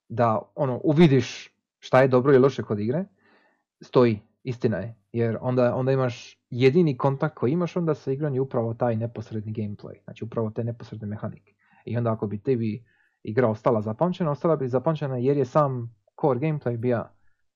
da 0.09 0.43
ono 0.55 0.81
uvidiš 0.85 1.53
šta 1.79 2.03
je 2.03 2.09
dobro 2.09 2.35
i 2.35 2.39
loše 2.39 2.63
kod 2.63 2.81
igre, 2.81 3.05
stoji, 3.81 4.21
istina 4.43 4.77
je. 4.77 4.95
Jer 5.13 5.39
onda, 5.41 5.75
onda 5.75 5.93
imaš 5.93 6.39
jedini 6.51 6.97
kontakt 6.97 7.35
koji 7.35 7.53
imaš 7.53 7.77
onda 7.77 7.95
sa 7.95 8.13
igrom 8.13 8.35
je 8.35 8.41
upravo 8.41 8.75
taj 8.75 8.97
neposredni 8.97 9.53
gameplay, 9.53 10.05
znači 10.05 10.25
upravo 10.25 10.51
te 10.51 10.65
neposredne 10.65 11.07
mehanike. 11.07 11.53
I 11.85 11.97
onda 11.97 12.13
ako 12.13 12.27
bi 12.27 12.39
tebi 12.39 12.85
igra 13.27 13.49
ostala 13.49 13.83
zapamćena, 13.83 14.31
ostala 14.31 14.57
bi 14.57 14.69
zapamćena 14.69 15.17
jer 15.17 15.37
je 15.37 15.45
sam 15.45 15.95
core 16.21 16.41
gameplay 16.41 16.77
bio 16.77 17.05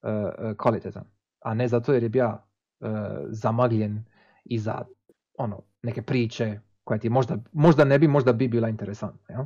e, 0.02 0.54
kvalitetan, 0.56 1.04
a 1.40 1.54
ne 1.54 1.68
zato 1.68 1.92
jer 1.92 2.02
je 2.02 2.08
bio 2.08 2.26
e, 2.28 2.86
zamagljen 3.28 4.04
iza 4.44 4.82
ono, 5.38 5.62
neke 5.82 6.02
priče 6.02 6.60
koja 6.84 6.98
ti 6.98 7.08
možda, 7.08 7.36
možda 7.52 7.84
ne 7.84 7.98
bi, 7.98 8.08
možda 8.08 8.32
bi 8.32 8.48
bila 8.48 8.68
interesantna. 8.68 9.34
Jel? 9.34 9.44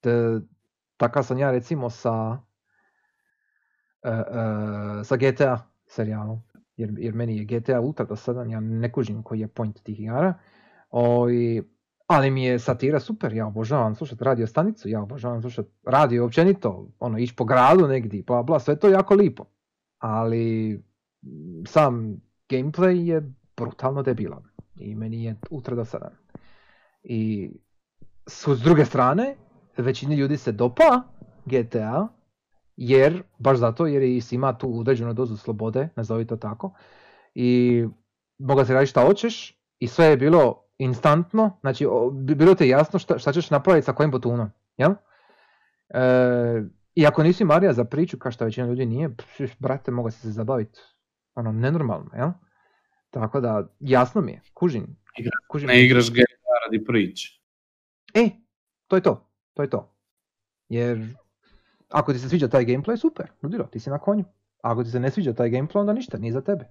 Te, 0.00 0.40
takav 0.96 1.22
sam 1.22 1.38
ja 1.38 1.50
recimo 1.50 1.90
sa, 1.90 2.38
e, 4.02 4.10
sa 5.04 5.16
GTA 5.16 5.58
serijalom, 5.86 6.42
jer, 6.76 6.94
jer 6.98 7.14
meni 7.14 7.36
je 7.38 7.44
GTA 7.44 7.80
ultra 7.80 8.04
dosadan, 8.04 8.50
ja 8.50 8.60
ne 8.60 8.92
kužim 8.92 9.22
koji 9.22 9.40
je 9.40 9.48
point 9.48 9.82
tih 9.82 10.00
igara. 10.00 10.34
O, 10.90 11.30
i- 11.30 11.77
ali 12.08 12.30
mi 12.30 12.44
je 12.44 12.58
satira 12.58 13.00
super, 13.00 13.32
ja 13.32 13.46
obožavam 13.46 13.94
slušati 13.94 14.24
radio 14.24 14.46
stanicu, 14.46 14.88
ja 14.88 15.02
obožavam 15.02 15.40
slušati 15.40 15.68
radio 15.84 16.24
općenito, 16.24 16.88
ono, 16.98 17.18
ići 17.18 17.34
po 17.36 17.44
gradu 17.44 17.88
negdje, 17.88 18.22
bla 18.22 18.42
bla, 18.42 18.60
sve 18.60 18.76
to 18.76 18.88
jako 18.88 19.14
lipo. 19.14 19.44
Ali 19.98 20.72
m, 21.22 21.66
sam 21.66 22.20
gameplay 22.48 23.06
je 23.06 23.32
brutalno 23.56 24.02
debilan 24.02 24.42
i 24.76 24.94
meni 24.94 25.24
je 25.24 25.36
ultra 25.50 25.74
dosadan. 25.74 26.12
I 27.02 27.50
s 28.26 28.46
druge 28.62 28.84
strane, 28.84 29.36
većini 29.76 30.16
ljudi 30.16 30.36
se 30.36 30.52
dopa 30.52 31.02
GTA, 31.44 32.08
jer, 32.76 33.22
baš 33.38 33.58
zato, 33.58 33.86
jer 33.86 34.22
ima 34.30 34.58
tu 34.58 34.78
određenu 34.80 35.12
dozu 35.12 35.36
slobode, 35.36 35.88
nazovi 35.96 36.26
to 36.26 36.36
tako, 36.36 36.72
i 37.34 37.84
moga 38.38 38.64
se 38.64 38.74
raditi 38.74 38.90
šta 38.90 39.06
hoćeš, 39.06 39.58
i 39.78 39.88
sve 39.88 40.06
je 40.06 40.16
bilo 40.16 40.67
instantno, 40.78 41.58
znači 41.60 41.86
bilo 42.12 42.54
ti 42.54 42.64
je 42.64 42.68
jasno 42.68 42.98
šta, 42.98 43.18
šta 43.18 43.32
ćeš 43.32 43.50
napraviti 43.50 43.84
sa 43.84 43.92
kojim 43.92 44.10
botunom, 44.10 44.50
jel? 44.76 44.92
E, 45.88 46.62
I 46.94 47.06
ako 47.06 47.22
nisi 47.22 47.44
Marija 47.44 47.72
za 47.72 47.84
priču, 47.84 48.18
kao 48.18 48.32
što 48.32 48.44
većina 48.44 48.66
ljudi 48.66 48.86
nije, 48.86 49.16
pš, 49.16 49.58
brate, 49.58 49.90
mogu 49.90 50.10
si 50.10 50.20
se 50.20 50.30
zabaviti, 50.30 50.80
ono, 51.34 51.52
nenormalno, 51.52 52.10
jel? 52.16 52.30
Tako 53.10 53.40
da, 53.40 53.68
jasno 53.80 54.20
mi 54.20 54.32
je, 54.32 54.40
kužim. 54.54 54.96
Igra- 55.18 55.46
kužim 55.48 55.68
Ne 55.68 55.84
igraš 55.84 56.10
GTA 56.10 56.54
radi 56.64 56.84
priče. 56.84 57.40
E, 58.14 58.30
to 58.86 58.96
je 58.96 59.02
to, 59.02 59.30
to 59.54 59.62
je 59.62 59.70
to. 59.70 59.94
Jer 60.68 61.14
ako 61.88 62.12
ti 62.12 62.18
se 62.18 62.28
sviđa 62.28 62.48
taj 62.48 62.64
gameplay, 62.64 62.96
super, 62.96 63.30
ludilo, 63.42 63.64
ti 63.64 63.80
si 63.80 63.90
na 63.90 63.98
konju. 63.98 64.24
A 64.62 64.72
ako 64.72 64.84
ti 64.84 64.90
se 64.90 65.00
ne 65.00 65.10
sviđa 65.10 65.32
taj 65.32 65.50
gameplay, 65.50 65.80
onda 65.80 65.92
ništa, 65.92 66.18
nije 66.18 66.32
za 66.32 66.40
tebe. 66.40 66.64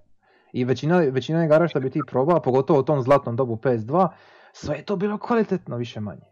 I 0.52 0.64
većina, 0.64 0.98
većina 0.98 1.44
igara 1.44 1.68
što 1.68 1.80
bi 1.80 1.90
ti 1.90 2.00
probao, 2.06 2.42
pogotovo 2.42 2.80
u 2.80 2.84
tom 2.84 3.02
zlatnom 3.02 3.36
dobu 3.36 3.56
PS2, 3.56 4.08
sve 4.52 4.76
je 4.76 4.84
to 4.84 4.96
bilo 4.96 5.18
kvalitetno 5.18 5.76
više 5.76 6.00
manje. 6.00 6.26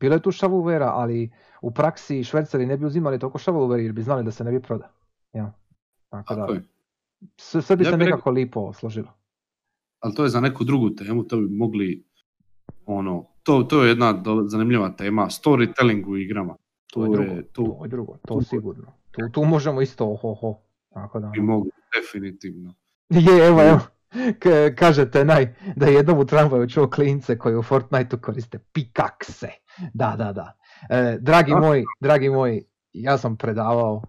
Bilo 0.00 0.14
je 0.14 0.22
tu 0.22 0.30
šavuvera, 0.32 0.86
ali 0.86 1.30
u 1.62 1.70
praksi 1.70 2.24
šverceri 2.24 2.66
ne 2.66 2.76
bi 2.76 2.86
uzimali 2.86 3.18
toliko 3.18 3.38
šavuveri 3.38 3.84
jer 3.84 3.92
bi 3.92 4.02
znali 4.02 4.24
da 4.24 4.30
se 4.30 4.44
ne 4.44 4.50
bi 4.50 4.60
proda. 4.60 4.92
Ja. 5.32 5.52
Tako 6.10 6.34
da, 6.36 6.44
je. 6.44 6.62
sve, 7.36 7.62
sve 7.62 7.76
bi 7.76 7.84
Ja 7.84 7.90
se 7.90 7.96
bi 7.96 8.04
rekao- 8.04 8.10
nekako 8.10 8.30
lipo 8.30 8.72
složilo. 8.72 9.08
ali 10.00 10.14
to 10.14 10.22
je 10.22 10.28
za 10.28 10.40
neku 10.40 10.64
drugu 10.64 10.90
temu, 10.90 11.24
to 11.24 11.36
bi 11.36 11.48
mogli, 11.48 12.04
ono, 12.86 13.26
to, 13.42 13.62
to 13.62 13.82
je 13.82 13.88
jedna 13.88 14.12
do- 14.14 14.44
zanimljiva 14.44 14.90
tema, 14.90 15.22
storytelling 15.24 16.06
u 16.06 16.16
igrama. 16.16 16.56
To 16.86 17.04
je 17.04 17.06
To 17.06 17.12
drugo, 17.12 17.30
je, 17.30 17.42
to 17.44 17.62
to 17.64 17.84
je 17.84 17.88
drugo, 17.88 18.12
to 18.18 18.34
tu- 18.34 18.42
sigurno. 18.42 18.92
Tu, 19.10 19.20
tu 19.32 19.44
možemo 19.44 19.80
isto 19.82 20.06
oho-ho. 20.06 20.60
Tako 20.90 21.20
da, 21.20 21.26
bi 21.26 21.40
mogli, 21.40 21.70
definitivno. 21.94 22.74
Je, 23.28 23.46
evo, 23.46 23.62
evo. 23.62 23.80
K- 24.38 24.74
kažete 24.76 25.24
naj, 25.24 25.54
da 25.76 25.86
je 25.86 25.94
jednom 25.94 26.18
u 26.18 26.24
tramvaju 26.26 26.68
čuo 26.68 26.90
klince 26.90 27.38
koji 27.38 27.56
u 27.56 27.62
Fortniteu 27.62 28.18
koriste 28.18 28.58
pikakse. 28.58 29.48
Da, 29.94 30.14
da, 30.18 30.32
da. 30.32 30.56
E, 30.90 31.16
dragi 31.20 31.54
moj, 31.54 31.84
dragi 32.00 32.28
moj, 32.30 32.62
ja 32.92 33.18
sam 33.18 33.36
predavao 33.36 34.02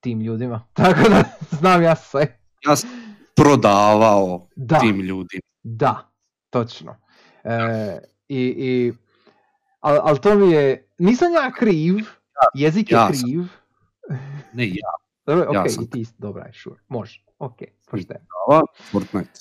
tim 0.00 0.20
ljudima, 0.20 0.66
tako 0.72 1.08
da 1.08 1.24
znam 1.50 1.82
ja 1.82 1.96
sve. 1.96 2.40
Ja 2.66 2.76
sam 2.76 2.90
prodavao 3.36 4.48
Da, 4.56 4.78
tim 4.78 5.00
ljudima. 5.00 5.40
da, 5.62 6.10
točno. 6.50 6.96
E, 7.44 7.58
I, 8.28 8.38
i, 8.58 8.92
ali 9.80 9.98
al 10.02 10.18
to 10.18 10.34
mi 10.34 10.50
je, 10.52 10.88
nisam 10.98 11.32
ja 11.32 11.52
kriv, 11.52 11.94
jezik 12.54 12.90
je 12.90 12.94
ja 12.94 13.12
sam. 13.12 13.22
kriv. 13.24 13.42
Ne 14.52 14.68
ja, 14.68 14.74
Dobro, 15.26 15.44
ok, 15.48 15.54
Ja 15.54 15.68
sam 15.68 15.84
i 15.84 15.90
ti 15.90 16.06
dobra 16.18 16.50
sure, 16.62 16.80
može, 16.88 17.24
ok, 17.38 17.56
pošteno. 17.90 18.20
Fortnite. 18.90 19.40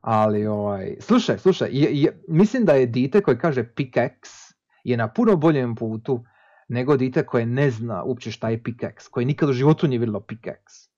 Ali, 0.00 0.46
ovaj, 0.46 0.96
slušaj, 1.00 1.38
slušaj, 1.38 1.68
je, 1.72 2.02
je- 2.02 2.22
mislim 2.28 2.64
da 2.64 2.72
je 2.72 2.86
dite 2.86 3.20
koji 3.20 3.38
kaže 3.38 3.64
pickaxe 3.64 4.54
je 4.84 4.96
na 4.96 5.08
puno 5.08 5.36
boljem 5.36 5.74
putu 5.74 6.24
nego 6.68 6.96
dite 6.96 7.26
koje 7.26 7.46
ne 7.46 7.70
zna 7.70 8.02
uopće 8.04 8.30
šta 8.30 8.48
je 8.48 8.62
pickaxe, 8.62 9.10
koje 9.10 9.26
nikad 9.26 9.48
u 9.48 9.52
životu 9.52 9.88
nije 9.88 9.98
vidjelo 9.98 10.20
pickaxe. 10.20 10.88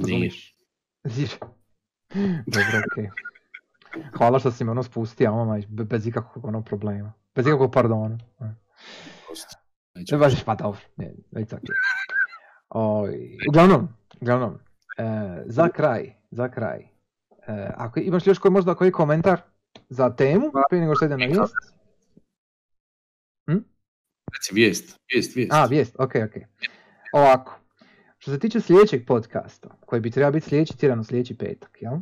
Razumiješ? 0.00 0.56
Dobro, 2.46 2.82
okej. 2.92 3.10
Hvala 4.18 4.38
što 4.38 4.50
si 4.52 4.64
me 4.64 4.70
ono 4.70 4.82
spustio, 4.82 5.32
ono, 5.32 5.60
be- 5.68 5.84
bez 5.84 6.06
ikakvog 6.06 6.44
ono 6.44 6.62
problema. 6.62 7.12
Bez 7.34 7.46
ikakvog 7.46 7.72
pardona. 7.72 8.18
Baš, 10.18 10.44
pa 10.44 10.54
dobro, 10.54 10.80
ne, 10.96 11.14
već 11.30 11.52
ok. 11.52 11.60
Oj, 12.68 13.36
uglavnom, 13.48 13.88
uglavnom, 14.20 14.58
e, 14.96 15.42
za 15.46 15.68
kraj, 15.68 16.12
za 16.30 16.48
kraj. 16.48 16.80
E, 17.46 17.70
ako 17.76 18.00
imaš 18.00 18.26
li 18.26 18.30
još 18.30 18.38
koji, 18.38 18.52
možda 18.52 18.74
koji 18.74 18.92
komentar 18.92 19.40
za 19.88 20.16
temu, 20.16 20.50
prije 20.68 20.80
nego 20.80 20.94
što 20.94 21.04
idem 21.04 21.20
na 21.20 21.26
vijest? 21.26 21.54
Reci 24.34 24.54
vijest, 24.54 24.98
vijest, 25.12 25.36
vijest. 25.36 25.52
A, 25.52 25.66
vijest, 25.66 25.96
ok, 25.98 26.10
ok. 26.14 26.42
Ovako, 27.12 27.60
što 28.18 28.30
se 28.30 28.38
tiče 28.38 28.60
sljedećeg 28.60 29.06
podcasta, 29.06 29.68
koji 29.86 30.00
bi 30.00 30.10
trebao 30.10 30.32
biti 30.32 30.48
sljedeći 30.48 30.78
tjedan, 30.78 31.00
u 31.00 31.04
sljedeći 31.04 31.38
petak, 31.38 31.78
jel? 31.80 31.92
E, 31.94 32.00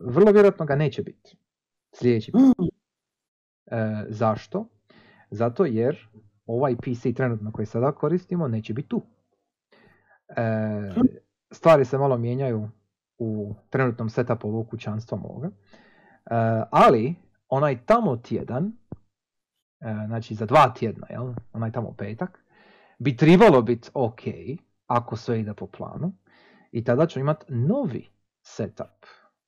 vrlo 0.00 0.32
vjerojatno 0.32 0.66
ga 0.66 0.76
neće 0.76 1.02
biti. 1.02 1.36
Sljedeći 1.92 2.32
petak. 2.32 2.66
E, 3.66 4.04
zašto? 4.08 4.68
Zato 5.30 5.64
jer 5.64 6.08
ovaj 6.46 6.76
PC 6.76 7.16
trenutno 7.16 7.52
koji 7.52 7.66
sada 7.66 7.92
koristimo 7.92 8.48
neće 8.48 8.74
biti 8.74 8.88
tu. 8.88 9.02
E, 10.28 10.42
stvari 11.50 11.84
se 11.84 11.98
malo 11.98 12.18
mijenjaju 12.18 12.68
u 13.18 13.54
trenutnom 13.70 14.10
setupu 14.10 14.48
ovog 14.48 14.68
kućanstva 14.70 15.18
moga. 15.18 15.46
E, 15.46 15.52
ali 16.70 17.14
onaj 17.48 17.86
tamo 17.86 18.16
tjedan, 18.16 18.72
e, 19.80 19.94
znači 20.06 20.34
za 20.34 20.46
dva 20.46 20.74
tjedna, 20.78 21.06
jel? 21.10 21.32
onaj 21.52 21.72
tamo 21.72 21.94
petak, 21.98 22.44
bi 22.98 23.16
trebalo 23.16 23.62
biti 23.62 23.90
ok 23.94 24.20
ako 24.86 25.16
sve 25.16 25.40
ide 25.40 25.54
po 25.54 25.66
planu 25.66 26.12
i 26.72 26.84
tada 26.84 27.06
ću 27.06 27.20
imati 27.20 27.44
novi 27.48 28.08
setup, 28.42 29.06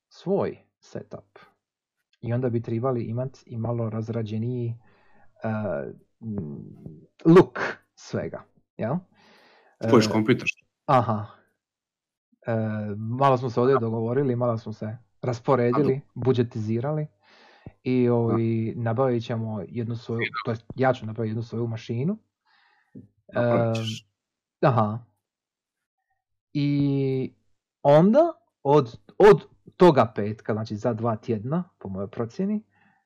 svoj 0.09 0.57
setup. 0.79 1.39
I 2.21 2.33
onda 2.33 2.49
bi 2.49 2.61
trebali 2.61 3.03
imati 3.03 3.43
i 3.45 3.57
malo 3.57 3.89
razrađeniji 3.89 4.75
uh, 5.43 5.93
look 7.25 7.59
svega. 7.95 8.43
Jel? 8.77 8.95
Spojiš 9.87 10.07
kompjuter. 10.07 10.47
Aha. 10.85 11.38
E, 12.49 12.95
malo 12.97 13.37
smo 13.37 13.49
se 13.49 13.61
ovdje 13.61 13.77
dogovorili, 13.79 14.35
malo 14.35 14.57
smo 14.57 14.73
se 14.73 14.97
rasporedili, 15.21 16.01
budžetizirali 16.13 17.07
i 17.83 18.09
ovi, 18.09 18.73
nabavit 18.77 19.25
ćemo 19.25 19.61
jednu 19.67 19.95
svoju, 19.95 20.21
to 20.45 20.51
jest 20.51 20.65
ja 20.75 20.93
ću 20.93 21.05
napraviti 21.05 21.29
jednu 21.29 21.43
svoju 21.43 21.67
mašinu. 21.67 22.17
E, 23.27 23.73
aha. 24.61 24.99
I 26.53 27.33
onda 27.81 28.33
od, 28.63 28.99
od 29.17 29.45
toga 29.77 30.11
petka, 30.15 30.53
znači 30.53 30.75
za 30.75 30.93
dva 30.93 31.15
tjedna, 31.15 31.63
po 31.77 31.89
mojoj 31.89 32.07
procjeni, 32.07 32.63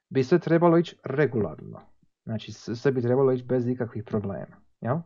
bi 0.09 0.23
sve 0.23 0.39
trebalo 0.39 0.77
ići 0.77 0.95
regularno. 1.03 1.81
Znači 2.23 2.51
sve 2.51 2.91
bi 2.91 3.01
trebalo 3.01 3.31
ići 3.31 3.43
bez 3.43 3.67
ikakvih 3.67 4.03
problema. 4.03 4.55
Jel? 4.81 4.95
E, 4.95 5.01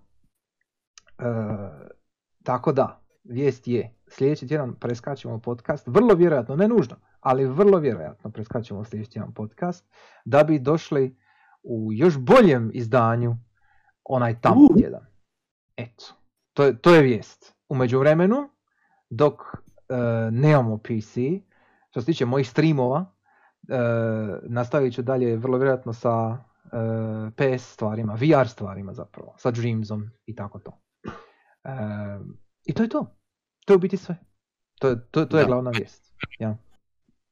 tako 2.43 2.71
da, 2.71 3.01
vijest 3.23 3.67
je, 3.67 3.96
sljedeći 4.09 4.47
tjedan 4.47 4.75
preskačemo 4.75 5.39
podcast, 5.39 5.87
vrlo 5.87 6.15
vjerojatno, 6.15 6.55
ne 6.55 6.67
nužno, 6.67 6.95
ali 7.19 7.45
vrlo 7.45 7.79
vjerojatno 7.79 8.31
preskačemo 8.31 8.83
sljedeći 8.83 9.11
tjedan 9.11 9.33
podcast, 9.33 9.85
da 10.25 10.43
bi 10.43 10.59
došli 10.59 11.17
u 11.63 11.89
još 11.93 12.17
boljem 12.17 12.71
izdanju 12.73 13.35
onaj 14.03 14.41
tamo 14.41 14.61
Uh. 14.61 14.77
tjedan. 14.77 15.05
Eto, 15.77 16.05
to 16.53 16.63
je, 16.63 16.77
to 16.77 16.95
je 16.95 17.01
vijest. 17.01 17.55
U 17.69 17.75
međuvremenu, 17.75 18.49
dok 19.09 19.33
e, 19.41 19.95
nemamo 20.31 20.77
PC, 20.77 21.17
što 21.89 22.01
se 22.01 22.05
tiče 22.05 22.25
mojih 22.25 22.49
streamova, 22.49 23.05
e, 23.69 23.77
nastavit 24.43 24.93
ću 24.93 25.01
dalje 25.01 25.37
vrlo 25.37 25.57
vjerojatno 25.57 25.93
sa 25.93 26.37
e, 26.37 27.57
PS 27.57 27.73
stvarima, 27.73 28.13
VR 28.13 28.47
stvarima 28.47 28.93
zapravo, 28.93 29.35
sa 29.37 29.51
Dreamsom 29.51 30.09
i 30.25 30.35
tako 30.35 30.59
to. 30.59 30.71
I 32.65 32.73
to 32.73 32.83
je 32.83 32.89
to. 32.89 33.17
To 33.67 33.73
je 33.73 33.77
u 33.77 33.79
biti 33.79 33.97
sve. 33.97 34.15
To, 34.79 34.87
je- 34.87 35.07
to, 35.11 35.25
to 35.25 35.37
je 35.37 35.43
Da. 35.43 35.47
glavna 35.47 35.71
vijest. 35.71 36.13
Ja. 36.39 36.57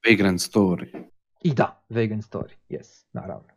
Vagrant 0.06 0.40
Story. 0.40 1.04
I 1.42 1.54
da, 1.54 1.86
vegan 1.90 2.22
story, 2.22 2.54
yes, 2.70 3.06
naravno. 3.14 3.48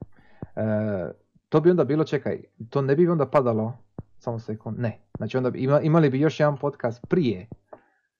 E, 0.56 1.12
to 1.48 1.60
bi 1.60 1.70
onda 1.70 1.84
bilo, 1.84 2.04
čekaj, 2.04 2.42
to 2.70 2.82
ne 2.82 2.96
bi 2.96 3.08
onda 3.08 3.26
padalo, 3.26 3.78
samo 4.18 4.38
sekund, 4.38 4.78
ne. 4.78 4.98
Znači 5.16 5.36
onda 5.36 5.50
bi, 5.50 5.58
ima, 5.58 5.80
imali 5.80 6.10
bi 6.10 6.20
još 6.20 6.40
jedan 6.40 6.56
podcast 6.56 7.06
prije, 7.08 7.48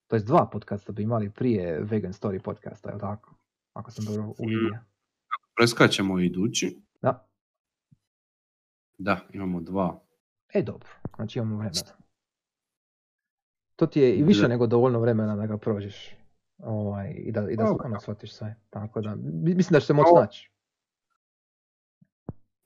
to 0.06 0.16
jest 0.16 0.26
dva 0.26 0.48
podcasta 0.52 0.92
bi 0.92 1.02
imali 1.02 1.30
prije 1.30 1.80
vegan 1.80 2.12
story 2.12 2.42
podcasta, 2.42 2.90
jel 2.90 2.98
tako? 3.00 3.34
Ako 3.72 3.90
sam 3.90 4.04
dobro 4.04 4.34
uvidio. 4.38 4.78
Preskačemo 5.56 6.18
idući. 6.18 6.82
Da, 7.02 7.28
Da, 8.98 9.20
imamo 9.32 9.60
dva. 9.60 10.00
e 10.54 10.62
dobro, 10.62 10.88
znači 11.16 11.38
imamo 11.38 11.56
vremena. 11.56 11.80
To 13.78 13.86
ti 13.86 14.00
je 14.00 14.14
i 14.14 14.22
više 14.22 14.42
Da. 14.42 14.48
nego 14.48 14.66
dovoljno 14.66 15.00
vremena 15.00 15.36
da 15.36 15.46
ga 15.46 15.58
prođeš. 15.58 16.14
Ovaj, 16.58 17.10
I 17.10 17.32
da, 17.32 17.50
i 17.50 17.56
da 17.56 17.64
Dobro. 17.64 17.86
ono 17.86 18.00
shvatiš 18.00 18.32
sve. 18.32 18.54
Tako 18.70 19.00
da, 19.00 19.14
mi- 19.14 19.54
mislim 19.54 19.72
da 19.72 19.80
će 19.80 19.86
se 19.86 19.92
moći 19.92 20.10
naći. 20.14 20.50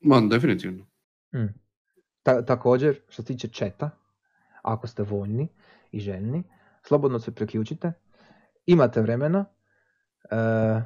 Ma, 0.01 0.21
definitivno. 0.21 0.85
Mm. 1.35 1.47
Ta- 2.23 2.45
također, 2.45 3.01
što 3.09 3.23
se 3.23 3.27
tiče 3.27 3.49
četa, 3.49 3.91
ako 4.63 4.87
ste 4.87 5.03
voljni 5.03 5.49
i 5.91 6.01
željni, 6.01 6.43
slobodno 6.83 7.19
se 7.19 7.35
priključite. 7.35 7.93
Imate 8.67 9.01
vremena. 9.01 9.45
E, 10.31 10.83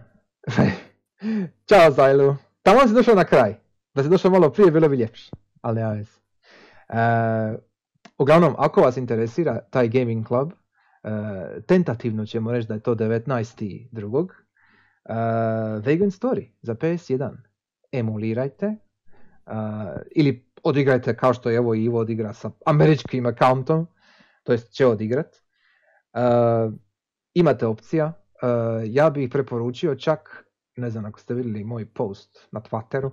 Ćao 1.68 1.90
Zajlu. 1.90 2.36
Tamo 2.62 2.88
si 2.88 2.94
došao 2.94 3.14
na 3.14 3.24
kraj. 3.24 3.54
Da 3.94 4.02
si 4.02 4.08
došao 4.08 4.30
malo 4.30 4.50
prije, 4.50 4.70
bilo 4.70 4.88
bi 4.88 4.96
ljepše. 4.96 5.30
Ali 5.60 5.76
nema 5.76 5.92
veze. 5.92 6.12
E, 6.88 6.96
uglavnom, 8.18 8.54
ako 8.58 8.80
vas 8.80 8.96
interesira 8.96 9.60
taj 9.70 9.88
gaming 9.88 10.26
club, 10.26 10.52
e, 10.52 11.10
tentativno 11.66 12.26
ćemo 12.26 12.52
reći 12.52 12.68
da 12.68 12.74
je 12.74 12.80
to 12.80 12.94
19. 12.94 13.88
drugog. 13.92 14.32
E, 14.32 15.14
Vegan 15.84 16.10
Story 16.10 16.50
za 16.62 16.74
PS1. 16.74 17.30
Emulirajte, 17.92 18.76
Uh, 19.46 19.52
ili 20.10 20.50
odigrajte 20.62 21.16
kao 21.16 21.34
što 21.34 21.50
je 21.50 21.56
evo 21.56 21.74
Ivo 21.74 21.98
odigra 21.98 22.32
sa 22.32 22.50
američkim 22.66 23.26
accountom, 23.26 23.86
to 24.42 24.52
jest 24.52 24.72
će 24.72 24.86
odigrat. 24.86 25.36
Imate 27.34 27.66
opcija, 27.66 28.12
ja 28.84 29.10
bih 29.10 29.30
preporučio 29.30 29.94
čak, 29.94 30.44
ne 30.76 30.90
znam 30.90 31.04
ako 31.04 31.20
ste 31.20 31.34
vidjeli 31.34 31.64
moj 31.64 31.86
post 31.86 32.48
na 32.52 32.60
Twitteru, 32.60 33.10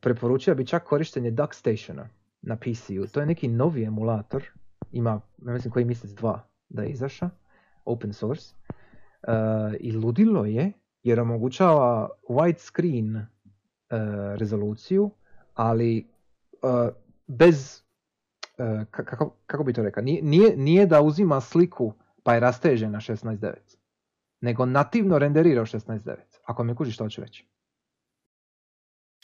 preporučio 0.00 0.54
bi 0.54 0.66
čak 0.66 0.84
korištenje 0.84 1.30
DuckStationa 1.30 2.08
na 2.46 2.56
PC-u. 2.56 3.06
To 3.12 3.20
je 3.20 3.26
neki 3.26 3.48
novi 3.48 3.84
emulator, 3.84 4.42
ima, 4.92 5.20
ne 5.38 5.52
mislim 5.52 5.72
koji 5.72 5.84
mjesec 5.84 6.10
dva 6.10 6.48
da 6.68 6.82
je 6.82 6.90
izaša, 6.90 7.30
open 7.84 8.12
source. 8.12 8.54
Uh, 9.22 9.32
I 9.80 9.92
ludilo 9.92 10.44
je 10.44 10.72
jer 11.02 11.20
omogućava 11.20 12.08
widescreen 12.28 13.16
uh, 13.16 13.24
rezoluciju, 14.38 15.10
ali 15.54 16.08
uh, 16.62 16.94
bez, 17.26 17.82
uh, 18.58 18.64
ka- 18.66 19.04
kako, 19.04 19.36
kako 19.46 19.64
bi 19.64 19.72
to 19.72 19.82
rekao, 19.82 20.02
nije, 20.02 20.22
nije, 20.22 20.56
nije 20.56 20.86
da 20.86 21.02
uzima 21.02 21.40
sliku 21.40 21.92
pa 22.22 22.34
je 22.34 22.40
rasteže 22.40 22.88
na 22.88 23.00
16.9, 23.00 23.54
nego 24.40 24.66
nativno 24.66 25.18
renderira 25.18 25.62
u 25.62 25.66
16.9, 25.66 26.16
ako 26.44 26.64
me 26.64 26.74
kužiš 26.74 26.94
što 26.94 27.04
hoću 27.04 27.20
reći. 27.20 27.46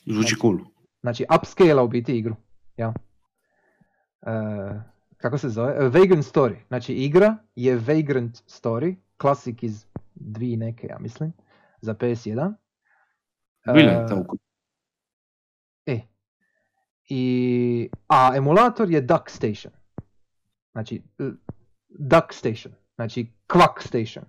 Zvuči 0.06 0.36
cool. 0.40 0.58
Znači, 1.00 1.24
upscale 1.38 1.82
u 1.82 1.88
biti 1.88 2.18
igru. 2.18 2.36
Ja. 2.76 2.94
Uh, 4.22 4.80
kako 5.16 5.38
se 5.38 5.48
zove? 5.48 5.72
Uh, 5.76 5.94
Vagrant 5.94 6.24
Story. 6.24 6.56
Znači, 6.68 6.94
igra 6.94 7.36
je 7.54 7.76
Vagrant 7.76 8.34
Story, 8.36 8.96
klasik 9.16 9.62
iz 9.62 9.86
dvije 10.14 10.56
neke, 10.56 10.86
ja 10.86 10.98
mislim, 10.98 11.32
za 11.80 11.94
PS1. 11.94 12.54
Bila 13.66 13.90
je 13.90 14.02
Uh, 14.02 14.08
ta 14.08 14.14
uku- 14.16 14.36
E. 15.86 16.00
I, 17.06 17.90
a 18.08 18.32
emulator 18.36 18.90
je 18.90 19.00
Duck 19.00 19.28
Station. 19.28 19.72
Znači, 20.72 21.02
Duck 21.88 22.32
Station. 22.32 22.74
Znači, 22.94 23.26
Quack 23.48 23.80
Station. 23.80 24.24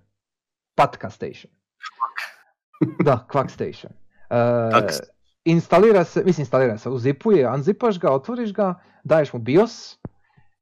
Patka 0.74 1.10
Station. 1.10 1.52
da, 2.98 3.26
Quack 3.28 3.48
Station. 3.48 3.92
Station. 4.70 5.13
Instalira 5.44 6.04
se, 6.04 6.24
mislim 6.24 6.42
instalira 6.42 6.78
se, 6.78 6.88
uzipuje, 6.88 7.50
unzipaš 7.50 7.98
ga, 7.98 8.12
otvoriš 8.12 8.52
ga, 8.52 8.74
daješ 9.04 9.32
mu 9.32 9.38
BIOS 9.38 9.98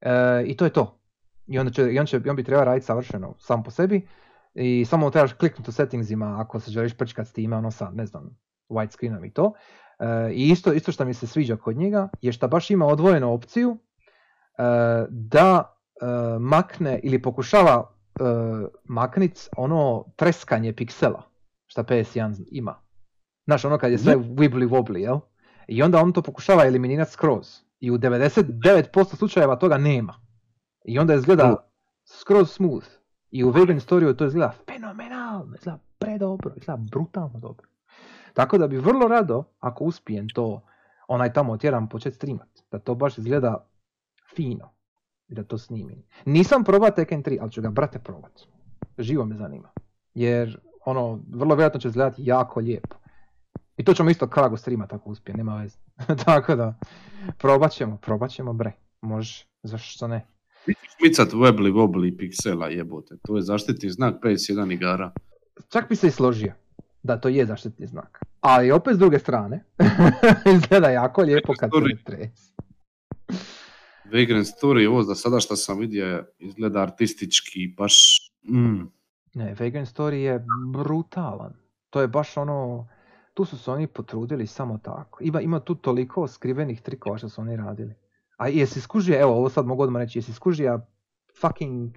e, 0.00 0.44
i 0.46 0.56
to 0.56 0.64
je 0.64 0.70
to. 0.70 0.98
I 1.46 1.58
onda 1.58 1.72
će, 1.72 1.92
i 1.92 1.98
on, 1.98 2.06
će, 2.06 2.20
on 2.30 2.36
bi 2.36 2.44
trebao 2.44 2.64
raditi 2.64 2.86
savršeno 2.86 3.34
sam 3.38 3.62
po 3.62 3.70
sebi 3.70 4.08
i 4.54 4.84
samo 4.84 5.10
trebaš 5.10 5.32
kliknuti 5.32 5.70
u 5.70 5.72
settingsima 5.72 6.40
ako 6.40 6.60
se 6.60 6.70
želiš 6.70 6.94
prčkat 6.94 7.26
s 7.26 7.32
time, 7.32 7.56
ono 7.56 7.70
sa, 7.70 7.90
ne 7.90 8.06
znam, 8.06 8.38
widescreenom 8.68 9.24
i 9.24 9.32
to. 9.32 9.52
E, 9.98 10.32
I 10.32 10.48
isto, 10.48 10.72
isto 10.72 10.92
što 10.92 11.04
mi 11.04 11.14
se 11.14 11.26
sviđa 11.26 11.56
kod 11.56 11.76
njega 11.76 12.08
je 12.20 12.32
što 12.32 12.48
baš 12.48 12.70
ima 12.70 12.86
odvojenu 12.86 13.32
opciju 13.32 13.78
e, 13.78 14.62
da 15.08 15.76
e, 16.02 16.06
makne 16.38 17.00
ili 17.02 17.22
pokušava 17.22 17.84
e, 17.84 18.22
maknit 18.84 19.48
ono 19.56 20.04
treskanje 20.16 20.72
piksela 20.72 21.22
što 21.66 21.82
PS1 21.82 22.44
ima. 22.50 22.81
Znaš, 23.44 23.64
ono 23.64 23.78
kad 23.78 23.92
je 23.92 23.98
sve 23.98 24.16
wibbly 24.16 24.68
wobbly, 24.68 24.96
jel? 24.96 25.18
I 25.68 25.82
onda 25.82 26.00
on 26.00 26.12
to 26.12 26.22
pokušava 26.22 26.66
eliminirati 26.66 27.10
skroz. 27.10 27.60
I 27.80 27.90
u 27.90 27.98
99% 27.98 29.16
slučajeva 29.16 29.56
toga 29.56 29.78
nema. 29.78 30.14
I 30.84 30.98
onda 30.98 31.14
izgleda 31.14 31.56
skroz 32.04 32.50
smooth. 32.50 32.86
I 33.30 33.44
u 33.44 33.50
Vegan 33.50 33.80
Storyu 33.80 34.16
to 34.16 34.26
izgleda 34.26 34.52
fenomenalno, 34.66 35.54
izgleda 35.54 35.78
predobro, 35.98 36.52
izgleda 36.56 36.82
brutalno 36.90 37.38
dobro. 37.38 37.68
Tako 38.34 38.58
da 38.58 38.68
bi 38.68 38.76
vrlo 38.76 39.08
rado, 39.08 39.44
ako 39.60 39.84
uspijem 39.84 40.28
to 40.28 40.62
onaj 41.08 41.32
tamo 41.32 41.56
tjedan 41.56 41.88
početi 41.88 42.16
streamat, 42.16 42.48
da 42.70 42.78
to 42.78 42.94
baš 42.94 43.18
izgleda 43.18 43.66
fino 44.36 44.70
i 45.28 45.34
da 45.34 45.44
to 45.44 45.58
snimim. 45.58 46.02
Nisam 46.24 46.64
probao 46.64 46.90
Tekken 46.90 47.22
3, 47.22 47.38
ali 47.40 47.50
ću 47.50 47.62
ga 47.62 47.70
brate 47.70 47.98
probat. 47.98 48.40
Živo 48.98 49.24
me 49.24 49.36
zanima. 49.36 49.68
Jer 50.14 50.60
ono, 50.84 51.20
vrlo 51.30 51.54
vjerojatno 51.54 51.80
će 51.80 51.88
izgledati 51.88 52.22
jako 52.24 52.60
lijepo. 52.60 52.96
I 53.76 53.84
to 53.84 53.94
ćemo 53.94 54.10
isto 54.10 54.28
krago 54.28 54.56
streamat 54.56 54.92
ako 54.92 55.10
uspije, 55.10 55.36
nema 55.36 55.56
veze. 55.56 55.78
Tako 56.24 56.56
da, 56.56 56.74
probat 57.38 57.72
ćemo, 57.72 57.96
probat 57.96 58.30
ćemo 58.30 58.52
bre. 58.52 58.72
Može, 59.00 59.44
zašto 59.62 60.08
ne. 60.08 60.26
Micat 61.02 61.28
Webbly 61.28 61.72
Wobbly 61.72 62.18
piksela 62.18 62.68
jebote, 62.68 63.16
to 63.22 63.36
je 63.36 63.42
zaštitni 63.42 63.90
znak 63.90 64.22
PS1 64.22 64.72
igara. 64.72 65.12
Čak 65.68 65.88
bi 65.88 65.96
se 65.96 66.06
i 66.06 66.10
složio 66.10 66.52
da 67.02 67.20
to 67.20 67.28
je 67.28 67.46
zaštitni 67.46 67.86
znak. 67.86 68.18
Ali 68.40 68.70
opet 68.70 68.94
s 68.94 68.98
druge 68.98 69.18
strane, 69.18 69.64
izgleda 70.56 70.90
jako 70.90 71.22
lijepo 71.22 71.52
kad 71.58 71.70
se 71.70 72.04
tres. 72.04 72.52
Vagrant 74.04 74.46
Story, 74.46 74.88
ovo 74.88 75.02
za 75.02 75.14
sada 75.14 75.40
što 75.40 75.56
sam 75.56 75.78
vidio 75.78 76.26
izgleda 76.38 76.82
artistički, 76.82 77.74
baš... 77.76 78.18
Mm. 78.42 78.82
Ne, 79.34 79.54
Vegan 79.58 79.86
Story 79.86 80.12
je 80.12 80.44
brutalan. 80.72 81.54
To 81.90 82.00
je 82.00 82.08
baš 82.08 82.36
ono, 82.36 82.88
tu 83.34 83.44
su 83.44 83.58
se 83.58 83.70
oni 83.70 83.86
potrudili 83.86 84.46
samo 84.46 84.78
tako. 84.78 85.18
Ima, 85.24 85.40
ima 85.40 85.60
tu 85.60 85.74
toliko 85.74 86.28
skrivenih 86.28 86.80
trikova 86.80 87.18
što 87.18 87.28
su 87.28 87.40
oni 87.40 87.56
radili. 87.56 87.94
A 88.36 88.48
jesi 88.48 88.80
skužio, 88.80 89.20
evo 89.20 89.32
ovo 89.32 89.48
sad 89.48 89.66
mogu 89.66 89.82
odmah 89.82 90.00
reći, 90.00 90.18
jesi 90.18 90.32
skužio 90.32 90.80
fucking 91.40 91.90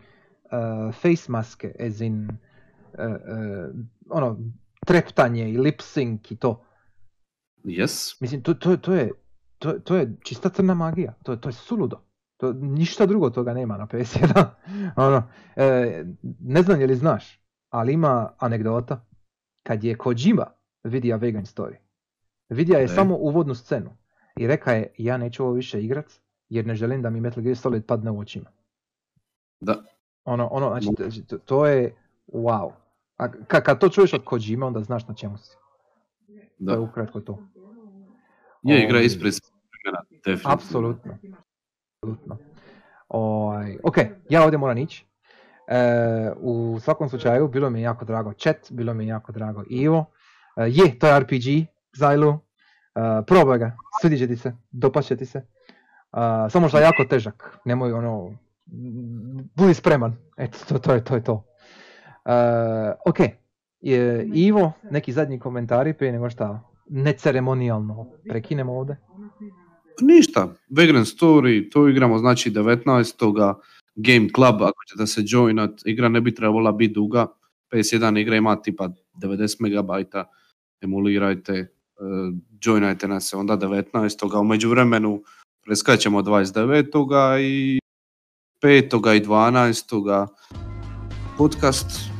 uh, 0.45 0.95
face 0.95 1.32
maske, 1.32 1.76
as 1.88 2.02
in, 2.02 2.30
uh, 2.30 2.30
uh, 2.99 3.76
ono, 4.10 4.38
treptanje 4.86 5.49
i 5.49 5.57
lip 5.57 5.80
sync 5.80 6.32
i 6.32 6.36
to. 6.36 6.66
Yes. 7.64 8.22
Mislim, 8.22 8.41
to, 8.41 8.53
to, 8.53 8.78
to, 8.78 8.94
je, 8.94 9.12
to, 9.57 9.80
to 9.80 9.95
je 9.95 10.16
čista 10.24 10.49
crna 10.49 10.74
magija, 10.74 11.14
to, 11.24 11.36
to 11.36 11.49
je 11.49 11.53
suludo. 11.53 12.02
To, 12.38 12.53
ništa 12.53 13.06
drugo 13.06 13.30
toga 13.30 13.53
nema 13.53 13.78
na 13.78 13.88
PS1. 13.88 14.45
ono, 15.07 15.24
e, 15.56 16.03
ne 16.40 16.62
znam 16.62 16.82
je 16.82 16.88
li 16.88 16.95
znaš, 16.95 17.40
ali 17.70 17.94
ima 17.94 18.34
anegdota 18.38 19.06
kad 19.64 19.84
je 19.84 19.98
Kojima 19.98 20.55
vidio 20.86 21.18
Vegan 21.18 21.44
Story. 21.45 21.76
Vidio 22.49 22.76
je 22.76 22.82
Ne. 22.82 22.88
samo 22.88 23.16
uvodnu 23.16 23.56
scenu 23.56 23.90
i 24.38 24.48
reka 24.48 24.72
je 24.72 24.94
ja 24.98 25.18
neću 25.18 25.44
ovo 25.44 25.52
više 25.53 25.84
igrat 25.84 26.06
jer 26.49 26.66
ne 26.68 26.76
želim 26.76 27.02
da 27.02 27.10
mi 27.10 27.22
Metal 27.22 27.44
Gear 27.44 27.57
Solid 27.57 27.86
padne 27.86 28.12
u 28.12 28.20
očima. 28.20 28.49
Da. 29.60 29.84
Ono, 30.26 30.48
ono, 30.48 30.68
znači, 30.70 30.88
znači, 30.98 31.24
to, 31.28 31.38
to 31.38 31.66
je 31.66 31.95
wow. 32.28 32.72
A 33.18 33.32
kad, 33.32 33.64
kad 33.64 33.80
to 33.80 33.90
čuješ 33.90 34.14
od 34.14 34.24
Kojima 34.24 34.66
onda 34.68 34.82
znaš 34.82 35.07
na 35.07 35.14
čemu 35.14 35.38
si. 35.38 35.56
To 36.28 36.34
je 36.72 36.76
Da. 36.78 36.80
ukratko 36.80 37.20
to. 37.22 37.40
Je 38.64 38.84
igra 38.84 38.95
Ovaj, 38.95 39.06
ispred 39.06 39.34
svog 39.34 39.52
vremena, 39.84 40.03
definitivno. 40.10 40.53
Apsolutno. 40.53 41.18
Apsolutno. 42.02 42.38
Ovaj, 43.07 43.78
ok, 43.84 43.98
ja 44.30 44.44
ovdje 44.44 44.57
moram 44.57 44.78
ići. 44.78 45.06
E, 45.68 45.78
u 46.38 46.78
svakom 46.82 47.10
slučaju, 47.10 47.48
bilo 47.48 47.70
mi 47.70 47.80
je 47.80 47.84
jako 47.84 48.06
drago 48.06 48.34
chat, 48.34 48.72
bilo 48.72 48.94
mi 48.94 49.03
je 49.03 49.07
jako 49.07 49.32
drago 49.32 49.64
Ivo. 49.70 50.06
E, 50.57 50.69
je, 50.69 50.99
to 50.99 51.07
je 51.07 51.19
RPG, 51.19 51.68
Zailu. 51.98 52.30
E, 52.95 53.22
probaj 53.27 53.60
ga, 53.60 53.77
svidit 54.02 54.19
će 54.19 54.27
ti 54.27 54.36
se, 54.36 54.56
dopašće 54.72 55.15
ti 55.15 55.26
se. 55.26 55.38
E, 55.38 56.49
samo 56.49 56.69
što 56.69 56.77
je 56.77 56.84
jako 56.84 57.06
težak, 57.10 57.57
nemoj 57.65 57.94
ono, 57.94 58.38
budi 59.56 59.73
spreman, 59.73 60.15
eto, 60.38 60.57
to, 60.68 60.80
to 60.80 60.94
je 60.94 61.03
to. 61.03 61.15
Je 61.15 61.23
to. 61.23 61.45
Ok, 63.06 63.19
je, 63.82 64.30
Ivo, 64.34 64.72
neki 64.91 65.11
zadnji 65.11 65.40
komentari 65.40 65.94
prije 65.94 66.11
nego 66.11 66.30
što 66.30 66.60
neceremonijalno 66.90 68.07
prekinemo 68.30 68.73
ovdje. 68.73 68.98
Ništa, 70.02 70.48
Vagrant 70.77 71.07
Story, 71.07 71.72
to 71.72 71.88
igramo 71.88 72.18
znači 72.18 72.52
19. 72.52 73.56
Game 73.95 74.27
Club, 74.36 74.61
ako 74.61 74.84
ćete 74.91 75.07
se 75.07 75.22
joinat, 75.26 75.72
igra 75.86 76.10
ne 76.10 76.22
bi 76.22 76.36
trebala 76.36 76.72
biti 76.72 76.94
duga, 76.94 77.27
PS1 77.72 78.19
igra 78.22 78.36
ima 78.36 78.61
tipa 78.61 78.90
90 79.23 79.56
MB, 79.60 80.15
emulirajte, 80.81 81.76
uh, 81.99 82.38
joinajte 82.61 83.07
nas 83.07 83.30
se 83.30 83.38
onda 83.38 83.57
19. 83.57 84.39
U 84.39 84.43
međuvremenu 84.43 85.22
preskačemo 85.65 86.22
29. 86.22 87.39
i 87.41 87.80
5. 88.61 89.15
i 89.15 89.26
12. 89.26 90.27
podcast 91.38 92.15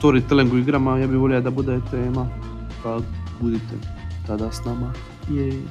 storytellingu 0.00 0.58
igrama, 0.58 0.98
ja 0.98 1.06
bih 1.06 1.18
volio 1.18 1.40
da 1.40 1.50
bude 1.50 1.80
tema, 1.90 2.28
pa 2.82 2.98
budite 3.40 3.74
tada 4.26 4.52
s 4.52 4.64
nama. 4.64 4.92
Jej. 5.30 5.62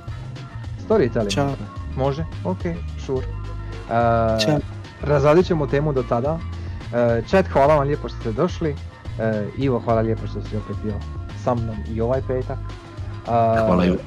Storytelling. 0.88 1.34
Ćao. 1.34 1.56
Može? 1.98 2.26
Ok, 2.46 2.60
sure. 3.06 3.28
Uh, 3.28 4.42
Ćao. 4.46 4.60
razradit 5.02 5.46
ćemo 5.46 5.68
temu 5.68 5.94
do 5.94 6.04
tada. 6.04 6.34
Uh, 6.34 7.28
chat, 7.28 7.48
hvala 7.48 7.76
vam 7.76 7.88
lijepo 7.88 8.10
što 8.10 8.20
ste 8.20 8.32
došli. 8.32 8.70
Uh, 8.72 9.64
Ivo, 9.64 9.80
hvala 9.80 10.02
lijepo 10.02 10.28
što 10.28 10.42
si 10.42 10.58
opet 10.58 10.76
bio 10.84 11.25
sa 11.46 11.56
mnom 11.56 11.76
i 11.96 12.02
ovaj 12.02 12.22
petak. 12.28 12.58
Uh, 12.60 13.28
Hvala 13.68 13.86
Ivo. 13.86 13.98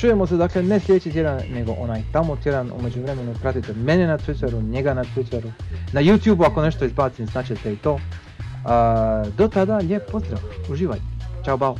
Čujemo 0.00 0.26
se 0.26 0.36
dakle 0.36 0.62
ne 0.62 0.80
sljedeći 0.80 1.12
tjedan, 1.12 1.40
nego 1.54 1.72
onaj 1.72 2.02
tamo 2.12 2.36
tjedan. 2.36 2.70
U 2.72 2.82
međuvremenu 2.82 3.34
pratite 3.42 3.72
mene 3.72 4.06
na 4.06 4.18
Twitteru, 4.18 4.62
njega 4.70 4.94
na 4.94 5.04
Twitteru. 5.04 5.50
Na 5.92 6.00
YouTubeu 6.00 6.46
ako 6.46 6.62
nešto 6.62 6.84
izbacim, 6.84 7.26
znaćete 7.26 7.72
i 7.72 7.76
to. 7.76 7.92
Uh, 7.92 8.00
do 9.36 9.48
tada, 9.48 9.76
lijep 9.76 10.10
pozdrav. 10.10 10.40
Uživaj. 10.70 10.98
Ćao, 11.44 11.56
bao. 11.56 11.76